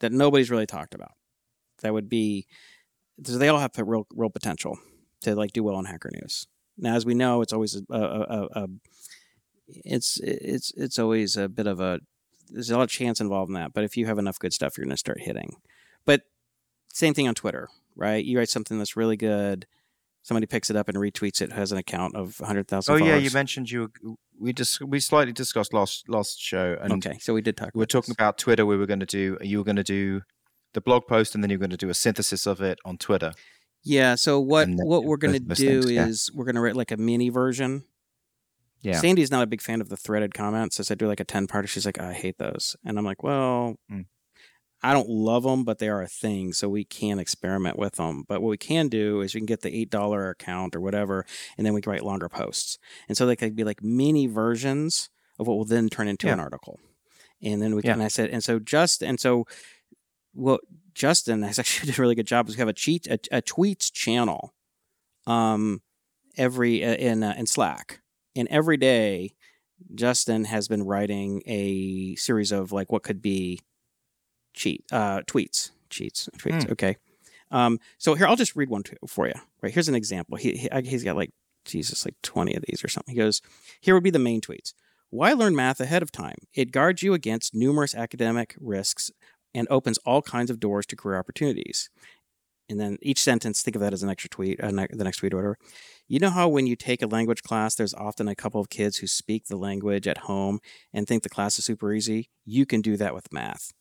that 0.00 0.12
nobody's 0.12 0.50
really 0.50 0.66
talked 0.66 0.94
about. 0.94 1.12
That 1.82 1.92
would 1.92 2.08
be 2.08 2.46
so 3.24 3.38
they 3.38 3.48
all 3.48 3.58
have 3.58 3.72
real 3.78 4.06
real 4.14 4.30
potential 4.30 4.78
to 5.22 5.34
like 5.34 5.52
do 5.52 5.62
well 5.62 5.76
on 5.76 5.86
hacker 5.86 6.10
news. 6.12 6.46
Now 6.76 6.94
as 6.94 7.06
we 7.06 7.14
know 7.14 7.40
it's 7.40 7.52
always 7.52 7.76
a, 7.76 7.82
a, 7.90 8.00
a, 8.00 8.48
a 8.62 8.68
it's 9.68 10.18
it's 10.20 10.72
it's 10.76 10.98
always 10.98 11.36
a 11.36 11.48
bit 11.48 11.66
of 11.66 11.80
a 11.80 12.00
there's 12.48 12.70
a 12.70 12.76
lot 12.76 12.82
of 12.82 12.90
chance 12.90 13.20
involved 13.20 13.48
in 13.48 13.54
that 13.54 13.72
but 13.72 13.84
if 13.84 13.96
you 13.96 14.06
have 14.06 14.18
enough 14.18 14.38
good 14.38 14.52
stuff 14.52 14.76
you're 14.76 14.84
going 14.84 14.90
to 14.90 14.96
start 14.96 15.20
hitting. 15.20 15.56
But 16.04 16.22
same 16.92 17.14
thing 17.14 17.28
on 17.28 17.34
Twitter, 17.34 17.68
right? 17.96 18.24
You 18.24 18.38
write 18.38 18.48
something 18.48 18.78
that's 18.78 18.96
really 18.96 19.16
good, 19.16 19.66
somebody 20.22 20.46
picks 20.46 20.70
it 20.70 20.76
up 20.76 20.88
and 20.88 20.96
retweets 20.98 21.40
it, 21.40 21.52
has 21.52 21.72
an 21.72 21.78
account 21.78 22.14
of 22.14 22.38
100,000 22.40 22.92
oh 22.92 22.96
yeah 22.96 23.04
followers. 23.04 23.24
you 23.24 23.30
mentioned 23.30 23.70
you 23.70 23.90
we 24.38 24.52
just 24.52 24.80
we 24.82 25.00
slightly 25.00 25.32
discussed 25.32 25.72
last 25.74 26.08
last 26.08 26.40
show 26.40 26.76
and 26.80 26.92
Okay, 27.04 27.18
so 27.18 27.34
we 27.34 27.42
did 27.42 27.56
talk 27.56 27.70
we 27.74 27.80
are 27.80 27.84
about 27.84 27.88
talking 27.90 28.10
this. 28.12 28.16
about 28.16 28.38
Twitter. 28.38 28.64
We 28.66 28.76
were 28.76 28.86
going 28.86 29.00
to 29.00 29.06
do 29.06 29.38
you 29.42 29.58
were 29.58 29.64
going 29.64 29.76
to 29.76 29.82
do 29.84 30.22
the 30.72 30.80
blog 30.80 31.06
post, 31.06 31.34
and 31.34 31.42
then 31.42 31.50
you 31.50 31.56
were 31.58 31.60
going 31.66 31.70
to 31.70 31.76
do 31.76 31.90
a 31.90 31.94
synthesis 31.94 32.46
of 32.46 32.60
it 32.60 32.78
on 32.84 32.96
Twitter. 32.96 33.32
Yeah, 33.82 34.14
so 34.14 34.38
what 34.40 34.68
and 34.68 34.78
what 34.82 35.04
we're 35.04 35.16
going 35.16 35.34
to 35.34 35.40
those 35.40 35.58
do 35.58 35.82
things, 35.82 35.90
yeah. 35.92 36.06
is 36.06 36.30
we're 36.34 36.44
going 36.44 36.54
to 36.54 36.60
write 36.60 36.76
like 36.76 36.90
a 36.92 36.96
mini 36.96 37.28
version. 37.28 37.84
Yeah. 38.82 38.98
Sandy's 38.98 39.30
not 39.30 39.42
a 39.42 39.46
big 39.46 39.60
fan 39.60 39.80
of 39.82 39.88
the 39.90 39.96
threaded 39.96 40.32
comments. 40.32 40.76
So 40.76 40.84
I 40.90 40.94
do 40.94 41.06
like 41.06 41.20
a 41.20 41.24
10 41.24 41.46
part, 41.48 41.68
She's 41.68 41.84
like, 41.84 42.00
I 42.00 42.14
hate 42.14 42.38
those. 42.38 42.76
And 42.84 42.98
I'm 42.98 43.04
like, 43.04 43.22
well, 43.22 43.76
Mm. 43.92 44.06
I 44.82 44.92
don't 44.94 45.08
love 45.08 45.42
them, 45.42 45.64
but 45.64 45.78
they 45.78 45.88
are 45.88 46.02
a 46.02 46.08
thing. 46.08 46.52
So 46.52 46.68
we 46.68 46.84
can 46.84 47.18
experiment 47.18 47.78
with 47.78 47.96
them. 47.96 48.24
But 48.26 48.40
what 48.40 48.48
we 48.48 48.56
can 48.56 48.88
do 48.88 49.20
is 49.20 49.34
we 49.34 49.40
can 49.40 49.46
get 49.46 49.60
the 49.60 49.86
$8 49.86 50.30
account 50.30 50.74
or 50.74 50.80
whatever, 50.80 51.26
and 51.58 51.66
then 51.66 51.74
we 51.74 51.80
can 51.82 51.90
write 51.92 52.04
longer 52.04 52.28
posts. 52.28 52.78
And 53.08 53.16
so 53.16 53.26
they 53.26 53.36
could 53.36 53.54
be 53.56 53.64
like 53.64 53.82
mini 53.82 54.26
versions 54.26 55.10
of 55.38 55.46
what 55.46 55.56
will 55.56 55.64
then 55.64 55.88
turn 55.88 56.08
into 56.08 56.26
Yeah. 56.28 56.34
an 56.34 56.40
article. 56.40 56.78
And 57.42 57.60
then 57.62 57.74
we 57.74 57.82
can, 57.82 58.00
I 58.02 58.08
said, 58.08 58.30
and 58.30 58.42
so 58.44 58.58
just, 58.58 59.02
and 59.02 59.18
so 59.18 59.46
what 60.32 60.60
Justin 60.94 61.42
has 61.42 61.58
actually 61.60 61.86
did 61.90 61.98
a 61.98 62.02
really 62.02 62.14
good 62.14 62.26
job 62.26 62.48
is 62.48 62.56
we 62.56 62.60
have 62.60 62.68
a 62.68 62.72
cheat, 62.74 63.06
a, 63.06 63.18
a 63.32 63.42
tweets 63.42 63.92
channel 63.92 64.52
um, 65.26 65.82
every, 66.36 66.84
uh, 66.84 66.94
in, 66.94 67.22
uh, 67.22 67.34
in 67.36 67.46
Slack. 67.46 68.00
And 68.36 68.48
every 68.48 68.76
day, 68.76 69.34
Justin 69.94 70.44
has 70.44 70.68
been 70.68 70.82
writing 70.84 71.42
a 71.46 72.14
series 72.16 72.52
of 72.52 72.70
like 72.72 72.92
what 72.92 73.02
could 73.02 73.22
be 73.22 73.60
cheat 74.54 74.84
uh, 74.92 75.20
tweets, 75.22 75.70
cheats, 75.90 76.28
tweets. 76.36 76.64
Hmm. 76.64 76.72
Okay. 76.72 76.96
Um, 77.50 77.78
so 77.98 78.14
here, 78.14 78.26
I'll 78.26 78.36
just 78.36 78.54
read 78.56 78.68
one 78.68 78.82
to, 78.84 78.96
for 79.06 79.26
you. 79.26 79.34
Right 79.62 79.72
here's 79.72 79.88
an 79.88 79.94
example. 79.94 80.36
He, 80.36 80.52
he 80.52 80.68
he's 80.84 81.04
got 81.04 81.16
like 81.16 81.30
Jesus, 81.64 82.04
like 82.04 82.14
twenty 82.22 82.54
of 82.54 82.64
these 82.66 82.84
or 82.84 82.88
something. 82.88 83.14
He 83.14 83.20
goes, 83.20 83.42
here 83.80 83.94
would 83.94 84.04
be 84.04 84.10
the 84.10 84.18
main 84.18 84.40
tweets. 84.40 84.72
Why 85.10 85.32
learn 85.32 85.56
math 85.56 85.80
ahead 85.80 86.02
of 86.02 86.12
time? 86.12 86.36
It 86.54 86.70
guards 86.70 87.02
you 87.02 87.14
against 87.14 87.54
numerous 87.54 87.94
academic 87.94 88.54
risks 88.60 89.10
and 89.52 89.66
opens 89.68 89.98
all 89.98 90.22
kinds 90.22 90.50
of 90.50 90.60
doors 90.60 90.86
to 90.86 90.96
career 90.96 91.18
opportunities. 91.18 91.90
And 92.68 92.78
then 92.78 92.98
each 93.02 93.20
sentence, 93.20 93.62
think 93.62 93.74
of 93.74 93.82
that 93.82 93.92
as 93.92 94.04
an 94.04 94.08
extra 94.08 94.30
tweet, 94.30 94.62
uh, 94.62 94.70
ne- 94.70 94.86
the 94.88 95.02
next 95.02 95.16
tweet 95.16 95.34
or 95.34 95.38
whatever. 95.38 95.58
You 96.06 96.20
know 96.20 96.30
how 96.30 96.48
when 96.48 96.68
you 96.68 96.76
take 96.76 97.02
a 97.02 97.08
language 97.08 97.42
class, 97.42 97.74
there's 97.74 97.94
often 97.94 98.28
a 98.28 98.36
couple 98.36 98.60
of 98.60 98.70
kids 98.70 98.98
who 98.98 99.08
speak 99.08 99.46
the 99.46 99.56
language 99.56 100.06
at 100.06 100.18
home 100.18 100.60
and 100.92 101.08
think 101.08 101.24
the 101.24 101.28
class 101.28 101.58
is 101.58 101.64
super 101.64 101.92
easy? 101.92 102.30
You 102.44 102.66
can 102.66 102.80
do 102.80 102.96
that 102.96 103.12
with 103.12 103.32
math. 103.32 103.72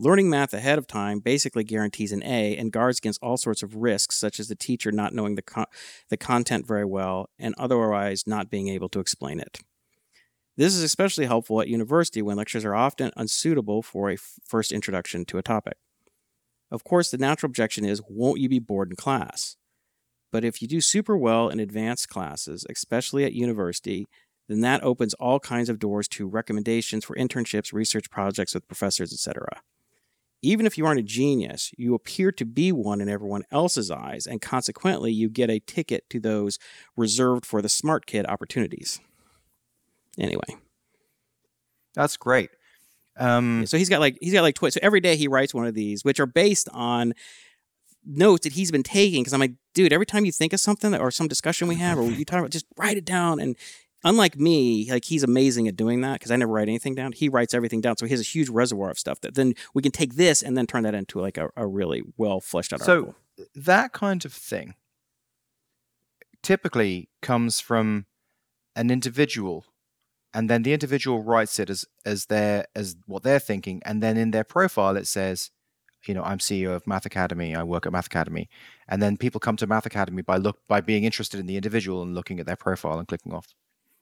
Learning 0.00 0.30
math 0.30 0.54
ahead 0.54 0.78
of 0.78 0.86
time 0.86 1.18
basically 1.18 1.64
guarantees 1.64 2.12
an 2.12 2.22
A 2.22 2.56
and 2.56 2.70
guards 2.70 2.98
against 2.98 3.20
all 3.20 3.36
sorts 3.36 3.64
of 3.64 3.74
risks, 3.74 4.16
such 4.16 4.38
as 4.38 4.46
the 4.46 4.54
teacher 4.54 4.92
not 4.92 5.12
knowing 5.12 5.34
the, 5.34 5.66
the 6.08 6.16
content 6.16 6.66
very 6.66 6.84
well 6.84 7.28
and 7.36 7.52
otherwise 7.58 8.24
not 8.24 8.48
being 8.48 8.68
able 8.68 8.88
to 8.90 9.00
explain 9.00 9.40
it. 9.40 9.58
This 10.56 10.76
is 10.76 10.84
especially 10.84 11.26
helpful 11.26 11.60
at 11.60 11.68
university 11.68 12.22
when 12.22 12.36
lectures 12.36 12.64
are 12.64 12.76
often 12.76 13.10
unsuitable 13.16 13.82
for 13.82 14.08
a 14.08 14.14
f- 14.14 14.34
first 14.44 14.70
introduction 14.70 15.24
to 15.26 15.38
a 15.38 15.42
topic. 15.42 15.78
Of 16.70 16.84
course, 16.84 17.10
the 17.10 17.18
natural 17.18 17.50
objection 17.50 17.84
is 17.84 18.02
won't 18.08 18.40
you 18.40 18.48
be 18.48 18.58
bored 18.60 18.90
in 18.90 18.96
class? 18.96 19.56
But 20.30 20.44
if 20.44 20.60
you 20.62 20.68
do 20.68 20.80
super 20.80 21.16
well 21.16 21.48
in 21.48 21.58
advanced 21.58 22.08
classes, 22.08 22.66
especially 22.70 23.24
at 23.24 23.32
university, 23.32 24.06
then 24.48 24.60
that 24.60 24.84
opens 24.84 25.14
all 25.14 25.40
kinds 25.40 25.68
of 25.68 25.78
doors 25.78 26.06
to 26.08 26.26
recommendations 26.28 27.04
for 27.04 27.16
internships, 27.16 27.72
research 27.72 28.10
projects 28.10 28.54
with 28.54 28.68
professors, 28.68 29.12
etc. 29.12 29.62
Even 30.42 30.66
if 30.66 30.78
you 30.78 30.86
aren't 30.86 31.00
a 31.00 31.04
genius, 31.04 31.72
you 31.76 31.94
appear 31.94 32.30
to 32.32 32.44
be 32.44 32.70
one 32.70 33.00
in 33.00 33.08
everyone 33.08 33.42
else's 33.50 33.90
eyes, 33.90 34.26
and 34.26 34.40
consequently, 34.40 35.12
you 35.12 35.28
get 35.28 35.50
a 35.50 35.58
ticket 35.60 36.08
to 36.10 36.20
those 36.20 36.58
reserved 36.96 37.44
for 37.44 37.60
the 37.60 37.68
smart 37.68 38.06
kid 38.06 38.24
opportunities. 38.26 39.00
Anyway, 40.18 40.56
That's 41.94 42.16
great. 42.16 42.50
Um, 43.16 43.66
so 43.66 43.76
he's 43.76 43.88
got 43.88 44.00
like 44.00 44.16
he's 44.20 44.32
got 44.32 44.42
like 44.42 44.54
twi- 44.54 44.70
so 44.70 44.78
every 44.82 45.00
day 45.00 45.16
he 45.16 45.26
writes 45.26 45.52
one 45.52 45.66
of 45.66 45.74
these, 45.74 46.04
which 46.04 46.20
are 46.20 46.26
based 46.26 46.68
on 46.72 47.14
notes 48.04 48.44
that 48.44 48.52
he's 48.52 48.70
been 48.70 48.82
taking. 48.84 49.22
Because 49.22 49.32
I'm 49.32 49.40
like, 49.40 49.54
dude, 49.74 49.92
every 49.92 50.06
time 50.06 50.24
you 50.24 50.32
think 50.32 50.52
of 50.52 50.60
something 50.60 50.94
or 50.94 51.10
some 51.10 51.28
discussion 51.28 51.68
we 51.68 51.76
have, 51.76 51.98
or 51.98 52.04
you 52.10 52.24
talk 52.24 52.38
about, 52.38 52.50
just 52.50 52.66
write 52.76 52.96
it 52.96 53.04
down. 53.04 53.40
And 53.40 53.56
unlike 54.04 54.36
me, 54.38 54.90
like 54.90 55.04
he's 55.06 55.22
amazing 55.22 55.68
at 55.68 55.76
doing 55.76 56.00
that 56.02 56.14
because 56.14 56.30
I 56.30 56.36
never 56.36 56.52
write 56.52 56.68
anything 56.68 56.94
down. 56.94 57.12
He 57.12 57.28
writes 57.28 57.54
everything 57.54 57.80
down, 57.80 57.96
so 57.96 58.06
he 58.06 58.10
has 58.10 58.20
a 58.20 58.24
huge 58.24 58.48
reservoir 58.48 58.90
of 58.90 58.98
stuff 58.98 59.20
that 59.22 59.34
then 59.34 59.54
we 59.74 59.82
can 59.82 59.92
take 59.92 60.14
this 60.14 60.42
and 60.42 60.56
then 60.56 60.66
turn 60.66 60.84
that 60.84 60.94
into 60.94 61.20
like 61.20 61.36
a, 61.36 61.50
a 61.56 61.66
really 61.66 62.02
well 62.16 62.40
fleshed 62.40 62.72
out 62.72 62.80
So- 62.80 62.92
article. 62.92 63.14
that 63.54 63.92
kind 63.92 64.24
of 64.24 64.32
thing 64.32 64.74
typically 66.42 67.08
comes 67.20 67.60
from 67.60 68.06
an 68.76 68.90
individual 68.90 69.64
and 70.32 70.48
then 70.48 70.62
the 70.62 70.72
individual 70.72 71.22
writes 71.22 71.58
it 71.58 71.68
as 71.68 71.84
as 72.06 72.26
their 72.26 72.66
as 72.76 72.96
what 73.06 73.22
they're 73.24 73.40
thinking 73.40 73.82
and 73.84 74.02
then 74.02 74.16
in 74.16 74.30
their 74.30 74.44
profile 74.44 74.96
it 74.96 75.06
says 75.06 75.50
you 76.06 76.14
know 76.14 76.22
i'm 76.22 76.38
ceo 76.38 76.76
of 76.76 76.86
math 76.86 77.04
academy 77.04 77.56
i 77.56 77.62
work 77.62 77.86
at 77.86 77.92
math 77.92 78.06
academy 78.06 78.48
and 78.88 79.02
then 79.02 79.16
people 79.16 79.40
come 79.40 79.56
to 79.56 79.66
math 79.66 79.84
academy 79.84 80.22
by 80.22 80.36
look 80.36 80.58
by 80.68 80.80
being 80.80 81.02
interested 81.02 81.40
in 81.40 81.46
the 81.46 81.56
individual 81.56 82.02
and 82.02 82.14
looking 82.14 82.38
at 82.38 82.46
their 82.46 82.56
profile 82.56 82.98
and 83.00 83.08
clicking 83.08 83.34
off 83.34 83.48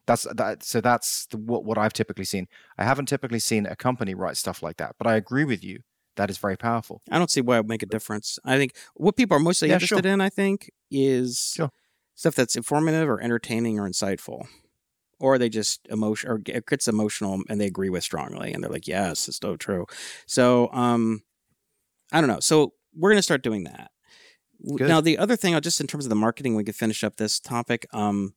that's 0.06 0.26
that 0.34 0.62
so 0.62 0.80
that's 0.80 1.26
the, 1.26 1.36
what 1.36 1.64
what 1.64 1.78
i've 1.78 1.92
typically 1.92 2.24
seen 2.24 2.46
i 2.78 2.84
haven't 2.84 3.06
typically 3.06 3.38
seen 3.38 3.66
a 3.66 3.76
company 3.76 4.14
write 4.14 4.36
stuff 4.36 4.62
like 4.62 4.76
that 4.76 4.94
but 4.98 5.06
i 5.06 5.14
agree 5.16 5.44
with 5.44 5.62
you 5.64 5.80
that 6.16 6.30
is 6.30 6.38
very 6.38 6.56
powerful 6.56 7.02
I 7.10 7.18
don't 7.18 7.30
see 7.30 7.42
why 7.42 7.56
it 7.56 7.60
would 7.60 7.68
make 7.68 7.82
a 7.82 7.86
difference. 7.86 8.38
I 8.42 8.56
think 8.56 8.72
what 8.94 9.16
people 9.16 9.36
are 9.36 9.40
mostly 9.40 9.68
Yeah, 9.68 9.74
interested 9.74 10.06
sure. 10.06 10.12
in, 10.12 10.22
I 10.22 10.30
think, 10.30 10.70
is 10.90 11.52
Sure. 11.54 11.70
stuff 12.14 12.34
that's 12.34 12.56
informative 12.56 13.06
or 13.06 13.20
entertaining 13.20 13.78
or 13.78 13.86
insightful. 13.86 14.46
Or 15.20 15.36
they 15.36 15.50
just 15.50 15.86
emotion 15.90 16.30
or 16.30 16.40
it 16.46 16.66
gets 16.66 16.88
emotional 16.88 17.42
and 17.50 17.60
they 17.60 17.66
agree 17.66 17.90
with 17.90 18.02
strongly 18.02 18.50
and 18.54 18.62
they're 18.64 18.70
like, 18.70 18.88
yes, 18.88 19.28
it's 19.28 19.38
so 19.38 19.56
true. 19.56 19.84
So 20.26 20.70
um 20.72 21.22
I 22.10 22.20
don't 22.22 22.28
know. 22.30 22.40
So 22.40 22.72
we're 22.94 23.10
gonna 23.10 23.20
start 23.20 23.42
doing 23.42 23.64
that. 23.64 23.90
Good. 24.74 24.88
Now 24.88 25.02
the 25.02 25.18
other 25.18 25.36
thing, 25.36 25.60
just 25.60 25.82
in 25.82 25.86
terms 25.86 26.06
of 26.06 26.08
the 26.08 26.14
marketing, 26.16 26.54
we 26.54 26.64
could 26.64 26.76
finish 26.76 27.04
up 27.04 27.16
this 27.16 27.38
topic. 27.40 27.86
Um 27.92 28.32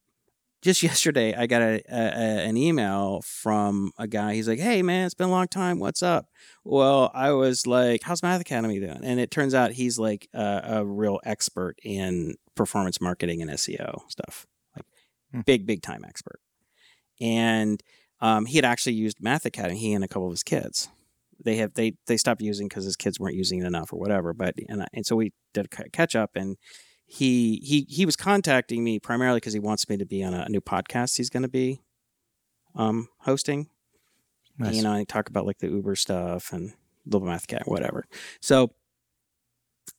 just 0.62 0.84
yesterday 0.90 1.34
I 1.36 1.48
got 1.48 1.62
a, 1.62 1.82
a, 1.90 1.96
a- 1.98 2.46
an 2.48 2.58
email 2.58 3.22
from 3.26 3.92
a 3.98 4.08
guy. 4.08 4.34
He's 4.36 4.48
like, 4.48 4.60
"Hey 4.60 4.82
man, 4.82 5.06
it's 5.06 5.14
been 5.16 5.30
a 5.30 5.32
long 5.32 5.48
time. 5.48 5.80
What's 5.80 6.04
up?" 6.04 6.28
Well, 6.64 7.12
I 7.14 7.32
was 7.32 7.66
like, 7.68 8.04
"How's 8.04 8.22
Math 8.24 8.42
Academy 8.42 8.80
doing?" 8.80 9.00
And 9.04 9.20
it 9.20 9.32
turns 9.32 9.54
out 9.54 9.72
he's 9.72 9.98
like 10.00 10.28
a, 10.34 10.62
a 10.66 10.86
real 10.86 11.20
expert 11.24 11.76
in 11.84 12.36
performance 12.56 13.00
marketing 13.00 13.42
and 13.42 13.52
SEO 13.52 14.02
stuff, 14.10 14.46
like 14.76 14.86
Hmm. 15.34 15.42
big, 15.42 15.66
big 15.66 15.82
time 15.82 16.04
expert. 16.06 16.40
and 17.22 17.82
um, 18.22 18.46
he 18.46 18.58
had 18.58 18.66
actually 18.66 18.94
used 18.96 19.22
Math 19.22 19.46
Academy. 19.46 19.80
He 19.80 19.94
and 19.94 20.04
a 20.04 20.08
couple 20.08 20.28
of 20.28 20.32
his 20.34 20.44
kids. 20.44 20.90
They 21.42 21.56
have 21.58 21.74
they 21.76 21.94
they 22.08 22.18
stopped 22.18 22.42
using 22.42 22.68
because 22.68 22.84
his 22.84 22.98
kids 22.98 23.18
weren't 23.18 23.36
using 23.36 23.62
it 23.62 23.66
enough 23.66 23.94
or 23.94 24.00
whatever. 24.00 24.34
But 24.34 24.56
and 24.68 24.82
I, 24.84 24.88
and 24.94 25.06
so 25.06 25.16
we 25.16 25.32
did 25.54 25.68
a 25.72 25.90
catch 25.90 26.16
up, 26.18 26.32
and 26.36 26.58
he 27.10 27.60
he 27.64 27.88
he 27.90 28.06
was 28.06 28.16
contacting 28.16 28.84
me 28.84 29.00
primarily 29.00 29.38
because 29.38 29.54
he 29.54 29.60
wants 29.60 29.90
me 29.90 29.98
to 29.98 30.06
be 30.06 30.24
on 30.24 30.34
a, 30.34 30.42
a 30.42 30.50
new 30.50 30.62
podcast 30.62 31.18
he's 31.18 31.30
going 31.30 31.44
to 31.44 31.50
be 31.50 31.82
um, 32.76 33.10
hosting. 33.20 33.68
Nice. 34.58 34.76
You 34.76 34.84
know, 34.84 34.94
I 34.94 35.06
talk 35.06 35.30
about 35.30 35.46
like 35.46 35.60
the 35.60 35.70
Uber 35.70 35.96
stuff 35.96 36.52
and 36.54 36.74
little 37.06 37.28
math 37.28 37.48
cat, 37.48 37.64
whatever. 37.66 38.06
So, 38.42 38.72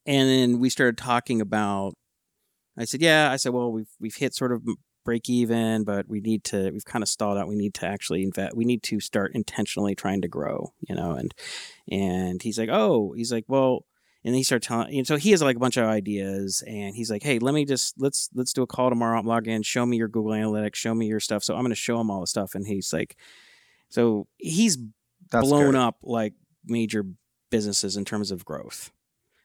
and 0.07 0.29
then 0.29 0.61
we 0.61 0.71
started 0.71 0.99
talking 0.99 1.41
about. 1.41 1.95
I 2.79 2.85
said, 2.85 3.03
"Yeah." 3.03 3.31
I 3.33 3.37
said, 3.37 3.53
"Well, 3.53 3.73
we've 3.73 3.91
we've 3.99 4.15
hit 4.15 4.35
sort 4.35 4.53
of 4.53 4.63
break 5.05 5.29
even, 5.29 5.85
but 5.85 6.09
we 6.09 6.21
need 6.21 6.45
to. 6.45 6.71
We've 6.71 6.85
kind 6.85 7.03
of 7.03 7.09
stalled 7.09 7.39
out. 7.39 7.49
We 7.49 7.57
need 7.57 7.75
to 7.75 7.87
actually 7.87 8.23
invest. 8.23 8.55
We 8.55 8.65
need 8.65 8.83
to 8.85 9.01
start 9.01 9.33
intentionally 9.35 9.95
trying 9.95 10.23
to 10.23 10.29
grow." 10.29 10.73
You 10.87 10.95
know, 10.95 11.13
and 11.13 11.35
and 11.91 12.43
he's 12.43 12.59
like, 12.59 12.71
"Oh," 12.71 13.13
he's 13.17 13.33
like, 13.33 13.45
"Well." 13.49 13.85
And 14.23 14.35
he 14.35 14.43
started 14.43 14.67
telling, 14.67 14.99
and 14.99 15.07
so 15.07 15.17
he 15.17 15.31
has 15.31 15.41
like 15.41 15.57
a 15.57 15.61
bunch 15.61 15.79
of 15.79 15.87
ideas, 15.87 16.63
and 16.67 16.95
he's 16.95 17.11
like, 17.11 17.23
"Hey, 17.23 17.39
let 17.39 17.55
me 17.55 17.65
just 17.65 17.99
let's 17.99 18.29
let's 18.35 18.53
do 18.53 18.61
a 18.63 18.67
call 18.67 18.91
tomorrow. 18.91 19.19
Log 19.23 19.49
in, 19.49 19.63
show 19.63 19.87
me 19.87 19.97
your 19.97 20.09
Google 20.09 20.33
Analytics, 20.33 20.75
show 20.75 20.95
me 20.95 21.07
your 21.07 21.21
stuff." 21.21 21.43
So 21.43 21.55
I'm 21.55 21.63
going 21.63 21.71
to 21.71 21.75
show 21.75 21.99
him 21.99 22.11
all 22.11 22.21
the 22.21 22.27
stuff, 22.27 22.55
and 22.55 22.67
he's 22.67 22.93
like, 22.93 23.17
so 23.89 24.27
he's 24.37 24.77
That's 25.31 25.49
blown 25.49 25.73
good. 25.73 25.81
up 25.81 25.97
like 26.03 26.35
major 26.67 27.07
businesses 27.51 27.97
in 27.97 28.05
terms 28.05 28.31
of 28.31 28.45
growth. 28.45 28.93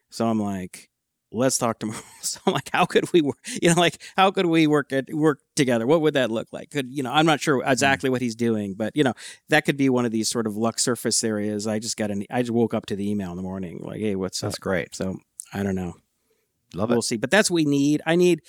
So 0.10 0.28
I'm 0.28 0.42
like, 0.42 0.90
let's 1.36 1.57
talk 1.57 1.80
tomorrow. 1.80 1.99
So 2.22 2.40
I'm 2.48 2.53
like, 2.53 2.70
how 2.74 2.86
could 2.86 3.14
we 3.14 3.22
work? 3.22 3.38
You 3.62 3.70
know, 3.70 3.80
like 3.80 4.02
how 4.18 4.32
could 4.32 4.48
we 4.48 4.66
work 4.66 4.91
at 4.91 5.14
work 5.14 5.41
together? 5.56 5.86
What 5.86 6.02
would 6.02 6.16
that 6.16 6.32
look 6.32 6.48
like? 6.52 6.72
Could 6.72 6.91
you 6.91 7.03
know? 7.03 7.12
I'm 7.12 7.28
not 7.28 7.40
sure 7.40 7.62
exactly 7.64 8.10
what 8.10 8.20
he's 8.22 8.36
doing, 8.36 8.74
but 8.74 8.95
you 8.95 9.03
know, 9.03 9.14
that 9.49 9.64
could 9.64 9.78
be 9.78 9.90
one 9.90 10.06
of 10.06 10.12
these 10.12 10.28
sort 10.28 10.48
of 10.48 10.57
luck 10.57 10.80
surface 10.80 11.24
areas. 11.24 11.68
I 11.68 11.78
just 11.78 11.98
got 11.98 12.10
an. 12.10 12.26
I 12.32 12.41
just 12.41 12.52
woke 12.52 12.74
up 12.74 12.88
to 12.88 12.95
the 12.95 13.07
email 13.10 13.30
in 13.30 13.38
the 13.38 13.44
morning, 13.44 13.80
like, 13.84 13.99
hey, 13.99 14.16
what's 14.16 14.41
That's 14.41 14.56
up? 14.56 14.60
great. 14.62 14.95
So 14.95 15.18
I 15.53 15.62
don't 15.62 15.76
know 15.76 15.94
Love 16.74 16.90
it. 16.90 16.94
we'll 16.95 17.02
see. 17.03 17.18
But 17.18 17.30
that's 17.30 17.52
what 17.52 17.56
we 17.57 17.66
need. 17.66 18.02
I 18.07 18.16
need 18.16 18.41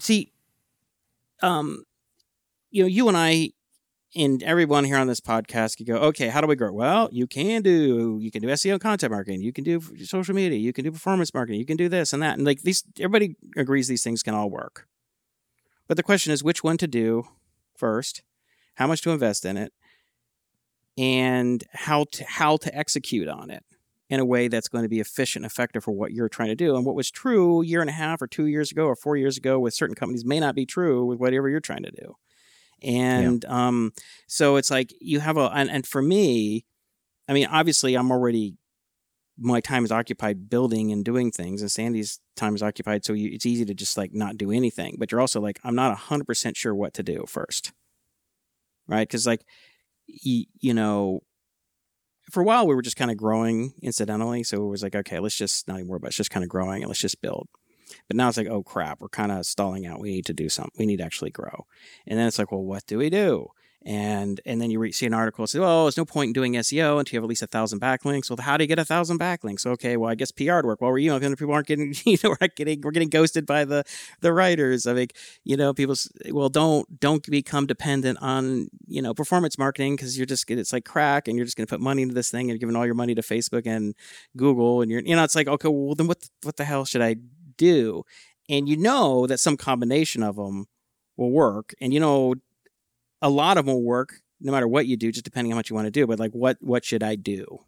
see, 0.00 0.32
um, 1.42 1.84
you 2.70 2.82
know, 2.82 2.88
you 2.88 3.06
and 3.08 3.16
I 3.16 3.52
and 4.14 4.42
everyone 4.42 4.84
here 4.84 4.96
on 4.96 5.06
this 5.06 5.20
podcast 5.20 5.76
could 5.76 5.86
go, 5.86 5.96
okay, 5.96 6.28
how 6.28 6.40
do 6.40 6.46
we 6.46 6.56
grow? 6.56 6.72
Well, 6.72 7.08
you 7.12 7.26
can 7.26 7.62
do 7.62 8.18
you 8.20 8.30
can 8.30 8.42
do 8.42 8.48
SEO 8.48 8.80
content 8.80 9.10
marketing, 9.10 9.42
you 9.42 9.52
can 9.52 9.64
do 9.64 9.80
social 10.04 10.34
media, 10.34 10.58
you 10.58 10.72
can 10.72 10.84
do 10.84 10.92
performance 10.92 11.34
marketing, 11.34 11.60
you 11.60 11.66
can 11.66 11.76
do 11.76 11.88
this 11.88 12.12
and 12.12 12.22
that. 12.22 12.36
And 12.36 12.46
like 12.46 12.62
these 12.62 12.84
everybody 12.98 13.36
agrees 13.56 13.88
these 13.88 14.04
things 14.04 14.22
can 14.22 14.34
all 14.34 14.50
work. 14.50 14.86
But 15.88 15.96
the 15.96 16.02
question 16.02 16.32
is 16.32 16.42
which 16.42 16.64
one 16.64 16.76
to 16.78 16.86
do 16.86 17.24
first, 17.76 18.22
how 18.76 18.86
much 18.86 19.02
to 19.02 19.10
invest 19.10 19.44
in 19.44 19.56
it, 19.56 19.72
and 20.96 21.64
how 21.72 22.04
to 22.12 22.24
how 22.24 22.56
to 22.58 22.74
execute 22.76 23.28
on 23.28 23.50
it 23.50 23.64
in 24.08 24.20
a 24.20 24.24
way 24.24 24.48
that's 24.48 24.68
going 24.68 24.84
to 24.84 24.88
be 24.88 25.00
efficient 25.00 25.44
and 25.44 25.50
effective 25.50 25.82
for 25.82 25.90
what 25.90 26.12
you're 26.12 26.28
trying 26.28 26.48
to 26.48 26.54
do. 26.54 26.76
And 26.76 26.86
what 26.86 26.94
was 26.94 27.10
true 27.10 27.62
a 27.62 27.66
year 27.66 27.80
and 27.80 27.90
a 27.90 27.94
half 27.94 28.22
or 28.22 28.28
two 28.28 28.46
years 28.46 28.70
ago 28.70 28.86
or 28.86 28.94
four 28.94 29.16
years 29.16 29.36
ago 29.36 29.58
with 29.58 29.74
certain 29.74 29.96
companies 29.96 30.24
may 30.24 30.38
not 30.38 30.54
be 30.54 30.64
true 30.64 31.04
with 31.04 31.18
whatever 31.18 31.48
you're 31.48 31.60
trying 31.60 31.82
to 31.82 31.90
do. 31.90 32.16
And 32.82 33.44
um, 33.46 33.92
so 34.26 34.56
it's 34.56 34.70
like 34.70 34.92
you 35.00 35.20
have 35.20 35.36
a, 35.36 35.50
and, 35.54 35.70
and 35.70 35.86
for 35.86 36.02
me, 36.02 36.64
I 37.28 37.32
mean, 37.32 37.46
obviously, 37.50 37.94
I'm 37.94 38.10
already, 38.10 38.54
my 39.38 39.60
time 39.60 39.84
is 39.84 39.92
occupied 39.92 40.48
building 40.48 40.92
and 40.92 41.04
doing 41.04 41.30
things, 41.30 41.60
and 41.60 41.70
Sandy's 41.70 42.20
time 42.36 42.54
is 42.54 42.62
occupied. 42.62 43.04
So 43.04 43.12
you, 43.12 43.30
it's 43.32 43.46
easy 43.46 43.64
to 43.64 43.74
just 43.74 43.96
like 43.96 44.12
not 44.12 44.36
do 44.36 44.50
anything. 44.50 44.96
But 44.98 45.10
you're 45.10 45.20
also 45.20 45.40
like, 45.40 45.58
I'm 45.64 45.74
not 45.74 45.96
100% 45.96 46.56
sure 46.56 46.74
what 46.74 46.94
to 46.94 47.02
do 47.02 47.24
first. 47.26 47.72
Right. 48.86 49.08
Cause 49.08 49.26
like, 49.26 49.44
you, 50.06 50.44
you 50.60 50.72
know, 50.72 51.20
for 52.30 52.40
a 52.40 52.44
while 52.44 52.66
we 52.66 52.74
were 52.74 52.82
just 52.82 52.96
kind 52.96 53.10
of 53.10 53.16
growing 53.16 53.72
incidentally. 53.82 54.44
So 54.44 54.62
it 54.62 54.68
was 54.68 54.82
like, 54.82 54.94
okay, 54.94 55.18
let's 55.18 55.36
just 55.36 55.66
not 55.66 55.78
even 55.78 55.88
worry 55.88 55.96
about 55.96 56.08
it. 56.08 56.10
It's 56.10 56.16
just 56.16 56.30
kind 56.30 56.44
of 56.44 56.48
growing 56.48 56.82
and 56.82 56.88
let's 56.88 57.00
just 57.00 57.20
build. 57.20 57.48
But 58.08 58.16
now 58.16 58.28
it's 58.28 58.36
like, 58.36 58.48
oh 58.48 58.62
crap, 58.62 59.00
we're 59.00 59.08
kind 59.08 59.32
of 59.32 59.46
stalling 59.46 59.86
out. 59.86 60.00
We 60.00 60.10
need 60.10 60.26
to 60.26 60.34
do 60.34 60.48
something. 60.48 60.74
We 60.78 60.86
need 60.86 60.98
to 60.98 61.04
actually 61.04 61.30
grow. 61.30 61.66
And 62.06 62.18
then 62.18 62.26
it's 62.26 62.38
like, 62.38 62.52
well, 62.52 62.62
what 62.62 62.86
do 62.86 62.98
we 62.98 63.10
do? 63.10 63.50
And 63.86 64.40
and 64.44 64.60
then 64.60 64.72
you 64.72 64.80
re- 64.80 64.90
see 64.90 65.06
an 65.06 65.14
article 65.14 65.44
that 65.44 65.48
says, 65.50 65.60
oh, 65.62 65.84
there's 65.84 65.96
no 65.96 66.04
point 66.04 66.30
in 66.30 66.32
doing 66.32 66.54
SEO 66.54 66.98
until 66.98 67.14
you 67.14 67.18
have 67.18 67.24
at 67.24 67.28
least 67.28 67.42
a 67.42 67.46
thousand 67.46 67.80
backlinks. 67.80 68.28
Well, 68.28 68.36
how 68.40 68.56
do 68.56 68.64
you 68.64 68.68
get 68.68 68.80
a 68.80 68.84
thousand 68.84 69.20
backlinks? 69.20 69.64
Okay, 69.64 69.96
well, 69.96 70.10
I 70.10 70.16
guess 70.16 70.32
PR 70.32 70.54
would 70.56 70.66
work. 70.66 70.80
Well, 70.80 70.90
we're 70.90 70.98
you 70.98 71.16
know, 71.16 71.36
people 71.36 71.54
aren't 71.54 71.68
getting, 71.68 71.94
you 72.04 72.16
know, 72.24 72.30
we're 72.30 72.48
getting, 72.48 72.80
we're 72.80 72.90
getting 72.90 73.10
ghosted 73.10 73.46
by 73.46 73.64
the 73.64 73.84
the 74.22 74.32
writers. 74.32 74.88
I 74.88 74.94
mean, 74.94 75.06
you 75.44 75.56
know, 75.56 75.72
people, 75.72 75.94
well, 76.30 76.48
don't 76.48 76.98
don't 76.98 77.24
become 77.30 77.64
dependent 77.66 78.18
on 78.20 78.66
you 78.88 79.02
know 79.02 79.14
performance 79.14 79.56
marketing 79.56 79.94
because 79.94 80.18
you're 80.18 80.26
just 80.26 80.50
it's 80.50 80.72
like 80.72 80.84
crack 80.84 81.28
and 81.28 81.36
you're 81.36 81.44
just 81.44 81.56
going 81.56 81.68
to 81.68 81.70
put 81.72 81.80
money 81.80 82.02
into 82.02 82.14
this 82.14 82.28
thing 82.28 82.40
and 82.40 82.48
you're 82.48 82.58
giving 82.58 82.74
all 82.74 82.86
your 82.86 82.96
money 82.96 83.14
to 83.14 83.22
Facebook 83.22 83.68
and 83.68 83.94
Google 84.36 84.82
and 84.82 84.90
you're 84.90 85.02
you 85.02 85.14
know 85.14 85.22
it's 85.22 85.36
like 85.36 85.46
okay, 85.46 85.68
well 85.68 85.94
then 85.94 86.08
what 86.08 86.28
what 86.42 86.56
the 86.56 86.64
hell 86.64 86.84
should 86.84 87.02
I 87.02 87.14
do? 87.56 88.04
And 88.48 88.68
you 88.68 88.76
know 88.76 89.26
that 89.26 89.40
some 89.40 89.56
combination 89.56 90.22
of 90.22 90.36
them 90.36 90.66
will 91.16 91.30
work, 91.30 91.74
and 91.80 91.92
you 91.92 92.00
know 92.00 92.34
a 93.22 93.30
lot 93.30 93.58
of 93.58 93.66
them 93.66 93.74
will 93.74 93.82
work 93.82 94.20
no 94.40 94.52
matter 94.52 94.68
what 94.68 94.86
you 94.86 94.96
do, 94.96 95.10
just 95.10 95.24
depending 95.24 95.52
on 95.52 95.56
what 95.56 95.70
you 95.70 95.74
want 95.76 95.86
to 95.86 95.90
do. 95.90 96.06
But 96.06 96.18
like, 96.18 96.32
what 96.32 96.58
what 96.60 96.84
should 96.84 97.02
I 97.02 97.16
do? 97.16 97.64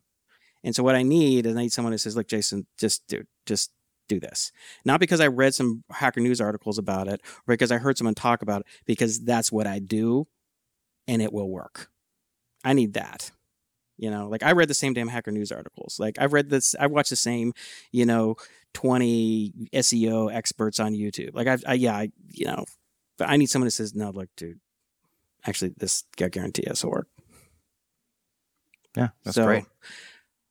And 0.65 0.75
so 0.75 0.83
what 0.83 0.95
I 0.95 1.03
need 1.03 1.47
is 1.47 1.57
I 1.57 1.63
need 1.63 1.73
someone 1.73 1.93
who 1.93 1.99
says, 1.99 2.17
"Look, 2.17 2.29
Jason, 2.29 2.67
just 2.79 3.07
do 3.09 3.25
just 3.47 3.73
do 4.09 4.21
this." 4.21 4.53
Not 4.85 5.01
because 5.01 5.21
I 5.21 5.29
read 5.29 5.55
some 5.55 5.85
Hacker 5.91 6.21
News 6.21 6.41
articles 6.41 6.79
about 6.79 7.09
it, 7.09 7.21
or 7.47 7.55
because 7.55 7.73
I 7.73 7.79
heard 7.79 7.99
someone 7.99 8.15
talk 8.15 8.43
about 8.43 8.63
it, 8.63 8.67
because 8.87 9.21
that's 9.21 9.51
what 9.51 9.67
I 9.67 9.79
do, 9.79 10.27
and 11.07 11.23
it 11.23 11.33
will 11.33 11.49
work. 11.49 11.91
I 12.65 12.73
need 12.73 12.95
that. 12.95 13.31
You 13.97 14.11
know, 14.11 14.29
like 14.29 14.45
I 14.45 14.53
read 14.53 14.69
the 14.69 14.75
same 14.75 14.95
damn 14.95 15.09
Hacker 15.09 15.33
News 15.33 15.51
articles. 15.51 15.99
Like 15.99 16.19
I've 16.21 16.33
read 16.33 16.51
this, 16.51 16.75
I've 16.79 16.93
watched 16.93 17.11
the 17.11 17.17
same, 17.17 17.53
you 17.91 18.07
know, 18.07 18.37
twenty 18.75 19.53
SEO 19.73 20.33
experts 20.33 20.81
on 20.81 20.93
YouTube. 20.93 21.35
Like 21.35 21.47
I've, 21.47 21.65
I, 21.67 21.75
yeah, 21.75 21.97
I, 21.97 22.11
you 22.33 22.47
know, 22.47 22.65
but 23.17 23.29
I 23.29 23.37
need 23.37 23.51
someone 23.51 23.67
who 23.67 23.71
says, 23.71 23.95
"No, 23.95 24.11
look, 24.11 24.29
dude, 24.37 24.61
actually, 25.47 25.73
this 25.77 26.05
I 26.21 26.29
guarantee 26.29 26.65
this 26.67 26.85
will 26.85 26.93
work." 26.93 27.09
Yeah, 28.97 29.09
that's 29.25 29.37
so, 29.37 29.45
great. 29.45 29.65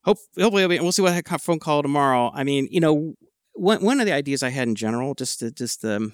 Hope, 0.04 0.20
hopefully, 0.38 0.68
be- 0.68 0.80
we'll 0.80 0.92
see 0.92 1.02
what 1.02 1.14
that 1.14 1.42
phone 1.42 1.60
call 1.60 1.82
tomorrow. 1.82 2.32
I 2.34 2.44
mean, 2.44 2.68
you 2.72 2.80
know, 2.80 3.16
one 3.54 3.84
one 3.84 4.00
of 4.00 4.06
the 4.06 4.14
ideas 4.14 4.44
I 4.44 4.50
had 4.50 4.68
in 4.68 4.76
general, 4.76 5.14
just 5.14 5.40
to, 5.40 5.52
just 5.52 5.84
um, 5.84 6.14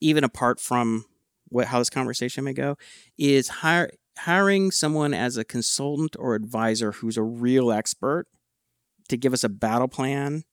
even 0.00 0.24
apart 0.24 0.60
from 0.60 1.06
what 1.48 1.66
how 1.68 1.78
this 1.78 1.90
conversation 1.90 2.44
may 2.44 2.52
go, 2.52 2.76
is 3.18 3.48
hire, 3.48 3.90
hiring 4.18 4.70
someone 4.70 5.14
as 5.14 5.36
a 5.36 5.44
consultant 5.44 6.16
or 6.18 6.34
advisor 6.34 6.92
who's 6.92 7.16
a 7.16 7.22
real 7.22 7.72
expert 7.72 8.26
to 9.08 9.16
give 9.16 9.32
us 9.32 9.44
a 9.44 9.48
battle 9.48 9.88
plan 9.88 10.44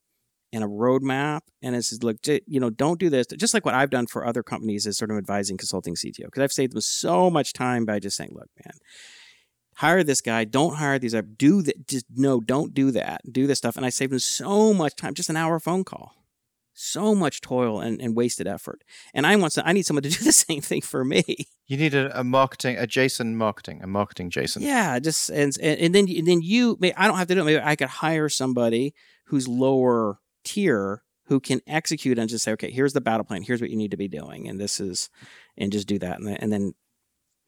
and 0.52 0.64
a 0.64 0.68
roadmap. 0.68 1.42
And 1.62 1.76
it 1.76 1.84
says, 1.84 2.04
look, 2.04 2.18
you 2.26 2.60
know, 2.60 2.70
don't 2.70 3.00
do 3.00 3.10
this. 3.10 3.28
Just 3.28 3.54
like 3.54 3.66
what 3.66 3.76
I've 3.76 3.90
done 3.90 4.08
for 4.08 4.26
other 4.26 4.44
companies 4.44 4.86
is 4.86 4.98
sort 4.98 5.12
of 5.12 5.18
advising 5.18 5.58
consulting 5.58 5.96
CTO 5.96 6.26
because 6.26 6.44
I've 6.44 6.52
saved 6.52 6.74
them 6.74 6.82
so 6.82 7.30
much 7.30 7.54
time 7.54 7.86
by 7.86 8.00
just 8.00 8.18
saying, 8.18 8.32
look, 8.34 8.50
man, 8.64 8.74
hire 9.76 10.04
this 10.04 10.22
guy. 10.22 10.44
Don't 10.46 10.76
hire 10.76 11.00
these. 11.00 11.16
Do 11.38 11.62
that. 11.62 11.88
Just 11.88 12.06
no, 12.16 12.40
don't 12.40 12.74
do 12.74 12.92
that. 12.92 13.22
Do 13.32 13.48
this 13.48 13.58
stuff. 13.60 13.78
And 13.78 13.86
I 13.86 13.90
saved 13.90 14.12
them 14.12 14.20
so 14.20 14.74
much 14.74 14.96
time. 14.96 15.14
Just 15.14 15.30
an 15.30 15.38
hour 15.38 15.60
phone 15.60 15.84
call. 15.84 16.16
So 16.74 17.14
much 17.14 17.42
toil 17.42 17.82
and, 17.82 18.02
and 18.02 18.16
wasted 18.16 18.48
effort. 18.48 18.84
And 19.14 19.28
I 19.28 19.36
want 19.36 19.52
some, 19.52 19.66
I 19.68 19.74
need 19.74 19.86
someone 19.86 20.04
to 20.04 20.10
do 20.18 20.24
the 20.24 20.32
same 20.32 20.62
thing 20.62 20.82
for 20.82 21.04
me. 21.04 21.24
You 21.68 21.78
need 21.78 21.94
a, 21.94 22.18
a 22.20 22.24
marketing, 22.24 22.78
a 22.78 22.88
Jason 22.88 23.36
marketing, 23.36 23.82
a 23.84 23.88
marketing 23.88 24.30
Jason. 24.30 24.62
Yeah, 24.62 24.98
just 25.00 25.30
and 25.30 25.56
and, 25.62 25.80
and 25.80 25.96
then 25.96 26.08
and 26.10 26.28
then 26.28 26.42
you 26.42 26.78
may 26.80 26.94
I 26.94 27.08
don't 27.08 27.18
have 27.18 27.28
to 27.28 27.36
do 27.36 27.42
it. 27.42 27.44
Maybe 27.44 27.62
I 27.62 27.76
could 27.76 27.90
hire 27.90 28.30
somebody 28.30 28.94
who's 29.26 29.48
lower 29.48 30.20
tier 30.44 31.04
who 31.26 31.40
can 31.40 31.62
execute 31.68 32.18
and 32.18 32.30
just 32.30 32.44
say, 32.44 32.52
okay, 32.54 32.72
here's 32.72 32.94
the 32.94 33.02
battle 33.02 33.24
plan. 33.24 33.44
Here's 33.44 33.62
what 33.62 33.70
you 33.70 33.78
need 33.78 33.92
to 33.92 33.98
be 33.98 34.08
doing, 34.08 34.48
and 34.48 34.60
this 34.60 34.80
is, 34.80 35.10
and 35.58 35.72
just 35.72 35.88
do 35.88 36.00
that, 36.00 36.18
and 36.18 36.28
then, 36.28 36.38
and 36.38 36.52
then 36.52 36.74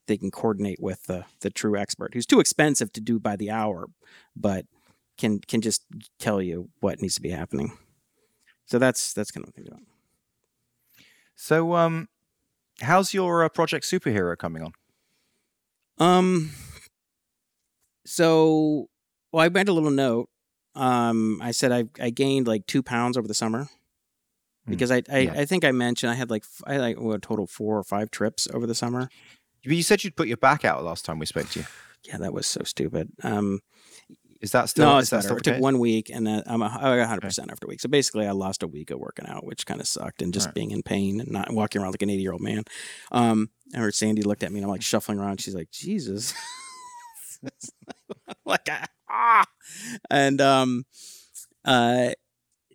they 0.08 0.18
can 0.18 0.32
coordinate 0.32 0.80
with 0.82 1.04
the 1.04 1.26
the 1.42 1.50
true 1.50 1.78
expert 1.78 2.14
who's 2.14 2.26
too 2.26 2.40
expensive 2.40 2.92
to 2.94 3.02
do 3.02 3.20
by 3.20 3.36
the 3.36 3.50
hour, 3.50 3.88
but 4.36 4.66
can 5.18 5.40
can 5.40 5.62
just 5.62 5.84
tell 6.20 6.42
you 6.42 6.70
what 6.80 7.02
needs 7.02 7.16
to 7.16 7.22
be 7.22 7.30
happening. 7.30 7.78
So 8.66 8.80
that's 8.80 9.14
that's 9.14 9.32
kind 9.32 9.46
of 9.46 9.54
what 9.54 9.66
I'm 9.66 9.74
about. 9.74 9.88
So, 11.36 11.76
um, 11.76 12.08
how's 12.82 13.14
your 13.14 13.44
uh, 13.44 13.50
project 13.50 13.86
superhero 13.86 14.38
coming 14.38 14.64
on? 14.64 14.74
Um. 15.98 16.52
So, 18.06 18.90
well, 19.32 19.46
I 19.46 19.50
made 19.50 19.70
a 19.70 19.74
little 19.74 19.92
note. 19.92 20.30
Um, 20.76 21.40
I 21.42 21.52
said 21.52 21.72
I 21.72 21.86
I 22.00 22.10
gained 22.12 22.48
like 22.48 22.66
two 22.68 22.82
pounds 22.84 23.18
over 23.18 23.28
the 23.28 23.34
summer 23.34 23.68
Hmm. 24.66 24.72
because 24.72 24.92
I 24.92 25.02
I, 25.12 25.20
Yeah. 25.20 25.34
I 25.42 25.46
think 25.46 25.66
I 25.66 25.72
mentioned 25.72 26.12
I 26.12 26.16
had 26.16 26.30
like 26.30 26.46
I 26.66 26.74
had 26.74 26.82
like 26.82 27.00
what, 27.00 27.16
a 27.16 27.20
total 27.20 27.48
four 27.48 27.78
or 27.78 27.84
five 27.84 28.12
trips 28.12 28.48
over 28.54 28.66
the 28.68 28.76
summer. 28.76 29.10
But 29.64 29.74
You 29.74 29.84
said 29.84 30.04
you'd 30.04 30.16
put 30.16 30.28
your 30.28 30.38
back 30.38 30.64
out 30.66 30.84
last 30.84 31.04
time 31.06 31.20
we 31.20 31.26
spoke 31.26 31.50
to 31.52 31.60
you. 31.60 31.66
Yeah, 32.06 32.18
that 32.18 32.34
was 32.34 32.48
so 32.48 32.62
stupid. 32.64 33.10
Um, 33.22 33.60
Is 34.40 34.52
that 34.54 34.70
still? 34.70 34.86
no, 34.88 34.98
is 34.98 35.04
it's 35.04 35.10
that 35.12 35.18
better. 35.18 35.28
still 35.28 35.38
It 35.38 35.44
took 35.44 35.62
one 35.62 35.78
week, 35.78 36.10
and 36.10 36.26
then 36.26 36.42
I'm 36.48 36.64
a, 36.64 36.66
I 36.66 36.96
got 36.98 37.00
100 37.00 37.22
percent 37.22 37.52
after 37.52 37.66
a 37.68 37.70
week. 37.70 37.80
So 37.80 37.90
basically, 37.90 38.26
I 38.26 38.32
lost 38.32 38.64
a 38.64 38.68
week 38.68 38.90
of 38.90 38.98
working 39.00 39.28
out, 39.28 39.46
which 39.46 39.68
kind 39.68 39.80
of 39.82 39.88
sucked, 39.88 40.22
and 40.24 40.34
just 40.34 40.48
Right. 40.48 40.56
being 40.56 40.72
in 40.72 40.82
pain 40.82 41.20
and 41.22 41.30
not 41.32 41.52
walking 41.54 41.80
around 41.82 41.92
like 41.92 42.02
an 42.02 42.10
80 42.10 42.22
year 42.24 42.32
old 42.32 42.42
man. 42.42 42.64
Um, 43.12 43.50
I 43.76 43.78
heard 43.80 43.94
Sandy 43.94 44.24
looked 44.24 44.42
at 44.44 44.52
me, 44.52 44.58
and 44.60 44.66
I'm 44.66 44.72
like 44.72 44.82
shuffling 44.82 45.20
around. 45.20 45.42
She's 45.42 45.54
like, 45.54 45.70
"Jesus," 45.70 46.34
like 48.46 48.70
ah, 49.10 49.46
and 50.10 50.42
um, 50.42 50.86
uh, 51.66 52.12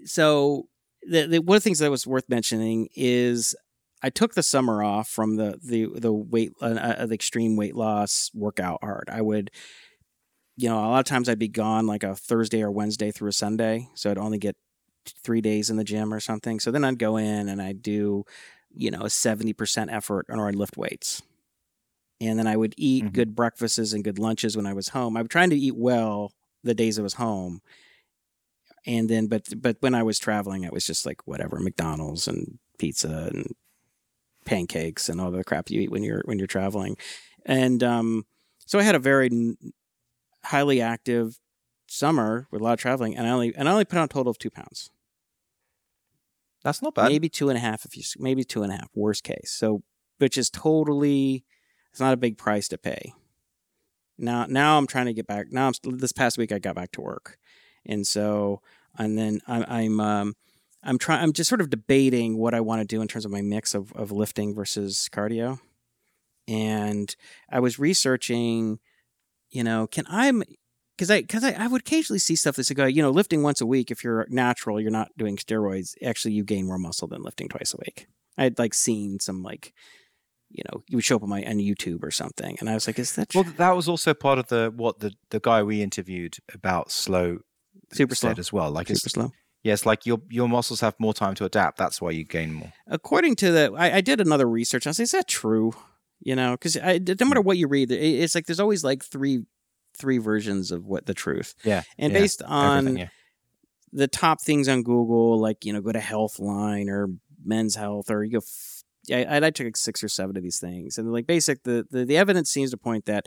so 0.04 0.68
the, 1.02 1.26
the 1.26 1.38
one 1.40 1.56
of 1.56 1.62
the 1.62 1.64
things 1.64 1.78
that 1.78 1.90
was 1.90 2.06
worth 2.06 2.28
mentioning 2.28 2.88
is 2.94 3.54
I 4.02 4.10
took 4.10 4.34
the 4.34 4.42
summer 4.42 4.82
off 4.82 5.08
from 5.08 5.36
the 5.36 5.58
the 5.62 5.86
the 5.98 6.12
weight 6.12 6.52
uh, 6.60 6.66
uh, 6.66 7.06
the 7.06 7.14
extreme 7.14 7.56
weight 7.56 7.74
loss 7.74 8.30
workout 8.34 8.80
hard. 8.82 9.08
I 9.10 9.22
would, 9.22 9.50
you 10.56 10.68
know, 10.68 10.78
a 10.78 10.88
lot 10.88 11.00
of 11.00 11.06
times 11.06 11.28
I'd 11.28 11.38
be 11.38 11.48
gone 11.48 11.86
like 11.86 12.02
a 12.02 12.14
Thursday 12.14 12.62
or 12.62 12.70
Wednesday 12.70 13.10
through 13.10 13.30
a 13.30 13.32
Sunday, 13.32 13.88
so 13.94 14.10
I'd 14.10 14.18
only 14.18 14.38
get 14.38 14.56
three 15.22 15.40
days 15.40 15.70
in 15.70 15.76
the 15.76 15.84
gym 15.84 16.12
or 16.12 16.20
something. 16.20 16.60
So 16.60 16.70
then 16.70 16.84
I'd 16.84 16.98
go 16.98 17.16
in 17.16 17.48
and 17.48 17.62
I'd 17.62 17.82
do, 17.82 18.24
you 18.74 18.90
know, 18.90 19.02
a 19.02 19.10
seventy 19.10 19.52
percent 19.52 19.90
effort, 19.90 20.26
or 20.28 20.48
I'd 20.48 20.56
lift 20.56 20.76
weights, 20.76 21.22
and 22.20 22.38
then 22.38 22.46
I 22.46 22.56
would 22.56 22.74
eat 22.76 23.04
Mhm. 23.04 23.12
good 23.12 23.34
breakfasts 23.36 23.92
and 23.92 24.02
good 24.04 24.18
lunches 24.18 24.56
when 24.56 24.66
I 24.66 24.72
was 24.72 24.88
home. 24.88 25.16
I'm 25.16 25.28
trying 25.28 25.50
to 25.50 25.56
eat 25.56 25.76
well 25.76 26.32
the 26.64 26.74
days 26.74 26.98
I 26.98 27.02
was 27.02 27.14
home. 27.14 27.60
And 28.86 29.08
then, 29.08 29.26
but 29.26 29.48
but 29.60 29.76
when 29.80 29.94
I 29.94 30.02
was 30.02 30.18
traveling, 30.18 30.62
it 30.64 30.72
was 30.72 30.86
just 30.86 31.04
like 31.04 31.26
whatever 31.26 31.58
McDonald's 31.58 32.28
and 32.28 32.58
pizza 32.78 33.30
and 33.32 33.54
pancakes 34.44 35.08
and 35.08 35.20
all 35.20 35.30
the 35.32 35.42
crap 35.42 35.70
you 35.70 35.80
eat 35.80 35.90
when 35.90 36.04
you're 36.04 36.22
when 36.24 36.38
you're 36.38 36.46
traveling, 36.46 36.96
and 37.44 37.82
um, 37.82 38.26
so 38.64 38.78
I 38.78 38.82
had 38.84 38.94
a 38.94 39.00
very 39.00 39.28
highly 40.44 40.80
active 40.80 41.40
summer 41.88 42.46
with 42.52 42.60
a 42.60 42.64
lot 42.64 42.74
of 42.74 42.78
traveling, 42.78 43.16
and 43.16 43.26
I 43.26 43.30
only 43.30 43.52
and 43.56 43.68
I 43.68 43.72
only 43.72 43.84
put 43.84 43.98
on 43.98 44.04
a 44.04 44.08
total 44.08 44.30
of 44.30 44.38
two 44.38 44.50
pounds, 44.50 44.90
That's 46.62 46.80
not 46.80 46.94
bad. 46.94 47.08
maybe 47.08 47.28
two 47.28 47.48
and 47.48 47.56
a 47.56 47.60
half 47.60 47.84
if 47.84 47.96
you 47.96 48.04
maybe 48.18 48.44
two 48.44 48.62
and 48.62 48.72
a 48.72 48.76
half 48.76 48.88
worst 48.94 49.24
case. 49.24 49.50
So 49.50 49.82
which 50.18 50.38
is 50.38 50.48
totally 50.48 51.44
it's 51.96 52.00
not 52.02 52.12
a 52.12 52.18
big 52.18 52.36
price 52.36 52.68
to 52.68 52.76
pay. 52.76 53.14
Now 54.18 54.44
now 54.44 54.76
I'm 54.76 54.86
trying 54.86 55.06
to 55.06 55.14
get 55.14 55.26
back. 55.26 55.46
Now 55.50 55.68
I'm, 55.68 55.96
this 55.96 56.12
past 56.12 56.36
week 56.36 56.52
I 56.52 56.58
got 56.58 56.74
back 56.74 56.92
to 56.92 57.00
work, 57.00 57.38
and 57.86 58.06
so 58.06 58.60
and 58.98 59.16
then 59.16 59.40
I'm 59.48 59.64
I'm 59.66 60.00
um, 60.00 60.34
I'm 60.82 60.98
trying. 60.98 61.22
I'm 61.22 61.32
just 61.32 61.48
sort 61.48 61.62
of 61.62 61.70
debating 61.70 62.36
what 62.36 62.52
I 62.52 62.60
want 62.60 62.82
to 62.82 62.86
do 62.86 63.00
in 63.00 63.08
terms 63.08 63.24
of 63.24 63.30
my 63.30 63.40
mix 63.40 63.74
of 63.74 63.94
of 63.94 64.12
lifting 64.12 64.54
versus 64.54 65.08
cardio. 65.10 65.58
And 66.46 67.16
I 67.50 67.60
was 67.60 67.78
researching, 67.78 68.78
you 69.48 69.64
know, 69.64 69.86
can 69.86 70.04
I 70.06 70.30
because 70.98 71.10
I 71.10 71.22
because 71.22 71.44
I, 71.44 71.52
I 71.52 71.66
would 71.66 71.80
occasionally 71.80 72.18
see 72.18 72.36
stuff 72.36 72.56
that's 72.56 72.76
like, 72.76 72.94
you 72.94 73.00
know, 73.00 73.10
lifting 73.10 73.42
once 73.42 73.62
a 73.62 73.66
week 73.66 73.90
if 73.90 74.04
you're 74.04 74.26
natural, 74.28 74.78
you're 74.82 74.90
not 74.90 75.12
doing 75.16 75.38
steroids. 75.38 75.94
Actually, 76.04 76.34
you 76.34 76.44
gain 76.44 76.66
more 76.66 76.76
muscle 76.76 77.08
than 77.08 77.22
lifting 77.22 77.48
twice 77.48 77.72
a 77.72 77.78
week. 77.78 78.06
I'd 78.36 78.58
like 78.58 78.74
seen 78.74 79.18
some 79.18 79.42
like, 79.42 79.72
you 80.50 80.62
know, 80.72 80.82
you 80.88 80.96
would 80.96 81.04
show 81.04 81.16
up 81.16 81.22
on 81.22 81.28
my 81.28 81.42
on 81.44 81.56
YouTube 81.58 82.02
or 82.02 82.10
something, 82.10 82.56
and 82.60 82.68
I 82.70 82.74
was 82.74 82.86
like, 82.86 82.98
is 82.98 83.14
that 83.16 83.34
Well, 83.34 83.44
that 83.44 83.74
was 83.76 83.88
also 83.88 84.14
part 84.14 84.38
of 84.38 84.46
the 84.48 84.72
what 84.74 85.00
the 85.00 85.12
the 85.30 85.40
guy 85.40 85.62
we 85.62 85.82
interviewed 85.82 86.36
about 86.54 86.90
slow 86.90 87.38
super 87.92 88.14
slow? 88.14 88.34
as 88.38 88.52
well. 88.52 88.70
Like 88.70 88.88
Super 88.88 89.08
slow. 89.08 89.32
yes, 89.62 89.84
like 89.86 90.06
your 90.06 90.20
your 90.30 90.48
muscles 90.48 90.80
have 90.80 90.94
more 90.98 91.14
time 91.14 91.34
to 91.36 91.44
adapt. 91.44 91.78
That's 91.78 92.00
why 92.00 92.10
you 92.10 92.24
gain 92.24 92.52
more. 92.54 92.72
according 92.86 93.36
to 93.36 93.50
the 93.52 93.72
I, 93.76 93.96
I 93.96 94.00
did 94.00 94.20
another 94.20 94.48
research. 94.48 94.86
I 94.86 94.90
was 94.90 94.98
like, 94.98 95.04
is 95.04 95.10
that 95.12 95.28
true? 95.28 95.72
You 96.20 96.34
know, 96.34 96.52
because 96.52 96.76
no 96.76 97.26
matter 97.26 97.40
hmm. 97.42 97.46
what 97.46 97.58
you 97.58 97.68
read, 97.68 97.90
it- 97.90 98.00
it's 98.22 98.34
like 98.34 98.46
there's 98.46 98.60
always 98.60 98.82
like 98.84 99.04
three 99.04 99.44
three 99.98 100.18
versions 100.18 100.70
of 100.72 100.86
what 100.86 101.06
the 101.06 101.14
truth. 101.14 101.54
Yeah, 101.64 101.82
And 101.98 102.12
yeah, 102.12 102.18
based 102.20 102.42
on 102.42 102.96
yeah. 102.98 103.08
the 103.92 104.08
top 104.08 104.40
things 104.42 104.68
on 104.68 104.82
Google, 104.82 105.38
like 105.40 105.64
you 105.64 105.72
know, 105.72 105.80
go 105.80 105.92
to 105.92 105.98
Healthline 105.98 106.88
or 106.88 107.08
Men's 107.44 107.76
Health, 107.76 108.10
or 108.10 108.24
you 108.24 108.32
go. 108.40 108.44
I, 109.10 109.36
I 109.46 109.50
took 109.50 109.64
like 109.66 109.76
six 109.76 110.02
or 110.02 110.08
seven 110.08 110.36
of 110.36 110.42
these 110.42 110.58
things, 110.58 110.98
and 110.98 111.12
like 111.12 111.26
basic, 111.26 111.62
the, 111.64 111.86
the 111.90 112.04
the 112.04 112.16
evidence 112.16 112.50
seems 112.50 112.70
to 112.70 112.76
point 112.76 113.06
that 113.06 113.26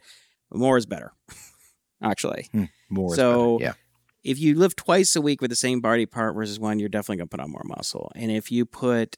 more 0.53 0.77
is 0.77 0.85
better. 0.85 1.13
Actually, 2.01 2.49
More. 2.89 3.11
is 3.11 3.15
so- 3.17 3.57
better, 3.59 3.63
yeah. 3.65 3.73
if 4.23 4.39
you 4.39 4.55
live 4.55 4.75
twice 4.75 5.15
a 5.15 5.21
week 5.21 5.41
with 5.41 5.49
the 5.49 5.55
same 5.55 5.81
body 5.81 6.05
part 6.05 6.33
versus 6.35 6.59
one, 6.59 6.79
you're 6.79 6.89
definitely 6.89 7.17
gonna 7.17 7.27
put 7.27 7.39
on 7.39 7.51
more 7.51 7.63
muscle. 7.65 8.11
And 8.15 8.31
if 8.31 8.51
you 8.51 8.65
put, 8.65 9.17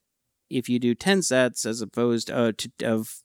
if 0.50 0.68
you 0.68 0.80
do 0.80 0.96
ten 0.96 1.22
sets 1.22 1.66
as 1.66 1.82
opposed 1.82 2.32
uh, 2.32 2.54
to 2.58 2.72
of 2.84 3.22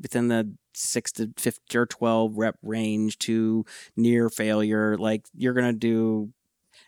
within 0.00 0.28
the 0.28 0.54
six 0.74 1.10
to 1.12 1.32
fifty 1.36 1.78
or 1.78 1.86
twelve 1.86 2.36
rep 2.36 2.56
range 2.62 3.18
to 3.18 3.64
near 3.96 4.28
failure, 4.28 4.96
like 4.96 5.24
you're 5.34 5.54
gonna 5.54 5.72
do. 5.72 6.32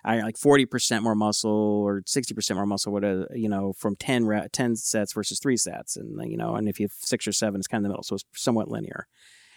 I 0.05 0.20
like 0.20 0.39
forty 0.39 0.66
percent 0.66 1.02
more 1.02 1.14
muscle 1.14 1.51
or 1.51 2.02
sixty 2.06 2.35
percent 2.35 2.56
more 2.56 2.66
muscle, 2.66 2.93
whatever 2.93 3.22
uh, 3.31 3.35
you 3.35 3.48
know, 3.48 3.72
from 3.74 3.97
10, 3.97 4.27
re- 4.27 4.48
10 4.52 4.77
sets 4.77 5.12
versus 5.12 5.39
three 5.40 5.56
sets, 5.56 5.97
and 5.97 6.18
you 6.31 6.36
know, 6.36 6.55
and 6.55 6.68
if 6.68 6.81
you 6.81 6.85
have 6.85 6.93
six 6.93 7.27
or 7.27 7.32
seven, 7.32 7.60
it's 7.60 7.66
kind 7.66 7.81
of 7.81 7.85
the 7.85 7.89
middle, 7.90 8.02
so 8.02 8.14
it's 8.14 8.24
somewhat 8.35 8.68
linear. 8.68 9.06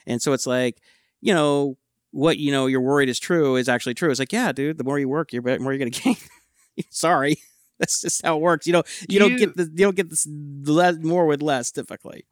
And 0.06 0.22
so 0.22 0.34
it's 0.34 0.46
like, 0.46 0.82
you 1.22 1.34
know, 1.34 1.78
what 2.12 2.38
you 2.38 2.52
know 2.52 2.68
you're 2.68 2.82
worried 2.82 3.10
is 3.10 3.20
true 3.20 3.56
is 3.56 3.68
actually 3.68 3.96
true. 3.96 4.12
It's 4.12 4.20
like, 4.20 4.34
yeah, 4.34 4.52
dude, 4.52 4.78
the 4.78 4.84
more 4.84 5.00
you 5.00 5.10
work, 5.10 5.34
you're 5.34 5.42
the 5.42 5.60
more 5.60 5.74
you're 5.74 5.80
gonna 5.80 5.90
gain. 5.92 6.18
Sorry, 6.90 7.38
that's 7.80 8.02
just 8.02 8.24
how 8.24 8.38
it 8.38 8.42
works. 8.42 8.68
You 8.68 8.74
know, 8.74 8.84
you 9.10 9.20
don't 9.20 9.38
get 9.38 9.56
the 9.56 9.64
you 9.64 9.86
don't 9.86 9.96
get 9.96 10.10
this 10.10 10.28
less, 10.28 10.98
more 10.98 11.26
with 11.26 11.42
less 11.42 11.72
typically. 11.72 12.26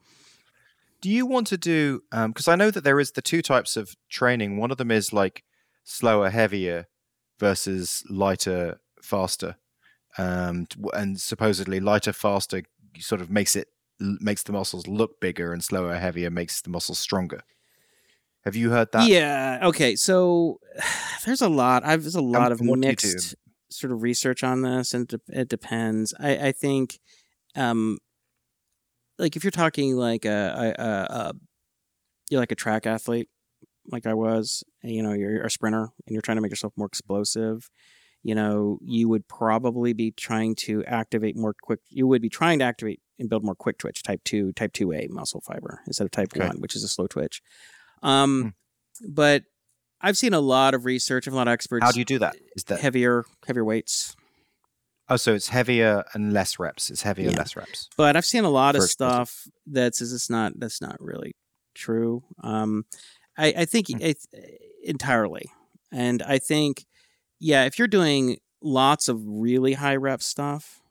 Do 1.02 1.10
you 1.10 1.26
want 1.26 1.48
to 1.48 1.58
do? 1.58 2.04
Um, 2.12 2.32
because 2.32 2.48
I 2.48 2.56
know 2.56 2.70
that 2.70 2.84
there 2.84 3.00
is 3.00 3.14
the 3.14 3.24
two 3.24 3.42
types 3.42 3.76
of 3.76 3.96
training. 4.10 4.58
One 4.58 4.70
of 4.70 4.78
them 4.78 4.92
is 4.92 5.12
like 5.12 5.44
slower, 5.84 6.30
heavier 6.30 6.88
versus 7.42 8.04
lighter, 8.10 8.80
faster. 9.02 9.58
Um, 10.18 10.68
and 10.94 11.20
supposedly 11.20 11.80
lighter, 11.82 12.14
faster 12.14 12.62
sort 13.00 13.20
of 13.20 13.30
makes 13.30 13.56
it 13.58 13.68
makes 14.00 14.44
the 14.44 14.54
muscles 14.54 14.88
look 14.88 15.20
bigger, 15.20 15.52
and 15.52 15.64
slower, 15.64 15.96
heavier 15.96 16.30
makes 16.30 16.62
the 16.62 16.70
muscles 16.70 17.00
stronger. 17.00 17.42
Have 18.46 18.56
you 18.56 18.70
heard 18.70 18.92
that? 18.94 19.08
Yeah. 19.08 19.60
Okay. 19.64 19.96
So 19.96 20.60
there's 21.26 21.42
a 21.42 21.50
lot. 21.50 21.84
I've 21.84 22.04
there's 22.04 22.16
a 22.16 22.22
lot 22.22 22.52
of 22.52 22.62
and 22.62 22.70
what 22.70 22.80
do 22.80 22.88
you 22.88 22.96
do? 22.96 23.08
mixed 23.08 23.36
sort 23.70 23.92
of 23.92 24.02
research 24.02 24.44
on 24.44 24.62
this, 24.62 24.94
and 24.94 25.12
it, 25.12 25.22
it 25.28 25.50
depends. 25.50 26.14
I 26.20 26.48
I 26.48 26.52
think, 26.52 27.00
um, 27.56 27.98
like 29.18 29.36
if 29.36 29.44
you're 29.44 29.52
talking 29.52 29.96
like 29.96 30.26
a, 30.26 30.76
a, 30.78 30.84
a, 30.84 31.20
a 31.20 31.34
you're 32.30 32.40
like 32.40 32.52
a 32.52 32.56
track 32.56 32.86
athlete, 32.86 33.30
like 33.88 34.06
I 34.06 34.14
was, 34.14 34.64
you 34.84 35.02
know, 35.04 35.14
you're 35.14 35.44
a 35.44 35.50
sprinter, 35.50 35.90
and 36.06 36.14
you're 36.14 36.22
trying 36.22 36.38
to 36.38 36.42
make 36.42 36.52
yourself 36.52 36.74
more 36.76 36.88
explosive. 36.88 37.70
You 38.24 38.36
know, 38.36 38.78
you 38.84 39.10
would 39.10 39.28
probably 39.28 39.94
be 39.94 40.12
trying 40.12 40.54
to 40.68 40.84
activate 40.86 41.36
more 41.36 41.56
quick. 41.60 41.80
You 41.90 42.06
would 42.08 42.22
be 42.22 42.30
trying 42.30 42.60
to 42.60 42.66
activate 42.66 43.02
and 43.18 43.30
build 43.30 43.44
more 43.44 43.56
quick 43.56 43.78
twitch 43.80 44.04
type 44.04 44.22
two, 44.24 44.52
type 44.54 44.74
two 44.74 44.94
A 44.94 45.08
muscle 45.10 45.42
fiber 45.42 45.82
instead 45.88 46.06
of 46.06 46.12
type 46.12 46.30
Okay. 46.36 46.46
one, 46.46 46.58
which 46.62 46.76
is 46.76 46.84
a 46.84 46.88
slow 46.88 47.08
twitch. 47.08 47.42
Um, 48.04 48.54
but 49.10 49.44
I've 50.02 50.18
seen 50.18 50.34
a 50.34 50.40
lot 50.40 50.74
of 50.74 50.86
research 50.86 51.26
and 51.28 51.34
a 51.34 51.38
lot 51.38 51.48
of 51.48 51.52
experts. 51.54 51.84
How 51.84 51.92
do 51.92 52.00
you 52.00 52.06
do 52.06 52.20
that? 52.20 52.36
Is 52.56 52.64
that 52.66 52.80
heavier, 52.80 53.26
heavier 53.48 53.66
weights? 53.66 54.16
oh, 55.10 55.16
so 55.18 55.34
it's 55.34 55.50
heavier 55.50 56.04
and 56.14 56.32
less 56.32 56.58
reps. 56.58 56.90
It's 56.90 57.02
heavier, 57.02 57.32
Yeah. 57.32 57.38
less 57.38 57.56
reps. 57.56 57.90
But 57.98 58.16
I've 58.16 58.26
seen 58.26 58.44
a 58.46 58.50
lot 58.50 58.76
of 58.76 58.84
stuff 58.84 59.48
that 59.68 59.96
says 59.96 60.14
it's 60.14 60.30
not. 60.30 60.54
That's 60.60 60.80
not 60.82 60.96
really 61.02 61.34
true. 61.76 62.24
Um, 62.44 62.86
I, 63.38 63.54
I 63.60 63.66
think 63.66 63.88
Hmm. 63.90 63.98
it, 64.02 64.18
entirely, 64.84 65.46
and 65.92 66.22
I 66.24 66.38
think, 66.40 66.86
yeah, 67.40 67.66
if 67.66 67.78
you're 67.80 67.88
doing 67.88 68.38
lots 68.62 69.08
of 69.08 69.20
really 69.26 69.74
high 69.74 69.96
rep 69.96 70.22
stuff, 70.22 70.82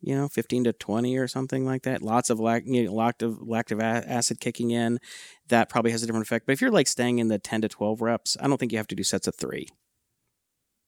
you 0.00 0.14
know, 0.14 0.28
fifteen 0.28 0.64
to 0.64 0.72
twenty 0.72 1.16
or 1.18 1.28
something 1.28 1.64
like 1.64 1.82
that, 1.82 2.02
lots 2.02 2.30
of 2.30 2.40
lac, 2.40 2.62
you 2.66 2.84
know, 2.84 2.92
lactic 2.94 3.32
lactic 3.40 3.80
acid 3.80 4.40
kicking 4.40 4.70
in, 4.70 4.98
that 5.48 5.68
probably 5.68 5.90
has 5.92 6.02
a 6.02 6.06
different 6.06 6.26
effect. 6.26 6.46
But 6.46 6.52
if 6.52 6.60
you're 6.60 6.70
like 6.70 6.88
staying 6.88 7.18
in 7.18 7.28
the 7.28 7.38
ten 7.38 7.60
to 7.62 7.68
twelve 7.68 8.00
reps, 8.00 8.36
I 8.40 8.48
don't 8.48 8.58
think 8.58 8.72
you 8.72 8.78
have 8.78 8.88
to 8.88 8.94
do 8.94 9.02
sets 9.04 9.26
of 9.28 9.34
three, 9.36 9.68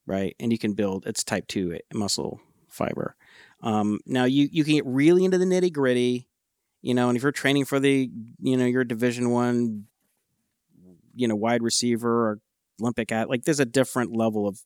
right? 0.07 0.35
And 0.41 0.53
you 0.53 0.59
can 0.59 0.75
build. 0.75 1.07
It's 1.07 1.25
type 1.25 1.47
two 1.49 1.79
muscle 1.93 2.41
fiber. 2.69 3.17
Um, 3.63 4.01
now 4.07 4.25
you 4.25 4.49
you 4.51 4.65
can 4.65 4.75
get 4.75 4.87
really 4.87 5.25
into 5.25 5.39
the 5.39 5.45
nitty 5.45 5.73
gritty, 5.73 6.29
you 6.81 6.95
know, 6.95 7.09
and 7.09 7.17
if 7.17 7.23
you're 7.23 7.33
training 7.33 7.65
for 7.65 7.79
the 7.79 8.11
you 8.41 8.57
know 8.57 8.67
your 8.67 8.85
Division 8.85 9.31
One, 9.31 9.85
you 11.15 11.29
know, 11.29 11.37
wide 11.37 11.63
receiver 11.63 12.31
or 12.31 12.41
Olympic 12.81 13.13
at 13.13 13.29
like 13.29 13.45
there's 13.45 13.61
a 13.61 13.65
different 13.65 14.15
level 14.15 14.47
of 14.47 14.61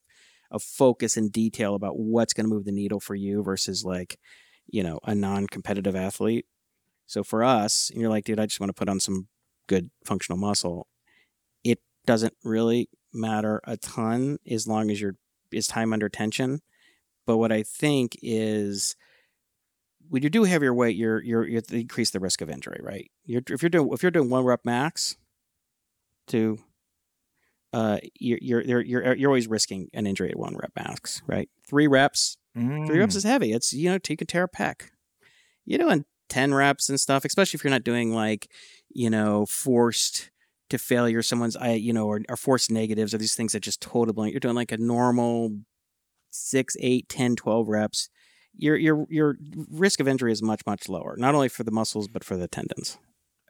of 0.50 0.62
focus 0.62 1.16
and 1.16 1.32
detail 1.32 1.74
about 1.74 1.98
what's 1.98 2.32
going 2.32 2.48
to 2.48 2.54
move 2.54 2.64
the 2.64 2.72
needle 2.72 3.00
for 3.00 3.14
you 3.14 3.42
versus 3.42 3.84
like 3.84 4.18
you 4.66 4.82
know 4.82 5.00
a 5.04 5.14
non-competitive 5.14 5.96
athlete. 5.96 6.46
So 7.06 7.22
for 7.22 7.44
us, 7.44 7.90
you're 7.94 8.10
like, 8.10 8.24
dude, 8.24 8.40
I 8.40 8.46
just 8.46 8.60
want 8.60 8.68
to 8.70 8.74
put 8.74 8.88
on 8.88 9.00
some 9.00 9.28
good 9.68 9.90
functional 10.04 10.38
muscle. 10.38 10.88
It 11.62 11.80
doesn't 12.04 12.34
really 12.42 12.88
matter 13.12 13.60
a 13.64 13.76
ton 13.76 14.38
as 14.48 14.66
long 14.66 14.90
as 14.90 15.00
you're 15.00 15.16
is 15.52 15.66
time 15.66 15.92
under 15.92 16.08
tension. 16.08 16.60
But 17.26 17.38
what 17.38 17.52
I 17.52 17.62
think 17.62 18.16
is 18.22 18.96
when 20.08 20.22
you 20.22 20.30
do 20.30 20.44
heavier 20.44 20.74
weight, 20.74 20.96
you're 20.96 21.22
you're 21.22 21.46
you 21.46 21.60
increase 21.70 22.10
the 22.10 22.20
risk 22.20 22.40
of 22.40 22.50
injury, 22.50 22.80
right? 22.82 23.10
You're, 23.24 23.42
if 23.48 23.62
you're 23.62 23.70
doing 23.70 23.90
if 23.92 24.02
you're 24.02 24.10
doing 24.10 24.30
one 24.30 24.44
rep 24.44 24.64
max 24.64 25.16
to 26.28 26.58
uh, 27.72 27.98
you're 28.18 28.38
you're 28.40 28.82
you're 28.82 29.14
you're 29.16 29.30
always 29.30 29.48
risking 29.48 29.88
an 29.92 30.06
injury 30.06 30.30
at 30.30 30.38
one 30.38 30.56
rep 30.56 30.72
max, 30.76 31.22
right? 31.26 31.48
Three 31.68 31.86
reps, 31.86 32.36
three 32.86 32.98
reps 32.98 33.14
Mm. 33.14 33.18
is 33.18 33.24
heavy. 33.24 33.52
It's 33.52 33.72
you 33.72 33.90
know 33.90 33.98
you 34.08 34.16
can 34.16 34.26
tear 34.26 34.44
a 34.44 34.48
pec. 34.48 34.90
You're 35.64 35.78
doing 35.80 36.04
ten 36.28 36.54
reps 36.54 36.88
and 36.88 36.98
stuff, 37.00 37.24
especially 37.24 37.58
if 37.58 37.64
you're 37.64 37.70
not 37.70 37.84
doing 37.84 38.14
like 38.14 38.50
you 38.88 39.10
know 39.10 39.46
forced 39.46 40.30
to 40.70 40.78
failure, 40.78 41.22
someone's 41.22 41.56
I 41.56 41.72
you 41.72 41.92
know 41.92 42.06
or, 42.06 42.20
or 42.28 42.36
forced 42.36 42.70
negatives 42.70 43.12
or 43.12 43.18
these 43.18 43.34
things 43.34 43.52
that 43.52 43.60
just 43.60 43.80
totally 43.82 44.12
blank. 44.14 44.32
You're 44.32 44.40
doing 44.40 44.54
like 44.54 44.72
a 44.72 44.78
normal 44.78 45.50
six, 46.30 46.76
eight, 46.80 47.08
10, 47.08 47.36
12 47.36 47.68
reps. 47.68 48.08
Your 48.58 48.76
your 48.76 49.06
your 49.10 49.36
risk 49.70 50.00
of 50.00 50.08
injury 50.08 50.32
is 50.32 50.42
much 50.42 50.62
much 50.66 50.88
lower, 50.88 51.14
not 51.18 51.34
only 51.34 51.48
for 51.50 51.62
the 51.64 51.70
muscles 51.70 52.08
but 52.08 52.24
for 52.24 52.36
the 52.38 52.48
tendons. 52.48 52.96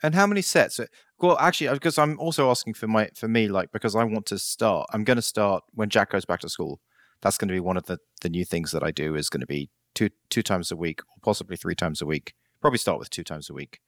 And 0.02 0.14
how 0.14 0.26
many 0.26 0.42
sets? 0.42 0.78
Uh, 0.80 0.86
Well, 1.18 1.38
actually, 1.38 1.72
because 1.72 1.96
I'm 1.98 2.18
also 2.20 2.50
asking 2.50 2.74
for 2.74 2.86
my 2.86 3.08
for 3.14 3.28
me, 3.28 3.48
like 3.48 3.72
because 3.72 3.94
I 3.96 4.04
want 4.04 4.26
to 4.26 4.38
start. 4.38 4.86
I'm 4.92 5.04
going 5.04 5.16
to 5.16 5.22
start 5.22 5.64
when 5.74 5.88
Jack 5.88 6.10
goes 6.10 6.24
back 6.26 6.40
to 6.40 6.48
school. 6.48 6.80
That's 7.22 7.38
going 7.38 7.48
to 7.48 7.54
be 7.54 7.60
one 7.60 7.76
of 7.78 7.86
the 7.86 7.98
the 8.20 8.28
new 8.28 8.44
things 8.44 8.72
that 8.72 8.82
I 8.82 8.90
do. 8.90 9.14
Is 9.14 9.30
going 9.30 9.40
to 9.40 9.46
be 9.46 9.70
two 9.94 10.10
two 10.28 10.42
times 10.42 10.70
a 10.70 10.76
week, 10.76 11.00
or 11.02 11.16
possibly 11.22 11.56
three 11.56 11.74
times 11.74 12.02
a 12.02 12.06
week. 12.06 12.34
Probably 12.60 12.78
start 12.78 12.98
with 12.98 13.08
two 13.10 13.24
times 13.24 13.48
a 13.48 13.54
week. 13.54 13.80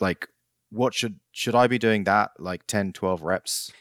Like, 0.00 0.28
what 0.70 0.94
should 0.94 1.20
should 1.32 1.54
I 1.54 1.66
be 1.66 1.78
doing? 1.78 2.04
That 2.04 2.30
like 2.38 2.66
10, 2.66 2.92
12 2.94 3.22
reps 3.22 3.72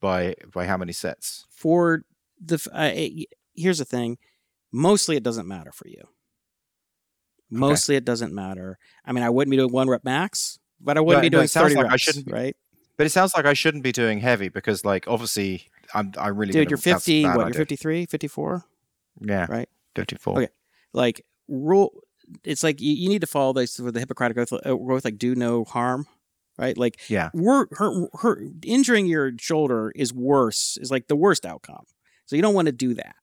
by 0.00 0.34
by 0.52 0.66
how 0.66 0.76
many 0.76 0.92
sets? 0.92 1.46
For 1.50 2.04
the 2.40 2.56
uh, 2.72 2.90
it- 2.94 3.28
here's 3.54 3.78
the 3.78 3.84
thing, 3.84 4.18
mostly 4.70 5.16
it 5.16 5.24
doesn't 5.24 5.48
matter 5.48 5.72
for 5.72 5.88
you. 5.88 6.04
Mostly 7.50 7.96
it 7.96 8.04
doesn't 8.04 8.32
matter. 8.32 8.78
I 9.04 9.10
mean, 9.12 9.24
I 9.24 9.30
wouldn't 9.30 9.50
be 9.50 9.56
doing 9.56 9.72
one 9.72 9.88
rep 9.88 10.04
max, 10.04 10.58
but 10.80 10.96
I 10.96 11.00
wouldn't 11.00 11.18
Right, 11.22 11.22
be 11.26 11.30
doing 11.30 11.44
it 11.44 11.48
sounds 11.48 11.72
thirty 11.74 11.82
like 11.82 11.92
I 11.92 11.96
shouldn't 11.96 12.26
be- 12.26 12.32
right? 12.32 12.56
But 12.96 13.06
it 13.06 13.10
sounds 13.10 13.32
like 13.34 13.46
I 13.46 13.54
shouldn't 13.54 13.82
be 13.82 13.92
doing 13.92 14.20
heavy 14.20 14.48
because, 14.50 14.84
like, 14.84 15.08
obviously, 15.08 15.68
I'm 15.94 16.12
I 16.18 16.28
really 16.28 16.52
Dude, 16.52 16.66
gonna- 16.66 16.70
you're 16.70 16.76
50, 16.76 17.22
bad 17.22 17.28
what, 17.36 17.40
you're 17.42 17.46
idea. 17.48 17.58
53, 17.60 18.06
54? 18.06 18.64
Yeah, 19.22 19.46
right? 19.48 19.68
Fifty 19.96 20.16
four. 20.16 20.34
Okay. 20.38 20.48
Like 20.92 21.24
rule 21.48 21.92
it's 22.44 22.62
like 22.62 22.80
you, 22.80 22.92
you 22.92 23.08
need 23.08 23.20
to 23.22 23.26
follow 23.26 23.52
this 23.52 23.78
with 23.78 23.94
the 23.94 24.00
Hippocratic 24.00 24.36
oath, 24.38 24.52
uh, 24.52 24.58
oath 24.64 25.04
like 25.04 25.18
do 25.18 25.34
no 25.34 25.64
harm, 25.64 26.06
right? 26.58 26.76
Like 26.78 27.00
Yeah. 27.08 27.30
we're 27.34 27.66
her, 27.72 28.06
her 28.20 28.42
injuring 28.62 29.06
your 29.06 29.32
shoulder 29.40 29.92
is 29.96 30.12
worse 30.14 30.78
is 30.80 30.90
like 30.90 31.08
the 31.08 31.16
worst 31.16 31.44
outcome 31.44 31.84
so 32.26 32.36
you 32.36 32.42
don't 32.42 32.54
want 32.54 32.66
to 32.66 32.72
do 32.72 32.94
that 32.94 33.16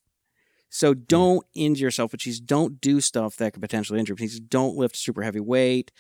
so 0.80 0.94
don't 0.94 1.44
injure 1.54 1.86
yourself 1.88 2.12
which 2.12 2.28
is 2.28 2.40
don't 2.40 2.74
do 2.82 2.96
stuff 3.02 3.32
that 3.38 3.54
could 3.54 3.62
potentially 3.68 4.00
injure 4.00 4.16
please 4.16 4.40
don't 4.40 4.76
lift 4.82 4.96
super 4.96 5.22
heavy 5.24 5.40
weight. 5.54 5.92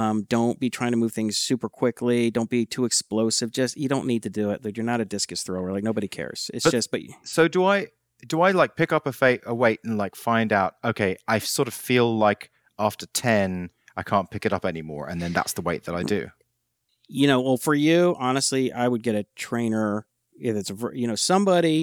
Um, 0.00 0.16
don't 0.36 0.58
be 0.58 0.70
trying 0.70 0.90
to 0.90 0.96
move 0.96 1.12
things 1.12 1.36
super 1.38 1.68
quickly. 1.68 2.30
Don't 2.30 2.50
be 2.50 2.66
too 2.66 2.84
explosive. 2.84 3.48
Just 3.52 3.76
you 3.76 3.88
don't 3.88 4.06
need 4.06 4.22
to 4.24 4.30
do 4.40 4.50
it. 4.50 4.64
Like 4.64 4.76
you're 4.76 4.84
not 4.92 5.00
a 5.00 5.04
discus 5.04 5.42
thrower. 5.44 5.72
Like 5.72 5.84
nobody 5.84 6.08
cares. 6.08 6.50
It's 6.52 6.64
But- 6.64 6.72
just 6.72 6.90
but 6.90 7.00
So 7.22 7.46
do 7.48 7.64
I? 7.64 7.88
Do 8.26 8.40
I 8.40 8.50
like 8.52 8.74
pick 8.76 8.90
up 8.92 9.06
a, 9.06 9.38
a 9.46 9.54
weight 9.54 9.80
and 9.84 9.98
like 9.98 10.16
find 10.16 10.52
out? 10.52 10.74
Okay, 10.82 11.16
I 11.28 11.38
sort 11.38 11.68
of 11.68 11.74
feel 11.74 12.16
like 12.26 12.50
after 12.78 13.06
ten, 13.06 13.70
I 13.96 14.02
can't 14.02 14.30
pick 14.30 14.44
it 14.46 14.52
up 14.52 14.64
anymore, 14.64 15.08
and 15.08 15.20
then 15.22 15.32
that's 15.32 15.52
the 15.52 15.62
weight 15.62 15.84
that 15.84 15.94
I 15.94 16.02
do. 16.02 16.28
you 17.06 17.26
know 17.26 17.40
well 17.46 17.58
for 17.58 17.74
you 17.74 18.16
honestly 18.18 18.72
i 18.72 18.88
would 18.88 19.02
get 19.02 19.14
a 19.14 19.24
trainer 19.36 20.06
if 20.48 20.56
it's 20.56 20.70
a 20.70 20.76
you 20.94 21.06
know 21.06 21.14
somebody 21.14 21.78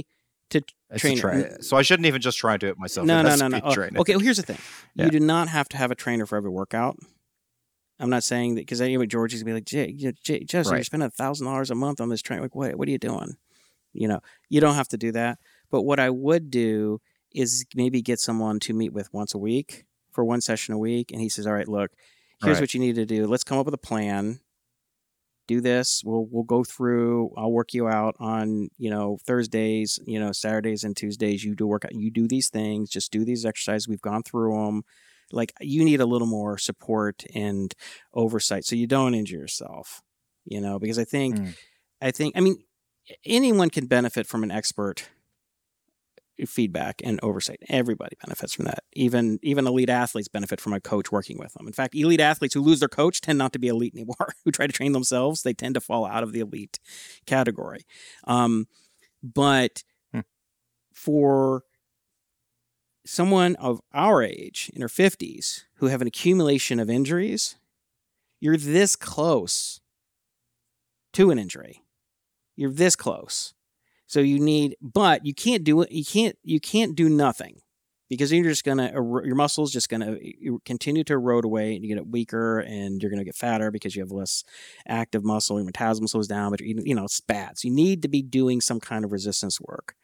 to 0.51 0.61
It's 0.91 1.01
Trainer. 1.01 1.17
a 1.17 1.21
trainer. 1.21 1.57
So 1.61 1.77
I 1.77 1.81
shouldn't 1.81 2.05
even 2.05 2.21
just 2.21 2.37
try 2.37 2.53
and 2.53 2.59
do 2.59 2.67
it 2.67 2.77
myself. 2.77 3.05
no 3.07 3.21
no 3.21 3.35
no 3.35 3.47
no 3.47 3.59
Oh, 3.63 3.71
okay 4.01 4.13
well 4.15 4.19
here's 4.19 4.37
the 4.37 4.43
thing 4.43 4.57
Yeah. 4.95 5.05
you 5.05 5.11
do 5.11 5.19
not 5.19 5.47
have 5.49 5.67
to 5.69 5.77
have 5.77 5.91
a 5.91 5.95
trainer 5.95 6.25
for 6.25 6.37
every 6.37 6.49
workout 6.49 6.97
i'm 7.99 8.09
not 8.09 8.23
saying 8.23 8.55
that 8.55 8.61
because 8.61 8.81
anyway 8.81 9.05
george 9.05 9.33
is 9.33 9.41
gonna 9.43 9.51
be 9.51 9.57
like 9.57 9.65
jay, 9.65 9.89
you- 9.89 10.11
jay 10.23 10.43
Justin, 10.43 10.77
you're 10.77 10.83
spending 10.83 11.07
a 11.07 11.11
thousand 11.11 11.45
dollars 11.47 11.69
a 11.71 11.75
month 11.75 12.01
on 12.01 12.09
this 12.09 12.21
trainer 12.21 12.41
like 12.41 12.55
what, 12.55 12.75
what 12.75 12.87
are 12.87 12.91
you 12.91 12.97
doing 12.97 13.35
you 13.93 14.07
know 14.07 14.19
you 14.49 14.59
don't 14.61 14.75
have 14.75 14.87
to 14.87 14.97
do 14.97 15.11
that 15.11 15.37
but 15.69 15.83
what 15.83 15.99
i 15.99 16.09
would 16.09 16.49
do 16.51 16.99
is 17.33 17.65
maybe 17.75 18.01
get 18.01 18.19
someone 18.19 18.59
to 18.59 18.73
meet 18.73 18.91
with 18.93 19.13
once 19.13 19.33
a 19.33 19.37
week 19.37 19.85
for 20.11 20.23
one 20.25 20.41
session 20.41 20.73
a 20.73 20.77
week 20.77 21.11
and 21.11 21.21
he 21.21 21.29
says 21.29 21.45
all 21.47 21.53
right 21.53 21.67
look 21.67 21.91
here's 22.43 22.55
Right. 22.57 22.61
what 22.63 22.73
you 22.73 22.79
need 22.79 22.95
to 22.95 23.05
do 23.05 23.27
let's 23.27 23.43
come 23.43 23.57
up 23.59 23.65
with 23.65 23.73
a 23.75 23.77
plan 23.79 24.39
do 25.47 25.59
this 25.61 26.01
we'll 26.05 26.25
we'll 26.31 26.43
go 26.43 26.63
through 26.63 27.29
i'll 27.37 27.51
work 27.51 27.73
you 27.73 27.87
out 27.87 28.15
on 28.19 28.69
you 28.77 28.89
know 28.89 29.17
thursdays 29.25 29.99
you 30.05 30.19
know 30.19 30.31
saturdays 30.31 30.83
and 30.83 30.95
tuesdays 30.95 31.43
you 31.43 31.55
do 31.55 31.67
work 31.67 31.83
out 31.85 31.93
you 31.93 32.09
do 32.11 32.27
these 32.27 32.49
things 32.49 32.89
just 32.89 33.11
do 33.11 33.25
these 33.25 33.45
exercises 33.45 33.87
we've 33.87 34.01
gone 34.01 34.23
through 34.23 34.53
them 34.53 34.83
like 35.31 35.51
you 35.59 35.83
need 35.83 35.99
a 36.01 36.05
little 36.05 36.27
more 36.27 36.57
support 36.57 37.23
and 37.33 37.73
oversight 38.13 38.63
so 38.65 38.75
you 38.75 38.87
don't 38.87 39.13
injure 39.15 39.37
yourself 39.37 40.01
you 40.45 40.61
know 40.61 40.79
because 40.79 40.99
i 40.99 41.03
think 41.03 41.35
Mm. 41.37 41.55
i 42.01 42.11
think 42.11 42.37
i 42.37 42.39
mean 42.39 42.57
anyone 43.25 43.69
can 43.69 43.87
benefit 43.87 44.27
from 44.27 44.43
an 44.43 44.51
expert 44.51 45.09
feedback 46.49 47.01
and 47.03 47.19
oversight. 47.23 47.59
Everybody 47.69 48.15
benefits 48.21 48.53
from 48.53 48.65
that. 48.65 48.83
Even 48.93 49.39
even 49.41 49.67
elite 49.67 49.89
athletes 49.89 50.27
benefit 50.27 50.59
from 50.61 50.73
a 50.73 50.79
coach 50.79 51.11
working 51.11 51.37
with 51.37 51.53
them. 51.53 51.67
In 51.67 51.73
fact 51.73 51.95
elite 51.95 52.19
athletes 52.19 52.53
who 52.53 52.61
lose 52.61 52.79
their 52.79 52.89
coach 52.89 53.21
tend 53.21 53.37
not 53.37 53.53
to 53.53 53.59
be 53.59 53.67
elite 53.67 53.93
anymore 53.93 54.33
who 54.45 54.51
try 54.51 54.67
to 54.67 54.73
train 54.73 54.91
themselves. 54.91 55.43
They 55.43 55.53
tend 55.53 55.75
to 55.75 55.81
fall 55.81 56.05
out 56.05 56.23
of 56.23 56.31
the 56.31 56.39
elite 56.39 56.79
category. 57.25 57.85
Um, 58.25 58.67
but 59.23 59.83
Hmm. 60.13 60.21
for 60.93 61.63
someone 63.05 63.55
of 63.55 63.81
our 63.93 64.21
age 64.21 64.69
in 64.73 64.81
her 64.81 64.87
50s 64.87 65.63
who 65.75 65.87
have 65.87 66.01
an 66.01 66.07
accumulation 66.07 66.79
of 66.79 66.89
injuries 66.89 67.55
you're 68.41 68.57
this 68.57 68.95
close 68.95 69.79
to 71.13 71.29
an 71.29 71.37
injury. 71.37 71.83
You're 72.55 72.71
this 72.71 72.95
close 72.95 73.53
so 74.11 74.19
you 74.19 74.39
need 74.39 74.75
but 74.81 75.25
you 75.25 75.33
can't 75.33 75.63
do 75.63 75.81
it 75.81 75.89
you 75.89 76.03
can't 76.03 76.37
you 76.43 76.59
can't 76.59 76.95
do 76.97 77.07
nothing 77.07 77.61
because 78.09 78.29
you're 78.29 78.43
just 78.43 78.65
gonna 78.65 78.91
your 78.93 79.35
muscles 79.35 79.71
just 79.71 79.87
gonna 79.87 80.17
you 80.21 80.61
continue 80.65 81.01
to 81.01 81.13
erode 81.13 81.45
away 81.45 81.73
and 81.75 81.85
you 81.85 81.95
get 81.95 82.05
weaker 82.07 82.59
and 82.59 83.01
you're 83.01 83.09
gonna 83.09 83.23
get 83.23 83.35
fatter 83.35 83.71
because 83.71 83.95
you 83.95 84.01
have 84.01 84.11
less 84.11 84.43
active 84.85 85.23
muscle 85.23 85.55
your 85.55 85.65
metabolism 85.65 86.07
slows 86.07 86.27
down 86.27 86.51
but 86.51 86.59
you 86.59 86.93
know 86.93 87.05
it's 87.05 87.21
bad. 87.21 87.57
So 87.57 87.69
you 87.69 87.73
need 87.73 88.01
to 88.01 88.09
be 88.09 88.21
doing 88.21 88.59
some 88.59 88.81
kind 88.81 89.05
of 89.05 89.13
resistance 89.13 89.61
work 89.61 89.95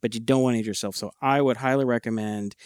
but 0.00 0.12
you 0.12 0.20
don't 0.20 0.42
want 0.42 0.54
to 0.54 0.58
injure 0.58 0.70
yourself. 0.70 0.96
So 0.96 1.12
i 1.22 1.40
would 1.40 1.58
highly 1.58 1.84
recommend 1.84 2.56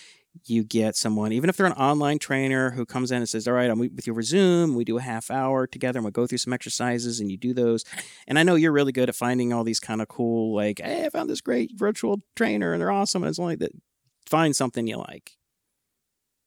you 0.45 0.65
get 0.65 0.97
someone, 0.97 1.33
even 1.33 1.49
if 1.49 1.57
they're 1.57 1.67
an 1.67 1.73
online 1.73 2.19
trainer 2.19 2.71
who 2.71 2.85
comes 2.85 3.11
in 3.11 3.19
and 3.19 3.29
says, 3.29 3.49
All 3.49 3.55
right, 3.55 3.71
I'm 3.71 3.79
with 3.79 4.07
you 4.07 4.13
over 4.13 4.23
Zoom. 4.23 4.75
We 4.75 4.85
do 4.85 4.99
a 4.99 5.03
half 5.03 5.31
hour 5.31 5.67
together 5.67 5.99
and 5.99 6.05
we'll 6.05 6.13
go 6.13 6.27
through 6.27 6.39
some 6.39 6.53
exercises 6.53 7.21
and 7.21 7.31
you 7.31 7.37
do 7.37 7.55
those. 7.55 7.85
And 8.27 8.39
I 8.39 8.43
know 8.43 8.55
you're 8.55 8.73
really 8.73 8.93
good 8.93 9.09
at 9.09 9.15
finding 9.15 9.53
all 9.53 9.65
these 9.65 9.81
kind 9.81 10.03
of 10.03 10.09
cool, 10.09 10.55
like, 10.55 10.81
hey, 10.83 11.07
I 11.07 11.11
found 11.11 11.31
this 11.31 11.41
great 11.41 11.73
virtual 11.75 12.21
trainer 12.35 12.73
and 12.73 12.81
they're 12.81 12.91
awesome. 12.91 13.23
And 13.23 13.31
it's 13.31 13.39
only 13.39 13.57
that 13.57 13.73
find 14.27 14.55
something 14.55 14.87
you 14.87 14.99
like 14.99 15.37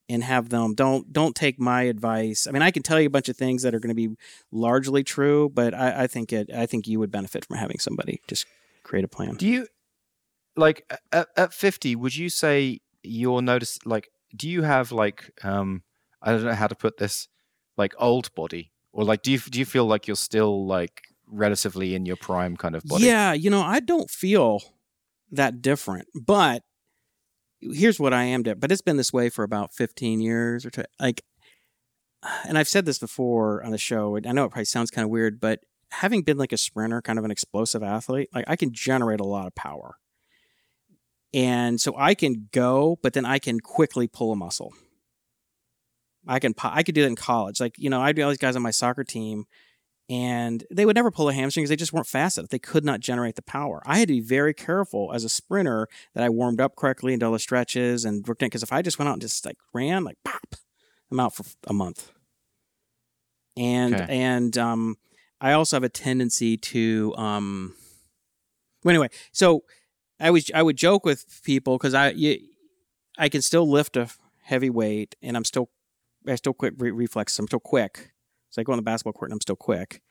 and 0.10 0.24
have 0.24 0.50
them 0.50 0.74
don't 0.74 1.14
don't 1.14 1.36
take 1.36 1.60
my 1.60 1.84
advice. 1.84 2.48
I 2.48 2.52
mean, 2.52 2.64
I 2.64 2.72
can 2.72 2.84
tell 2.84 3.00
you 3.00 3.08
a 3.08 3.12
bunch 3.12 3.30
of 3.30 3.38
things 3.38 3.62
that 3.62 3.76
are 3.76 3.80
going 3.80 3.96
to 3.96 4.10
be 4.10 4.16
largely 4.52 5.04
true, 5.04 5.50
but 5.50 5.74
I, 5.74 6.04
I 6.04 6.08
think 6.08 6.34
it 6.34 6.50
I 6.54 6.66
think 6.66 6.88
you 6.88 7.00
would 7.00 7.12
benefit 7.12 7.46
from 7.46 7.58
having 7.58 7.80
somebody 7.80 8.22
just 8.28 8.46
create 8.84 9.06
a 9.06 9.08
plan. 9.08 9.36
Do 9.36 9.48
you 9.48 9.68
like 10.56 10.84
at, 11.12 11.28
at 11.38 11.54
50 11.54 11.96
would 11.96 12.16
you 12.16 12.30
say 12.30 12.80
you're 13.04 13.42
notice 13.42 13.80
like 13.86 14.10
do 14.36 14.50
you 14.50 14.62
have 14.64 14.92
like 14.92 15.32
um 15.44 15.84
I 16.22 16.32
don't 16.32 16.44
know 16.44 16.54
how 16.54 16.68
to 16.68 16.76
put 16.76 16.98
this 16.98 17.28
like 17.78 17.94
old 17.98 18.34
body 18.36 18.72
or 18.92 19.04
like 19.04 19.22
do 19.22 19.32
you 19.32 19.40
do 19.40 19.60
you 19.60 19.66
feel 19.66 19.86
like 19.86 20.08
you're 20.08 20.16
still 20.16 20.66
like 20.68 21.02
relatively 21.32 21.96
in 21.96 22.06
your 22.06 22.16
prime 22.16 22.58
kind 22.58 22.76
of 22.76 22.84
body? 22.84 23.06
Yeah, 23.06 23.34
you 23.34 23.50
know, 23.50 23.62
I 23.62 23.80
don't 23.80 24.10
feel 24.10 24.62
that 25.32 25.62
different, 25.62 26.08
but 26.16 26.64
here's 27.62 28.00
what 28.00 28.14
I 28.14 28.24
am 28.24 28.44
different. 28.44 28.62
But 28.62 28.72
it's 28.72 28.82
been 28.82 28.98
this 28.98 29.14
way 29.14 29.30
for 29.30 29.44
about 29.44 29.74
15 29.74 30.22
years 30.22 30.66
or 30.66 30.70
two. 30.70 30.84
Like, 31.00 31.24
and 32.46 32.58
I've 32.58 32.68
said 32.68 32.86
this 32.86 33.00
before 33.00 33.64
on 33.64 33.72
the 33.72 33.78
show. 33.78 34.18
I 34.18 34.32
know 34.32 34.46
it 34.46 34.52
probably 34.52 34.66
sounds 34.66 34.92
kind 34.92 35.04
of 35.04 35.10
weird, 35.10 35.40
but 35.40 35.60
having 35.92 36.24
been 36.24 36.38
like 36.38 36.52
a 36.52 36.58
sprinter, 36.58 37.02
kind 37.02 37.20
of 37.20 37.26
an 37.26 37.32
explosive 37.32 37.84
athlete, 37.84 38.30
like 38.34 38.46
I 38.48 38.56
can 38.56 38.74
generate 38.74 39.20
a 39.20 39.26
lot 39.26 39.48
of 39.48 39.56
power. 39.56 39.96
And 41.34 41.80
so 41.80 41.96
I 41.98 42.16
can 42.16 42.50
go, 42.52 42.98
but 43.04 43.14
then 43.14 43.26
I 43.26 43.40
can 43.40 43.60
quickly 43.60 44.08
pull 44.08 44.32
a 44.32 44.36
muscle. 44.36 44.74
I 46.28 46.40
can 46.40 46.54
I 46.62 46.84
could 46.84 46.96
do 46.96 47.02
that 47.02 47.08
in 47.08 47.16
college. 47.16 47.60
Like, 47.60 47.76
you 47.78 47.90
know, 47.90 48.02
I 48.02 48.12
do 48.12 48.24
all 48.24 48.30
these 48.30 48.38
guys 48.38 48.56
on 48.56 48.62
my 48.62 48.72
soccer 48.72 49.04
team 49.04 49.46
and 50.10 50.64
they 50.72 50.86
would 50.86 50.96
never 50.96 51.12
pull 51.12 51.30
a 51.30 51.34
hamstring 51.34 51.64
because 51.64 51.70
they 51.70 51.76
just 51.76 51.94
weren't 51.94 52.08
fast 52.08 52.38
enough. 52.38 52.50
They 52.50 52.58
could 52.60 52.84
not 52.84 53.00
generate 53.00 53.36
the 53.36 53.44
power. 53.44 53.82
I 53.86 54.00
had 54.00 54.08
to 54.08 54.16
be 54.16 54.22
very 54.22 54.56
careful 54.56 55.12
as 55.14 55.24
a 55.24 55.30
sprinter 55.30 55.88
that 56.16 56.24
I 56.24 56.30
warmed 56.30 56.60
up 56.60 56.76
correctly 56.76 57.14
and 57.14 57.20
did 57.20 57.26
all 57.28 57.32
the 57.32 57.40
stretches 57.40 58.06
and 58.06 58.28
worked 58.28 58.42
in. 58.42 58.48
Because 58.48 58.64
if 58.64 58.74
I 58.74 58.82
just 58.82 58.98
went 58.98 59.10
out 59.10 59.14
and 59.14 59.22
just 59.22 59.46
like 59.46 59.58
ran, 59.72 60.04
like 60.04 60.18
pop, 60.26 60.56
I'm 61.12 61.20
out 61.20 61.36
for 61.36 61.44
a 61.68 61.74
month. 61.74 62.12
And 63.56 63.94
Okay. 63.96 64.06
and 64.10 64.58
um, 64.58 64.98
I 65.40 65.52
also 65.54 65.76
have 65.76 65.84
a 65.84 65.90
tendency 65.90 66.58
to 66.58 67.14
um. 67.18 67.76
Well, 68.84 68.92
anyway, 68.92 69.10
so 69.32 69.64
I 70.20 70.32
was 70.32 70.52
I 70.54 70.62
would 70.62 70.78
joke 70.78 71.06
with 71.06 71.42
people 71.44 71.78
because 71.78 71.94
I 71.94 72.10
you, 72.12 72.40
I 73.18 73.30
can 73.30 73.42
still 73.42 73.70
lift 73.70 73.98
a 73.98 74.10
heavy 74.44 74.70
weight 74.70 75.16
and 75.22 75.38
I'm 75.38 75.46
still 75.46 75.70
I 76.28 76.36
still 76.36 76.54
quick 76.54 76.74
re- 76.78 76.92
reflex. 76.92 77.38
I'm 77.40 77.48
still 77.48 77.60
quick. 77.60 78.12
It's 78.50 78.58
I 78.58 78.64
go 78.64 78.74
on 78.74 78.78
the 78.78 78.84
basketball 78.84 79.14
court 79.14 79.30
and 79.30 79.36
I'm 79.36 79.42
still 79.42 79.56
quick. 79.56 80.02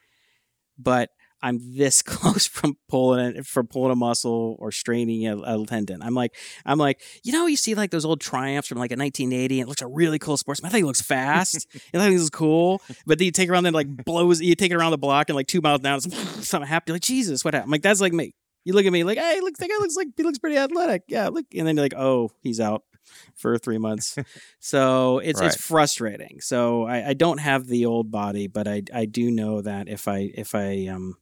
But 0.79 1.11
I'm 1.43 1.77
this 1.77 2.03
close 2.03 2.47
from 2.47 2.77
pulling 2.89 3.37
it 3.37 3.47
from 3.47 3.67
pulling 3.67 3.93
a 3.93 3.97
muscle 3.97 4.57
or 4.59 4.73
straining 4.73 5.27
a, 5.27 5.37
a, 5.37 5.67
tendon. 5.67 6.03
I'm 6.03 6.15
like, 6.15 6.35
I'm 6.65 6.79
like, 6.79 7.01
you 7.25 7.33
know, 7.33 7.47
you 7.47 7.57
see 7.57 7.75
like 7.75 7.91
those 7.91 8.05
old 8.05 8.21
triumphs 8.21 8.69
from 8.69 8.79
like 8.79 8.91
a 8.91 8.97
1980. 8.97 9.61
It 9.61 9.69
looks 9.69 9.83
a 9.83 9.87
really 9.87 10.19
cool 10.19 10.37
sportsman. 10.37 10.69
I 10.69 10.73
think 10.73 10.83
it 10.83 10.87
looks 10.87 11.03
fast. 11.03 11.67
I 11.95 11.99
think 11.99 12.15
is 12.15 12.31
cool. 12.31 12.83
But 13.07 13.19
then 13.19 13.27
you 13.27 13.33
take 13.33 13.49
it 13.49 13.53
around 13.53 13.67
and 13.67 13.75
like 13.75 13.89
blows. 14.05 14.41
You 14.41 14.55
take 14.55 14.73
it 14.73 14.77
around 14.77 14.93
the 14.93 14.99
block 14.99 15.29
and 15.29 15.37
like 15.37 15.47
two 15.47 15.61
miles 15.61 15.81
down, 15.81 15.99
it's 15.99 16.15
something 16.49 16.69
happy. 16.69 16.93
Like 16.93 17.03
Jesus, 17.03 17.45
what 17.45 17.55
happened? 17.55 17.69
I'm 17.69 17.73
like 17.73 17.83
that's 17.83 18.01
like 18.01 18.13
me. 18.13 18.35
You 18.69 18.75
look 18.75 18.85
at 18.85 18.93
me 18.93 19.03
like, 19.03 19.17
hey, 19.17 19.41
looks 19.41 19.59
that 19.61 19.69
guy 19.71 19.79
looks 19.79 19.97
like 19.97 20.09
he 20.15 20.23
looks 20.23 20.39
pretty 20.39 20.59
athletic. 20.59 21.05
Yeah, 21.09 21.29
look, 21.29 21.47
and 21.57 21.67
then 21.67 21.75
you're 21.75 21.87
like, 21.87 21.95
oh, 21.97 22.33
he's 22.43 22.61
out 22.61 22.83
for 23.35 23.57
three 23.57 23.79
months. 23.79 24.19
so 24.61 25.21
it's 25.21 25.41
right. 25.41 25.47
it's 25.47 25.57
frustrating. 25.57 26.43
So 26.43 26.85
I, 26.85 27.09
I 27.09 27.15
don't 27.15 27.39
have 27.39 27.67
the 27.67 27.87
old 27.87 28.11
body, 28.11 28.47
but 28.47 28.69
I 28.69 28.83
I 28.93 29.07
do 29.07 29.31
know 29.31 29.63
that 29.63 29.89
if 29.89 30.07
I 30.07 30.31
if 30.35 30.55
I 30.55 30.87
um 30.89 31.17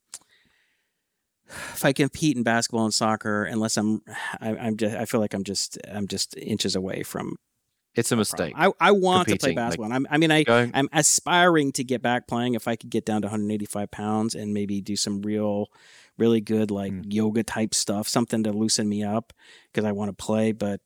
if 1.48 1.85
I 1.85 1.93
compete 1.93 2.36
in 2.36 2.43
basketball 2.43 2.85
and 2.85 2.93
soccer, 2.93 3.44
unless 3.44 3.77
I'm, 3.77 4.02
I, 4.40 4.48
am 4.66 4.77
just, 4.77 4.97
I 4.97 5.05
feel 5.05 5.20
like 5.20 5.32
I'm 5.32 5.44
just, 5.44 5.78
I'm 5.89 6.09
just 6.09 6.36
inches 6.36 6.74
away 6.74 7.05
from. 7.05 7.36
It's 7.97 8.12
a 8.12 8.16
mistake. 8.16 8.52
I, 8.56 8.70
I 8.78 8.93
want 8.93 9.28
to 9.28 9.36
play 9.36 9.55
basketball. 9.55 9.89
Like, 9.89 10.02
i 10.10 10.18
mean, 10.18 10.31
I, 10.31 10.44
I'm 10.48 10.89
aspiring 10.93 11.73
to 11.73 11.85
get 11.85 12.02
back 12.02 12.28
playing. 12.28 12.55
If 12.55 12.68
I 12.68 12.77
could 12.77 12.90
get 12.90 13.06
down 13.06 13.23
to 13.23 13.27
185 13.27 13.90
pounds 13.90 14.35
and 14.35 14.52
maybe 14.52 14.81
do 14.82 14.97
some 14.97 15.23
real, 15.23 15.68
really 16.18 16.43
good 16.43 16.70
like 16.70 16.93
mm. 16.93 17.05
yoga 17.09 17.43
type 17.43 17.74
stuff, 17.74 18.06
something 18.06 18.43
to 18.44 18.52
loosen 18.52 18.89
me 18.89 19.02
up 19.02 19.32
because 19.73 19.86
I 19.86 19.93
want 19.93 20.10
to 20.10 20.24
play. 20.24 20.52
But 20.52 20.81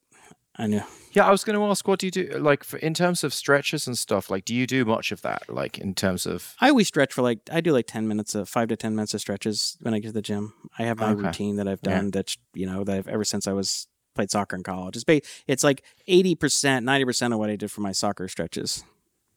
I 0.56 0.66
know. 0.66 0.84
Yeah, 1.12 1.26
I 1.26 1.30
was 1.30 1.42
going 1.42 1.58
to 1.58 1.64
ask, 1.64 1.88
what 1.88 1.98
do 1.98 2.06
you 2.06 2.10
do? 2.12 2.38
Like, 2.38 2.62
for, 2.62 2.76
in 2.76 2.94
terms 2.94 3.24
of 3.24 3.34
stretches 3.34 3.86
and 3.86 3.98
stuff, 3.98 4.30
like, 4.30 4.44
do 4.44 4.54
you 4.54 4.66
do 4.66 4.84
much 4.84 5.10
of 5.10 5.22
that? 5.22 5.42
Like, 5.48 5.78
in 5.78 5.94
terms 5.94 6.26
of. 6.26 6.54
I 6.60 6.68
always 6.68 6.86
stretch 6.86 7.12
for 7.12 7.22
like, 7.22 7.40
I 7.50 7.60
do 7.60 7.72
like 7.72 7.86
10 7.86 8.06
minutes 8.06 8.34
of 8.36 8.48
five 8.48 8.68
to 8.68 8.76
10 8.76 8.94
minutes 8.94 9.14
of 9.14 9.20
stretches 9.20 9.76
when 9.80 9.94
I 9.94 9.98
get 9.98 10.08
to 10.08 10.12
the 10.12 10.22
gym. 10.22 10.52
I 10.78 10.84
have 10.84 10.98
my 10.98 11.10
okay. 11.10 11.22
routine 11.22 11.56
that 11.56 11.66
I've 11.66 11.80
done 11.80 12.04
yeah. 12.06 12.10
that, 12.12 12.36
you 12.54 12.66
know, 12.66 12.84
that 12.84 12.96
I've 12.96 13.08
ever 13.08 13.24
since 13.24 13.48
I 13.48 13.52
was 13.52 13.88
played 14.14 14.30
soccer 14.30 14.56
in 14.56 14.62
college. 14.62 14.96
It's, 14.96 15.04
ba- 15.04 15.20
it's 15.46 15.64
like 15.64 15.82
80%, 16.08 16.36
90% 16.36 17.32
of 17.32 17.38
what 17.38 17.50
I 17.50 17.56
did 17.56 17.70
for 17.70 17.80
my 17.80 17.92
soccer 17.92 18.28
stretches, 18.28 18.84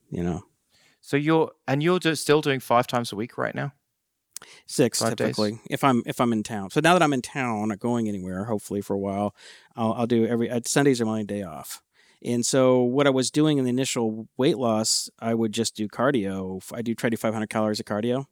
you 0.10 0.24
know. 0.24 0.44
So 1.02 1.18
you're, 1.18 1.52
and 1.68 1.84
you're 1.84 2.00
do, 2.00 2.16
still 2.16 2.42
doing 2.42 2.60
five 2.60 2.88
times 2.88 3.12
a 3.12 3.16
week 3.16 3.38
right 3.38 3.54
now? 3.54 3.74
Six 4.66 5.00
Five 5.00 5.16
typically, 5.16 5.52
days. 5.52 5.60
if 5.70 5.84
I'm 5.84 6.04
if 6.06 6.20
I'm 6.20 6.34
in 6.34 6.44
town. 6.44 6.70
So 6.70 6.82
now 6.82 6.94
that 6.94 7.02
I'm 7.02 7.14
in 7.14 7.22
town, 7.22 7.70
not 7.70 7.80
going 7.80 8.10
anywhere, 8.10 8.46
hopefully 8.46 8.82
for 8.82 8.94
a 8.94 9.00
while, 9.00 9.34
I'll, 9.76 9.94
I'll 9.94 10.08
do 10.08 10.26
every 10.26 10.50
uh, 10.50 10.60
Sundays 10.66 11.00
are 11.00 11.06
my 11.06 11.24
day 11.24 11.44
off. 11.44 11.82
And 12.26 12.46
so 12.46 12.82
what 12.82 13.06
I 13.06 13.10
was 13.10 13.32
doing 13.32 13.58
in 13.58 13.66
the 13.66 13.70
initial 13.70 14.28
weight 14.38 14.58
loss, 14.58 15.10
I 15.20 15.34
would 15.34 15.52
just 15.52 15.76
do 15.76 15.88
cardio. 15.88 16.62
I 16.74 16.82
do 16.82 16.96
try 16.96 17.10
to 17.10 17.16
do 17.16 17.20
500 17.20 17.50
calories 17.50 17.80
of 17.80 17.86
cardio, 17.86 18.26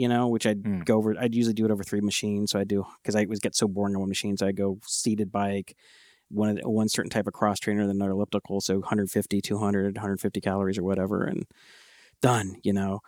you 0.00 0.08
know, 0.08 0.28
which 0.28 0.46
I'd 0.46 0.62
mm. 0.62 0.82
go 0.86 0.96
over. 0.96 1.14
I'd 1.20 1.34
usually 1.34 1.52
do 1.52 1.66
it 1.66 1.70
over 1.70 1.84
three 1.84 2.00
machines. 2.00 2.52
So 2.52 2.58
I 2.58 2.64
do 2.64 2.86
because 3.02 3.14
I 3.14 3.26
was 3.26 3.38
get 3.38 3.54
so 3.54 3.68
boring 3.68 3.94
on 3.94 4.00
one 4.00 4.08
machine. 4.08 4.34
So 4.34 4.46
I 4.46 4.52
go 4.52 4.78
seated 4.86 5.30
bike, 5.30 5.76
one 6.30 6.58
one 6.64 6.88
certain 6.88 7.10
type 7.10 7.26
of 7.26 7.34
cross 7.34 7.60
trainer, 7.60 7.86
then 7.86 7.96
another 7.96 8.12
elliptical. 8.12 8.62
So 8.62 8.76
150, 8.76 9.42
200, 9.42 9.96
150 9.96 10.40
calories 10.40 10.78
or 10.78 10.84
whatever, 10.84 11.24
and 11.24 11.44
done. 12.22 12.56
You 12.62 12.72
know. 12.72 13.00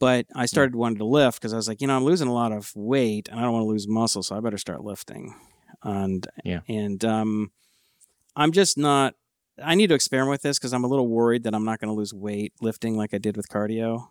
But 0.00 0.24
I 0.34 0.46
started 0.46 0.74
yeah. 0.74 0.78
wanting 0.78 0.98
to 0.98 1.04
lift 1.04 1.38
because 1.38 1.52
I 1.52 1.56
was 1.56 1.68
like, 1.68 1.82
you 1.82 1.86
know, 1.86 1.96
I'm 1.96 2.04
losing 2.04 2.28
a 2.28 2.32
lot 2.32 2.52
of 2.52 2.72
weight 2.74 3.28
and 3.28 3.38
I 3.38 3.42
don't 3.42 3.52
want 3.52 3.64
to 3.64 3.68
lose 3.68 3.86
muscle, 3.86 4.22
so 4.22 4.34
I 4.34 4.40
better 4.40 4.56
start 4.56 4.82
lifting. 4.82 5.34
And 5.82 6.26
yeah, 6.44 6.60
and 6.66 7.04
um, 7.04 7.50
I'm 8.34 8.52
just 8.52 8.78
not. 8.78 9.14
I 9.62 9.74
need 9.74 9.88
to 9.88 9.94
experiment 9.94 10.30
with 10.30 10.42
this 10.42 10.58
because 10.58 10.72
I'm 10.72 10.84
a 10.84 10.88
little 10.88 11.08
worried 11.08 11.42
that 11.42 11.54
I'm 11.54 11.64
not 11.66 11.78
going 11.78 11.88
to 11.88 11.98
lose 11.98 12.14
weight 12.14 12.54
lifting 12.62 12.96
like 12.96 13.12
I 13.12 13.18
did 13.18 13.36
with 13.36 13.48
cardio. 13.48 14.08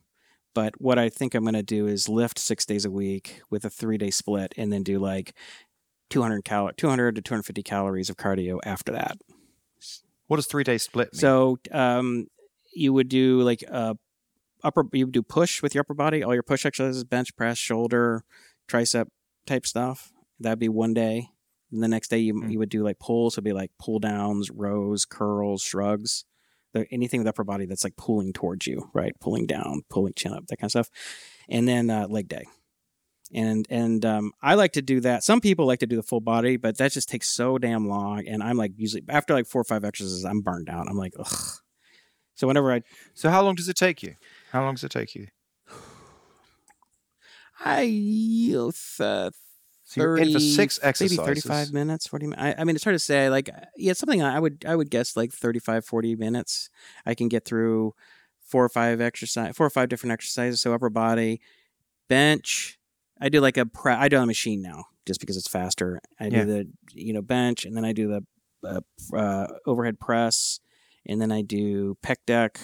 But 0.53 0.79
what 0.81 0.97
I 0.97 1.09
think 1.09 1.35
I'm 1.35 1.43
going 1.43 1.53
to 1.53 1.63
do 1.63 1.87
is 1.87 2.09
lift 2.09 2.39
six 2.39 2.65
days 2.65 2.83
a 2.85 2.91
week 2.91 3.41
with 3.49 3.63
a 3.63 3.69
three 3.69 3.97
day 3.97 4.09
split, 4.09 4.53
and 4.57 4.71
then 4.71 4.83
do 4.83 4.99
like 4.99 5.33
200 6.09 6.43
cal 6.43 6.71
200 6.75 7.15
to 7.15 7.21
250 7.21 7.63
calories 7.63 8.09
of 8.09 8.17
cardio 8.17 8.59
after 8.65 8.91
that. 8.91 9.17
What 10.27 10.37
does 10.37 10.47
three 10.47 10.63
day 10.63 10.77
split 10.77 11.13
mean? 11.13 11.19
So 11.19 11.59
um, 11.71 12.27
you 12.73 12.93
would 12.93 13.09
do 13.09 13.41
like 13.41 13.61
a 13.63 13.97
upper 14.63 14.83
you 14.93 15.05
would 15.05 15.13
do 15.13 15.23
push 15.23 15.61
with 15.61 15.73
your 15.73 15.81
upper 15.81 15.93
body, 15.93 16.23
all 16.23 16.33
your 16.33 16.43
push 16.43 16.65
exercises, 16.65 17.03
bench 17.03 17.35
press, 17.35 17.57
shoulder, 17.57 18.23
tricep 18.67 19.07
type 19.45 19.65
stuff. 19.65 20.11
That'd 20.39 20.59
be 20.59 20.69
one 20.69 20.93
day. 20.93 21.29
And 21.71 21.83
the 21.83 21.87
next 21.87 22.09
day 22.09 22.19
you 22.19 22.33
mm. 22.33 22.51
you 22.51 22.59
would 22.59 22.69
do 22.69 22.83
like 22.83 22.99
pulls, 22.99 23.35
so 23.35 23.39
it'd 23.39 23.45
be 23.45 23.53
like 23.53 23.71
pull 23.79 23.99
downs, 23.99 24.49
rows, 24.51 25.05
curls, 25.05 25.61
shrugs. 25.61 26.25
Anything 26.91 27.19
with 27.19 27.27
upper 27.27 27.43
body 27.43 27.65
that's 27.65 27.83
like 27.83 27.95
pulling 27.97 28.33
towards 28.33 28.67
you, 28.67 28.89
right? 28.93 29.13
Pulling 29.19 29.45
down, 29.45 29.81
pulling 29.89 30.13
chin 30.13 30.33
up, 30.33 30.47
that 30.47 30.57
kind 30.57 30.67
of 30.67 30.71
stuff. 30.71 30.89
And 31.49 31.67
then 31.67 31.89
uh, 31.89 32.07
leg 32.07 32.27
day. 32.27 32.45
And 33.33 33.67
and 33.69 34.05
um, 34.05 34.31
I 34.41 34.55
like 34.55 34.73
to 34.73 34.81
do 34.81 35.01
that. 35.01 35.23
Some 35.23 35.41
people 35.41 35.65
like 35.65 35.79
to 35.79 35.87
do 35.87 35.97
the 35.97 36.03
full 36.03 36.21
body, 36.21 36.55
but 36.55 36.77
that 36.77 36.93
just 36.93 37.09
takes 37.09 37.29
so 37.29 37.57
damn 37.57 37.87
long. 37.87 38.25
And 38.27 38.41
I'm 38.41 38.57
like 38.57 38.71
usually 38.77 39.03
after 39.09 39.33
like 39.33 39.47
four 39.47 39.61
or 39.61 39.65
five 39.65 39.83
exercises, 39.83 40.23
I'm 40.23 40.41
burned 40.41 40.69
out. 40.69 40.87
I'm 40.89 40.97
like, 40.97 41.13
ugh. 41.19 41.57
So 42.35 42.47
whenever 42.47 42.71
I 42.71 42.83
So 43.13 43.29
how 43.29 43.43
long 43.43 43.55
does 43.55 43.67
it 43.67 43.75
take 43.75 44.01
you? 44.03 44.15
How 44.51 44.63
long 44.63 44.75
does 44.75 44.83
it 44.83 44.91
take 44.91 45.15
you? 45.15 45.27
I 47.59 47.83
uh, 48.99 49.31
so 49.87 50.01
30, 50.01 50.21
in 50.21 50.33
for 50.33 50.39
six 50.41 50.79
exercises. 50.83 51.17
Maybe 51.17 51.27
35 51.27 51.71
minutes, 51.71 52.07
40 52.07 52.27
minutes. 52.27 52.43
I, 52.43 52.61
I, 52.61 52.63
mean, 52.65 52.75
it's 52.75 52.83
hard 52.83 52.95
to 52.95 52.99
say. 52.99 53.29
Like, 53.29 53.49
yeah, 53.77 53.93
something 53.93 54.21
I 54.21 54.37
would, 54.37 54.65
I 54.67 54.75
would 54.75 54.89
guess 54.89 55.15
like 55.15 55.31
35, 55.31 55.85
40 55.85 56.17
minutes. 56.17 56.69
I 57.05 57.15
can 57.15 57.29
get 57.29 57.45
through 57.45 57.93
four 58.41 58.65
or 58.65 58.69
five 58.69 58.99
exercise, 58.99 59.55
four 59.55 59.65
or 59.65 59.69
five 59.69 59.87
different 59.87 60.11
exercises. 60.11 60.59
So 60.59 60.73
upper 60.73 60.89
body, 60.89 61.39
bench. 62.09 62.77
I 63.21 63.29
do 63.29 63.39
like 63.39 63.55
a 63.55 63.65
pre, 63.65 63.93
I 63.93 64.09
do 64.09 64.17
on 64.17 64.23
a 64.23 64.27
machine 64.27 64.61
now 64.61 64.87
just 65.05 65.21
because 65.21 65.37
it's 65.37 65.47
faster. 65.47 66.01
I 66.19 66.25
yeah. 66.25 66.43
do 66.43 66.45
the, 66.45 66.67
you 66.93 67.13
know, 67.13 67.21
bench 67.21 67.63
and 67.63 67.75
then 67.75 67.85
I 67.85 67.93
do 67.93 68.09
the 68.09 68.25
uh, 68.67 69.15
uh, 69.15 69.47
overhead 69.65 70.01
press 70.01 70.59
and 71.05 71.21
then 71.21 71.31
I 71.31 71.43
do 71.43 71.95
pec 72.03 72.17
deck 72.25 72.59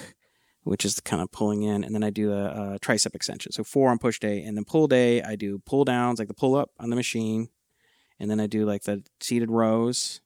which 0.63 0.85
is 0.85 0.99
kind 1.01 1.21
of 1.21 1.31
pulling 1.31 1.63
in, 1.63 1.83
and 1.83 1.93
then 1.93 2.03
I 2.03 2.09
do 2.09 2.31
a, 2.31 2.75
a, 2.75 2.79
tricep 2.79 3.15
extension. 3.15 3.51
So 3.51 3.63
four 3.63 3.91
on 3.91 3.99
push 3.99 4.19
day, 4.19 4.43
and 4.43 4.57
then 4.57 4.65
pull 4.65 4.87
day 4.87 5.21
I 5.21 5.35
do 5.35 5.59
pull 5.65 5.85
downs 5.85 6.19
like 6.19 6.27
the 6.27 6.33
pull 6.33 6.55
up 6.55 6.71
on 6.79 6.89
the 6.89 6.95
machine, 6.95 7.49
and 8.19 8.29
then 8.29 8.39
I 8.39 8.47
do 8.47 8.65
like 8.65 8.83
the 8.83 9.03
seated 9.19 9.51
rows, 9.51 10.21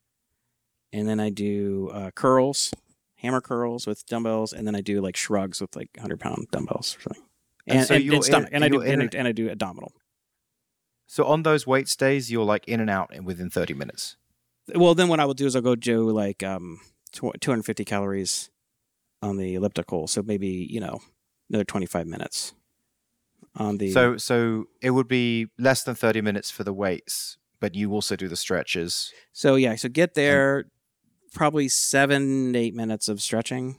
and 0.93 1.07
then 1.07 1.19
I 1.19 1.30
do 1.30 1.89
uh, 1.93 2.11
curls, 2.11 2.73
hammer 3.15 3.41
curls 3.41 3.88
with 3.88 4.05
dumbbells, 4.05 4.53
and 4.53 4.68
then 4.68 4.76
I 4.76 4.81
do 4.81 5.01
like 5.01 5.15
shrugs 5.15 5.59
with 5.59 5.76
like 5.76 5.89
hundred 5.99 6.19
pound 6.19 6.47
dumbbells 6.51 6.97
or 6.97 7.01
something. 7.01 7.23
And, 7.65 7.80
and, 7.80 7.88
so 7.88 7.95
and, 7.95 8.14
and 8.14 8.23
stomach, 8.23 8.49
and 8.51 8.64
I 8.64 8.69
do 8.69 8.81
and, 8.81 9.14
and 9.14 9.27
I 9.27 9.31
do 9.31 9.49
abdominal. 9.49 9.91
So 11.07 11.26
on 11.26 11.43
those 11.43 11.65
weight 11.65 11.93
days, 11.97 12.31
you're 12.31 12.45
like 12.45 12.68
in 12.68 12.80
and 12.80 12.89
out 12.89 13.11
within 13.23 13.49
thirty 13.49 13.73
minutes. 13.73 14.18
Well, 14.76 14.93
then 14.95 15.07
what 15.07 15.19
I 15.19 15.26
will 15.26 15.34
do 15.34 15.45
is 15.45 15.55
I'll 15.55 15.61
go 15.61 15.76
do 15.76 16.09
like 16.09 16.43
um, 16.43 16.81
250 17.14 17.85
calories 17.85 18.49
on 19.22 19.38
the 19.38 19.56
elliptical. 19.56 20.07
So 20.07 20.22
maybe 20.22 20.68
you 20.69 20.80
know 20.80 20.99
another 21.49 21.65
25 21.65 22.07
minutes 22.07 22.53
on 23.56 23.77
the. 23.77 23.91
So 23.91 24.18
so 24.18 24.65
it 24.81 24.91
would 24.91 25.07
be 25.07 25.48
less 25.57 25.84
than 25.84 25.95
30 25.95 26.22
minutes 26.22 26.52
for 26.52 26.64
the 26.64 26.73
weights, 26.73 27.38
but 27.60 27.76
you 27.76 27.91
also 27.91 28.15
do 28.15 28.27
the 28.27 28.35
stretches. 28.35 29.11
So 29.34 29.56
yeah, 29.56 29.76
so 29.76 29.89
get 29.89 30.14
there, 30.14 30.65
probably 31.34 31.68
seven 31.68 32.56
eight 32.56 32.73
minutes 32.73 33.07
of 33.07 33.22
stretching 33.22 33.77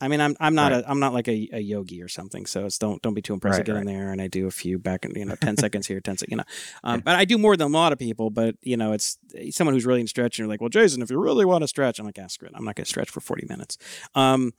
I 0.00 0.08
mean, 0.08 0.20
I'm 0.20 0.36
I'm 0.40 0.54
not 0.54 0.72
right. 0.72 0.82
a 0.82 0.90
I'm 0.90 0.98
not 0.98 1.12
like 1.12 1.28
a, 1.28 1.48
a 1.52 1.60
yogi 1.60 2.02
or 2.02 2.08
something. 2.08 2.46
So 2.46 2.64
it's 2.66 2.78
don't 2.78 3.00
don't 3.02 3.14
be 3.14 3.22
too 3.22 3.34
impressed. 3.34 3.58
Right, 3.58 3.60
I 3.60 3.66
get 3.66 3.72
right. 3.72 3.80
in 3.80 3.86
there 3.86 4.12
and 4.12 4.20
I 4.20 4.28
do 4.28 4.46
a 4.46 4.50
few 4.50 4.78
back 4.78 5.04
and 5.04 5.14
you 5.16 5.24
know 5.24 5.36
ten 5.36 5.56
seconds 5.58 5.86
here, 5.86 6.00
ten 6.00 6.16
seconds. 6.16 6.30
You 6.30 6.36
know, 6.38 6.44
um, 6.84 6.96
yeah. 6.96 7.02
but 7.04 7.16
I 7.16 7.24
do 7.24 7.38
more 7.38 7.56
than 7.56 7.68
a 7.68 7.70
lot 7.70 7.92
of 7.92 7.98
people. 7.98 8.30
But 8.30 8.56
you 8.62 8.76
know, 8.76 8.92
it's 8.92 9.18
someone 9.50 9.74
who's 9.74 9.86
really 9.86 10.00
in 10.00 10.06
stretch 10.06 10.38
and 10.38 10.44
you're 10.44 10.48
like, 10.48 10.60
well, 10.60 10.70
Jason, 10.70 11.02
if 11.02 11.10
you 11.10 11.18
really 11.18 11.44
want 11.44 11.62
to 11.62 11.68
stretch, 11.68 11.98
I'm 11.98 12.06
like, 12.06 12.18
ask 12.18 12.42
it. 12.42 12.50
I'm 12.54 12.64
not 12.64 12.76
going 12.76 12.84
to 12.84 12.88
stretch 12.88 13.10
for 13.10 13.20
40 13.20 13.46
minutes. 13.48 13.78
Um, 14.14 14.52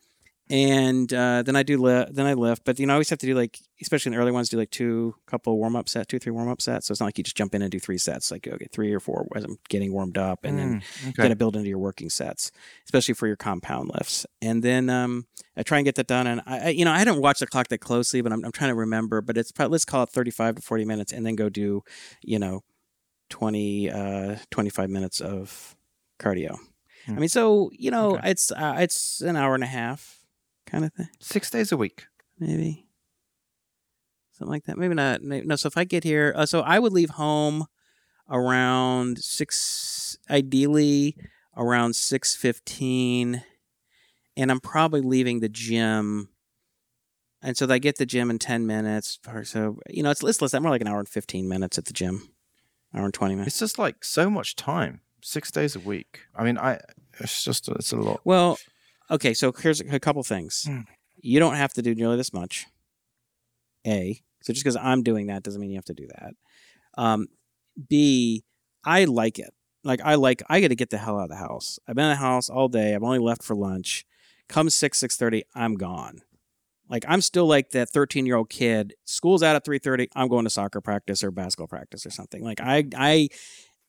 and 0.51 1.11
uh, 1.13 1.43
then 1.43 1.55
I 1.55 1.63
do 1.63 1.77
li- 1.77 2.07
then 2.11 2.25
I 2.25 2.33
lift. 2.33 2.65
But 2.65 2.77
you 2.77 2.85
know, 2.85 2.91
I 2.91 2.95
always 2.95 3.09
have 3.09 3.19
to 3.19 3.25
do 3.25 3.33
like, 3.33 3.57
especially 3.81 4.09
in 4.09 4.15
the 4.15 4.21
early 4.21 4.33
ones, 4.33 4.49
do 4.49 4.57
like 4.57 4.69
two 4.69 5.15
couple 5.25 5.57
warm 5.57 5.77
up 5.77 5.87
set, 5.87 6.09
two 6.09 6.19
three 6.19 6.33
warm 6.33 6.49
up 6.49 6.61
sets. 6.61 6.87
So 6.87 6.91
it's 6.91 6.99
not 6.99 7.07
like 7.07 7.17
you 7.17 7.23
just 7.23 7.37
jump 7.37 7.55
in 7.55 7.61
and 7.61 7.71
do 7.71 7.79
three 7.79 7.97
sets. 7.97 8.31
Like 8.31 8.45
okay, 8.45 8.67
three 8.69 8.93
or 8.93 8.99
four 8.99 9.25
as 9.33 9.45
I'm 9.45 9.57
getting 9.69 9.93
warmed 9.93 10.17
up, 10.17 10.43
and 10.43 10.55
mm, 10.55 10.57
then 10.57 10.83
okay. 11.03 11.13
kind 11.13 11.31
of 11.31 11.37
build 11.37 11.55
into 11.55 11.69
your 11.69 11.79
working 11.79 12.09
sets, 12.09 12.51
especially 12.83 13.13
for 13.13 13.27
your 13.27 13.37
compound 13.37 13.91
lifts. 13.93 14.25
And 14.41 14.61
then 14.61 14.89
um, 14.89 15.25
I 15.55 15.63
try 15.63 15.77
and 15.77 15.85
get 15.85 15.95
that 15.95 16.07
done. 16.07 16.27
And 16.27 16.41
I, 16.45 16.59
I, 16.59 16.69
you 16.69 16.83
know, 16.83 16.91
I 16.91 17.05
don't 17.05 17.21
watch 17.21 17.39
the 17.39 17.47
clock 17.47 17.69
that 17.69 17.79
closely, 17.79 18.19
but 18.19 18.33
I'm, 18.33 18.43
I'm 18.43 18.51
trying 18.51 18.71
to 18.71 18.75
remember. 18.75 19.21
But 19.21 19.37
it's 19.37 19.53
probably 19.53 19.71
let's 19.71 19.85
call 19.85 20.03
it 20.03 20.09
35 20.09 20.55
to 20.55 20.61
40 20.61 20.83
minutes, 20.83 21.13
and 21.13 21.25
then 21.25 21.37
go 21.37 21.47
do, 21.47 21.81
you 22.21 22.39
know, 22.39 22.59
20 23.29 23.89
uh, 23.89 24.35
25 24.49 24.89
minutes 24.89 25.21
of 25.21 25.77
cardio. 26.19 26.57
Mm. 27.07 27.15
I 27.15 27.19
mean, 27.19 27.29
so 27.29 27.71
you 27.73 27.89
know, 27.89 28.15
okay. 28.17 28.31
it's 28.31 28.51
uh, 28.51 28.75
it's 28.79 29.21
an 29.21 29.37
hour 29.37 29.55
and 29.55 29.63
a 29.63 29.67
half 29.67 30.20
kind 30.71 30.85
of 30.85 30.93
thing. 30.93 31.09
Six 31.19 31.49
days 31.49 31.71
a 31.71 31.77
week, 31.77 32.05
maybe 32.39 32.87
something 34.31 34.51
like 34.51 34.65
that. 34.65 34.77
Maybe 34.77 34.95
not. 34.95 35.21
Maybe, 35.21 35.45
no. 35.45 35.55
So 35.55 35.67
if 35.67 35.77
I 35.77 35.83
get 35.83 36.03
here, 36.03 36.33
uh, 36.35 36.45
so 36.45 36.61
I 36.61 36.79
would 36.79 36.93
leave 36.93 37.11
home 37.11 37.65
around 38.29 39.19
six, 39.19 40.17
ideally 40.29 41.15
around 41.57 41.95
six 41.95 42.35
fifteen, 42.35 43.43
and 44.37 44.49
I'm 44.49 44.61
probably 44.61 45.01
leaving 45.01 45.41
the 45.41 45.49
gym 45.49 46.29
and 47.41 47.57
so 47.57 47.65
they 47.65 47.79
get 47.79 47.97
the 47.97 48.05
gym 48.05 48.29
in 48.29 48.39
ten 48.39 48.67
minutes. 48.67 49.19
Or 49.27 49.43
so 49.43 49.79
you 49.89 50.03
know, 50.03 50.11
it's 50.11 50.23
it's 50.23 50.41
less. 50.41 50.53
More 50.53 50.71
like 50.71 50.81
an 50.81 50.87
hour 50.87 50.99
and 50.99 51.09
fifteen 51.09 51.47
minutes 51.47 51.77
at 51.77 51.85
the 51.85 51.93
gym, 51.93 52.29
hour 52.93 53.05
and 53.05 53.13
twenty 53.13 53.35
minutes. 53.35 53.55
It's 53.55 53.59
just 53.59 53.79
like 53.79 54.03
so 54.03 54.29
much 54.29 54.55
time, 54.55 55.01
six 55.21 55.51
days 55.51 55.75
a 55.75 55.79
week. 55.79 56.21
I 56.35 56.43
mean, 56.43 56.57
I 56.57 56.79
it's 57.19 57.43
just 57.43 57.67
it's 57.69 57.91
a 57.91 57.97
lot. 57.97 58.21
Well, 58.23 58.59
okay, 59.11 59.33
so 59.33 59.51
here's 59.51 59.81
a 59.81 59.99
couple 59.99 60.23
things. 60.23 60.65
Hmm. 60.65 60.81
You 61.21 61.39
don't 61.39 61.55
have 61.55 61.73
to 61.73 61.81
do 61.81 61.93
nearly 61.93 62.17
this 62.17 62.33
much. 62.33 62.65
A. 63.85 64.21
So 64.41 64.53
just 64.53 64.63
because 64.63 64.75
I'm 64.75 65.03
doing 65.03 65.27
that 65.27 65.43
doesn't 65.43 65.59
mean 65.61 65.71
you 65.71 65.77
have 65.77 65.85
to 65.85 65.93
do 65.93 66.07
that. 66.07 66.33
Um, 66.97 67.27
B. 67.89 68.43
I 68.83 69.05
like 69.05 69.37
it. 69.37 69.53
Like 69.83 70.01
I 70.03 70.15
like 70.15 70.43
I 70.49 70.61
got 70.61 70.69
to 70.69 70.75
get 70.75 70.89
the 70.89 70.97
hell 70.97 71.19
out 71.19 71.23
of 71.23 71.29
the 71.29 71.35
house. 71.35 71.79
I've 71.87 71.95
been 71.95 72.05
in 72.05 72.11
the 72.11 72.15
house 72.15 72.49
all 72.49 72.67
day. 72.67 72.95
I've 72.95 73.03
only 73.03 73.19
left 73.19 73.43
for 73.43 73.55
lunch. 73.55 74.05
Come 74.47 74.69
six 74.69 74.97
six 74.97 75.17
thirty, 75.17 75.43
I'm 75.55 75.75
gone. 75.75 76.21
Like 76.89 77.05
I'm 77.07 77.21
still 77.21 77.47
like 77.47 77.69
that 77.71 77.89
13 77.89 78.25
year 78.25 78.35
old 78.35 78.49
kid. 78.49 78.93
School's 79.05 79.41
out 79.41 79.55
at 79.55 79.65
3:30. 79.65 80.09
I'm 80.15 80.27
going 80.27 80.43
to 80.43 80.49
soccer 80.49 80.81
practice 80.81 81.23
or 81.23 81.31
basketball 81.31 81.67
practice 81.67 82.05
or 82.05 82.11
something. 82.11 82.43
Like 82.43 82.59
I 82.61 82.85
I 82.95 83.29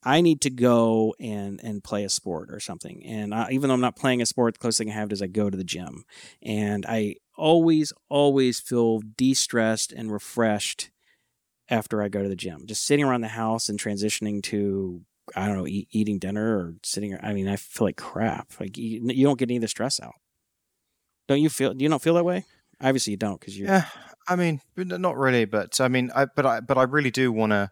I 0.05 0.20
need 0.20 0.41
to 0.43 0.51
go 0.51 1.15
and 1.20 1.61
and 1.62 1.83
play 1.83 2.05
a 2.05 2.09
sport 2.09 2.51
or 2.51 2.61
something. 2.61 3.05
And 3.07 3.35
I, 3.35 3.51
even 3.51 3.69
though 3.69 3.74
I'm 3.74 3.81
not 3.81 3.97
playing 3.97 4.23
a 4.23 4.27
sport, 4.27 4.55
the 4.55 4.59
closest 4.59 4.79
thing 4.79 4.91
I 4.91 4.95
have 4.95 5.12
is 5.12 5.23
I 5.23 5.27
go 5.27 5.51
to 5.51 5.57
the 5.57 5.65
gym, 5.65 6.05
and 6.43 6.85
I 6.87 7.16
always 7.37 7.93
always 8.09 8.61
feel 8.61 9.01
de-stressed 9.01 9.93
and 9.93 10.12
refreshed 10.12 10.91
after 11.69 12.03
I 12.03 12.09
go 12.09 12.23
to 12.23 12.29
the 12.29 12.37
gym. 12.37 12.66
Just 12.66 12.85
sitting 12.85 13.05
around 13.05 13.23
the 13.23 13.29
house 13.29 13.69
and 13.69 13.79
transitioning 13.79 14.43
to 14.45 15.03
I 15.37 15.47
don't 15.47 15.57
know 15.57 15.66
eat, 15.66 15.89
eating 15.93 16.19
dinner 16.19 16.59
or 16.59 16.74
sitting. 16.83 17.16
I 17.23 17.33
mean, 17.33 17.49
I 17.49 17.57
feel 17.57 17.87
like 17.87 17.97
crap. 17.97 18.49
Like 18.61 18.77
you, 18.77 19.09
you 19.09 19.24
don't 19.24 19.39
get 19.39 19.49
any 19.49 19.57
of 19.57 19.62
the 19.62 19.69
stress 19.69 20.01
out. 20.01 20.15
Don't 21.29 21.41
you 21.41 21.49
feel? 21.49 21.74
Do 21.74 21.83
you 21.83 21.89
not 21.89 22.03
feel 22.03 22.15
that 22.15 22.24
way? 22.24 22.45
Obviously, 22.81 23.12
you 23.12 23.16
don't 23.16 23.39
because 23.39 23.57
you. 23.57 23.66
Yeah, 23.66 23.87
I 24.29 24.37
mean, 24.37 24.61
not 24.77 25.16
really, 25.16 25.45
but 25.45 25.81
I 25.81 25.89
mean, 25.89 26.11
I 26.15 26.27
but 26.27 26.45
I 26.45 26.61
but 26.61 26.77
I 26.77 26.83
really 26.83 27.11
do 27.11 27.31
want 27.31 27.53
to. 27.53 27.70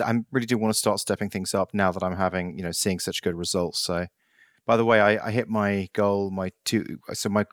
I 0.00 0.14
really 0.30 0.46
do 0.46 0.58
want 0.58 0.72
to 0.72 0.78
start 0.78 1.00
stepping 1.00 1.30
things 1.30 1.54
up 1.54 1.74
now 1.74 1.92
that 1.92 2.02
I'm 2.02 2.16
having, 2.16 2.56
you 2.56 2.62
know, 2.62 2.72
seeing 2.72 2.98
such 2.98 3.22
good 3.22 3.34
results. 3.34 3.80
So, 3.80 4.06
by 4.66 4.76
the 4.76 4.84
way, 4.84 5.00
I, 5.00 5.28
I 5.28 5.30
hit 5.30 5.48
my 5.48 5.88
goal. 5.92 6.30
My 6.30 6.52
two, 6.64 6.98
so 7.12 7.28
my 7.28 7.46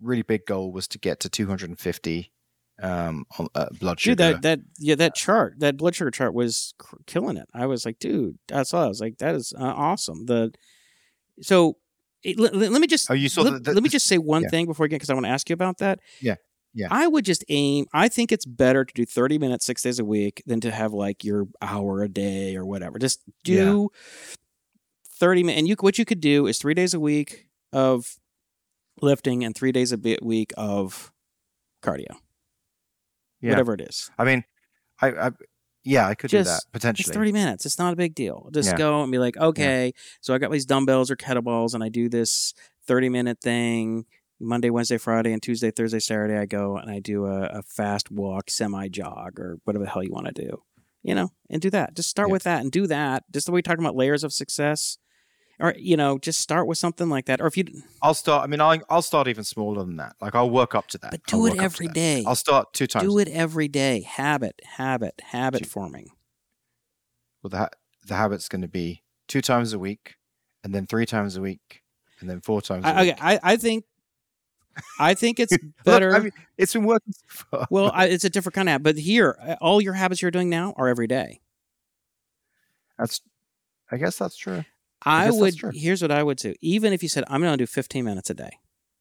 really 0.00 0.22
big 0.22 0.46
goal 0.46 0.72
was 0.72 0.86
to 0.88 0.98
get 0.98 1.20
to 1.20 1.28
250 1.28 2.32
um, 2.82 3.26
on, 3.38 3.48
uh, 3.54 3.66
blood 3.78 4.00
sugar. 4.00 4.14
Dude, 4.14 4.18
that 4.18 4.42
that 4.42 4.60
yeah, 4.78 4.94
that 4.94 5.14
chart, 5.14 5.58
that 5.58 5.76
blood 5.76 5.94
sugar 5.94 6.10
chart 6.10 6.34
was 6.34 6.74
cr- 6.78 6.96
killing 7.06 7.36
it. 7.36 7.48
I 7.52 7.66
was 7.66 7.84
like, 7.84 7.98
dude, 7.98 8.38
that's 8.48 8.72
all. 8.72 8.84
I 8.84 8.88
was 8.88 9.00
like, 9.00 9.18
that 9.18 9.34
is 9.34 9.52
uh, 9.58 9.62
awesome. 9.64 10.26
The 10.26 10.52
so 11.42 11.76
it, 12.22 12.38
let, 12.38 12.54
let 12.54 12.80
me 12.80 12.86
just 12.86 13.10
oh, 13.10 13.14
you 13.14 13.28
saw 13.28 13.42
let, 13.42 13.52
the, 13.52 13.58
the, 13.60 13.74
let 13.74 13.82
me 13.82 13.88
just 13.88 14.06
say 14.06 14.18
one 14.18 14.42
yeah. 14.42 14.48
thing 14.48 14.66
before 14.66 14.84
we 14.84 14.88
get 14.88 14.96
because 14.96 15.10
I 15.10 15.14
want 15.14 15.26
to 15.26 15.30
ask 15.30 15.48
you 15.48 15.54
about 15.54 15.78
that. 15.78 16.00
Yeah. 16.20 16.36
Yeah. 16.72 16.88
I 16.90 17.06
would 17.08 17.24
just 17.24 17.44
aim. 17.48 17.86
I 17.92 18.08
think 18.08 18.30
it's 18.30 18.46
better 18.46 18.84
to 18.84 18.94
do 18.94 19.04
30 19.04 19.38
minutes 19.38 19.66
six 19.66 19.82
days 19.82 19.98
a 19.98 20.04
week 20.04 20.42
than 20.46 20.60
to 20.60 20.70
have 20.70 20.92
like 20.92 21.24
your 21.24 21.46
hour 21.60 22.02
a 22.02 22.08
day 22.08 22.56
or 22.56 22.64
whatever. 22.64 22.98
Just 22.98 23.22
do 23.44 23.90
30 25.18 25.42
minutes. 25.42 25.58
And 25.58 25.68
you, 25.68 25.76
what 25.80 25.98
you 25.98 26.04
could 26.04 26.20
do 26.20 26.46
is 26.46 26.58
three 26.58 26.74
days 26.74 26.94
a 26.94 27.00
week 27.00 27.46
of 27.72 28.16
lifting 29.02 29.44
and 29.44 29.54
three 29.54 29.72
days 29.72 29.92
a 29.92 29.98
bit 29.98 30.22
week 30.24 30.52
of 30.56 31.12
cardio. 31.82 32.16
Yeah. 33.40 33.50
Whatever 33.50 33.74
it 33.74 33.80
is. 33.80 34.10
I 34.18 34.24
mean, 34.24 34.44
I, 35.00 35.08
I 35.08 35.30
yeah, 35.82 36.06
I 36.06 36.14
could 36.14 36.30
do 36.30 36.42
that 36.44 36.60
potentially. 36.72 37.08
It's 37.08 37.16
30 37.16 37.32
minutes. 37.32 37.64
It's 37.64 37.78
not 37.78 37.92
a 37.94 37.96
big 37.96 38.14
deal. 38.14 38.48
Just 38.52 38.70
Yeah. 38.72 38.76
go 38.76 39.02
and 39.02 39.10
be 39.10 39.18
like, 39.18 39.36
okay, 39.38 39.92
so 40.20 40.34
I 40.34 40.38
got 40.38 40.52
these 40.52 40.66
dumbbells 40.66 41.10
or 41.10 41.16
kettlebells 41.16 41.74
and 41.74 41.82
I 41.82 41.88
do 41.88 42.08
this 42.10 42.52
30 42.86 43.08
minute 43.08 43.40
thing 43.40 44.04
Monday, 44.40 44.70
Wednesday, 44.70 44.96
Friday, 44.98 45.32
and 45.32 45.42
Tuesday, 45.42 45.70
Thursday, 45.70 45.98
Saturday. 46.00 46.36
I 46.38 46.46
go 46.46 46.76
and 46.76 46.90
I 46.90 46.98
do 46.98 47.26
a, 47.26 47.42
a 47.46 47.62
fast 47.62 48.10
walk, 48.10 48.50
semi 48.50 48.88
jog, 48.88 49.38
or 49.38 49.58
whatever 49.64 49.84
the 49.84 49.90
hell 49.90 50.02
you 50.02 50.12
want 50.12 50.26
to 50.26 50.32
do, 50.32 50.62
you 51.02 51.14
know, 51.14 51.30
and 51.50 51.60
do 51.60 51.70
that. 51.70 51.94
Just 51.94 52.08
start 52.08 52.28
Yeah. 52.28 52.32
with 52.32 52.42
that 52.44 52.62
and 52.62 52.72
do 52.72 52.86
that. 52.86 53.24
Just 53.32 53.46
the 53.46 53.52
way 53.52 53.58
we're 53.58 53.62
talking 53.62 53.84
about 53.84 53.96
layers 53.96 54.24
of 54.24 54.32
success. 54.32 54.98
Or, 55.62 55.74
you 55.76 55.94
know, 55.94 56.16
just 56.18 56.40
start 56.40 56.66
with 56.66 56.78
something 56.78 57.10
like 57.10 57.26
that. 57.26 57.42
Or 57.42 57.46
if 57.46 57.54
you, 57.54 57.64
I'll 58.00 58.14
start. 58.14 58.42
I 58.44 58.46
mean, 58.46 58.62
I'll 58.62 58.80
I'll 58.88 59.02
start 59.02 59.28
even 59.28 59.44
smaller 59.44 59.84
than 59.84 59.96
that. 59.96 60.16
Like 60.18 60.34
I'll 60.34 60.48
work 60.48 60.74
up 60.74 60.86
to 60.88 60.98
that. 60.98 61.10
but 61.10 61.20
I'll 61.34 61.40
do 61.40 61.46
it 61.48 61.50
up 61.50 61.56
to 61.58 61.62
every 61.64 61.86
that. 61.88 61.94
day. 61.94 62.24
I'll 62.26 62.34
start 62.34 62.72
two 62.72 62.86
times. 62.86 63.06
Do 63.06 63.18
it 63.18 63.28
every 63.28 63.68
day. 63.68 64.00
Habit, 64.00 64.58
habit, 64.64 65.20
habit 65.22 65.64
Gee. 65.64 65.68
forming. 65.68 66.08
Well, 67.42 67.50
the 67.50 67.70
the 68.06 68.14
habit's 68.16 68.48
going 68.48 68.62
to 68.62 68.68
be 68.68 69.02
two 69.28 69.42
times 69.42 69.74
a 69.74 69.78
week, 69.78 70.14
and 70.64 70.74
then 70.74 70.86
three 70.86 71.04
times 71.04 71.36
a 71.36 71.42
week, 71.42 71.82
and 72.20 72.30
then 72.30 72.40
four 72.40 72.62
times. 72.62 72.86
a 72.86 72.88
I, 72.88 73.02
week. 73.02 73.12
okay, 73.12 73.20
I, 73.22 73.40
I 73.52 73.56
think, 73.56 73.84
I 74.98 75.14
think 75.14 75.38
it's 75.40 75.52
Look, 75.52 75.60
better. 75.84 76.14
I 76.14 76.18
mean, 76.20 76.32
it's 76.58 76.72
been 76.72 76.84
working 76.84 77.12
so 77.50 77.64
well, 77.70 77.90
I, 77.94 78.06
it's 78.06 78.24
a 78.24 78.30
different 78.30 78.54
kind 78.54 78.68
of 78.68 78.74
app, 78.74 78.82
But 78.82 78.96
here, 78.98 79.36
all 79.60 79.80
your 79.80 79.94
habits 79.94 80.22
you're 80.22 80.30
doing 80.30 80.48
now 80.50 80.74
are 80.76 80.88
every 80.88 81.06
day. 81.06 81.40
that's. 82.98 83.20
I 83.92 83.96
guess 83.96 84.18
that's 84.18 84.36
true. 84.36 84.64
I, 85.04 85.24
that's 85.24 85.36
would. 85.38 85.56
true. 85.56 85.72
Here's 85.74 86.00
what 86.02 86.10
I 86.12 86.22
would 86.22 86.38
do. 86.38 86.54
Even 86.60 86.92
if 86.92 87.02
you 87.02 87.08
said 87.08 87.24
I'm 87.28 87.40
going 87.40 87.52
to 87.52 87.56
do 87.56 87.66
15 87.66 88.04
minutes 88.04 88.30
a 88.30 88.34
day, 88.34 88.50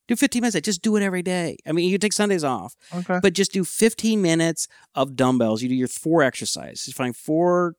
do 0.08 0.16
15 0.16 0.42
minutes. 0.42 0.56
a 0.56 0.62
day. 0.62 0.66
Just 0.66 0.82
do 0.82 0.96
it 0.96 1.04
every 1.04 1.22
day. 1.22 1.58
I 1.68 1.74
mean, 1.74 1.90
you 1.90 1.98
take 2.00 2.14
Sundays 2.14 2.44
off, 2.44 2.76
Okay. 2.96 3.20
but 3.22 3.34
just 3.34 3.52
do 3.54 3.64
15 3.64 4.20
minutes 4.22 4.68
of 4.96 5.16
dumbbells. 5.16 5.62
You 5.62 5.70
do 5.70 5.76
your 5.76 5.88
four 5.88 6.24
exercises. 6.24 6.88
You 6.88 6.94
find 6.94 7.16
four 7.16 7.76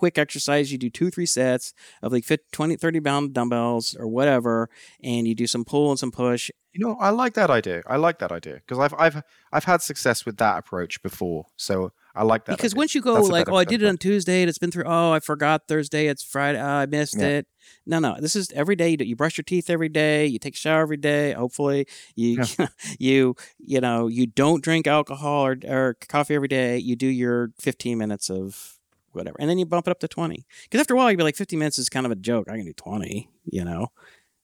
quick 0.00 0.16
exercise. 0.18 0.72
You 0.72 0.78
do 0.78 0.90
two, 0.90 1.10
three 1.10 1.26
sets 1.26 1.72
of 2.02 2.10
like 2.12 2.24
50, 2.24 2.46
20, 2.52 2.76
30 2.76 3.00
pound 3.00 3.34
dumbbells 3.34 3.94
or 4.00 4.08
whatever, 4.08 4.68
and 5.04 5.28
you 5.28 5.34
do 5.34 5.46
some 5.46 5.64
pull 5.64 5.90
and 5.90 5.98
some 5.98 6.10
push. 6.10 6.50
You 6.72 6.84
know, 6.86 6.96
I 7.00 7.10
like 7.10 7.34
that 7.34 7.50
idea. 7.50 7.82
I 7.86 7.96
like 7.96 8.18
that 8.20 8.32
idea 8.32 8.54
because 8.54 8.78
I've 8.78 8.94
I've 8.96 9.22
I've 9.52 9.64
had 9.64 9.82
success 9.82 10.24
with 10.24 10.36
that 10.38 10.58
approach 10.58 11.02
before, 11.02 11.46
so 11.56 11.92
I 12.14 12.22
like 12.22 12.44
that. 12.46 12.56
because 12.56 12.72
idea. 12.72 12.78
once 12.78 12.94
you 12.94 13.02
go 13.02 13.14
That's 13.14 13.28
like, 13.28 13.48
oh, 13.50 13.56
I 13.56 13.64
did 13.64 13.82
it 13.82 13.88
on 13.88 13.98
Tuesday 13.98 14.40
and 14.42 14.48
it's 14.48 14.58
been 14.58 14.70
through. 14.70 14.84
Oh, 14.86 15.12
I 15.12 15.20
forgot 15.20 15.62
Thursday. 15.68 16.06
It's 16.06 16.22
Friday. 16.22 16.60
Oh, 16.60 16.64
I 16.66 16.86
missed 16.86 17.18
Yeah. 17.18 17.38
it. 17.38 17.46
No, 17.86 17.98
no. 17.98 18.16
This 18.20 18.34
is 18.36 18.50
every 18.52 18.76
day. 18.76 18.90
You, 18.90 18.96
you 19.00 19.16
brush 19.16 19.36
your 19.36 19.44
teeth 19.44 19.68
every 19.68 19.88
day. 19.88 20.26
You 20.26 20.38
take 20.38 20.54
a 20.54 20.58
shower 20.58 20.82
every 20.82 20.96
day. 20.96 21.32
Hopefully, 21.32 21.86
you 22.14 22.42
you 22.98 23.34
you 23.58 23.80
know 23.80 24.06
you 24.06 24.26
don't 24.26 24.62
drink 24.62 24.86
alcohol 24.86 25.44
or, 25.46 25.56
or 25.66 25.96
coffee 26.08 26.34
every 26.36 26.48
day. 26.48 26.78
You 26.78 26.94
do 26.96 27.06
your 27.08 27.50
15 27.60 27.98
minutes 27.98 28.30
of 28.30 28.78
whatever, 29.12 29.36
and 29.40 29.48
then 29.50 29.58
you 29.58 29.66
bump 29.66 29.86
it 29.88 29.90
up 29.90 30.00
to 30.00 30.08
20. 30.08 30.44
Because 30.64 30.80
after 30.80 30.94
a 30.94 30.96
while, 30.96 31.10
you'd 31.10 31.16
be 31.18 31.22
like, 31.24 31.36
15 31.36 31.58
minutes 31.58 31.78
is 31.78 31.88
kind 31.88 32.06
of 32.06 32.12
a 32.12 32.16
joke. 32.16 32.48
I 32.48 32.56
can 32.56 32.64
do 32.66 32.72
20. 32.72 33.28
You 33.46 33.64
know, 33.64 33.88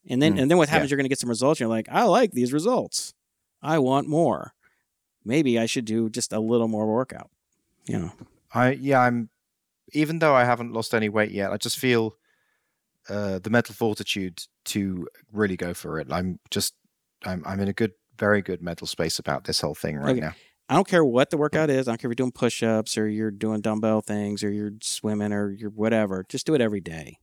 and 0.09 0.20
then 0.22 0.34
Mm, 0.36 0.43
and 0.43 0.51
then 0.51 0.59
what 0.59 0.68
yeah. 0.68 0.72
happens? 0.74 0.90
You're 0.90 0.97
going 0.97 1.05
to 1.05 1.09
get 1.10 1.18
some 1.20 1.28
results. 1.30 1.60
You're 1.60 1.68
like, 1.68 1.88
I 1.90 2.05
like 2.05 2.32
these 2.32 2.52
results. 2.52 3.14
I 3.62 3.78
want 3.78 4.09
more. 4.09 4.52
Maybe 5.24 5.59
I 5.59 5.66
should 5.66 5.84
do 5.84 6.09
just 6.09 6.32
a 6.32 6.38
little 6.40 6.68
more 6.68 6.86
workout. 6.86 7.30
You 7.86 7.98
know. 7.98 8.12
I 8.55 8.72
yeah, 8.72 9.01
I'm 9.01 9.30
even 9.93 10.18
though 10.18 10.34
I 10.34 10.44
haven't 10.44 10.72
lost 10.72 10.94
any 10.94 11.09
weight 11.09 11.30
yet, 11.30 11.52
I 11.52 11.56
just 11.56 11.78
feel 11.78 12.16
uh, 13.09 13.38
the 13.38 13.51
mental 13.51 13.74
fortitude 13.74 14.43
to 14.66 15.06
really 15.32 15.56
go 15.56 15.74
for 15.74 16.01
it. 16.01 16.09
I'm 16.10 16.38
just 16.51 16.74
I'm 17.24 17.43
I'm 17.47 17.60
in 17.60 17.68
a 17.68 17.72
good, 17.72 17.93
very 18.18 18.43
good 18.43 18.62
mental 18.62 18.86
space 18.86 19.18
about 19.18 19.44
this 19.44 19.60
whole 19.60 19.74
thing 19.74 19.97
right 19.97 20.10
Okay. 20.10 20.20
now. 20.20 20.32
I 20.68 20.74
don't 20.74 20.88
care 20.88 21.05
what 21.05 21.30
the 21.30 21.36
workout 21.36 21.70
is. 21.70 21.86
I 21.86 21.93
don't 21.93 21.98
care 21.98 22.09
if 22.09 22.10
you're 22.10 22.26
doing 22.26 22.32
push 22.32 22.62
ups 22.62 22.98
or 22.98 23.09
you're 23.09 23.30
doing 23.30 23.60
dumbbell 23.60 24.01
things 24.01 24.43
or 24.43 24.51
you're 24.51 24.72
swimming 24.82 25.32
or 25.32 25.51
you're 25.51 25.70
whatever. 25.70 26.24
Just 26.28 26.47
do 26.47 26.55
it 26.55 26.60
every 26.60 26.80
day. 26.80 27.18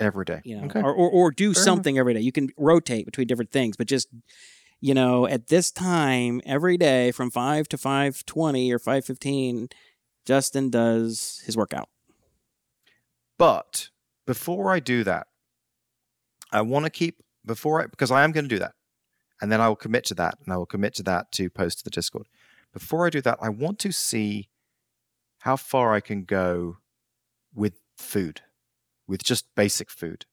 Every 0.00 0.24
day. 0.24 0.40
You 0.44 0.58
know, 0.58 0.64
okay. 0.66 0.80
or, 0.80 0.92
or 0.92 1.10
or 1.10 1.30
do 1.30 1.52
Fair 1.52 1.62
enough. 1.62 1.64
something 1.64 1.98
every 1.98 2.14
day. 2.14 2.20
You 2.20 2.32
can 2.32 2.50
rotate 2.56 3.06
between 3.06 3.26
different 3.26 3.50
things, 3.50 3.76
but 3.76 3.86
just 3.86 4.08
you 4.80 4.92
know, 4.92 5.26
at 5.26 5.48
this 5.48 5.70
time 5.70 6.40
every 6.44 6.76
day 6.76 7.10
from 7.10 7.30
five 7.30 7.68
to 7.68 7.78
five 7.78 8.24
twenty 8.26 8.72
or 8.72 8.78
five 8.78 9.04
fifteen, 9.04 9.68
Justin 10.24 10.70
does 10.70 11.42
his 11.46 11.56
workout. 11.56 11.88
But 13.38 13.90
before 14.26 14.70
I 14.70 14.80
do 14.80 15.04
that, 15.04 15.26
I 16.52 16.60
want 16.62 16.84
to 16.84 16.90
keep 16.90 17.16
before 17.44 17.82
I 17.82 17.86
because 17.86 18.10
I 18.10 18.24
am 18.24 18.32
going 18.32 18.44
to 18.44 18.48
do 18.48 18.58
that, 18.58 18.74
and 19.40 19.50
then 19.50 19.60
I 19.60 19.68
will 19.68 19.76
commit 19.76 20.04
to 20.06 20.14
that, 20.14 20.38
and 20.44 20.52
I 20.52 20.56
will 20.56 20.66
commit 20.66 20.94
to 20.96 21.02
that 21.04 21.32
to 21.32 21.50
post 21.50 21.78
to 21.78 21.84
the 21.84 21.90
Discord. 21.90 22.26
Before 22.74 23.06
I 23.06 23.10
do 23.10 23.22
that, 23.22 23.38
I 23.40 23.48
want 23.48 23.78
to 23.80 23.92
see 23.92 24.50
how 25.38 25.56
far 25.56 25.94
I 25.94 26.00
can 26.00 26.24
go 26.24 26.78
with 27.54 27.74
food, 27.96 28.42
with 29.06 29.22
just 29.22 29.46
basic 29.54 29.90
food, 29.90 30.26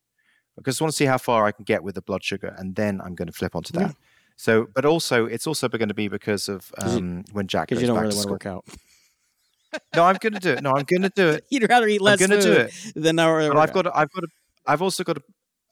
because 0.56 0.80
I 0.80 0.84
want 0.84 0.92
to 0.92 0.96
see 0.96 1.06
how 1.06 1.18
far 1.18 1.46
I 1.46 1.52
can 1.52 1.64
get 1.64 1.82
with 1.82 1.94
the 1.94 2.02
blood 2.02 2.22
sugar, 2.24 2.54
and 2.58 2.74
then 2.74 3.00
I'm 3.00 3.14
going 3.14 3.28
to 3.28 3.32
flip 3.32 3.54
onto 3.56 3.72
that. 3.74 3.80
Yeah. 3.80 3.92
So, 4.36 4.66
but 4.74 4.84
also, 4.84 5.26
it's 5.26 5.46
also 5.46 5.68
going 5.68 5.88
to 5.88 5.94
be 5.94 6.08
because 6.08 6.48
of 6.48 6.72
you- 6.78 6.84
um, 6.98 7.24
when 7.32 7.46
Jack 7.46 7.68
goes 7.68 7.80
you 7.80 7.86
don't 7.86 7.96
back 7.96 8.02
really 8.02 8.12
to 8.22 8.28
want 8.28 8.40
to 8.40 8.48
school. 8.48 8.52
work 8.52 8.58
out. 8.58 8.64
No, 9.96 10.04
I'm 10.04 10.16
going 10.16 10.34
to 10.34 10.40
do 10.40 10.50
it. 10.50 10.62
No, 10.62 10.72
I'm 10.76 10.84
going 10.84 11.00
to 11.00 11.08
do 11.08 11.28
it. 11.30 11.46
You'd 11.50 11.66
rather 11.70 11.88
eat 11.88 12.02
less 12.02 12.20
I'm 12.20 12.28
going 12.28 12.40
to 12.40 12.46
do 12.46 12.52
it. 12.52 12.74
Then 12.94 13.18
I've 13.18 13.72
got 13.72 13.82
to, 13.82 13.96
I've 13.96 14.12
got 14.12 14.20
to, 14.20 14.28
I've 14.66 14.82
also 14.82 15.02
got 15.02 15.14
to, 15.14 15.22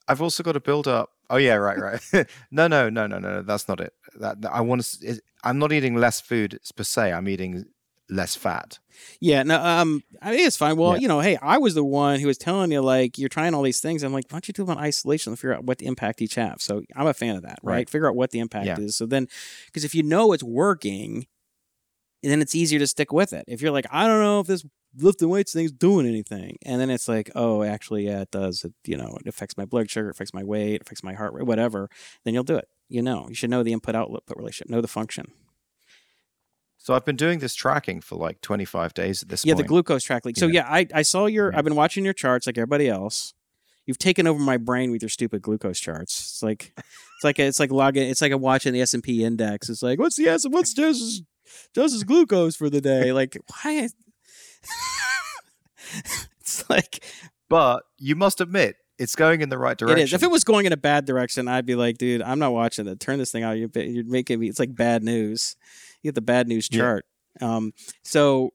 I've 0.07 0.23
also 0.23 0.41
got 0.41 0.53
to 0.53 0.59
build 0.59 0.87
up. 0.87 1.11
Oh 1.29 1.37
yeah, 1.37 1.53
right, 1.53 1.77
right. 1.77 2.01
no, 2.51 2.67
no, 2.67 2.89
no, 2.89 3.05
no, 3.05 3.19
no, 3.19 3.29
no. 3.35 3.41
That's 3.43 3.67
not 3.67 3.79
it. 3.79 3.93
That, 4.19 4.41
that- 4.41 4.51
I 4.53 4.61
want 4.61 4.83
to. 4.83 5.21
I'm 5.43 5.57
not 5.59 5.71
eating 5.71 5.95
less 5.95 6.21
food 6.21 6.59
per 6.75 6.83
se. 6.83 7.11
I'm 7.13 7.27
eating 7.27 7.65
less 8.09 8.35
fat. 8.35 8.77
Yeah, 9.21 9.41
no, 9.43 9.55
um, 9.63 10.03
I 10.21 10.31
think 10.31 10.45
it's 10.45 10.57
fine. 10.57 10.75
Well, 10.75 10.93
Yeah. 10.95 10.99
you 10.99 11.07
know, 11.07 11.21
hey, 11.21 11.37
I 11.41 11.57
was 11.59 11.75
the 11.75 11.83
one 11.83 12.19
who 12.19 12.27
was 12.27 12.37
telling 12.37 12.69
you 12.71 12.81
like 12.81 13.17
you're 13.17 13.29
trying 13.29 13.53
all 13.55 13.61
these 13.63 13.79
things. 13.79 14.03
I'm 14.03 14.11
like, 14.11 14.25
why 14.29 14.35
don't 14.35 14.47
you 14.49 14.53
do 14.53 14.65
them 14.65 14.77
on 14.77 14.83
isolation 14.83 15.31
and 15.31 15.39
figure 15.39 15.53
out 15.55 15.63
what 15.63 15.77
the 15.77 15.85
impact 15.85 16.21
each 16.21 16.35
have? 16.35 16.61
So 16.61 16.83
I'm 16.95 17.07
a 17.07 17.13
fan 17.13 17.37
of 17.37 17.43
that, 17.43 17.59
right? 17.63 17.73
Right. 17.75 17.89
Figure 17.89 18.09
out 18.09 18.15
what 18.17 18.31
the 18.31 18.39
impact 18.39 18.65
Yeah. 18.67 18.79
is. 18.79 18.97
So 18.97 19.05
then, 19.05 19.27
because 19.67 19.85
if 19.85 19.95
you 19.95 20.03
know 20.03 20.33
it's 20.33 20.43
working, 20.43 21.25
then 22.21 22.41
it's 22.41 22.53
easier 22.53 22.79
to 22.79 22.85
stick 22.87 23.11
with 23.13 23.31
it. 23.33 23.45
If 23.47 23.61
you're 23.61 23.71
like, 23.71 23.85
I 23.91 24.05
don't 24.07 24.19
know 24.21 24.41
if 24.41 24.47
this 24.47 24.65
lifting 24.97 25.29
weights 25.29 25.53
thing's 25.53 25.71
doing 25.71 26.05
anything, 26.05 26.57
and 26.65 26.79
then 26.81 26.89
it's 26.89 27.07
like, 27.07 27.31
oh, 27.33 27.63
actually, 27.63 28.05
yeah, 28.05 28.21
it 28.21 28.31
does. 28.31 28.65
It, 28.65 28.73
you 28.85 28.97
know, 28.97 29.17
it 29.21 29.27
affects 29.27 29.57
my 29.57 29.63
blood 29.65 29.89
sugar, 29.89 30.09
it 30.09 30.11
affects 30.11 30.33
my 30.33 30.43
weight, 30.43 30.75
it 30.75 30.81
affects 30.81 31.01
my 31.01 31.13
heart 31.13 31.33
rate, 31.33 31.45
whatever. 31.47 31.89
Then 32.25 32.33
you'll 32.33 32.43
do 32.43 32.57
it. 32.57 32.67
You 32.91 33.01
know, 33.01 33.27
you 33.29 33.35
should 33.35 33.49
know 33.49 33.63
the 33.63 33.73
input 33.73 33.95
output 33.95 34.35
relationship, 34.35 34.69
know 34.69 34.81
the 34.81 34.87
function. 34.87 35.31
So 36.77 36.95
I've 36.95 37.05
been 37.05 37.15
doing 37.15 37.39
this 37.39 37.53
tracking 37.53 38.01
for 38.01 38.15
like 38.15 38.41
25 38.41 38.95
days 38.95 39.21
at 39.21 39.29
this 39.29 39.45
Yeah, 39.45 39.53
the 39.53 39.63
glucose 39.63 40.03
track 40.03 40.25
leak. 40.25 40.35
So 40.35 40.47
yeah, 40.47 40.65
I, 40.67 40.87
I 40.93 41.03
saw 41.03 41.27
your. 41.27 41.51
Yeah. 41.51 41.59
I've 41.59 41.63
been 41.63 41.75
watching 41.75 42.03
your 42.03 42.13
charts 42.13 42.47
like 42.47 42.57
everybody 42.57 42.89
else. 42.89 43.35
You've 43.85 43.99
taken 43.99 44.25
over 44.25 44.39
my 44.39 44.57
brain 44.57 44.91
with 44.91 45.03
your 45.03 45.09
stupid 45.09 45.41
glucose 45.41 45.79
charts. 45.79 46.19
It's 46.19 46.43
like 46.43 46.73
it's 46.77 47.23
like 47.23 47.39
it's 47.39 47.59
like 47.59 47.71
logging. 47.71 48.09
It's 48.09 48.21
like 48.21 48.31
I'm 48.31 48.41
watching 48.41 48.73
the 48.73 48.81
S 48.81 48.95
and 48.95 49.03
P 49.03 49.23
index. 49.23 49.69
It's 49.69 49.83
like 49.83 49.99
what's 49.99 50.17
the 50.17 50.27
S? 50.27 50.45
What's 50.47 50.73
Jose's 50.73 51.21
Jose's 51.75 52.03
glucose 52.03 52.55
for 52.55 52.69
the 52.69 52.81
day? 52.81 53.11
Like 53.21 53.37
why? 53.63 53.89
it's 56.39 56.67
like 56.69 57.03
but 57.47 57.83
you 57.99 58.15
must 58.15 58.41
admit 58.41 58.77
it's 59.01 59.15
going 59.15 59.41
in 59.41 59.49
the 59.49 59.57
right 59.57 59.77
direction. 59.77 59.99
is. 60.03 60.13
If 60.13 60.23
it 60.23 60.31
was 60.31 60.43
going 60.43 60.65
in 60.65 60.71
a 60.73 60.77
bad 60.77 61.05
direction, 61.05 61.47
I'd 61.47 61.65
be 61.65 61.75
like, 61.75 61.97
dude, 61.97 62.21
I'm 62.21 62.39
not 62.39 62.53
watching 62.53 62.87
it. 62.87 62.99
Turn 62.99 63.19
this 63.19 63.31
thing 63.31 63.43
out. 63.43 63.53
You're, 63.57 63.69
you're 63.75 64.05
making 64.05 64.39
me. 64.39 64.47
It's 64.47 64.59
like 64.59 64.75
bad 64.75 65.03
news. 65.03 65.55
You 66.01 66.09
get 66.09 66.15
the 66.15 66.21
bad 66.21 66.47
news 66.47 66.67
Yeah. 66.71 66.79
chart. 66.79 67.05
Um. 67.41 67.73
So, 68.03 68.51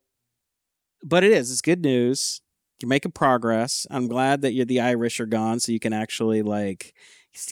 but 1.03 1.25
it 1.25 1.33
is. 1.33 1.51
It's 1.51 1.61
good 1.61 1.83
news. 1.83 2.41
You're 2.81 2.89
making 2.89 3.13
progress. 3.13 3.87
I'm 3.91 4.07
glad 4.07 4.43
that 4.43 4.53
you're 4.53 4.67
the 4.67 4.81
Irish 4.81 5.19
are 5.21 5.27
gone, 5.27 5.61
so 5.61 5.73
you 5.73 5.81
can 5.81 5.93
actually 5.93 6.43
like 6.43 6.93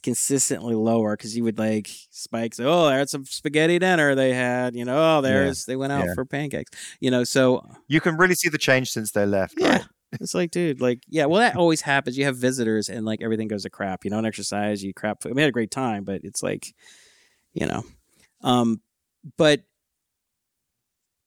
consistently 0.02 0.74
lower 0.74 1.16
because 1.16 1.36
you 1.36 1.44
would 1.44 1.58
like 1.58 1.88
spikes. 2.10 2.58
Oh, 2.60 2.88
there's 2.88 3.10
some 3.10 3.24
spaghetti 3.24 3.78
dinner 3.78 4.14
they 4.14 4.32
had. 4.34 4.74
You 4.74 4.84
know, 4.84 5.18
oh, 5.18 5.20
there's 5.20 5.64
they 5.66 5.76
went 5.76 5.92
out 5.92 6.04
Yeah. 6.06 6.14
for 6.14 6.24
pancakes. 6.24 6.70
You 7.00 7.10
know, 7.10 7.24
so 7.24 7.64
you 7.88 8.00
can 8.00 8.16
really 8.16 8.34
see 8.34 8.48
the 8.48 8.58
change 8.58 8.90
since 8.90 9.12
they 9.12 9.26
left. 9.26 9.54
yeah. 9.58 9.68
right? 9.68 9.84
It's 10.20 10.34
like, 10.34 10.50
dude, 10.50 10.80
like, 10.80 11.02
yeah, 11.08 11.26
well, 11.26 11.40
that 11.40 11.56
always 11.56 11.80
happens. 11.80 12.16
You 12.16 12.24
have 12.24 12.36
visitors 12.36 12.88
and 12.88 13.04
like 13.04 13.22
everything 13.22 13.48
goes 13.48 13.62
to 13.64 13.70
crap. 13.70 14.04
You 14.04 14.10
don't 14.10 14.26
exercise, 14.26 14.82
you 14.82 14.94
crap. 14.94 15.24
We 15.24 15.40
had 15.40 15.48
a 15.48 15.52
great 15.52 15.70
time, 15.70 16.04
but 16.04 16.20
it's 16.24 16.42
like, 16.42 16.74
you 17.52 17.66
know, 17.66 17.84
um, 18.42 18.80
but 19.36 19.62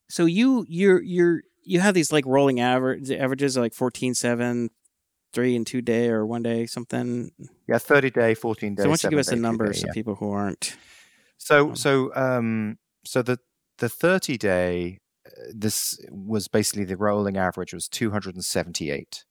so 0.10 0.26
you, 0.26 0.66
you're, 0.70 1.02
you're, 1.02 1.42
you 1.64 1.80
have 1.80 1.94
these 1.94 2.12
like 2.12 2.26
rolling 2.26 2.60
average 2.60 3.12
averages 3.12 3.58
of 3.58 3.64
like 3.64 3.74
14, 3.74 4.14
7, 4.14 4.70
three 5.34 5.56
and 5.56 5.68
two 5.68 5.82
day 5.82 6.10
or 6.10 6.26
one 6.26 6.42
day, 6.42 6.66
something. 6.66 7.32
Yeah, 7.68 7.78
30 7.78 8.10
day, 8.12 8.34
14 8.34 8.76
day. 8.76 8.84
so 8.84 8.90
why 8.90 8.92
don't 8.92 9.04
you 9.04 9.10
give 9.10 9.20
us 9.20 9.28
the 9.28 9.32
seven 9.32 9.42
day, 9.42 9.48
three 9.48 9.50
numbers 9.50 9.76
day, 9.76 9.82
so 9.82 9.88
yeah. 9.88 9.94
people 9.94 10.16
who 10.16 10.32
aren't, 10.32 10.76
So 11.38 11.70
Um, 11.70 11.76
so 11.76 12.12
um 12.16 12.78
so 13.06 13.22
the 13.22 13.40
the 13.78 13.90
30 13.90 14.38
day 14.38 15.00
this 15.54 16.00
was 16.10 16.48
basically 16.48 16.84
the 16.86 16.98
rolling 16.98 17.38
average 17.38 17.74
was 17.74 17.88
278 17.88 19.26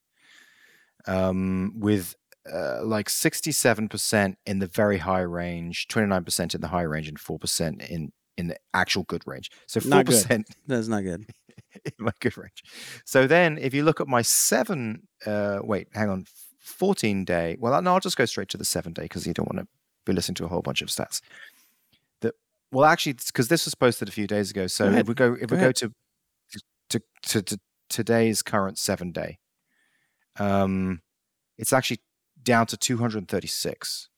um 1.06 1.72
with 1.76 2.14
uh, 2.52 2.80
like 2.84 3.08
67% 3.08 4.36
in 4.46 4.58
the 4.60 4.66
very 4.68 4.98
high 4.98 5.20
range 5.20 5.88
29% 5.88 6.54
in 6.54 6.60
the 6.60 6.68
high 6.68 6.82
range 6.82 7.08
and 7.08 7.18
4% 7.18 7.88
in 7.88 8.12
in 8.36 8.48
the 8.48 8.56
actual 8.74 9.02
good 9.04 9.22
range 9.26 9.50
so 9.66 9.80
Not 9.84 10.06
good. 10.06 10.24
4% 10.24 10.44
that's 10.66 10.88
not 10.88 11.00
good. 11.02 11.26
in 11.84 11.92
my 11.98 12.12
good 12.20 12.36
range 12.36 12.62
so 13.04 13.26
then 13.26 13.58
if 13.58 13.74
you 13.74 13.82
look 13.82 14.00
at 14.00 14.08
my 14.08 14.22
7 14.22 15.02
uh 15.26 15.58
wait 15.62 15.88
hang 15.92 16.08
on 16.10 16.26
14 16.60 17.24
day 17.24 17.56
well 17.58 17.80
no 17.82 17.94
i'll 17.94 18.00
just 18.00 18.16
go 18.16 18.24
straight 18.26 18.48
to 18.50 18.56
the 18.58 18.64
7 18.64 18.92
day 18.92 19.02
because 19.02 19.26
you 19.26 19.32
don't 19.34 19.48
want 19.52 19.58
to 19.66 19.68
be 20.04 20.12
listening 20.12 20.34
to 20.36 20.44
a 20.44 20.48
whole 20.48 20.62
bunch 20.62 20.82
of 20.82 20.88
stats 20.88 21.20
well 22.72 22.84
actually 22.84 23.12
because 23.14 23.48
this 23.48 23.64
was 23.64 23.74
posted 23.74 24.08
a 24.08 24.12
few 24.12 24.26
days 24.26 24.50
ago 24.50 24.66
so 24.66 24.86
ahead. 24.86 25.00
if 25.00 25.08
we 25.08 25.14
go 25.14 25.34
if 25.40 25.48
Go 25.48 25.56
we 25.56 25.60
go 25.60 25.72
to, 25.72 25.92
to 26.90 27.00
to 27.22 27.42
to 27.42 27.58
today's 27.88 28.42
current 28.42 28.78
7 28.78 29.12
day 29.12 29.38
um 30.38 31.00
it's 31.58 31.72
actually 31.72 32.00
down 32.42 32.66
to 32.66 32.76
236 32.76 34.08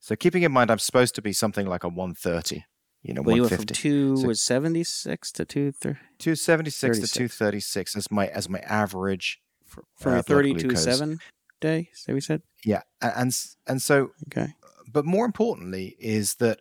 so 0.00 0.16
keeping 0.16 0.42
in 0.42 0.52
mind 0.52 0.70
i'm 0.70 0.78
supposed 0.78 1.14
to 1.14 1.22
be 1.22 1.32
something 1.32 1.66
like 1.66 1.84
a 1.84 1.88
130 1.88 2.64
you 3.02 3.14
know 3.14 3.22
Well, 3.22 3.36
you 3.36 3.42
went 3.42 3.50
from 3.54 3.58
150 3.66 3.74
two 3.82 4.16
So- 4.16 4.26
was 4.28 4.40
76 4.42 5.32
to 5.32 5.44
two, 5.44 5.72
thir- 5.72 6.00
276 6.18 6.98
to 7.00 7.06
236 7.06 7.96
as 7.96 8.10
my 8.10 8.26
as 8.28 8.48
my 8.48 8.58
average 8.60 9.40
for, 9.64 9.82
Uh, 10.10 10.10
a 10.20 10.22
blood 10.22 10.24
30 10.24 10.54
to 10.54 10.76
seven 10.76 11.18
day. 11.60 11.90
So 11.94 12.14
we 12.14 12.20
said? 12.20 12.42
yeah 12.64 12.82
and 13.00 13.32
and 13.66 13.80
so 13.82 14.10
Okay. 14.28 14.54
but 14.92 15.04
more 15.04 15.24
importantly 15.24 15.96
is 16.00 16.36
that 16.36 16.60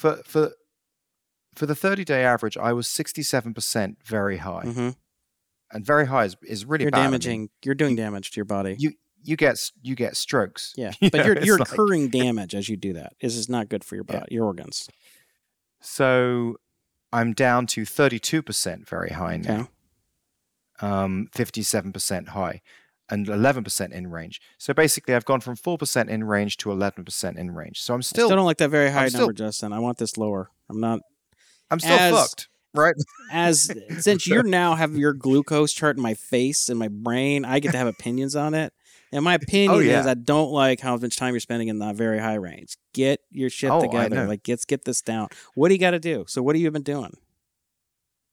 for 0.00 0.16
for 0.24 0.52
for 1.54 1.66
the 1.66 1.74
30 1.74 2.04
day 2.04 2.24
average 2.24 2.56
i 2.56 2.72
was 2.72 2.86
67% 2.88 3.96
very 4.04 4.38
high 4.38 4.62
hmm 4.66 4.90
and 5.72 5.86
very 5.86 6.06
high 6.06 6.24
is, 6.24 6.36
is 6.42 6.64
really 6.64 6.84
You're 6.84 6.90
bad. 6.90 7.02
Damaging. 7.04 7.48
you're 7.64 7.76
doing 7.76 7.94
damage 7.96 8.30
to 8.32 8.36
your 8.36 8.44
body. 8.56 8.74
you 8.78 8.92
you 9.22 9.36
get 9.36 9.56
you 9.82 9.94
get 9.94 10.16
strokes 10.16 10.72
yeah, 10.76 10.92
you 11.00 11.10
but 11.12 11.18
know, 11.18 11.24
you're 11.26 11.38
you're 11.44 11.58
like- 11.58 11.68
incurring 11.70 12.08
damage 12.22 12.54
as 12.54 12.68
you 12.68 12.76
do 12.76 12.92
that. 12.94 13.12
This 13.20 13.36
is 13.36 13.48
not 13.48 13.68
good 13.68 13.84
for 13.84 13.94
your 13.94 14.04
Yeah. 14.08 14.20
body, 14.20 14.34
your 14.34 14.46
organs. 14.46 14.88
so 15.80 16.56
i'm 17.12 17.32
down 17.32 17.66
to 17.66 17.82
32% 17.82 18.88
very 18.88 19.10
high 19.10 19.34
Okay. 19.34 19.48
now 19.48 19.68
um 20.80 21.28
57% 21.34 22.28
high 22.28 22.62
and 23.10 23.26
11% 23.26 23.92
in 23.92 24.06
range 24.08 24.40
so 24.58 24.72
basically 24.72 25.14
i've 25.14 25.24
gone 25.24 25.40
from 25.40 25.56
4% 25.56 26.08
in 26.08 26.24
range 26.24 26.56
to 26.58 26.68
11% 26.68 27.36
in 27.36 27.50
range 27.50 27.80
so 27.82 27.94
i'm 27.94 28.02
Still, 28.02 28.14
still, 28.16 28.28
still 28.28 28.36
don't 28.36 28.46
like 28.46 28.58
that 28.58 28.70
very 28.70 28.90
high 28.90 29.08
still- 29.08 29.20
number, 29.22 29.32
Justin. 29.32 29.72
I 29.72 29.78
want 29.80 29.98
this 29.98 30.16
lower. 30.16 30.50
I'm 30.68 30.80
not 30.80 31.00
i'm 31.70 31.80
still 31.80 31.92
as- 31.92 32.14
fucked 32.14 32.48
right 32.74 32.94
as 33.32 33.70
since 33.98 34.26
you 34.26 34.42
now 34.44 34.74
have 34.76 34.96
your 34.96 35.12
glucose 35.12 35.72
chart 35.72 35.96
in 35.96 36.02
my 36.02 36.14
face 36.14 36.68
and 36.68 36.78
my 36.78 36.88
brain. 36.88 37.44
I 37.44 37.58
get 37.60 37.72
to 37.72 37.78
have 37.78 37.86
opinions 37.98 38.36
on 38.36 38.54
it. 38.54 38.72
And 39.12 39.24
my 39.24 39.34
opinion 39.34 39.72
Oh, 39.72 39.78
yeah. 39.80 39.98
is 40.00 40.06
I 40.06 40.14
don't 40.14 40.52
like 40.52 40.78
how 40.78 40.96
much 40.96 41.16
time 41.16 41.34
you're 41.34 41.40
spending 41.40 41.66
in 41.66 41.80
the 41.80 41.92
very 41.92 42.20
high 42.20 42.34
range. 42.36 42.76
Get 42.94 43.18
your 43.32 43.50
shit 43.50 43.68
Oh, 43.70 43.80
together. 43.80 44.24
Like 44.28 44.42
let's 44.46 44.64
get 44.64 44.84
this 44.84 45.02
down. 45.02 45.26
What 45.56 45.66
do 45.68 45.74
you 45.74 45.80
got 45.80 45.90
to 45.92 45.98
do? 45.98 46.24
So 46.28 46.42
what 46.44 46.54
have 46.54 46.62
you 46.62 46.70
been 46.70 46.84
doing? 46.84 47.14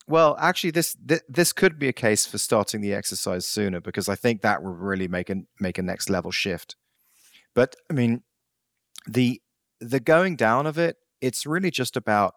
Well, 0.08 0.38
actually, 0.40 0.72
this, 0.72 0.96
this 1.04 1.22
this 1.28 1.52
could 1.52 1.78
be 1.78 1.90
a 1.90 1.94
case 1.94 2.26
for 2.26 2.38
starting 2.38 2.80
the 2.82 2.94
exercise 2.94 3.46
sooner 3.46 3.82
because 3.82 4.08
I 4.08 4.16
think 4.16 4.42
that 4.42 4.64
will 4.64 4.74
really 4.74 5.08
make 5.08 5.30
a 5.30 5.36
make 5.60 5.78
a 5.78 5.82
next 5.82 6.10
level 6.10 6.32
shift. 6.32 6.76
But 7.56 7.76
I 7.90 7.94
mean, 7.94 8.24
the 9.08 9.42
the 9.82 10.00
going 10.00 10.36
down 10.38 10.68
of 10.68 10.78
it, 10.78 10.98
it's 11.22 11.46
really 11.46 11.72
just 11.72 11.98
about 11.98 12.36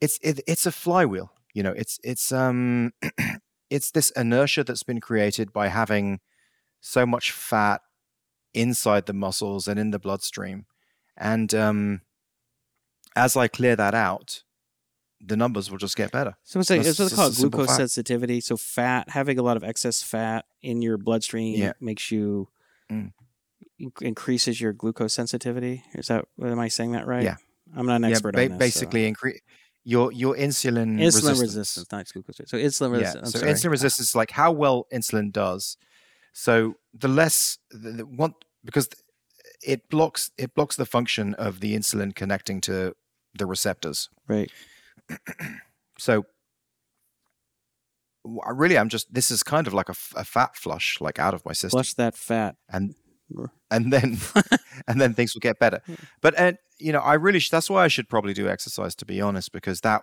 it's 0.00 0.18
it, 0.22 0.40
it's 0.46 0.66
a 0.66 0.72
flywheel. 0.72 1.32
You 1.54 1.62
know, 1.62 1.72
it's 1.72 1.98
it's 2.04 2.32
um 2.32 2.92
it's 3.70 3.90
this 3.90 4.10
inertia 4.10 4.64
that's 4.64 4.82
been 4.82 5.00
created 5.00 5.52
by 5.52 5.68
having 5.68 6.20
so 6.80 7.06
much 7.06 7.32
fat 7.32 7.82
inside 8.54 9.06
the 9.06 9.14
muscles 9.14 9.68
and 9.68 9.78
in 9.80 9.90
the 9.92 9.98
bloodstream, 9.98 10.66
and 11.16 11.54
um, 11.54 12.02
as 13.14 13.36
I 13.36 13.48
clear 13.48 13.76
that 13.76 13.94
out, 13.94 14.42
the 15.26 15.36
numbers 15.36 15.70
will 15.70 15.78
just 15.78 15.96
get 15.96 16.12
better. 16.12 16.34
So 16.44 16.60
it's 16.60 16.70
like 16.70 16.80
it's 16.84 16.98
what 16.98 17.10
they 17.10 17.16
call 17.16 17.26
a 17.26 17.28
it, 17.28 17.34
simple 17.34 17.50
glucose 17.58 17.66
fact. 17.68 17.76
sensitivity. 17.78 18.40
So 18.40 18.56
fat, 18.56 19.10
having 19.10 19.38
a 19.38 19.42
lot 19.42 19.56
of 19.56 19.64
excess 19.64 20.02
fat 20.02 20.44
in 20.62 20.82
your 20.82 20.96
bloodstream 20.98 21.58
Yeah. 21.58 21.72
makes 21.80 22.10
you 22.12 22.48
Mm. 22.90 23.12
inc- 23.80 24.02
increases 24.02 24.60
your 24.60 24.72
glucose 24.72 25.12
sensitivity. 25.12 25.82
Is 25.94 26.06
that 26.06 26.24
am 26.40 26.58
I 26.60 26.68
saying 26.68 26.92
that 26.92 27.06
right? 27.06 27.24
Yeah. 27.24 27.36
I'm 27.76 27.86
not 27.86 27.96
an 27.96 28.04
expert 28.04 28.34
yeah, 28.36 28.42
on 28.42 28.48
ba- 28.48 28.54
this. 28.58 28.74
so- 28.74 28.80
basically 28.80 29.06
increase 29.06 29.40
your 29.82 30.12
your 30.12 30.34
insulin 30.36 30.98
insulin 30.98 31.04
resistance. 31.06 31.40
resistance, 31.40 31.92
not 31.92 32.12
glucose. 32.12 32.40
So 32.46 32.56
insulin 32.56 32.92
Yeah, 32.92 32.98
resistance. 32.98 33.32
So 33.32 33.38
sorry. 33.40 33.52
insulin 33.52 33.70
resistance 33.70 34.08
is 34.10 34.14
like 34.14 34.30
how 34.32 34.52
well 34.52 34.86
insulin 34.92 35.32
does. 35.32 35.76
So 36.32 36.76
the 36.94 37.08
less 37.08 37.58
the, 37.70 37.90
the 37.92 38.06
one 38.06 38.34
because 38.64 38.88
it 39.62 39.88
blocks 39.88 40.30
it 40.38 40.54
blocks 40.54 40.76
the 40.76 40.86
function 40.86 41.34
of 41.34 41.58
the 41.60 41.74
insulin 41.74 42.14
connecting 42.14 42.60
to 42.62 42.94
the 43.34 43.46
receptors. 43.46 44.08
Right. 44.28 44.50
So 45.98 46.24
I 48.46 48.50
really 48.50 48.76
I'm 48.78 48.88
just 48.88 49.12
this 49.14 49.30
is 49.30 49.42
kind 49.42 49.66
of 49.66 49.72
like 49.74 49.88
a 49.88 49.94
fat 50.24 50.56
flush 50.56 51.00
like 51.00 51.18
out 51.18 51.34
of 51.34 51.44
my 51.44 51.52
system 51.52 51.78
Flush 51.78 51.94
that 51.94 52.16
fat. 52.16 52.56
and 52.68 52.94
and 53.70 53.92
then 53.92 54.18
and 54.88 55.00
then 55.00 55.14
things 55.14 55.34
will 55.34 55.40
get 55.40 55.58
better. 55.58 55.80
But 56.20 56.34
and 56.38 56.58
you 56.78 56.92
know 56.92 57.00
I 57.00 57.14
really 57.14 57.38
sh- 57.38 57.50
that's 57.50 57.70
why 57.70 57.84
I 57.84 57.88
should 57.88 58.08
probably 58.08 58.34
do 58.34 58.48
exercise 58.48 58.94
to 58.96 59.04
be 59.06 59.20
honest 59.20 59.52
because 59.52 59.80
that 59.82 60.02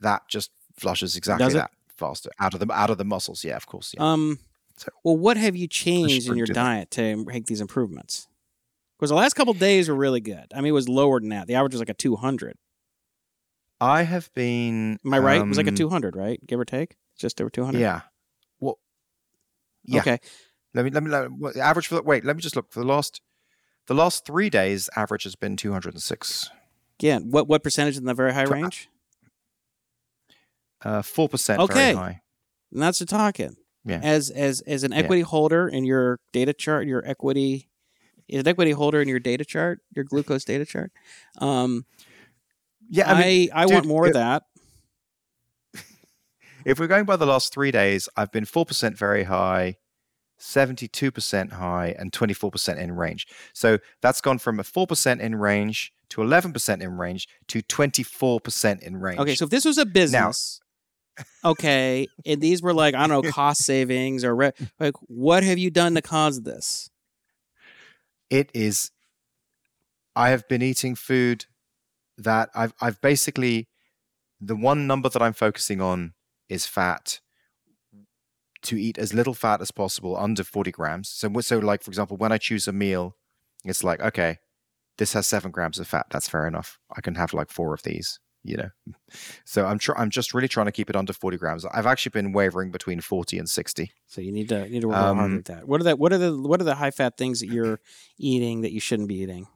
that 0.00 0.22
just 0.28 0.50
flushes 0.78 1.16
exactly 1.16 1.46
that 1.54 1.70
faster 1.96 2.30
out 2.38 2.54
of 2.54 2.60
the 2.60 2.70
out 2.72 2.90
of 2.90 2.98
the 2.98 3.04
muscles. 3.04 3.44
Yeah, 3.44 3.56
of 3.56 3.66
course. 3.66 3.94
Yeah. 3.96 4.12
Um. 4.12 4.38
So- 4.76 4.90
Well, 5.04 5.16
what 5.16 5.36
have 5.36 5.56
you 5.56 5.66
changed 5.66 6.28
in 6.28 6.36
your 6.36 6.46
diet 6.54 6.90
to 6.92 7.16
make 7.24 7.46
these 7.46 7.60
improvements? 7.60 8.28
Because 8.98 9.10
the 9.10 9.16
last 9.16 9.34
couple 9.34 9.52
days 9.54 9.88
were 9.88 9.94
really 9.94 10.20
good. 10.20 10.46
I 10.54 10.58
mean, 10.60 10.68
it 10.68 10.72
was 10.72 10.88
lower 10.88 11.18
than 11.20 11.30
that. 11.30 11.46
The 11.48 11.54
average 11.54 11.72
was 11.74 11.80
like 11.80 11.88
a 11.90 11.94
200. 11.94 12.56
I 13.80 14.02
have 14.02 14.32
been. 14.34 14.98
Am 15.04 15.14
I 15.14 15.18
right? 15.18 15.40
it 15.40 15.46
was 15.46 15.56
like 15.58 15.66
a 15.66 15.70
um, 15.70 15.76
200, 15.76 16.16
right? 16.16 16.44
Give 16.46 16.58
or 16.58 16.64
take, 16.64 16.96
just 17.18 17.40
over 17.40 17.50
200. 17.50 17.78
Yeah. 17.78 18.02
Well. 18.60 18.78
Yeah. 19.84 20.00
Okay. 20.00 20.18
Let 20.74 20.84
me 20.84 20.90
let 20.90 21.02
me 21.02 21.10
let, 21.10 21.54
the 21.54 21.60
average 21.60 21.86
for 21.86 21.96
the 21.96 22.02
wait. 22.02 22.24
Let 22.24 22.36
me 22.36 22.42
just 22.42 22.56
look 22.56 22.72
for 22.72 22.80
the 22.80 22.86
last. 22.86 23.20
The 23.86 23.94
last 23.94 24.26
three 24.26 24.50
days, 24.50 24.90
average 24.96 25.22
has 25.22 25.36
been 25.36 25.56
206. 25.56 26.50
Yeah. 27.00 27.18
What 27.20 27.46
what 27.46 27.62
percentage 27.62 27.96
in 27.96 28.04
the 28.04 28.14
very 28.14 28.34
high 28.34 28.44
uh, 28.44 28.50
range? 28.50 28.88
Uh, 30.82 31.02
four 31.02 31.28
percent. 31.28 31.60
Okay. 31.60 31.74
Very 31.74 31.94
high. 31.94 32.20
And 32.72 32.82
that's 32.82 32.98
the 32.98 33.06
talking. 33.06 33.56
Yeah. 33.84 34.00
As 34.02 34.30
as 34.30 34.60
as 34.62 34.82
an 34.82 34.92
Yeah. 34.92 34.98
equity 34.98 35.22
holder 35.22 35.68
in 35.68 35.84
your 35.84 36.18
data 36.32 36.52
chart, 36.52 36.86
your 36.86 37.06
equity 37.06 37.68
is 38.28 38.40
an 38.40 38.48
equity 38.48 38.72
holder 38.72 39.00
in 39.00 39.08
your 39.08 39.20
data 39.20 39.44
chart, 39.44 39.80
your 39.94 40.04
glucose 40.04 40.44
data 40.44 40.66
chart. 40.66 40.90
Um, 41.38 41.86
Yeah. 42.88 43.12
I 43.12 43.20
mean, 43.20 43.50
I 43.52 43.62
I, 43.62 43.66
dude, 43.66 43.74
want 43.74 43.86
more 43.86 44.06
of 44.06 44.14
that. 44.14 44.44
if 46.64 46.78
we're 46.78 46.86
going 46.86 47.04
by 47.04 47.16
the 47.16 47.26
last 47.26 47.52
three 47.52 47.70
days, 47.70 48.08
I've 48.16 48.32
been 48.32 48.44
four 48.44 48.64
percent 48.66 48.98
very 48.98 49.24
high, 49.24 49.76
seventy-two 50.38 51.10
percent 51.10 51.54
high, 51.54 51.94
and 51.98 52.12
twenty-four 52.12 52.50
percent 52.50 52.78
in 52.78 52.92
range. 52.92 53.26
So 53.52 53.78
that's 54.02 54.20
gone 54.20 54.38
from 54.38 54.60
a 54.60 54.64
four 54.64 54.86
percent 54.86 55.20
in 55.20 55.34
range 55.36 55.92
to 56.10 56.22
eleven 56.22 56.52
percent 56.52 56.82
in 56.82 56.96
range 56.96 57.28
to 57.48 57.62
twenty-four 57.62 58.40
percent 58.40 58.82
in 58.82 58.96
range. 58.96 59.18
Okay, 59.18 59.34
so 59.34 59.44
if 59.44 59.50
this 59.50 59.64
was 59.64 59.78
a 59.78 59.86
business, 59.86 60.60
okay, 61.44 62.06
and 62.24 62.40
these 62.40 62.62
were 62.62 62.74
like 62.74 62.94
I 62.94 63.06
don't 63.06 63.22
know 63.22 63.30
cost 63.32 63.64
savings 63.64 64.24
or 64.24 64.34
re- 64.34 64.52
like 64.78 64.94
what 65.02 65.42
have 65.42 65.58
you 65.58 65.70
done 65.70 65.94
to 65.94 66.02
cause 66.02 66.42
this? 66.42 66.90
it 68.30 68.50
is 68.54 68.90
i 70.14 70.30
have 70.30 70.46
been 70.48 70.62
eating 70.62 70.94
food 70.94 71.46
that 72.18 72.48
i've 72.54 72.72
i've 72.80 73.00
basically 73.00 73.68
the 74.40 74.56
one 74.56 74.86
number 74.86 75.08
that 75.08 75.22
i'm 75.22 75.32
focusing 75.32 75.80
on 75.80 76.14
is 76.48 76.66
fat. 76.66 77.20
To 78.62 78.80
eat 78.80 78.98
as 78.98 79.14
little 79.14 79.34
fat 79.34 79.60
as 79.60 79.70
possible 79.70 80.16
under 80.16 80.42
40 80.42 80.72
grams. 80.72 81.08
So 81.08 81.30
so 81.40 81.58
like 81.58 81.82
for 81.82 81.90
example 81.90 82.16
when 82.16 82.32
i 82.32 82.38
choose 82.38 82.66
a 82.66 82.72
meal 82.72 83.16
it's 83.64 83.84
like 83.84 84.00
okay 84.00 84.38
this 84.98 85.12
has 85.12 85.26
7 85.26 85.50
grams 85.50 85.78
of 85.78 85.86
fat. 85.86 86.06
That's 86.10 86.26
fair 86.28 86.46
enough. 86.46 86.78
I 86.96 87.02
can 87.02 87.16
have 87.16 87.34
like 87.34 87.50
4 87.50 87.74
of 87.74 87.82
these 87.82 88.18
you 88.42 88.56
know? 88.56 88.70
So 89.44 89.66
i'm 89.66 89.78
tr- 89.78 89.96
i'm 89.96 90.10
just 90.10 90.34
really 90.34 90.48
trying 90.48 90.66
to 90.66 90.72
keep 90.72 90.88
it 90.90 90.96
under 90.96 91.12
40 91.12 91.36
grams. 91.36 91.64
I've 91.64 91.86
actually 91.86 92.10
been 92.10 92.32
wavering 92.32 92.70
between 92.70 93.00
40 93.00 93.38
and 93.38 93.48
60 93.48 93.92
So 94.06 94.20
you 94.20 94.32
need 94.32 94.48
to 94.48 94.64
you 94.64 94.70
need 94.70 94.80
to 94.82 94.88
work 94.88 94.96
real 94.96 95.14
hard 95.14 95.30
Um, 95.30 95.36
with 95.36 95.44
that. 95.46 95.68
What 95.68 95.80
are 95.80 95.84
the 95.84 95.96
what 95.96 96.12
are 96.12 96.18
the 96.18 96.36
what 96.36 96.60
are 96.60 96.64
the 96.64 96.74
high 96.76 96.90
fat 96.90 97.16
things 97.16 97.40
that 97.40 97.48
you're 97.48 97.78
eating 98.18 98.62
that 98.62 98.72
you 98.72 98.80
shouldn't 98.80 99.08
be 99.08 99.16
eating? 99.16 99.46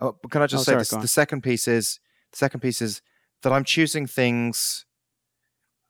Oh, 0.00 0.16
but 0.20 0.30
can 0.30 0.42
I 0.42 0.46
just 0.46 0.62
Oh, 0.62 0.64
say 0.64 0.72
sorry, 0.72 0.80
this, 0.80 0.88
the 0.90 1.08
second 1.08 1.42
piece 1.42 1.68
is 1.68 2.00
the 2.32 2.38
second 2.38 2.60
piece 2.60 2.82
is 2.82 3.00
that 3.42 3.52
I'm 3.52 3.64
choosing 3.64 4.06
things. 4.06 4.86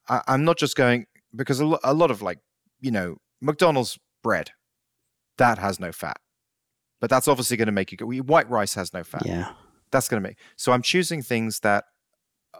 I, 0.08 0.22
I'm 0.28 0.44
not 0.44 0.58
just 0.58 0.76
going 0.76 1.06
because 1.34 1.60
a, 1.60 1.64
lo- 1.66 1.78
a 1.82 1.94
lot 1.94 2.10
of 2.10 2.20
like 2.22 2.38
you 2.80 2.90
know 2.90 3.16
McDonald's 3.40 3.98
bread 4.22 4.50
that 5.38 5.58
has 5.58 5.80
no 5.80 5.90
fat, 5.92 6.18
but 7.00 7.08
that's 7.10 7.28
obviously 7.28 7.56
going 7.56 7.66
to 7.66 7.72
make 7.72 7.90
you 7.92 7.98
go. 7.98 8.06
White 8.06 8.48
rice 8.50 8.74
has 8.74 8.92
no 8.92 9.02
fat. 9.04 9.24
Yeah. 9.26 9.52
That's 9.90 10.08
going 10.08 10.22
to 10.22 10.28
make. 10.28 10.38
So 10.56 10.72
I'm 10.72 10.82
choosing 10.82 11.22
things 11.22 11.60
that 11.60 11.84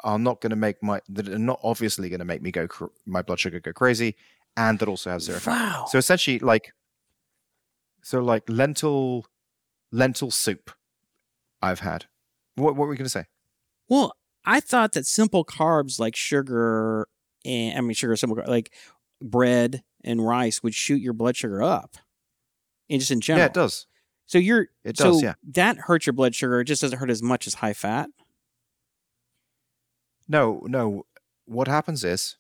are 0.03 0.19
not 0.19 0.41
going 0.41 0.51
to 0.51 0.57
make 0.57 0.83
my 0.83 1.01
that 1.09 1.29
are 1.29 1.39
not 1.39 1.61
obviously 1.63 2.09
going 2.09 2.19
to 2.21 2.25
make 2.25 2.43
me 2.43 2.51
go 2.51 2.67
cr- 2.67 2.87
my 3.07 3.23
blood 3.23 3.39
sugar 3.41 3.61
go 3.61 3.73
crazy, 3.73 4.15
and 4.57 4.79
that 4.79 4.89
also 4.89 5.11
have 5.11 5.21
zero 5.23 5.39
fat. 5.41 5.53
Wow. 5.53 5.85
So 5.89 5.99
essentially, 5.99 6.39
like, 6.39 6.73
so 8.03 8.21
like 8.21 8.45
lentil, 8.49 9.27
lentil 9.93 10.31
soup. 10.31 10.71
I've 11.65 11.81
had. 11.81 12.07
What, 12.57 12.77
what 12.77 12.85
were 12.85 12.89
we 12.89 12.97
going 12.97 13.07
to 13.07 13.11
say? 13.11 13.25
Well, 13.89 14.15
I 14.45 14.61
thought 14.61 14.93
that 14.93 15.07
simple 15.07 15.45
carbs 15.45 15.99
like 15.99 16.15
sugar 16.17 17.09
and 17.45 17.77
I 17.77 17.81
mean 17.81 17.95
sugar 17.95 18.15
simple 18.17 18.43
like 18.47 18.73
bread 19.21 19.83
and 20.05 20.25
rice 20.27 20.63
would 20.63 20.75
shoot 20.75 21.01
your 21.01 21.13
blood 21.15 21.37
sugar 21.37 21.63
up. 21.63 21.97
And 22.91 23.01
just 23.01 23.11
in 23.11 23.21
general. 23.21 23.43
Yeah, 23.43 23.47
it 23.47 23.55
does. 23.55 23.87
So 24.27 24.39
you're 24.39 24.69
It 24.85 24.97
so 24.99 25.13
does. 25.13 25.23
yeah. 25.23 25.35
that 25.53 25.77
hurts 25.79 26.07
your 26.07 26.13
blood 26.13 26.35
sugar. 26.35 26.61
It 26.61 26.65
just 26.65 26.83
doesn't 26.83 26.99
hurt 26.99 27.11
as 27.11 27.23
much 27.23 27.47
as 27.47 27.55
high 27.55 27.73
fat. 27.73 28.09
No, 30.29 30.63
no. 30.67 31.05
What 31.47 31.69
happens 31.69 32.05
is 32.05 32.37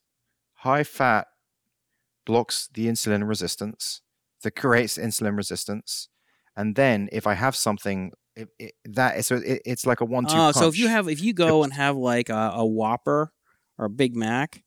high 0.55 0.85
fat 0.85 1.27
blocks 2.25 2.69
the 2.73 2.87
insulin 2.87 3.29
resistance 3.29 4.01
that 4.43 4.53
creates 4.53 4.97
insulin 4.97 5.37
resistance, 5.37 6.09
and 6.57 6.75
then 6.77 7.09
if 7.13 7.27
I 7.27 7.35
have 7.35 7.55
something 7.55 8.13
it, 8.37 8.49
it, 8.59 8.75
that 8.87 9.25
so 9.25 9.37
it, 9.37 9.63
it's 9.65 9.87
like 9.87 10.01
a 10.01 10.05
one-two. 10.05 10.37
Oh, 10.37 10.53
so 10.53 10.69
if 10.69 10.79
you 10.79 10.89
have 10.89 11.09
if 11.09 11.23
you 11.23 11.33
go 11.33 11.63
and 11.63 11.73
have 11.73 11.97
like 11.97 12.29
a, 12.29 12.53
a 12.55 12.67
Whopper 12.67 13.33
or 13.79 13.87
a 13.87 13.91
Big 13.91 14.17
Mac, 14.17 14.63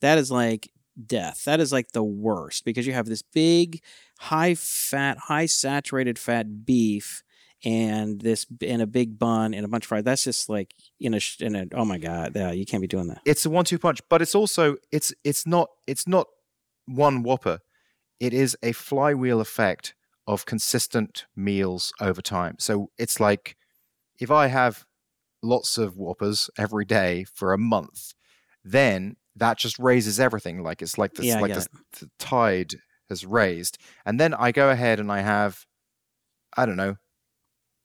that 0.00 0.18
is 0.18 0.30
like 0.30 0.70
death. 1.06 1.44
That 1.44 1.60
is 1.60 1.72
like 1.72 1.92
the 1.92 2.02
worst 2.02 2.64
because 2.64 2.86
you 2.86 2.92
have 2.92 3.06
this 3.06 3.22
big, 3.22 3.82
high 4.18 4.54
fat, 4.54 5.18
high 5.18 5.46
saturated 5.46 6.18
fat 6.18 6.64
beef 6.64 7.22
and 7.64 8.20
this 8.20 8.46
and 8.60 8.82
a 8.82 8.86
big 8.86 9.18
bun 9.18 9.54
and 9.54 9.64
a 9.64 9.68
bunch 9.68 9.84
of 9.84 9.88
fries. 9.88 10.04
That's 10.04 10.24
just 10.24 10.48
like 10.48 10.74
in 11.00 11.14
a 11.14 11.20
sh- 11.20 11.40
in 11.40 11.54
a 11.54 11.66
oh 11.74 11.84
my 11.84 11.98
god, 11.98 12.32
yeah, 12.34 12.50
you 12.50 12.66
can't 12.66 12.80
be 12.80 12.88
doing 12.88 13.08
that. 13.08 13.20
it's 13.24 13.46
a 13.46 13.50
one-two 13.50 13.78
punch, 13.78 14.00
but 14.08 14.20
it's 14.20 14.34
also 14.34 14.76
it's 14.90 15.14
it's 15.24 15.46
not 15.46 15.68
it's 15.86 16.08
not 16.08 16.26
one 16.86 17.22
Whopper. 17.22 17.60
It 18.20 18.34
is 18.34 18.56
a 18.62 18.72
flywheel 18.72 19.40
effect 19.40 19.94
of 20.26 20.46
consistent 20.46 21.26
meals 21.34 21.92
over 22.00 22.22
time. 22.22 22.56
So 22.58 22.90
it's 22.98 23.18
like 23.20 23.56
if 24.18 24.30
I 24.30 24.46
have 24.46 24.84
lots 25.42 25.78
of 25.78 25.96
Whoppers 25.96 26.48
every 26.56 26.84
day 26.84 27.24
for 27.24 27.52
a 27.52 27.58
month, 27.58 28.12
then 28.64 29.16
that 29.36 29.58
just 29.58 29.78
raises 29.78 30.20
everything. 30.20 30.62
Like 30.62 30.82
it's 30.82 30.98
like 30.98 31.14
this 31.14 31.26
Yeah, 31.26 31.40
like 31.40 31.54
this, 31.54 31.68
the 31.98 32.10
tide 32.18 32.74
has 33.08 33.26
raised, 33.26 33.78
and 34.04 34.20
then 34.20 34.34
I 34.34 34.52
go 34.52 34.70
ahead 34.70 35.00
and 35.00 35.10
I 35.10 35.20
have 35.20 35.66
I 36.56 36.66
don't 36.66 36.76
know. 36.76 36.96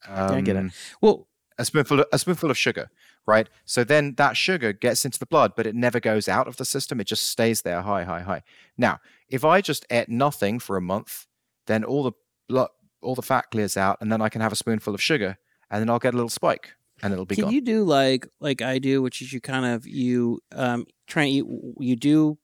Um, 0.06 0.34
I 0.34 0.40
get 0.40 0.56
it. 0.56 0.72
Well, 1.00 1.26
a 1.58 1.64
spoonful 1.64 2.00
of, 2.00 2.06
a 2.12 2.18
spoonful 2.18 2.50
of 2.50 2.58
sugar, 2.58 2.90
right? 3.26 3.48
So 3.64 3.82
then 3.82 4.14
that 4.16 4.36
sugar 4.36 4.72
gets 4.72 5.04
into 5.04 5.18
the 5.18 5.26
blood, 5.26 5.52
but 5.56 5.66
it 5.66 5.74
never 5.74 6.00
goes 6.00 6.28
out 6.28 6.46
of 6.46 6.56
the 6.56 6.64
system. 6.64 7.00
It 7.00 7.08
just 7.08 7.24
stays 7.24 7.62
there, 7.62 7.82
high, 7.82 8.04
high, 8.04 8.20
high. 8.20 8.42
Now, 8.76 9.00
if 9.28 9.44
I 9.44 9.60
just 9.60 9.84
ate 9.90 10.08
nothing 10.08 10.60
for 10.60 10.76
a 10.76 10.82
month, 10.82 11.26
then 11.66 11.82
all 11.82 12.04
the 12.04 12.12
blood, 12.48 12.70
all 13.02 13.14
the 13.14 13.22
fat 13.22 13.46
clears 13.50 13.76
out, 13.76 13.98
and 14.00 14.10
then 14.10 14.20
I 14.20 14.28
can 14.28 14.40
have 14.40 14.52
a 14.52 14.56
spoonful 14.56 14.94
of 14.94 15.02
sugar, 15.02 15.38
and 15.70 15.80
then 15.80 15.90
I'll 15.90 15.98
get 15.98 16.14
a 16.14 16.16
little 16.16 16.28
spike, 16.30 16.72
and 17.02 17.12
it'll 17.12 17.26
be 17.26 17.36
can 17.36 17.44
gone. 17.44 17.52
you 17.52 17.60
do 17.60 17.84
like 17.84 18.26
like 18.40 18.62
I 18.62 18.78
do, 18.78 19.02
which 19.02 19.22
is 19.22 19.32
you 19.32 19.40
kind 19.40 19.66
of 19.66 19.86
you 19.86 20.40
um 20.52 20.86
try 21.06 21.24
and 21.24 21.32
eat 21.32 21.44
you 21.80 21.96
do 21.96 22.38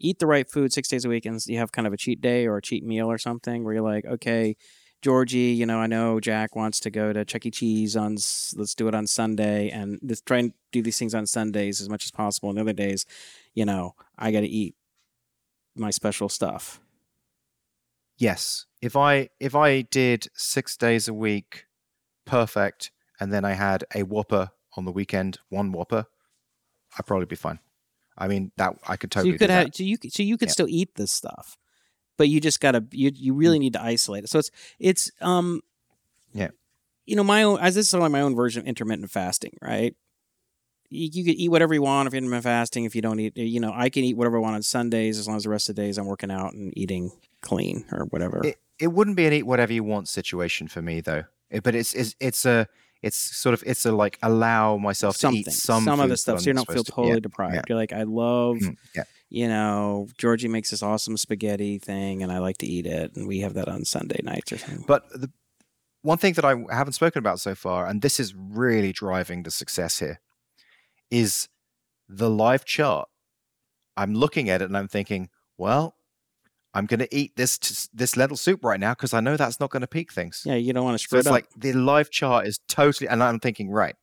eat 0.00 0.18
the 0.20 0.26
right 0.26 0.48
food 0.48 0.72
six 0.72 0.88
days 0.88 1.04
a 1.04 1.08
week, 1.08 1.26
and 1.26 1.44
you 1.46 1.58
have 1.58 1.72
kind 1.72 1.86
of 1.86 1.92
a 1.92 1.96
cheat 1.96 2.20
day 2.20 2.46
or 2.46 2.56
a 2.56 2.62
cheat 2.62 2.84
meal 2.84 3.10
or 3.10 3.18
something 3.18 3.64
where 3.64 3.74
you're 3.74 3.82
like, 3.82 4.04
okay, 4.06 4.56
Georgie, 5.02 5.52
you 5.52 5.66
know, 5.66 5.78
I 5.78 5.86
know 5.86 6.20
Jack 6.20 6.56
wants 6.56 6.80
to 6.80 6.90
go 6.90 7.12
to 7.12 7.24
Chuck 7.24 7.46
E. 7.46 7.50
Cheese 7.50 7.96
on 7.96 8.14
s- 8.14 8.54
let's 8.56 8.74
do 8.74 8.88
it 8.88 8.94
on 8.94 9.06
Sunday, 9.06 9.70
and 9.70 9.98
just 10.06 10.24
try 10.26 10.38
and 10.38 10.52
do 10.72 10.82
these 10.82 10.98
things 10.98 11.14
on 11.14 11.26
Sundays 11.26 11.80
as 11.80 11.88
much 11.88 12.04
as 12.04 12.10
possible. 12.10 12.48
And 12.48 12.58
the 12.58 12.62
other 12.62 12.72
days, 12.72 13.06
you 13.54 13.64
know, 13.64 13.94
I 14.16 14.30
got 14.30 14.40
to 14.40 14.48
eat 14.48 14.74
my 15.76 15.90
special 15.90 16.28
stuff. 16.28 16.80
Yes, 18.18 18.66
if 18.82 18.96
I 18.96 19.30
if 19.40 19.54
I 19.54 19.82
did 19.82 20.28
six 20.34 20.76
days 20.76 21.08
a 21.08 21.14
week, 21.14 21.64
perfect, 22.26 22.90
and 23.20 23.32
then 23.32 23.44
I 23.44 23.52
had 23.54 23.84
a 23.94 24.02
Whopper 24.02 24.50
on 24.76 24.84
the 24.84 24.92
weekend, 24.92 25.38
one 25.48 25.72
Whopper, 25.72 26.06
I'd 26.98 27.06
probably 27.06 27.26
be 27.26 27.36
fine. 27.36 27.58
I 28.16 28.28
mean, 28.28 28.52
that 28.56 28.74
I 28.86 28.96
could 28.96 29.10
totally. 29.10 29.30
so 29.30 29.32
you 29.32 29.38
could 29.38 29.46
do 29.46 29.52
have 29.52 29.64
that. 29.66 29.76
so 29.76 29.82
you 29.84 29.98
could- 29.98 30.12
so 30.12 30.22
you 30.22 30.36
could 30.36 30.48
Yeah. 30.48 30.52
still 30.52 30.68
eat 30.68 30.94
this 30.96 31.12
stuff 31.12 31.56
but 32.16 32.28
you 32.28 32.40
just 32.40 32.58
gotta 32.60 32.84
you 32.90 33.12
you 33.14 33.32
really 33.32 33.60
need 33.60 33.74
to 33.74 33.80
isolate 33.80 34.24
it 34.24 34.28
so 34.28 34.40
it's 34.40 34.50
it's 34.80 35.10
um 35.20 35.60
Yeah. 36.34 36.48
you 37.06 37.14
know 37.14 37.22
my 37.22 37.44
own 37.44 37.60
as 37.60 37.76
this 37.76 37.86
is 37.86 37.94
like 37.94 38.10
my 38.10 38.20
own 38.22 38.34
version 38.34 38.60
of 38.62 38.66
intermittent 38.66 39.08
fasting 39.12 39.56
right 39.62 39.94
you, 40.90 41.08
you 41.12 41.24
can 41.24 41.34
eat 41.34 41.48
whatever 41.48 41.74
you 41.74 41.82
want 41.82 42.08
if 42.08 42.12
you're 42.12 42.18
intermittent 42.18 42.42
fasting 42.42 42.84
if 42.86 42.96
you 42.96 43.02
don't 43.02 43.20
eat 43.20 43.36
you 43.36 43.60
know 43.60 43.72
i 43.72 43.88
can 43.88 44.02
eat 44.02 44.16
whatever 44.16 44.38
i 44.38 44.40
want 44.40 44.56
on 44.56 44.62
sundays 44.64 45.16
as 45.16 45.28
long 45.28 45.36
as 45.36 45.44
the 45.44 45.48
rest 45.48 45.68
of 45.68 45.76
the 45.76 45.82
days 45.82 45.96
i'm 45.96 46.06
working 46.06 46.32
out 46.32 46.54
and 46.54 46.76
eating 46.76 47.12
clean 47.42 47.84
or 47.92 48.04
whatever. 48.06 48.40
It, 48.44 48.56
it 48.78 48.88
wouldn't 48.88 49.16
be 49.16 49.26
an 49.26 49.32
eat 49.32 49.44
whatever 49.44 49.72
you 49.72 49.84
want 49.84 50.08
situation 50.08 50.68
for 50.68 50.82
me 50.82 51.00
though. 51.00 51.24
It- 51.50 51.62
but 51.62 51.74
it's 51.74 51.94
it's 51.94 52.14
it's 52.20 52.44
a 52.44 52.66
it's 53.02 53.16
sort 53.16 53.54
of 53.54 53.62
it's 53.66 53.86
a 53.86 53.92
like 53.92 54.18
allow 54.22 54.76
myself 54.76 55.16
something 55.16 55.44
to 55.44 55.50
eat 55.50 55.54
some 55.54 55.84
some 55.84 55.98
foods 56.00 56.10
that 56.10 56.16
stuff 56.18 56.40
so 56.40 56.50
you 56.50 56.54
don't 56.54 56.66
feel 56.66 56.84
supposed 56.84 56.86
to- 56.86 56.92
totally 56.92 57.14
yeah, 57.14 57.20
deprived. 57.20 57.54
yeah. 57.54 57.62
you're 57.68 57.78
like 57.78 57.92
i 57.92 58.02
love 58.02 58.56
mm, 58.56 58.76
yeah. 58.96 59.04
you 59.28 59.46
know 59.46 60.08
georgie 60.18 60.48
makes 60.48 60.70
this 60.70 60.82
awesome 60.82 61.16
spaghetti 61.16 61.78
thing 61.78 62.24
and 62.24 62.32
i 62.32 62.38
like 62.38 62.58
to 62.58 62.66
eat 62.66 62.86
it 62.86 63.14
and 63.14 63.28
we 63.28 63.38
have 63.38 63.54
that 63.54 63.68
on 63.68 63.84
sunday 63.84 64.20
nights 64.24 64.50
or 64.50 64.58
something. 64.58 64.84
But 64.86 65.08
the 65.10 65.30
one 66.02 66.18
thing 66.18 66.34
that 66.34 66.44
I 66.44 66.56
haven't 66.70 66.94
spoken 66.94 67.18
about 67.20 67.38
so 67.38 67.54
far 67.54 67.86
and 67.86 68.02
this 68.02 68.18
is 68.18 68.34
really 68.34 68.92
driving 68.92 69.44
the 69.44 69.50
success 69.50 69.98
here 70.00 70.20
is 71.10 71.48
the 72.08 72.30
live 72.30 72.64
chart. 72.64 73.08
I'm 73.96 74.14
looking 74.14 74.48
at 74.50 74.60
it 74.62 74.66
and 74.66 74.76
I'm 74.76 74.88
thinking 74.88 75.28
well 75.56 75.94
I'm 76.78 76.86
going 76.86 77.00
to 77.00 77.14
eat 77.14 77.36
this 77.36 77.58
t- 77.58 77.88
this 77.92 78.16
lentil 78.16 78.36
soup 78.36 78.64
right 78.64 78.80
now 78.80 78.92
because 78.92 79.12
I 79.12 79.20
know 79.20 79.36
that's 79.36 79.60
not 79.60 79.70
going 79.70 79.80
to 79.80 79.86
peak 79.86 80.12
things 80.12 80.42
yeah 80.46 80.54
you 80.54 80.72
don't 80.72 80.84
want 80.84 80.98
to 80.98 81.08
So 81.08 81.18
it's 81.18 81.26
it 81.26 81.30
like 81.30 81.48
the 81.56 81.72
live 81.72 82.10
chart 82.10 82.46
is 82.46 82.58
totally, 82.68 83.08
and 83.08 83.22
I'm 83.22 83.40
thinking, 83.40 83.70
right, 83.70 83.96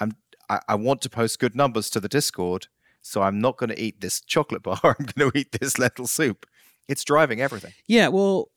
I'm 0.00 0.12
I, 0.48 0.60
I 0.68 0.74
want 0.74 1.02
to 1.02 1.10
post 1.10 1.38
good 1.38 1.54
numbers 1.54 1.90
to 1.90 2.00
the 2.00 2.08
Discord, 2.08 2.66
so 3.00 3.22
I'm 3.22 3.40
not 3.40 3.56
going 3.56 3.70
to 3.70 3.80
eat 3.80 4.00
this 4.00 4.20
chocolate 4.20 4.62
bar. 4.62 4.78
I'm 4.84 5.06
going 5.14 5.30
to 5.30 5.38
eat 5.38 5.52
this 5.52 5.78
lentil 5.78 6.06
soup. 6.06 6.46
It's 6.88 7.04
driving 7.04 7.40
everything. 7.40 7.72
Yeah, 7.86 8.08
well, 8.08 8.50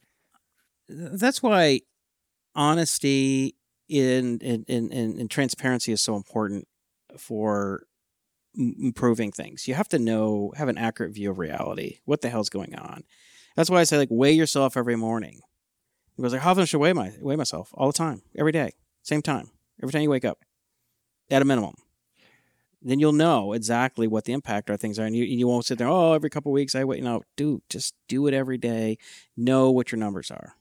that's 0.87 1.41
why 1.41 1.81
honesty 2.55 3.55
in 3.87 4.39
in, 4.39 4.63
in, 4.67 5.19
in 5.19 5.27
transparency 5.27 5.91
is 5.91 6.01
so 6.01 6.15
important 6.15 6.67
for 7.17 7.83
improving 8.55 9.31
things. 9.31 9.67
You 9.67 9.75
have 9.75 9.89
to 9.89 9.99
know, 9.99 10.53
have 10.57 10.67
an 10.67 10.77
accurate 10.77 11.13
view 11.13 11.31
of 11.31 11.39
reality. 11.39 11.99
What 12.05 12.21
the 12.21 12.29
hell's 12.29 12.49
going 12.49 12.75
on? 12.75 13.03
That's 13.55 13.69
why 13.69 13.79
I 13.79 13.83
say 13.83 13.97
like 13.97 14.09
weigh 14.11 14.33
yourself 14.33 14.77
every 14.77 14.95
morning. 14.95 15.41
He 16.15 16.21
was 16.21 16.33
like, 16.33 16.41
how 16.41 16.51
often 16.51 16.65
should 16.65 16.77
I 16.77 16.81
weigh 16.81 16.93
my 16.93 17.13
weigh 17.19 17.35
myself? 17.35 17.69
All 17.73 17.87
the 17.87 17.97
time, 17.97 18.21
every 18.37 18.51
day, 18.51 18.73
same 19.03 19.21
time, 19.21 19.51
every 19.81 19.91
time 19.91 20.01
you 20.01 20.09
wake 20.09 20.25
up, 20.25 20.39
at 21.29 21.41
a 21.41 21.45
minimum. 21.45 21.75
Then 22.81 22.99
you'll 22.99 23.11
know 23.11 23.51
exactly 23.53 24.07
what 24.07 24.23
the 24.23 24.31
impact 24.31 24.69
of 24.69 24.79
things 24.79 24.97
are, 24.99 25.05
and 25.05 25.15
you 25.15 25.23
you 25.25 25.47
won't 25.47 25.65
sit 25.65 25.77
there. 25.77 25.87
Oh, 25.87 26.13
every 26.13 26.29
couple 26.29 26.51
weeks 26.51 26.75
I 26.75 26.83
wait. 26.83 27.03
No, 27.03 27.23
dude, 27.35 27.61
just 27.69 27.93
do 28.07 28.27
it 28.27 28.33
every 28.33 28.57
day. 28.57 28.97
Know 29.35 29.69
what 29.69 29.91
your 29.91 29.99
numbers 29.99 30.31
are. 30.31 30.55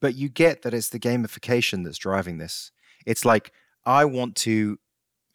But 0.00 0.16
you 0.16 0.28
get 0.28 0.62
that 0.62 0.74
it's 0.74 0.88
the 0.88 0.98
gamification 0.98 1.84
that's 1.84 1.96
driving 1.96 2.38
this. 2.38 2.72
It's 3.06 3.24
like 3.24 3.52
I 3.84 4.04
want 4.04 4.36
to 4.36 4.78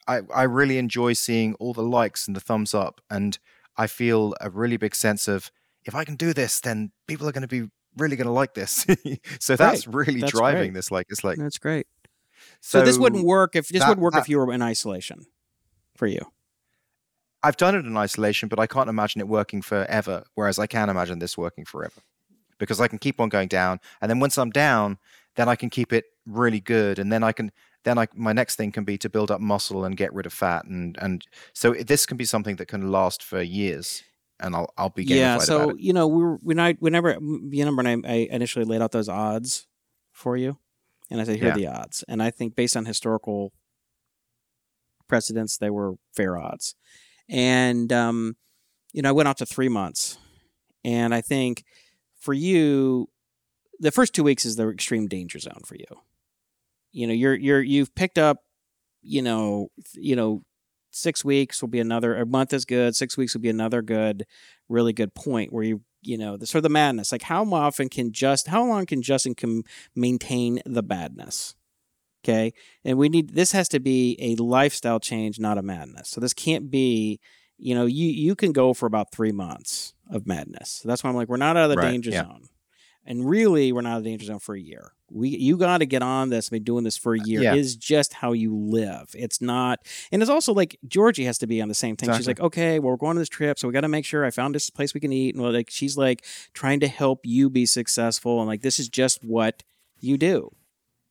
I, 0.08 0.22
I 0.34 0.44
really 0.44 0.78
enjoy 0.78 1.14
seeing 1.14 1.54
all 1.56 1.74
the 1.74 1.84
likes 1.84 2.28
and 2.28 2.36
the 2.36 2.42
thumbs 2.42 2.74
up 2.74 3.02
and 3.10 3.38
I 3.76 3.88
feel 3.88 4.34
a 4.42 4.50
really 4.50 4.78
big 4.78 4.96
sense 4.96 5.28
of 5.28 5.52
if 5.88 5.96
I 5.96 6.04
can 6.04 6.16
do 6.16 6.34
this, 6.34 6.60
then 6.60 6.92
people 7.08 7.28
are 7.28 7.32
going 7.32 7.42
to 7.42 7.48
be 7.48 7.70
really 7.96 8.16
going 8.16 8.28
to 8.28 8.34
like 8.34 8.54
this. 8.54 8.86
so 9.40 9.56
that's 9.56 9.88
really 9.88 10.20
that's 10.20 10.32
driving 10.32 10.72
great. 10.72 10.74
this. 10.74 10.92
Like 10.92 11.08
it's 11.10 11.24
like 11.24 11.38
that's 11.38 11.58
great. 11.58 11.88
So, 12.62 12.80
so 12.80 12.86
this 12.86 12.98
wouldn't 12.98 13.26
work 13.26 13.56
if 13.56 13.70
this 13.70 13.82
that, 13.82 13.90
would 13.90 14.00
work 14.00 14.14
that, 14.14 14.22
if 14.22 14.30
you 14.30 14.38
were 14.38 14.52
in 14.54 14.62
isolation 14.62 15.26
for 15.96 16.06
you. 16.06 16.22
I've 17.42 17.58
done 17.58 17.76
it 17.76 17.86
in 17.86 17.96
isolation, 17.96 18.50
but 18.50 18.60
I 18.60 18.68
can't 18.68 18.90
imagine 18.90 19.22
it 19.22 19.28
working 19.28 19.62
forever. 19.62 20.24
Whereas 20.36 20.60
I 20.60 20.68
can 20.68 20.90
imagine 20.90 21.20
this 21.20 21.38
working 21.38 21.66
forever 21.66 22.02
because 22.58 22.82
I 22.82 22.88
can 22.88 23.00
keep 23.00 23.20
on 23.20 23.30
going 23.30 23.48
down, 23.48 23.80
and 24.02 24.10
then 24.10 24.20
once 24.20 24.38
I'm 24.38 24.50
down, 24.50 24.98
then 25.36 25.48
I 25.48 25.56
can 25.56 25.70
keep 25.70 25.94
it 25.94 26.06
really 26.26 26.60
good, 26.60 27.00
and 27.00 27.12
then 27.12 27.24
I 27.24 27.32
can 27.32 27.52
then 27.84 27.98
I 27.98 28.08
my 28.14 28.34
next 28.34 28.56
thing 28.56 28.72
can 28.72 28.84
be 28.84 28.98
to 28.98 29.10
build 29.10 29.32
up 29.32 29.40
muscle 29.40 29.86
and 29.86 29.96
get 29.96 30.14
rid 30.14 30.26
of 30.26 30.34
fat, 30.34 30.66
and 30.66 30.98
and 31.00 31.26
so 31.54 31.74
this 31.74 32.06
can 32.06 32.18
be 32.18 32.26
something 32.26 32.58
that 32.58 32.68
can 32.68 32.92
last 32.92 33.24
for 33.24 33.42
years 33.42 34.04
and 34.40 34.56
I'll 34.56 34.74
I'll 34.78 34.90
be 34.90 35.04
yeah. 35.04 35.38
So 35.40 35.76
you 35.78 35.94
know, 35.94 36.08
we 36.08 36.24
were, 36.24 36.36
when 36.38 36.60
I 36.60 36.74
whenever 36.74 37.12
you 37.12 37.66
know 37.66 37.74
when 37.74 37.88
I, 37.88 37.98
I, 38.08 38.28
initially 38.32 38.66
laid 38.66 38.82
out 38.82 38.92
those 38.92 39.10
odds 39.10 39.68
for 40.12 40.38
you, 40.38 40.58
and 41.10 41.20
I 41.20 41.24
said 41.24 41.38
here 41.38 41.46
yeah. 41.46 41.54
are 41.54 41.58
the 41.58 41.68
odds, 41.68 42.04
and 42.08 42.22
I 42.22 42.32
think 42.32 42.56
based 42.56 42.78
on 42.78 42.86
historical 42.86 43.52
precedents, 45.08 45.58
they 45.58 45.70
were 45.70 45.96
fair 46.16 46.38
odds, 46.38 46.76
and 47.30 47.92
um, 47.92 48.36
you 48.94 49.02
know, 49.02 49.10
I 49.10 49.14
went 49.14 49.28
out 49.28 49.38
to 49.38 49.46
three 49.46 49.70
months, 49.70 50.18
and 50.84 51.14
I 51.14 51.22
think 51.22 51.64
for 52.20 52.34
you, 52.34 53.10
the 53.80 53.92
first 53.92 54.14
two 54.14 54.24
weeks 54.24 54.46
is 54.46 54.56
the 54.56 54.70
extreme 54.70 55.08
danger 55.08 55.40
zone 55.40 55.62
for 55.66 55.76
you. 55.76 55.86
You 56.92 57.08
know, 57.08 57.14
you're 57.14 57.36
you're 57.36 57.62
you've 57.62 57.94
picked 57.96 58.18
up, 58.18 58.44
you 59.02 59.22
know, 59.22 59.70
you 59.94 60.16
know 60.16 60.44
six 60.92 61.24
weeks 61.24 61.62
will 61.62 61.70
be 61.70 61.80
another 61.80 62.16
a 62.16 62.26
month 62.26 62.54
is 62.54 62.66
good 62.66 62.96
six 62.96 63.18
weeks 63.18 63.34
will 63.34 63.42
be 63.42 63.50
another 63.50 63.82
good 63.82 64.26
really 64.70 64.94
good 64.94 65.14
point 65.14 65.52
where 65.52 65.64
you 65.64 65.82
you 66.02 66.18
know 66.18 66.38
the 66.38 66.48
sort 66.48 66.60
of 66.60 66.64
the 66.64 66.70
madness 66.70 67.12
like 67.12 67.24
how 67.24 67.44
often 67.54 67.90
can 67.90 68.12
just 68.12 68.48
how 68.48 68.66
long 68.66 68.86
can 68.86 69.02
justin 69.02 69.36
can 69.36 69.64
maintain 69.96 70.62
the 70.66 70.84
badness? 70.84 71.56
Okay? 72.24 72.54
And 72.84 72.98
we 72.98 73.10
need 73.10 73.36
this 73.36 73.52
has 73.54 73.70
to 73.70 73.80
be 73.80 74.18
a 74.20 74.36
lifestyle 74.42 75.00
change 75.00 75.40
not 75.40 75.58
a 75.58 75.62
madness. 75.62 76.10
So 76.10 76.20
this 76.20 76.34
can't 76.34 76.70
be 76.70 77.20
you 77.58 77.74
know 77.74 77.86
you 77.86 78.08
you 78.08 78.36
can 78.36 78.52
go 78.52 78.74
for 78.74 78.86
about 78.86 79.12
three 79.12 79.32
months 79.32 79.94
of 80.10 80.28
madness. 80.28 80.72
So 80.82 80.88
that's 80.88 81.04
why 81.04 81.10
i'm 81.10 81.16
like 81.16 81.30
we're 81.30 81.38
not 81.38 81.58
out 81.58 81.70
of 81.70 81.72
the 81.72 81.78
right, 81.78 81.92
danger 81.92 82.12
yeah. 82.12 82.24
zone 82.24 82.50
and 83.08 83.28
really 83.28 83.72
we're 83.72 83.82
not 83.82 83.98
in 83.98 84.04
the 84.04 84.10
danger 84.10 84.26
zone 84.26 84.40
for 84.40 84.56
a 84.56 84.60
year 84.60 84.94
we 85.12 85.30
you 85.30 85.58
got 85.58 85.80
to 85.80 85.86
get 85.86 86.02
on 86.02 86.30
this. 86.30 86.50
Been 86.50 86.64
doing 86.64 86.84
this 86.84 86.98
for 86.98 87.16
a 87.16 87.20
year. 87.20 87.42
Yeah. 87.42 87.56
Is 87.56 87.76
just 87.76 88.14
how 88.14 88.34
you 88.34 88.56
live. 88.56 89.10
It's 89.14 89.42
not, 89.42 89.80
and 90.12 90.22
it's 90.22 90.30
also 90.30 90.54
like 90.54 90.78
Georgie 90.88 91.26
has 91.26 91.38
to 91.40 91.48
be 91.48 91.62
on 91.62 91.68
the 91.68 91.74
same 91.74 91.96
thing. 91.96 92.10
Exactly. 92.10 92.22
She's 92.24 92.28
like, 92.28 92.40
okay, 92.42 92.80
well, 92.80 92.92
we're 92.92 92.98
going 92.98 93.12
on 93.12 93.18
this 93.18 93.30
trip, 93.30 93.58
so 93.60 93.68
we 93.68 93.74
got 93.74 93.82
to 93.82 93.88
make 93.88 94.06
sure 94.06 94.26
I 94.26 94.32
found 94.32 94.56
this 94.56 94.70
place 94.70 94.94
we 94.94 95.00
can 95.00 95.14
eat, 95.14 95.36
and 95.36 95.44
well, 95.44 95.54
like 95.54 95.70
she's 95.70 95.98
like 95.98 96.26
trying 96.54 96.80
to 96.82 96.88
help 96.88 97.26
you 97.26 97.50
be 97.50 97.66
successful, 97.66 98.40
and 98.40 98.48
like 98.48 98.62
this 98.62 98.80
is 98.80 98.90
just 98.90 99.24
what 99.24 99.64
you 100.00 100.18
do, 100.18 100.52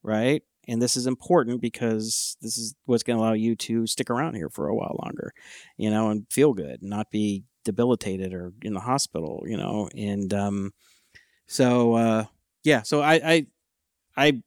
right? 0.03 0.43
And 0.69 0.83
this 0.83 0.97
is 0.97 1.07
important 1.07 1.61
because 1.61 2.37
this 2.43 2.59
is 2.59 2.75
what's 2.87 3.05
going 3.05 3.17
to 3.17 3.23
allow 3.23 3.35
you 3.35 3.55
to 3.55 3.87
stick 3.87 4.11
around 4.11 4.35
here 4.35 4.49
for 4.49 4.67
a 4.67 4.75
while 4.75 4.99
longer, 5.03 5.33
you 5.77 5.91
know, 5.91 6.11
and 6.11 6.27
feel 6.31 6.53
good, 6.53 6.83
and 6.83 6.91
not 6.91 7.11
be 7.11 7.45
debilitated 7.65 8.33
or 8.35 8.53
in 8.63 8.75
the 8.75 8.81
hospital, 8.81 9.45
you 9.47 9.57
know, 9.57 9.89
and 9.97 10.35
um, 10.35 10.73
so 11.47 11.95
uh, 11.95 12.25
yeah, 12.65 12.83
so 12.83 13.01
I, 13.01 13.15
I 13.15 13.47
I 14.17 14.43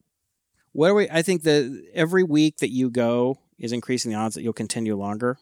what 0.71 0.91
are 0.91 0.95
we? 0.95 1.09
I 1.09 1.21
think 1.21 1.43
that 1.43 1.83
every 1.93 2.23
week 2.23 2.57
that 2.57 2.69
you 2.69 2.89
go 2.89 3.39
is 3.57 3.71
increasing 3.71 4.11
the 4.11 4.17
odds 4.17 4.35
that 4.35 4.41
you'll 4.41 4.53
continue 4.53 4.95
longer. 4.95 5.37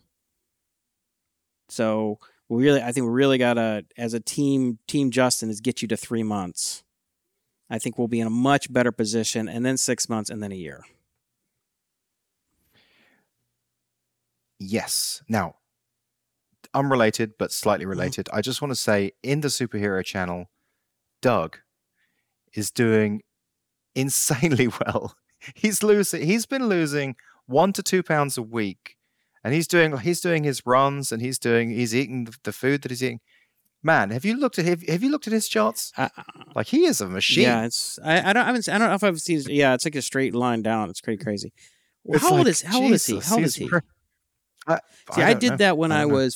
So 1.69 2.19
we 2.49 2.63
really, 2.63 2.81
I 2.81 2.91
think 2.91 3.05
we 3.05 3.11
really 3.11 3.37
gotta, 3.37 3.85
as 3.97 4.13
a 4.13 4.19
team, 4.19 4.79
Team 4.87 5.11
Justin, 5.11 5.49
is 5.49 5.59
get 5.59 5.81
you 5.81 5.87
to 5.89 5.97
three 5.97 6.23
months. 6.23 6.83
I 7.69 7.79
think 7.79 7.97
we'll 7.97 8.07
be 8.07 8.21
in 8.21 8.27
a 8.27 8.31
much 8.31 8.71
better 8.71 8.93
position, 8.93 9.49
and 9.49 9.65
then 9.65 9.75
six 9.75 10.07
months, 10.07 10.29
and 10.29 10.41
then 10.41 10.53
a 10.53 10.55
year. 10.55 10.83
Yes. 14.59 15.21
Now, 15.27 15.55
unrelated 16.73 17.33
but 17.37 17.51
slightly 17.51 17.83
mm-hmm. 17.83 17.91
related. 17.91 18.25
Mm-hmm. 18.27 18.37
I 18.37 18.41
just 18.41 18.61
want 18.61 18.71
to 18.71 18.75
say 18.75 19.11
in 19.21 19.41
the 19.41 19.49
superhero 19.49 20.03
channel, 20.03 20.49
Doug 21.21 21.59
is 22.53 22.71
doing 22.71 23.21
insanely 23.95 24.67
well. 24.85 25.15
He's 25.55 25.83
losing. 25.83 26.25
He's 26.25 26.45
been 26.45 26.67
losing 26.67 27.15
one 27.45 27.73
to 27.73 27.83
two 27.83 28.03
pounds 28.03 28.37
a 28.37 28.41
week, 28.41 28.97
and 29.43 29.53
he's 29.53 29.67
doing 29.67 29.97
he's 29.97 30.21
doing 30.21 30.43
his 30.43 30.65
runs 30.65 31.11
and 31.11 31.21
he's 31.21 31.39
doing 31.39 31.69
he's 31.69 31.95
eating 31.95 32.27
the, 32.43 32.51
food 32.51 32.81
that 32.81 32.91
he's 32.91 33.03
eating. 33.03 33.19
Man, 33.83 34.09
have 34.09 34.25
you 34.25 34.35
looked 34.35 34.57
at 34.57 34.65
have, 34.65 34.81
have 34.87 35.03
you 35.03 35.09
looked 35.09 35.27
at 35.27 35.33
his 35.33 35.47
charts? 35.47 35.93
Uh, 35.95 36.09
like 36.55 36.67
he 36.67 36.85
is 36.85 36.99
a 36.99 37.07
machine. 37.07 37.43
Yeah, 37.43 37.65
it's 37.65 37.99
I, 38.03 38.29
I 38.29 38.33
don't 38.33 38.43
I 38.43 38.45
haven't 38.47 38.67
I 38.67 38.77
don't 38.77 38.89
know 38.89 38.95
if 38.95 39.03
I've 39.03 39.21
seen. 39.21 39.43
Yeah, 39.47 39.75
it's 39.75 39.85
like 39.85 39.95
a 39.95 40.01
straight 40.01 40.33
line 40.33 40.63
down. 40.63 40.89
It's 40.89 41.01
pretty 41.01 41.23
crazy. 41.23 41.53
Well, 42.03 42.19
how 42.19 42.31
like, 42.31 42.37
old 42.39 42.47
is 42.47 42.61
how 42.63 42.81
old 42.81 42.91
is 42.91 43.05
he? 43.05 43.19
How 43.19 43.35
old 43.35 43.45
is 43.45 43.55
he? 43.55 43.69
I, 44.67 44.79
See, 45.13 45.21
I, 45.21 45.29
I 45.29 45.33
did 45.33 45.51
know. 45.51 45.57
that 45.57 45.77
when 45.77 45.91
I, 45.91 46.01
I 46.01 46.05
was 46.05 46.35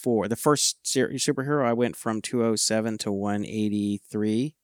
44. 0.00 0.28
The 0.28 0.36
first 0.36 0.82
superhero, 0.84 1.64
I 1.64 1.72
went 1.72 1.96
from 1.96 2.20
207 2.20 2.98
to 2.98 3.12
183 3.12 4.54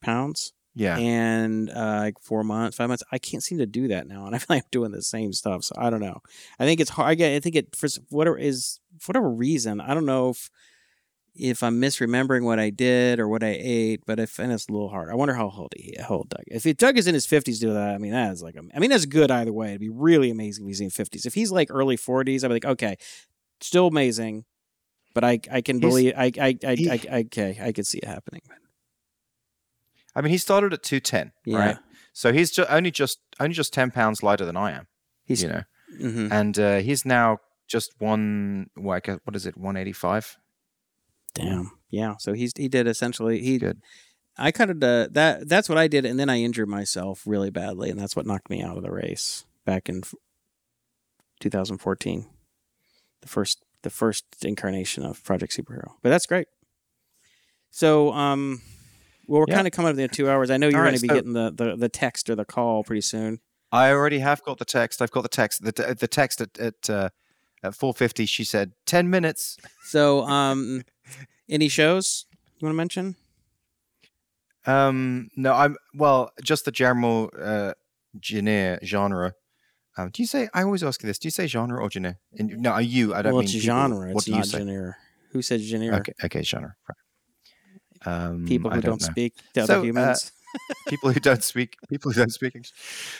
pounds. 0.00 0.52
Yeah. 0.74 0.96
And 0.96 1.70
uh, 1.70 1.98
like 2.02 2.20
four 2.20 2.44
months, 2.44 2.76
five 2.76 2.88
months. 2.88 3.02
I 3.10 3.18
can't 3.18 3.42
seem 3.42 3.58
to 3.58 3.66
do 3.66 3.88
that 3.88 4.06
now, 4.06 4.26
and 4.26 4.34
I 4.36 4.38
feel 4.38 4.46
like 4.50 4.62
I'm 4.62 4.68
doing 4.70 4.92
the 4.92 5.02
same 5.02 5.32
stuff. 5.32 5.64
So 5.64 5.74
I 5.76 5.90
don't 5.90 6.00
know. 6.00 6.20
I 6.60 6.66
think 6.66 6.80
it's 6.80 6.90
hard. 6.90 7.08
I 7.08 7.14
get. 7.16 7.34
I 7.34 7.40
think 7.40 7.56
it 7.56 7.74
for 7.74 7.88
whatever 8.10 8.38
is 8.38 8.78
for 9.00 9.10
whatever 9.10 9.28
reason. 9.28 9.80
I 9.80 9.92
don't 9.92 10.06
know 10.06 10.30
if 10.30 10.50
if 11.34 11.62
I'm 11.62 11.80
misremembering 11.80 12.44
what 12.44 12.58
I 12.58 12.70
did 12.70 13.20
or 13.20 13.28
what 13.28 13.42
I 13.42 13.56
ate, 13.58 14.02
but 14.06 14.18
if 14.18 14.38
and 14.38 14.52
it's 14.52 14.68
a 14.68 14.72
little 14.72 14.88
hard. 14.88 15.10
I 15.10 15.14
wonder 15.14 15.34
how 15.34 15.50
old 15.50 15.72
he 15.76 15.96
how 16.00 16.16
old 16.16 16.28
Doug. 16.28 16.44
If 16.46 16.76
Doug 16.76 16.96
is 16.98 17.08
in 17.08 17.14
his 17.14 17.26
fifties, 17.26 17.58
do 17.58 17.72
that. 17.72 17.94
I 17.94 17.98
mean, 17.98 18.12
that 18.12 18.32
is 18.32 18.42
like 18.42 18.56
I 18.56 18.78
mean, 18.78 18.90
that's 18.90 19.06
good 19.06 19.30
either 19.30 19.52
way. 19.52 19.68
It'd 19.68 19.80
be 19.80 19.88
really 19.88 20.30
amazing 20.30 20.64
if 20.64 20.68
he's 20.68 20.80
in 20.80 20.90
fifties. 20.90 21.26
If 21.26 21.34
he's 21.34 21.50
like 21.50 21.68
early 21.70 21.96
forties, 21.96 22.44
I'd 22.44 22.48
be 22.48 22.54
like, 22.54 22.64
okay, 22.64 22.98
still 23.60 23.86
amazing, 23.86 24.44
but 25.14 25.24
I 25.24 25.40
I 25.50 25.60
can 25.60 25.78
believe 25.78 26.14
I 26.16 26.32
I 26.38 26.48
I, 26.48 26.58
I, 26.64 27.00
I 27.10 27.18
okay 27.20 27.58
I 27.60 27.72
could 27.72 27.86
see 27.86 27.98
it 27.98 28.04
happening. 28.04 28.42
I 30.14 30.20
mean, 30.20 30.32
he 30.32 30.38
started 30.38 30.72
at 30.72 30.82
two 30.82 31.00
ten, 31.00 31.32
yeah. 31.44 31.58
right? 31.58 31.76
So 32.12 32.32
he's 32.32 32.58
only 32.58 32.90
just 32.90 33.20
only 33.38 33.54
just 33.54 33.72
ten 33.72 33.90
pounds 33.90 34.22
lighter 34.22 34.44
than 34.44 34.56
I 34.56 34.72
am. 34.72 34.88
He's, 35.24 35.42
you 35.42 35.48
know, 35.48 35.62
mm-hmm. 36.00 36.32
and 36.32 36.58
uh, 36.58 36.78
he's 36.78 37.04
now 37.04 37.38
just 37.68 37.92
one. 37.98 38.70
What, 38.74 39.06
what 39.24 39.36
is 39.36 39.46
it? 39.46 39.56
One 39.56 39.76
eighty 39.76 39.92
five. 39.92 40.36
Damn. 41.34 41.70
Yeah. 41.90 42.16
So 42.18 42.32
he's 42.32 42.52
he 42.56 42.68
did 42.68 42.88
essentially 42.88 43.40
he. 43.40 43.58
Good. 43.58 43.80
I 44.36 44.50
kind 44.50 44.70
of 44.70 44.82
uh, 44.82 45.08
that 45.12 45.48
that's 45.48 45.68
what 45.68 45.78
I 45.78 45.86
did, 45.86 46.04
and 46.04 46.18
then 46.18 46.28
I 46.28 46.40
injured 46.40 46.68
myself 46.68 47.22
really 47.26 47.50
badly, 47.50 47.90
and 47.90 47.98
that's 47.98 48.16
what 48.16 48.26
knocked 48.26 48.50
me 48.50 48.62
out 48.62 48.76
of 48.76 48.82
the 48.82 48.90
race 48.90 49.44
back 49.64 49.88
in 49.88 50.02
2014. 51.40 52.26
The 53.20 53.28
first 53.28 53.64
the 53.82 53.90
first 53.90 54.24
incarnation 54.42 55.04
of 55.04 55.22
Project 55.24 55.56
Superhero, 55.56 55.92
but 56.02 56.10
that's 56.10 56.26
great. 56.26 56.48
So, 57.70 58.12
um, 58.12 58.62
well, 59.26 59.40
we're 59.40 59.46
yeah. 59.48 59.56
kind 59.56 59.66
of 59.66 59.72
coming 59.72 59.90
up 59.90 59.96
to 59.96 60.02
the 60.02 60.08
two 60.08 60.28
hours. 60.28 60.50
I 60.50 60.56
know 60.56 60.68
you're 60.68 60.80
right, 60.80 60.88
going 60.88 60.96
to 60.96 61.02
be 61.02 61.08
so 61.08 61.14
getting 61.14 61.32
the, 61.34 61.52
the, 61.54 61.76
the 61.76 61.88
text 61.88 62.30
or 62.30 62.34
the 62.34 62.44
call 62.44 62.82
pretty 62.82 63.02
soon. 63.02 63.40
I 63.70 63.90
already 63.90 64.20
have 64.20 64.42
got 64.42 64.58
the 64.58 64.64
text. 64.64 65.02
I've 65.02 65.10
got 65.10 65.22
the 65.22 65.28
text. 65.28 65.62
The, 65.62 65.96
the 65.98 66.08
text 66.08 66.40
at 66.40 66.58
at, 66.58 66.88
uh, 66.90 67.10
at 67.62 67.74
4:50. 67.74 68.26
She 68.26 68.44
said 68.44 68.72
10 68.86 69.10
minutes. 69.10 69.58
So, 69.82 70.22
um, 70.22 70.84
any 71.48 71.68
shows 71.68 72.26
you 72.58 72.66
want 72.66 72.72
to 72.72 72.76
mention? 72.76 73.16
Um, 74.66 75.28
no, 75.36 75.52
I'm 75.52 75.76
well, 75.94 76.30
just 76.42 76.64
the 76.64 76.72
general 76.72 77.30
uh, 77.38 77.74
genre. 78.22 78.78
genre. 78.84 79.34
Um, 79.98 80.10
do 80.10 80.22
you 80.22 80.26
say? 80.26 80.48
I 80.54 80.62
always 80.62 80.84
ask 80.84 81.02
you 81.02 81.08
this. 81.08 81.18
Do 81.18 81.26
you 81.26 81.32
say 81.32 81.46
genre 81.48 81.82
or 81.82 81.90
genre? 81.90 82.16
In, 82.34 82.62
no, 82.62 82.70
are 82.70 82.80
you? 82.82 83.12
I 83.14 83.22
don't 83.22 83.32
well, 83.32 83.40
mean 83.42 83.44
it's 83.46 83.52
people. 83.52 83.66
genre. 83.66 84.12
What 84.12 84.16
It's 84.18 84.24
do 84.26 84.34
you 84.36 84.44
say? 84.44 84.58
genre. 84.58 84.96
Who 85.32 85.42
said 85.42 85.60
genre? 85.60 85.96
Okay, 85.98 86.12
okay, 86.24 86.42
genre. 86.42 86.74
Right. 86.88 86.96
Um, 88.06 88.44
People 88.46 88.70
I 88.70 88.76
who 88.76 88.80
don't 88.80 89.00
don't, 89.00 89.02
speak 89.02 89.34
to 89.54 89.66
So, 89.66 89.74
uh, 89.74 89.76
other 89.78 89.86
humans. 89.86 90.32
people 90.88 91.10
who 91.12 91.20
don't 91.20 91.42
speak 91.42 91.76
people 91.88 92.12
who 92.12 92.20
don't 92.20 92.32
speak 92.32 92.54
English. 92.54 92.72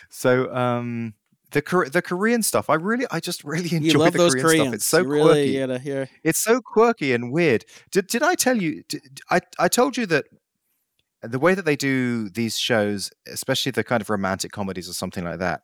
So 0.08 0.54
um 0.54 1.14
the 1.50 1.62
the 1.92 2.00
Korean 2.00 2.42
stuff, 2.42 2.70
I 2.70 2.74
really, 2.74 3.06
I 3.10 3.20
just 3.20 3.42
really 3.42 3.74
enjoy 3.76 4.10
the 4.10 4.18
Korean 4.18 4.40
Koreans. 4.40 4.62
stuff. 4.62 4.74
It's 4.74 4.84
so 4.86 4.98
you 4.98 5.04
quirky. 5.06 5.58
gotta 5.58 5.78
hear. 5.78 6.08
It's 6.22 6.38
so 6.38 6.60
quirky 6.60 7.12
and 7.12 7.32
weird. 7.32 7.64
Did 7.90 8.06
did 8.06 8.22
I 8.22 8.34
tell 8.34 8.56
you? 8.62 8.82
Did, 8.88 9.20
I 9.30 9.40
I 9.58 9.68
told 9.68 9.96
you 9.96 10.06
that 10.06 10.26
the 11.22 11.38
way 11.40 11.54
that 11.54 11.64
they 11.64 11.74
do 11.76 12.28
these 12.30 12.56
shows, 12.58 13.10
especially 13.26 13.72
the 13.72 13.82
kind 13.82 14.00
of 14.00 14.08
romantic 14.10 14.52
comedies 14.52 14.88
or 14.88 14.92
something 14.92 15.24
like 15.24 15.40
that, 15.40 15.62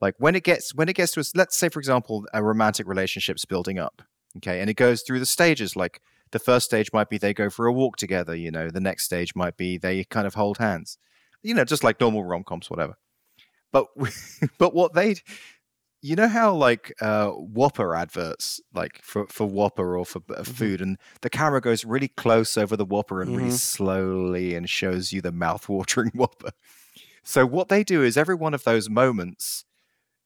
like 0.00 0.14
when 0.18 0.34
it 0.36 0.44
gets 0.44 0.74
when 0.74 0.88
it 0.88 0.94
gets 0.96 1.12
to, 1.12 1.20
a, 1.20 1.24
let's 1.34 1.56
say 1.56 1.68
for 1.68 1.78
example, 1.78 2.26
a 2.34 2.42
romantic 2.42 2.86
relationship's 2.86 3.44
building 3.44 3.78
up, 3.78 4.02
okay, 4.38 4.60
and 4.60 4.68
it 4.70 4.74
goes 4.74 5.02
through 5.02 5.18
the 5.20 5.26
stages. 5.26 5.76
Like 5.76 6.00
the 6.32 6.38
first 6.38 6.66
stage 6.66 6.90
might 6.92 7.08
be 7.08 7.18
they 7.18 7.32
go 7.34 7.50
for 7.50 7.66
a 7.66 7.72
walk 7.72 7.96
together. 7.96 8.34
You 8.34 8.50
know, 8.50 8.70
the 8.70 8.80
next 8.80 9.04
stage 9.04 9.34
might 9.34 9.56
be 9.56 9.78
they 9.78 10.04
kind 10.04 10.26
of 10.26 10.34
hold 10.34 10.58
hands. 10.58 10.98
You 11.42 11.54
know, 11.54 11.64
just 11.64 11.84
like 11.84 12.00
normal 12.00 12.24
rom 12.24 12.44
coms, 12.44 12.68
whatever. 12.70 12.94
But 13.72 13.86
but 14.58 14.74
what 14.74 14.94
they 14.94 15.16
you 16.02 16.14
know 16.14 16.28
how 16.28 16.52
like 16.54 16.92
uh 17.00 17.30
whopper 17.30 17.94
adverts 17.94 18.60
like 18.74 19.00
for 19.02 19.26
for 19.28 19.46
whopper 19.46 19.96
or 19.96 20.04
for 20.04 20.20
uh, 20.30 20.42
Mhm. 20.42 20.46
food 20.46 20.80
and 20.80 20.98
the 21.22 21.30
camera 21.30 21.60
goes 21.60 21.84
really 21.84 22.08
close 22.08 22.56
over 22.58 22.76
the 22.76 22.84
whopper 22.84 23.22
and 23.22 23.34
really 23.34 23.48
Mhm. 23.48 23.58
slowly 23.58 24.54
and 24.54 24.68
shows 24.68 25.12
you 25.12 25.20
the 25.22 25.32
mouth-watering 25.32 26.10
whopper 26.14 26.50
so 27.24 27.46
what 27.46 27.68
they 27.68 27.82
do 27.82 28.02
is 28.02 28.16
every 28.16 28.34
one 28.34 28.54
of 28.54 28.64
those 28.64 28.90
moments 28.90 29.64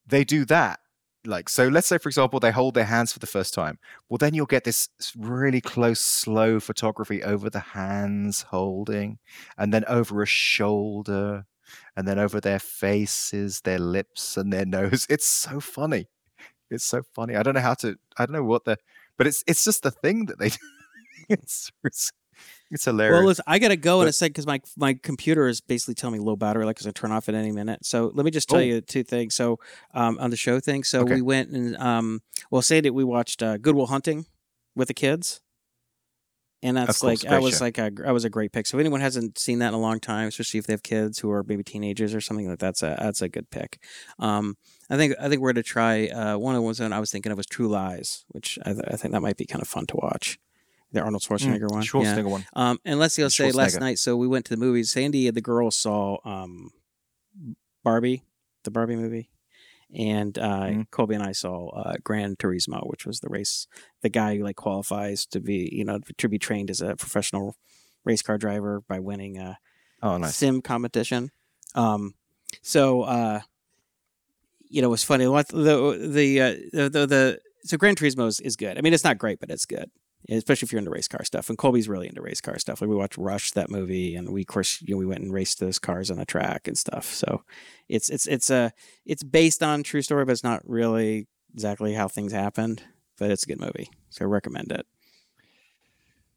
they 0.06 0.24
do 0.24 0.44
that 0.44 0.80
like 1.26 1.48
so 1.48 1.68
let's 1.68 1.86
say 1.86 1.98
for 1.98 2.08
example 2.08 2.40
they 2.40 2.50
hold 2.50 2.74
their 2.74 2.84
hands 2.84 3.12
for 3.12 3.18
the 3.18 3.26
first 3.26 3.52
time 3.52 3.78
well 4.08 4.16
then 4.16 4.32
you'll 4.32 4.46
get 4.46 4.64
this 4.64 4.88
really 5.18 5.60
close 5.60 6.00
slow 6.00 6.58
photography 6.58 7.22
over 7.22 7.50
the 7.50 7.60
hands 7.60 8.42
holding 8.42 9.18
and 9.58 9.72
then 9.72 9.84
over 9.86 10.22
a 10.22 10.26
shoulder 10.26 11.44
and 11.96 12.06
then 12.06 12.18
over 12.18 12.40
their 12.40 12.58
faces, 12.58 13.60
their 13.62 13.78
lips, 13.78 14.36
and 14.36 14.52
their 14.52 14.66
nose. 14.66 15.06
It's 15.08 15.26
so 15.26 15.60
funny. 15.60 16.08
It's 16.70 16.84
so 16.84 17.02
funny. 17.14 17.36
I 17.36 17.42
don't 17.42 17.54
know 17.54 17.60
how 17.60 17.74
to. 17.74 17.96
I 18.16 18.26
don't 18.26 18.34
know 18.34 18.44
what 18.44 18.64
the. 18.64 18.76
But 19.16 19.26
it's 19.26 19.42
it's 19.46 19.64
just 19.64 19.82
the 19.82 19.90
thing 19.90 20.26
that 20.26 20.38
they. 20.38 20.48
do. 20.50 20.56
it's 21.28 21.70
it's, 21.84 22.12
it's 22.70 22.84
hilarious. 22.84 23.18
Well, 23.18 23.26
listen, 23.26 23.44
I 23.46 23.58
gotta 23.58 23.76
go 23.76 24.00
in 24.00 24.06
But- 24.06 24.10
a 24.10 24.12
second 24.12 24.32
because 24.32 24.46
my 24.46 24.60
my 24.76 24.94
computer 24.94 25.48
is 25.48 25.60
basically 25.60 25.94
telling 25.94 26.18
me 26.18 26.24
low 26.24 26.36
battery, 26.36 26.64
like 26.64 26.76
it's 26.76 26.84
gonna 26.86 26.92
turn 26.92 27.12
off 27.12 27.28
at 27.28 27.34
any 27.34 27.52
minute. 27.52 27.84
So 27.84 28.10
let 28.14 28.24
me 28.24 28.30
just 28.30 28.48
tell 28.48 28.58
Oh. 28.58 28.62
you 28.62 28.80
two 28.80 29.02
things. 29.02 29.34
So 29.34 29.58
um, 29.94 30.18
on 30.18 30.30
the 30.30 30.36
show 30.36 30.60
thing, 30.60 30.84
so 30.84 31.00
Okay. 31.02 31.14
we 31.16 31.22
went 31.22 31.50
and 31.50 31.76
um, 31.78 32.22
well, 32.50 32.62
say 32.62 32.80
that 32.80 32.92
we 32.94 33.04
watched 33.04 33.42
uh, 33.42 33.56
Good 33.58 33.74
Will 33.74 33.86
Hunting 33.88 34.26
with 34.76 34.88
the 34.88 34.94
kids, 34.94 35.40
and 36.62 36.76
that's 36.76 36.98
course, 37.00 37.24
like 37.24 37.32
I 37.32 37.38
was 37.38 37.58
show. 37.58 37.64
like 37.64 37.78
a 37.78 37.90
that 38.04 38.12
was 38.12 38.24
a 38.24 38.30
great 38.30 38.52
pick. 38.52 38.66
So 38.66 38.76
if 38.76 38.80
anyone 38.80 39.00
hasn't 39.00 39.38
seen 39.38 39.58
that 39.60 39.68
in 39.68 39.74
a 39.74 39.80
long 39.80 39.98
time, 39.98 40.28
especially 40.28 40.58
if 40.58 40.66
they 40.66 40.72
have 40.74 40.82
kids 40.82 41.18
who 41.18 41.30
are 41.30 41.42
maybe 41.42 41.62
teenagers 41.64 42.14
or 42.14 42.20
something 42.20 42.48
like 42.48 42.58
that's 42.58 42.82
a 42.82 42.96
that's 43.00 43.22
a 43.22 43.28
good 43.28 43.50
pick. 43.50 43.82
Um, 44.18 44.56
I 44.90 44.96
think 44.96 45.14
I 45.20 45.28
think 45.28 45.40
we're 45.40 45.52
gonna 45.52 45.62
try 45.62 46.08
uh, 46.08 46.36
one 46.36 46.54
of 46.54 46.58
the 46.58 46.62
ones 46.62 46.78
that 46.78 46.92
I 46.92 47.00
was 47.00 47.10
thinking 47.10 47.32
of 47.32 47.38
was 47.38 47.46
True 47.46 47.68
Lies, 47.68 48.24
which 48.28 48.58
I, 48.64 48.72
th- 48.72 48.84
I 48.88 48.96
think 48.96 49.12
that 49.12 49.22
might 49.22 49.36
be 49.38 49.46
kind 49.46 49.62
of 49.62 49.68
fun 49.68 49.86
to 49.86 49.96
watch. 49.96 50.38
The 50.92 51.00
Arnold 51.00 51.22
Schwarzenegger 51.22 51.70
one, 51.70 51.82
yeah. 51.82 51.88
Schwarzenegger 51.88 52.30
one. 52.30 52.44
Um, 52.54 52.78
and 52.84 52.98
let's 52.98 53.14
see, 53.14 53.22
I'll 53.22 53.30
say 53.30 53.52
last 53.52 53.78
night. 53.80 53.98
So 53.98 54.16
we 54.16 54.26
went 54.26 54.44
to 54.46 54.50
the 54.50 54.56
movies. 54.60 54.90
Sandy 54.90 55.28
and 55.28 55.36
the 55.36 55.40
girls 55.40 55.76
saw 55.76 56.18
um, 56.24 56.70
Barbie, 57.84 58.24
the 58.64 58.70
Barbie 58.70 58.96
movie, 58.96 59.30
and 59.94 60.36
uh, 60.38 60.64
Mhm. 60.66 60.90
Colby 60.90 61.14
and 61.14 61.24
I 61.24 61.32
saw 61.32 61.68
uh, 61.70 61.94
Gran 62.02 62.36
Turismo, 62.36 62.88
which 62.88 63.06
was 63.06 63.20
the 63.20 63.28
race. 63.28 63.66
The 64.02 64.08
guy 64.08 64.36
who 64.36 64.44
like 64.44 64.56
qualifies 64.56 65.26
to 65.26 65.40
be, 65.40 65.68
you 65.72 65.84
know, 65.84 66.00
to 66.18 66.28
be 66.28 66.38
trained 66.38 66.70
as 66.70 66.80
a 66.80 66.96
professional 66.96 67.56
race 68.04 68.22
car 68.22 68.38
driver 68.38 68.82
by 68.88 68.98
winning 68.98 69.38
a 69.38 69.58
Oh, 70.02 70.16
nice. 70.16 70.34
sim 70.36 70.62
competition. 70.62 71.30
Um, 71.74 72.14
so 72.62 73.02
uh, 73.02 73.40
you 74.68 74.80
know, 74.82 74.88
it 74.88 74.90
was 74.90 75.04
funny. 75.04 75.26
What 75.28 75.48
the 75.48 76.08
the 76.12 76.40
uh, 76.40 76.54
the, 76.72 76.88
the 76.88 77.06
the 77.06 77.40
so 77.64 77.76
Gran 77.76 77.94
Turismo 77.94 78.26
is, 78.26 78.40
is 78.40 78.56
good. 78.56 78.78
I 78.78 78.80
mean, 78.80 78.92
it's 78.94 79.04
not 79.04 79.18
great, 79.18 79.38
but 79.40 79.50
it's 79.50 79.66
good. 79.66 79.90
Especially 80.28 80.66
if 80.66 80.72
you're 80.72 80.78
into 80.78 80.90
race 80.90 81.08
car 81.08 81.24
stuff, 81.24 81.48
and 81.48 81.56
Colby's 81.58 81.88
really 81.88 82.06
into 82.06 82.20
race 82.20 82.40
car 82.40 82.58
stuff. 82.58 82.80
Like 82.80 82.90
we 82.90 82.96
watched 82.96 83.16
Rush 83.16 83.52
that 83.52 83.70
movie, 83.70 84.14
and 84.14 84.32
we 84.32 84.42
of 84.42 84.46
course 84.46 84.82
you 84.82 84.94
know 84.94 84.98
we 84.98 85.06
went 85.06 85.22
and 85.22 85.32
raced 85.32 85.60
those 85.60 85.78
cars 85.78 86.10
on 86.10 86.18
a 86.18 86.26
track 86.26 86.68
and 86.68 86.76
stuff. 86.76 87.06
So 87.06 87.42
it's 87.88 88.10
it's 88.10 88.26
it's 88.26 88.50
a 88.50 88.72
it's 89.06 89.22
based 89.22 89.62
on 89.62 89.82
true 89.82 90.02
story, 90.02 90.24
but 90.24 90.32
it's 90.32 90.44
not 90.44 90.62
really 90.68 91.26
exactly 91.54 91.94
how 91.94 92.06
things 92.08 92.32
happened. 92.32 92.82
But 93.18 93.30
it's 93.30 93.42
a 93.42 93.46
good 93.46 93.60
movie, 93.60 93.90
so 94.10 94.24
I 94.24 94.28
recommend 94.28 94.72
it. 94.72 94.86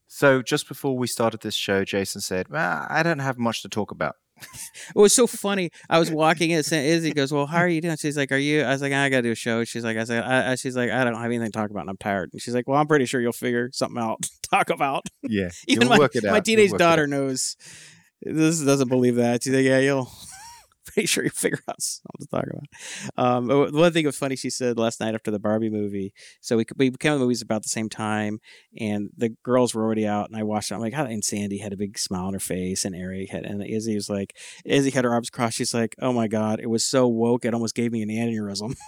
So 0.08 0.42
just 0.42 0.68
before 0.68 0.98
we 0.98 1.08
started 1.08 1.42
this 1.42 1.56
show, 1.56 1.84
Jason 1.84 2.22
said, 2.22 2.50
well, 2.50 2.86
"I 2.90 3.04
don't 3.04 3.20
have 3.20 3.38
much 3.38 3.62
to 3.64 3.70
talk 3.70 3.92
about." 3.92 4.16
It 4.96 5.00
was 5.00 5.14
so 5.16 5.28
funny. 5.28 5.70
I 5.90 5.98
was 6.00 6.12
walking 6.12 6.50
in, 6.52 6.58
and 6.58 6.86
Izzy 6.86 7.14
goes, 7.14 7.32
"Well, 7.32 7.46
how 7.46 7.58
are 7.60 7.68
you 7.68 7.80
doing?" 7.80 7.96
She's 7.96 8.18
like, 8.18 8.32
"Are 8.32 8.38
you?" 8.38 8.64
I 8.64 8.72
was 8.72 8.82
like, 8.82 8.92
"I 8.92 9.08
gotta 9.10 9.22
do 9.22 9.32
a 9.32 9.36
show." 9.36 9.64
She's 9.64 9.84
like, 9.84 9.96
"I 9.98 10.04
said," 10.04 10.24
I, 10.24 10.52
I, 10.52 10.56
she's 10.56 10.76
like, 10.76 10.90
"I 10.92 11.04
don't 11.06 11.14
have 11.16 11.24
anything 11.26 11.46
to 11.46 11.52
talk 11.52 11.70
about, 11.70 11.82
and 11.82 11.90
I'm 11.90 11.98
tired." 11.98 12.32
And 12.34 12.42
she's 12.42 12.54
like, 12.54 12.68
"Well, 12.68 12.78
I'm 12.80 12.88
pretty 12.88 13.06
sure 13.06 13.22
you'll 13.22 13.32
figure 13.32 13.70
something 13.72 14.02
out 14.02 14.22
to 14.24 14.30
talk 14.50 14.70
about." 14.70 15.06
Yeah, 15.22 15.50
Even 15.68 15.84
you'll 15.84 15.92
my, 15.92 16.00
work 16.00 16.16
it 16.16 16.26
out. 16.26 16.32
my 16.32 16.40
teenage 16.42 16.72
work 16.72 16.82
it 16.82 16.84
out. 16.84 16.90
daughter 16.90 17.08
knows. 17.08 17.56
This 18.22 18.62
doesn't 18.62 18.90
believe 18.90 19.16
that. 19.16 19.44
She's 19.44 19.54
like, 19.54 19.64
"Yeah, 19.66 19.80
you'll." 19.80 20.12
Pretty 20.94 21.08
sure 21.08 21.24
you'll 21.24 21.32
figure 21.32 21.60
out 21.68 21.82
something 21.82 22.22
to 22.22 22.28
talk 22.28 22.46
about. 22.46 23.18
Um, 23.18 23.74
one 23.74 23.92
thing 23.94 24.06
was 24.06 24.18
funny. 24.18 24.36
She 24.36 24.50
said 24.50 24.78
last 24.78 25.00
night 25.00 25.16
after 25.16 25.32
the 25.32 25.40
Barbie 25.40 25.70
movie. 25.70 26.14
So 26.42 26.58
we 26.58 26.66
we 26.78 26.92
came 26.92 27.14
to 27.14 27.18
the 27.18 27.24
movies 27.24 27.42
about 27.42 27.64
the 27.64 27.70
same 27.70 27.90
time, 27.90 28.40
and 28.80 29.10
the 29.18 29.30
girls 29.44 29.74
were 29.74 29.84
already 29.84 30.06
out, 30.08 30.30
and 30.30 30.38
I 30.38 30.44
watched 30.44 30.72
it. 30.72 30.76
I'm 30.76 30.82
like, 30.82 30.94
"How?" 30.94 31.06
And 31.06 31.24
Sandy 31.24 31.58
had 31.58 31.74
a 31.74 31.78
big 31.78 31.98
smile 31.98 32.26
on 32.26 32.34
her 32.34 32.40
face, 32.40 32.86
and 32.86 32.96
Ari 32.96 33.28
had, 33.28 33.46
and 33.46 33.64
Izzy 33.66 33.96
was 33.96 34.10
like, 34.10 34.36
Izzy 34.66 34.92
had 34.92 35.04
her 35.04 35.12
arms 35.12 35.30
crossed. 35.30 35.58
She's 35.58 35.74
like, 35.74 35.96
"Oh 36.02 36.14
my 36.14 36.28
god, 36.28 36.60
it 36.60 36.70
was 36.70 36.86
so 36.86 37.08
woke, 37.08 37.46
it 37.46 37.54
almost 37.54 37.76
gave 37.76 37.92
me 37.92 38.02
an 38.02 38.10
aneurysm." 38.10 38.76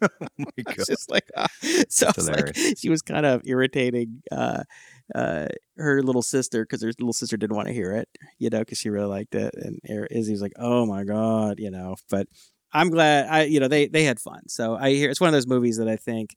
Oh 0.02 0.08
my 0.38 0.62
God. 0.64 0.86
just 0.86 1.10
like, 1.10 1.28
ah. 1.36 1.48
so 1.88 2.10
was 2.16 2.28
like, 2.30 2.56
she 2.76 2.88
was 2.88 3.02
kind 3.02 3.26
of 3.26 3.42
irritating 3.44 4.22
uh, 4.30 4.62
uh, 5.14 5.46
her 5.76 6.02
little 6.02 6.22
sister 6.22 6.64
because 6.64 6.82
her 6.82 6.92
little 6.98 7.12
sister 7.12 7.36
didn't 7.36 7.56
want 7.56 7.68
to 7.68 7.74
hear 7.74 7.92
it, 7.92 8.08
you 8.38 8.50
know, 8.50 8.60
because 8.60 8.78
she 8.78 8.90
really 8.90 9.06
liked 9.06 9.34
it. 9.34 9.54
And 9.56 9.78
Izzy 10.10 10.32
was 10.32 10.42
like, 10.42 10.52
"Oh 10.58 10.86
my 10.86 11.04
god," 11.04 11.58
you 11.58 11.70
know. 11.70 11.96
But 12.10 12.26
I'm 12.72 12.90
glad 12.90 13.28
I, 13.28 13.44
you 13.44 13.60
know, 13.60 13.68
they 13.68 13.88
they 13.88 14.04
had 14.04 14.20
fun. 14.20 14.48
So 14.48 14.76
I 14.76 14.90
hear 14.90 15.10
it's 15.10 15.20
one 15.20 15.28
of 15.28 15.34
those 15.34 15.46
movies 15.46 15.76
that 15.78 15.88
I 15.88 15.96
think. 15.96 16.36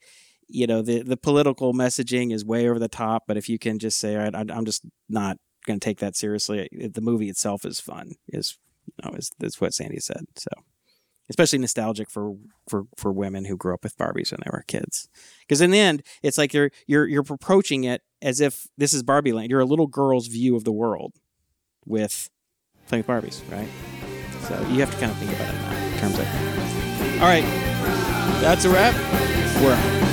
You 0.53 0.67
know 0.67 0.81
the 0.81 1.01
the 1.01 1.15
political 1.15 1.73
messaging 1.73 2.33
is 2.33 2.43
way 2.43 2.67
over 2.67 2.77
the 2.77 2.89
top, 2.89 3.23
but 3.25 3.37
if 3.37 3.47
you 3.47 3.57
can 3.57 3.79
just 3.79 3.97
say, 3.97 4.17
"All 4.17 4.23
right, 4.23 4.35
I'm 4.35 4.65
just 4.65 4.83
not 5.07 5.37
going 5.65 5.79
to 5.79 5.83
take 5.83 5.99
that 5.99 6.17
seriously," 6.17 6.67
the 6.73 6.99
movie 6.99 7.29
itself 7.29 7.63
is 7.63 7.79
fun. 7.79 8.15
Is 8.27 8.57
you 8.85 8.93
know 9.01 9.15
is 9.15 9.31
that's 9.39 9.61
what 9.61 9.73
Sandy 9.73 10.01
said. 10.01 10.25
So 10.37 10.49
especially 11.31 11.59
nostalgic 11.59 12.09
for 12.11 12.35
for 12.67 12.83
for 12.97 13.11
women 13.11 13.45
who 13.45 13.55
grew 13.55 13.73
up 13.73 13.83
with 13.83 13.97
Barbies 13.97 14.31
when 14.31 14.41
they 14.43 14.51
were 14.51 14.65
kids. 14.67 15.07
Because 15.39 15.61
in 15.61 15.71
the 15.71 15.79
end, 15.79 16.03
it's 16.21 16.37
like 16.37 16.53
you're 16.53 16.71
you're 16.85 17.07
you're 17.07 17.23
approaching 17.27 17.85
it 17.85 18.01
as 18.21 18.39
if 18.39 18.67
this 18.77 18.93
is 18.93 19.03
Barbie 19.03 19.33
land. 19.33 19.49
You're 19.49 19.59
a 19.59 19.65
little 19.65 19.87
girl's 19.87 20.27
view 20.27 20.55
of 20.55 20.63
the 20.63 20.71
world 20.71 21.13
with 21.85 22.29
playing 22.87 23.05
with 23.07 23.23
Barbies, 23.23 23.41
right? 23.51 23.67
So 24.47 24.59
you 24.69 24.79
have 24.79 24.91
to 24.91 24.99
kind 24.99 25.11
of 25.11 25.17
think 25.17 25.31
about 25.33 25.53
it 25.53 25.93
in 25.93 25.99
terms. 25.99 26.19
of. 26.19 27.21
All 27.21 27.27
right, 27.27 27.43
that's 28.41 28.65
a 28.65 28.69
wrap. 28.69 28.95
We're 29.61 29.73
out. 29.73 30.10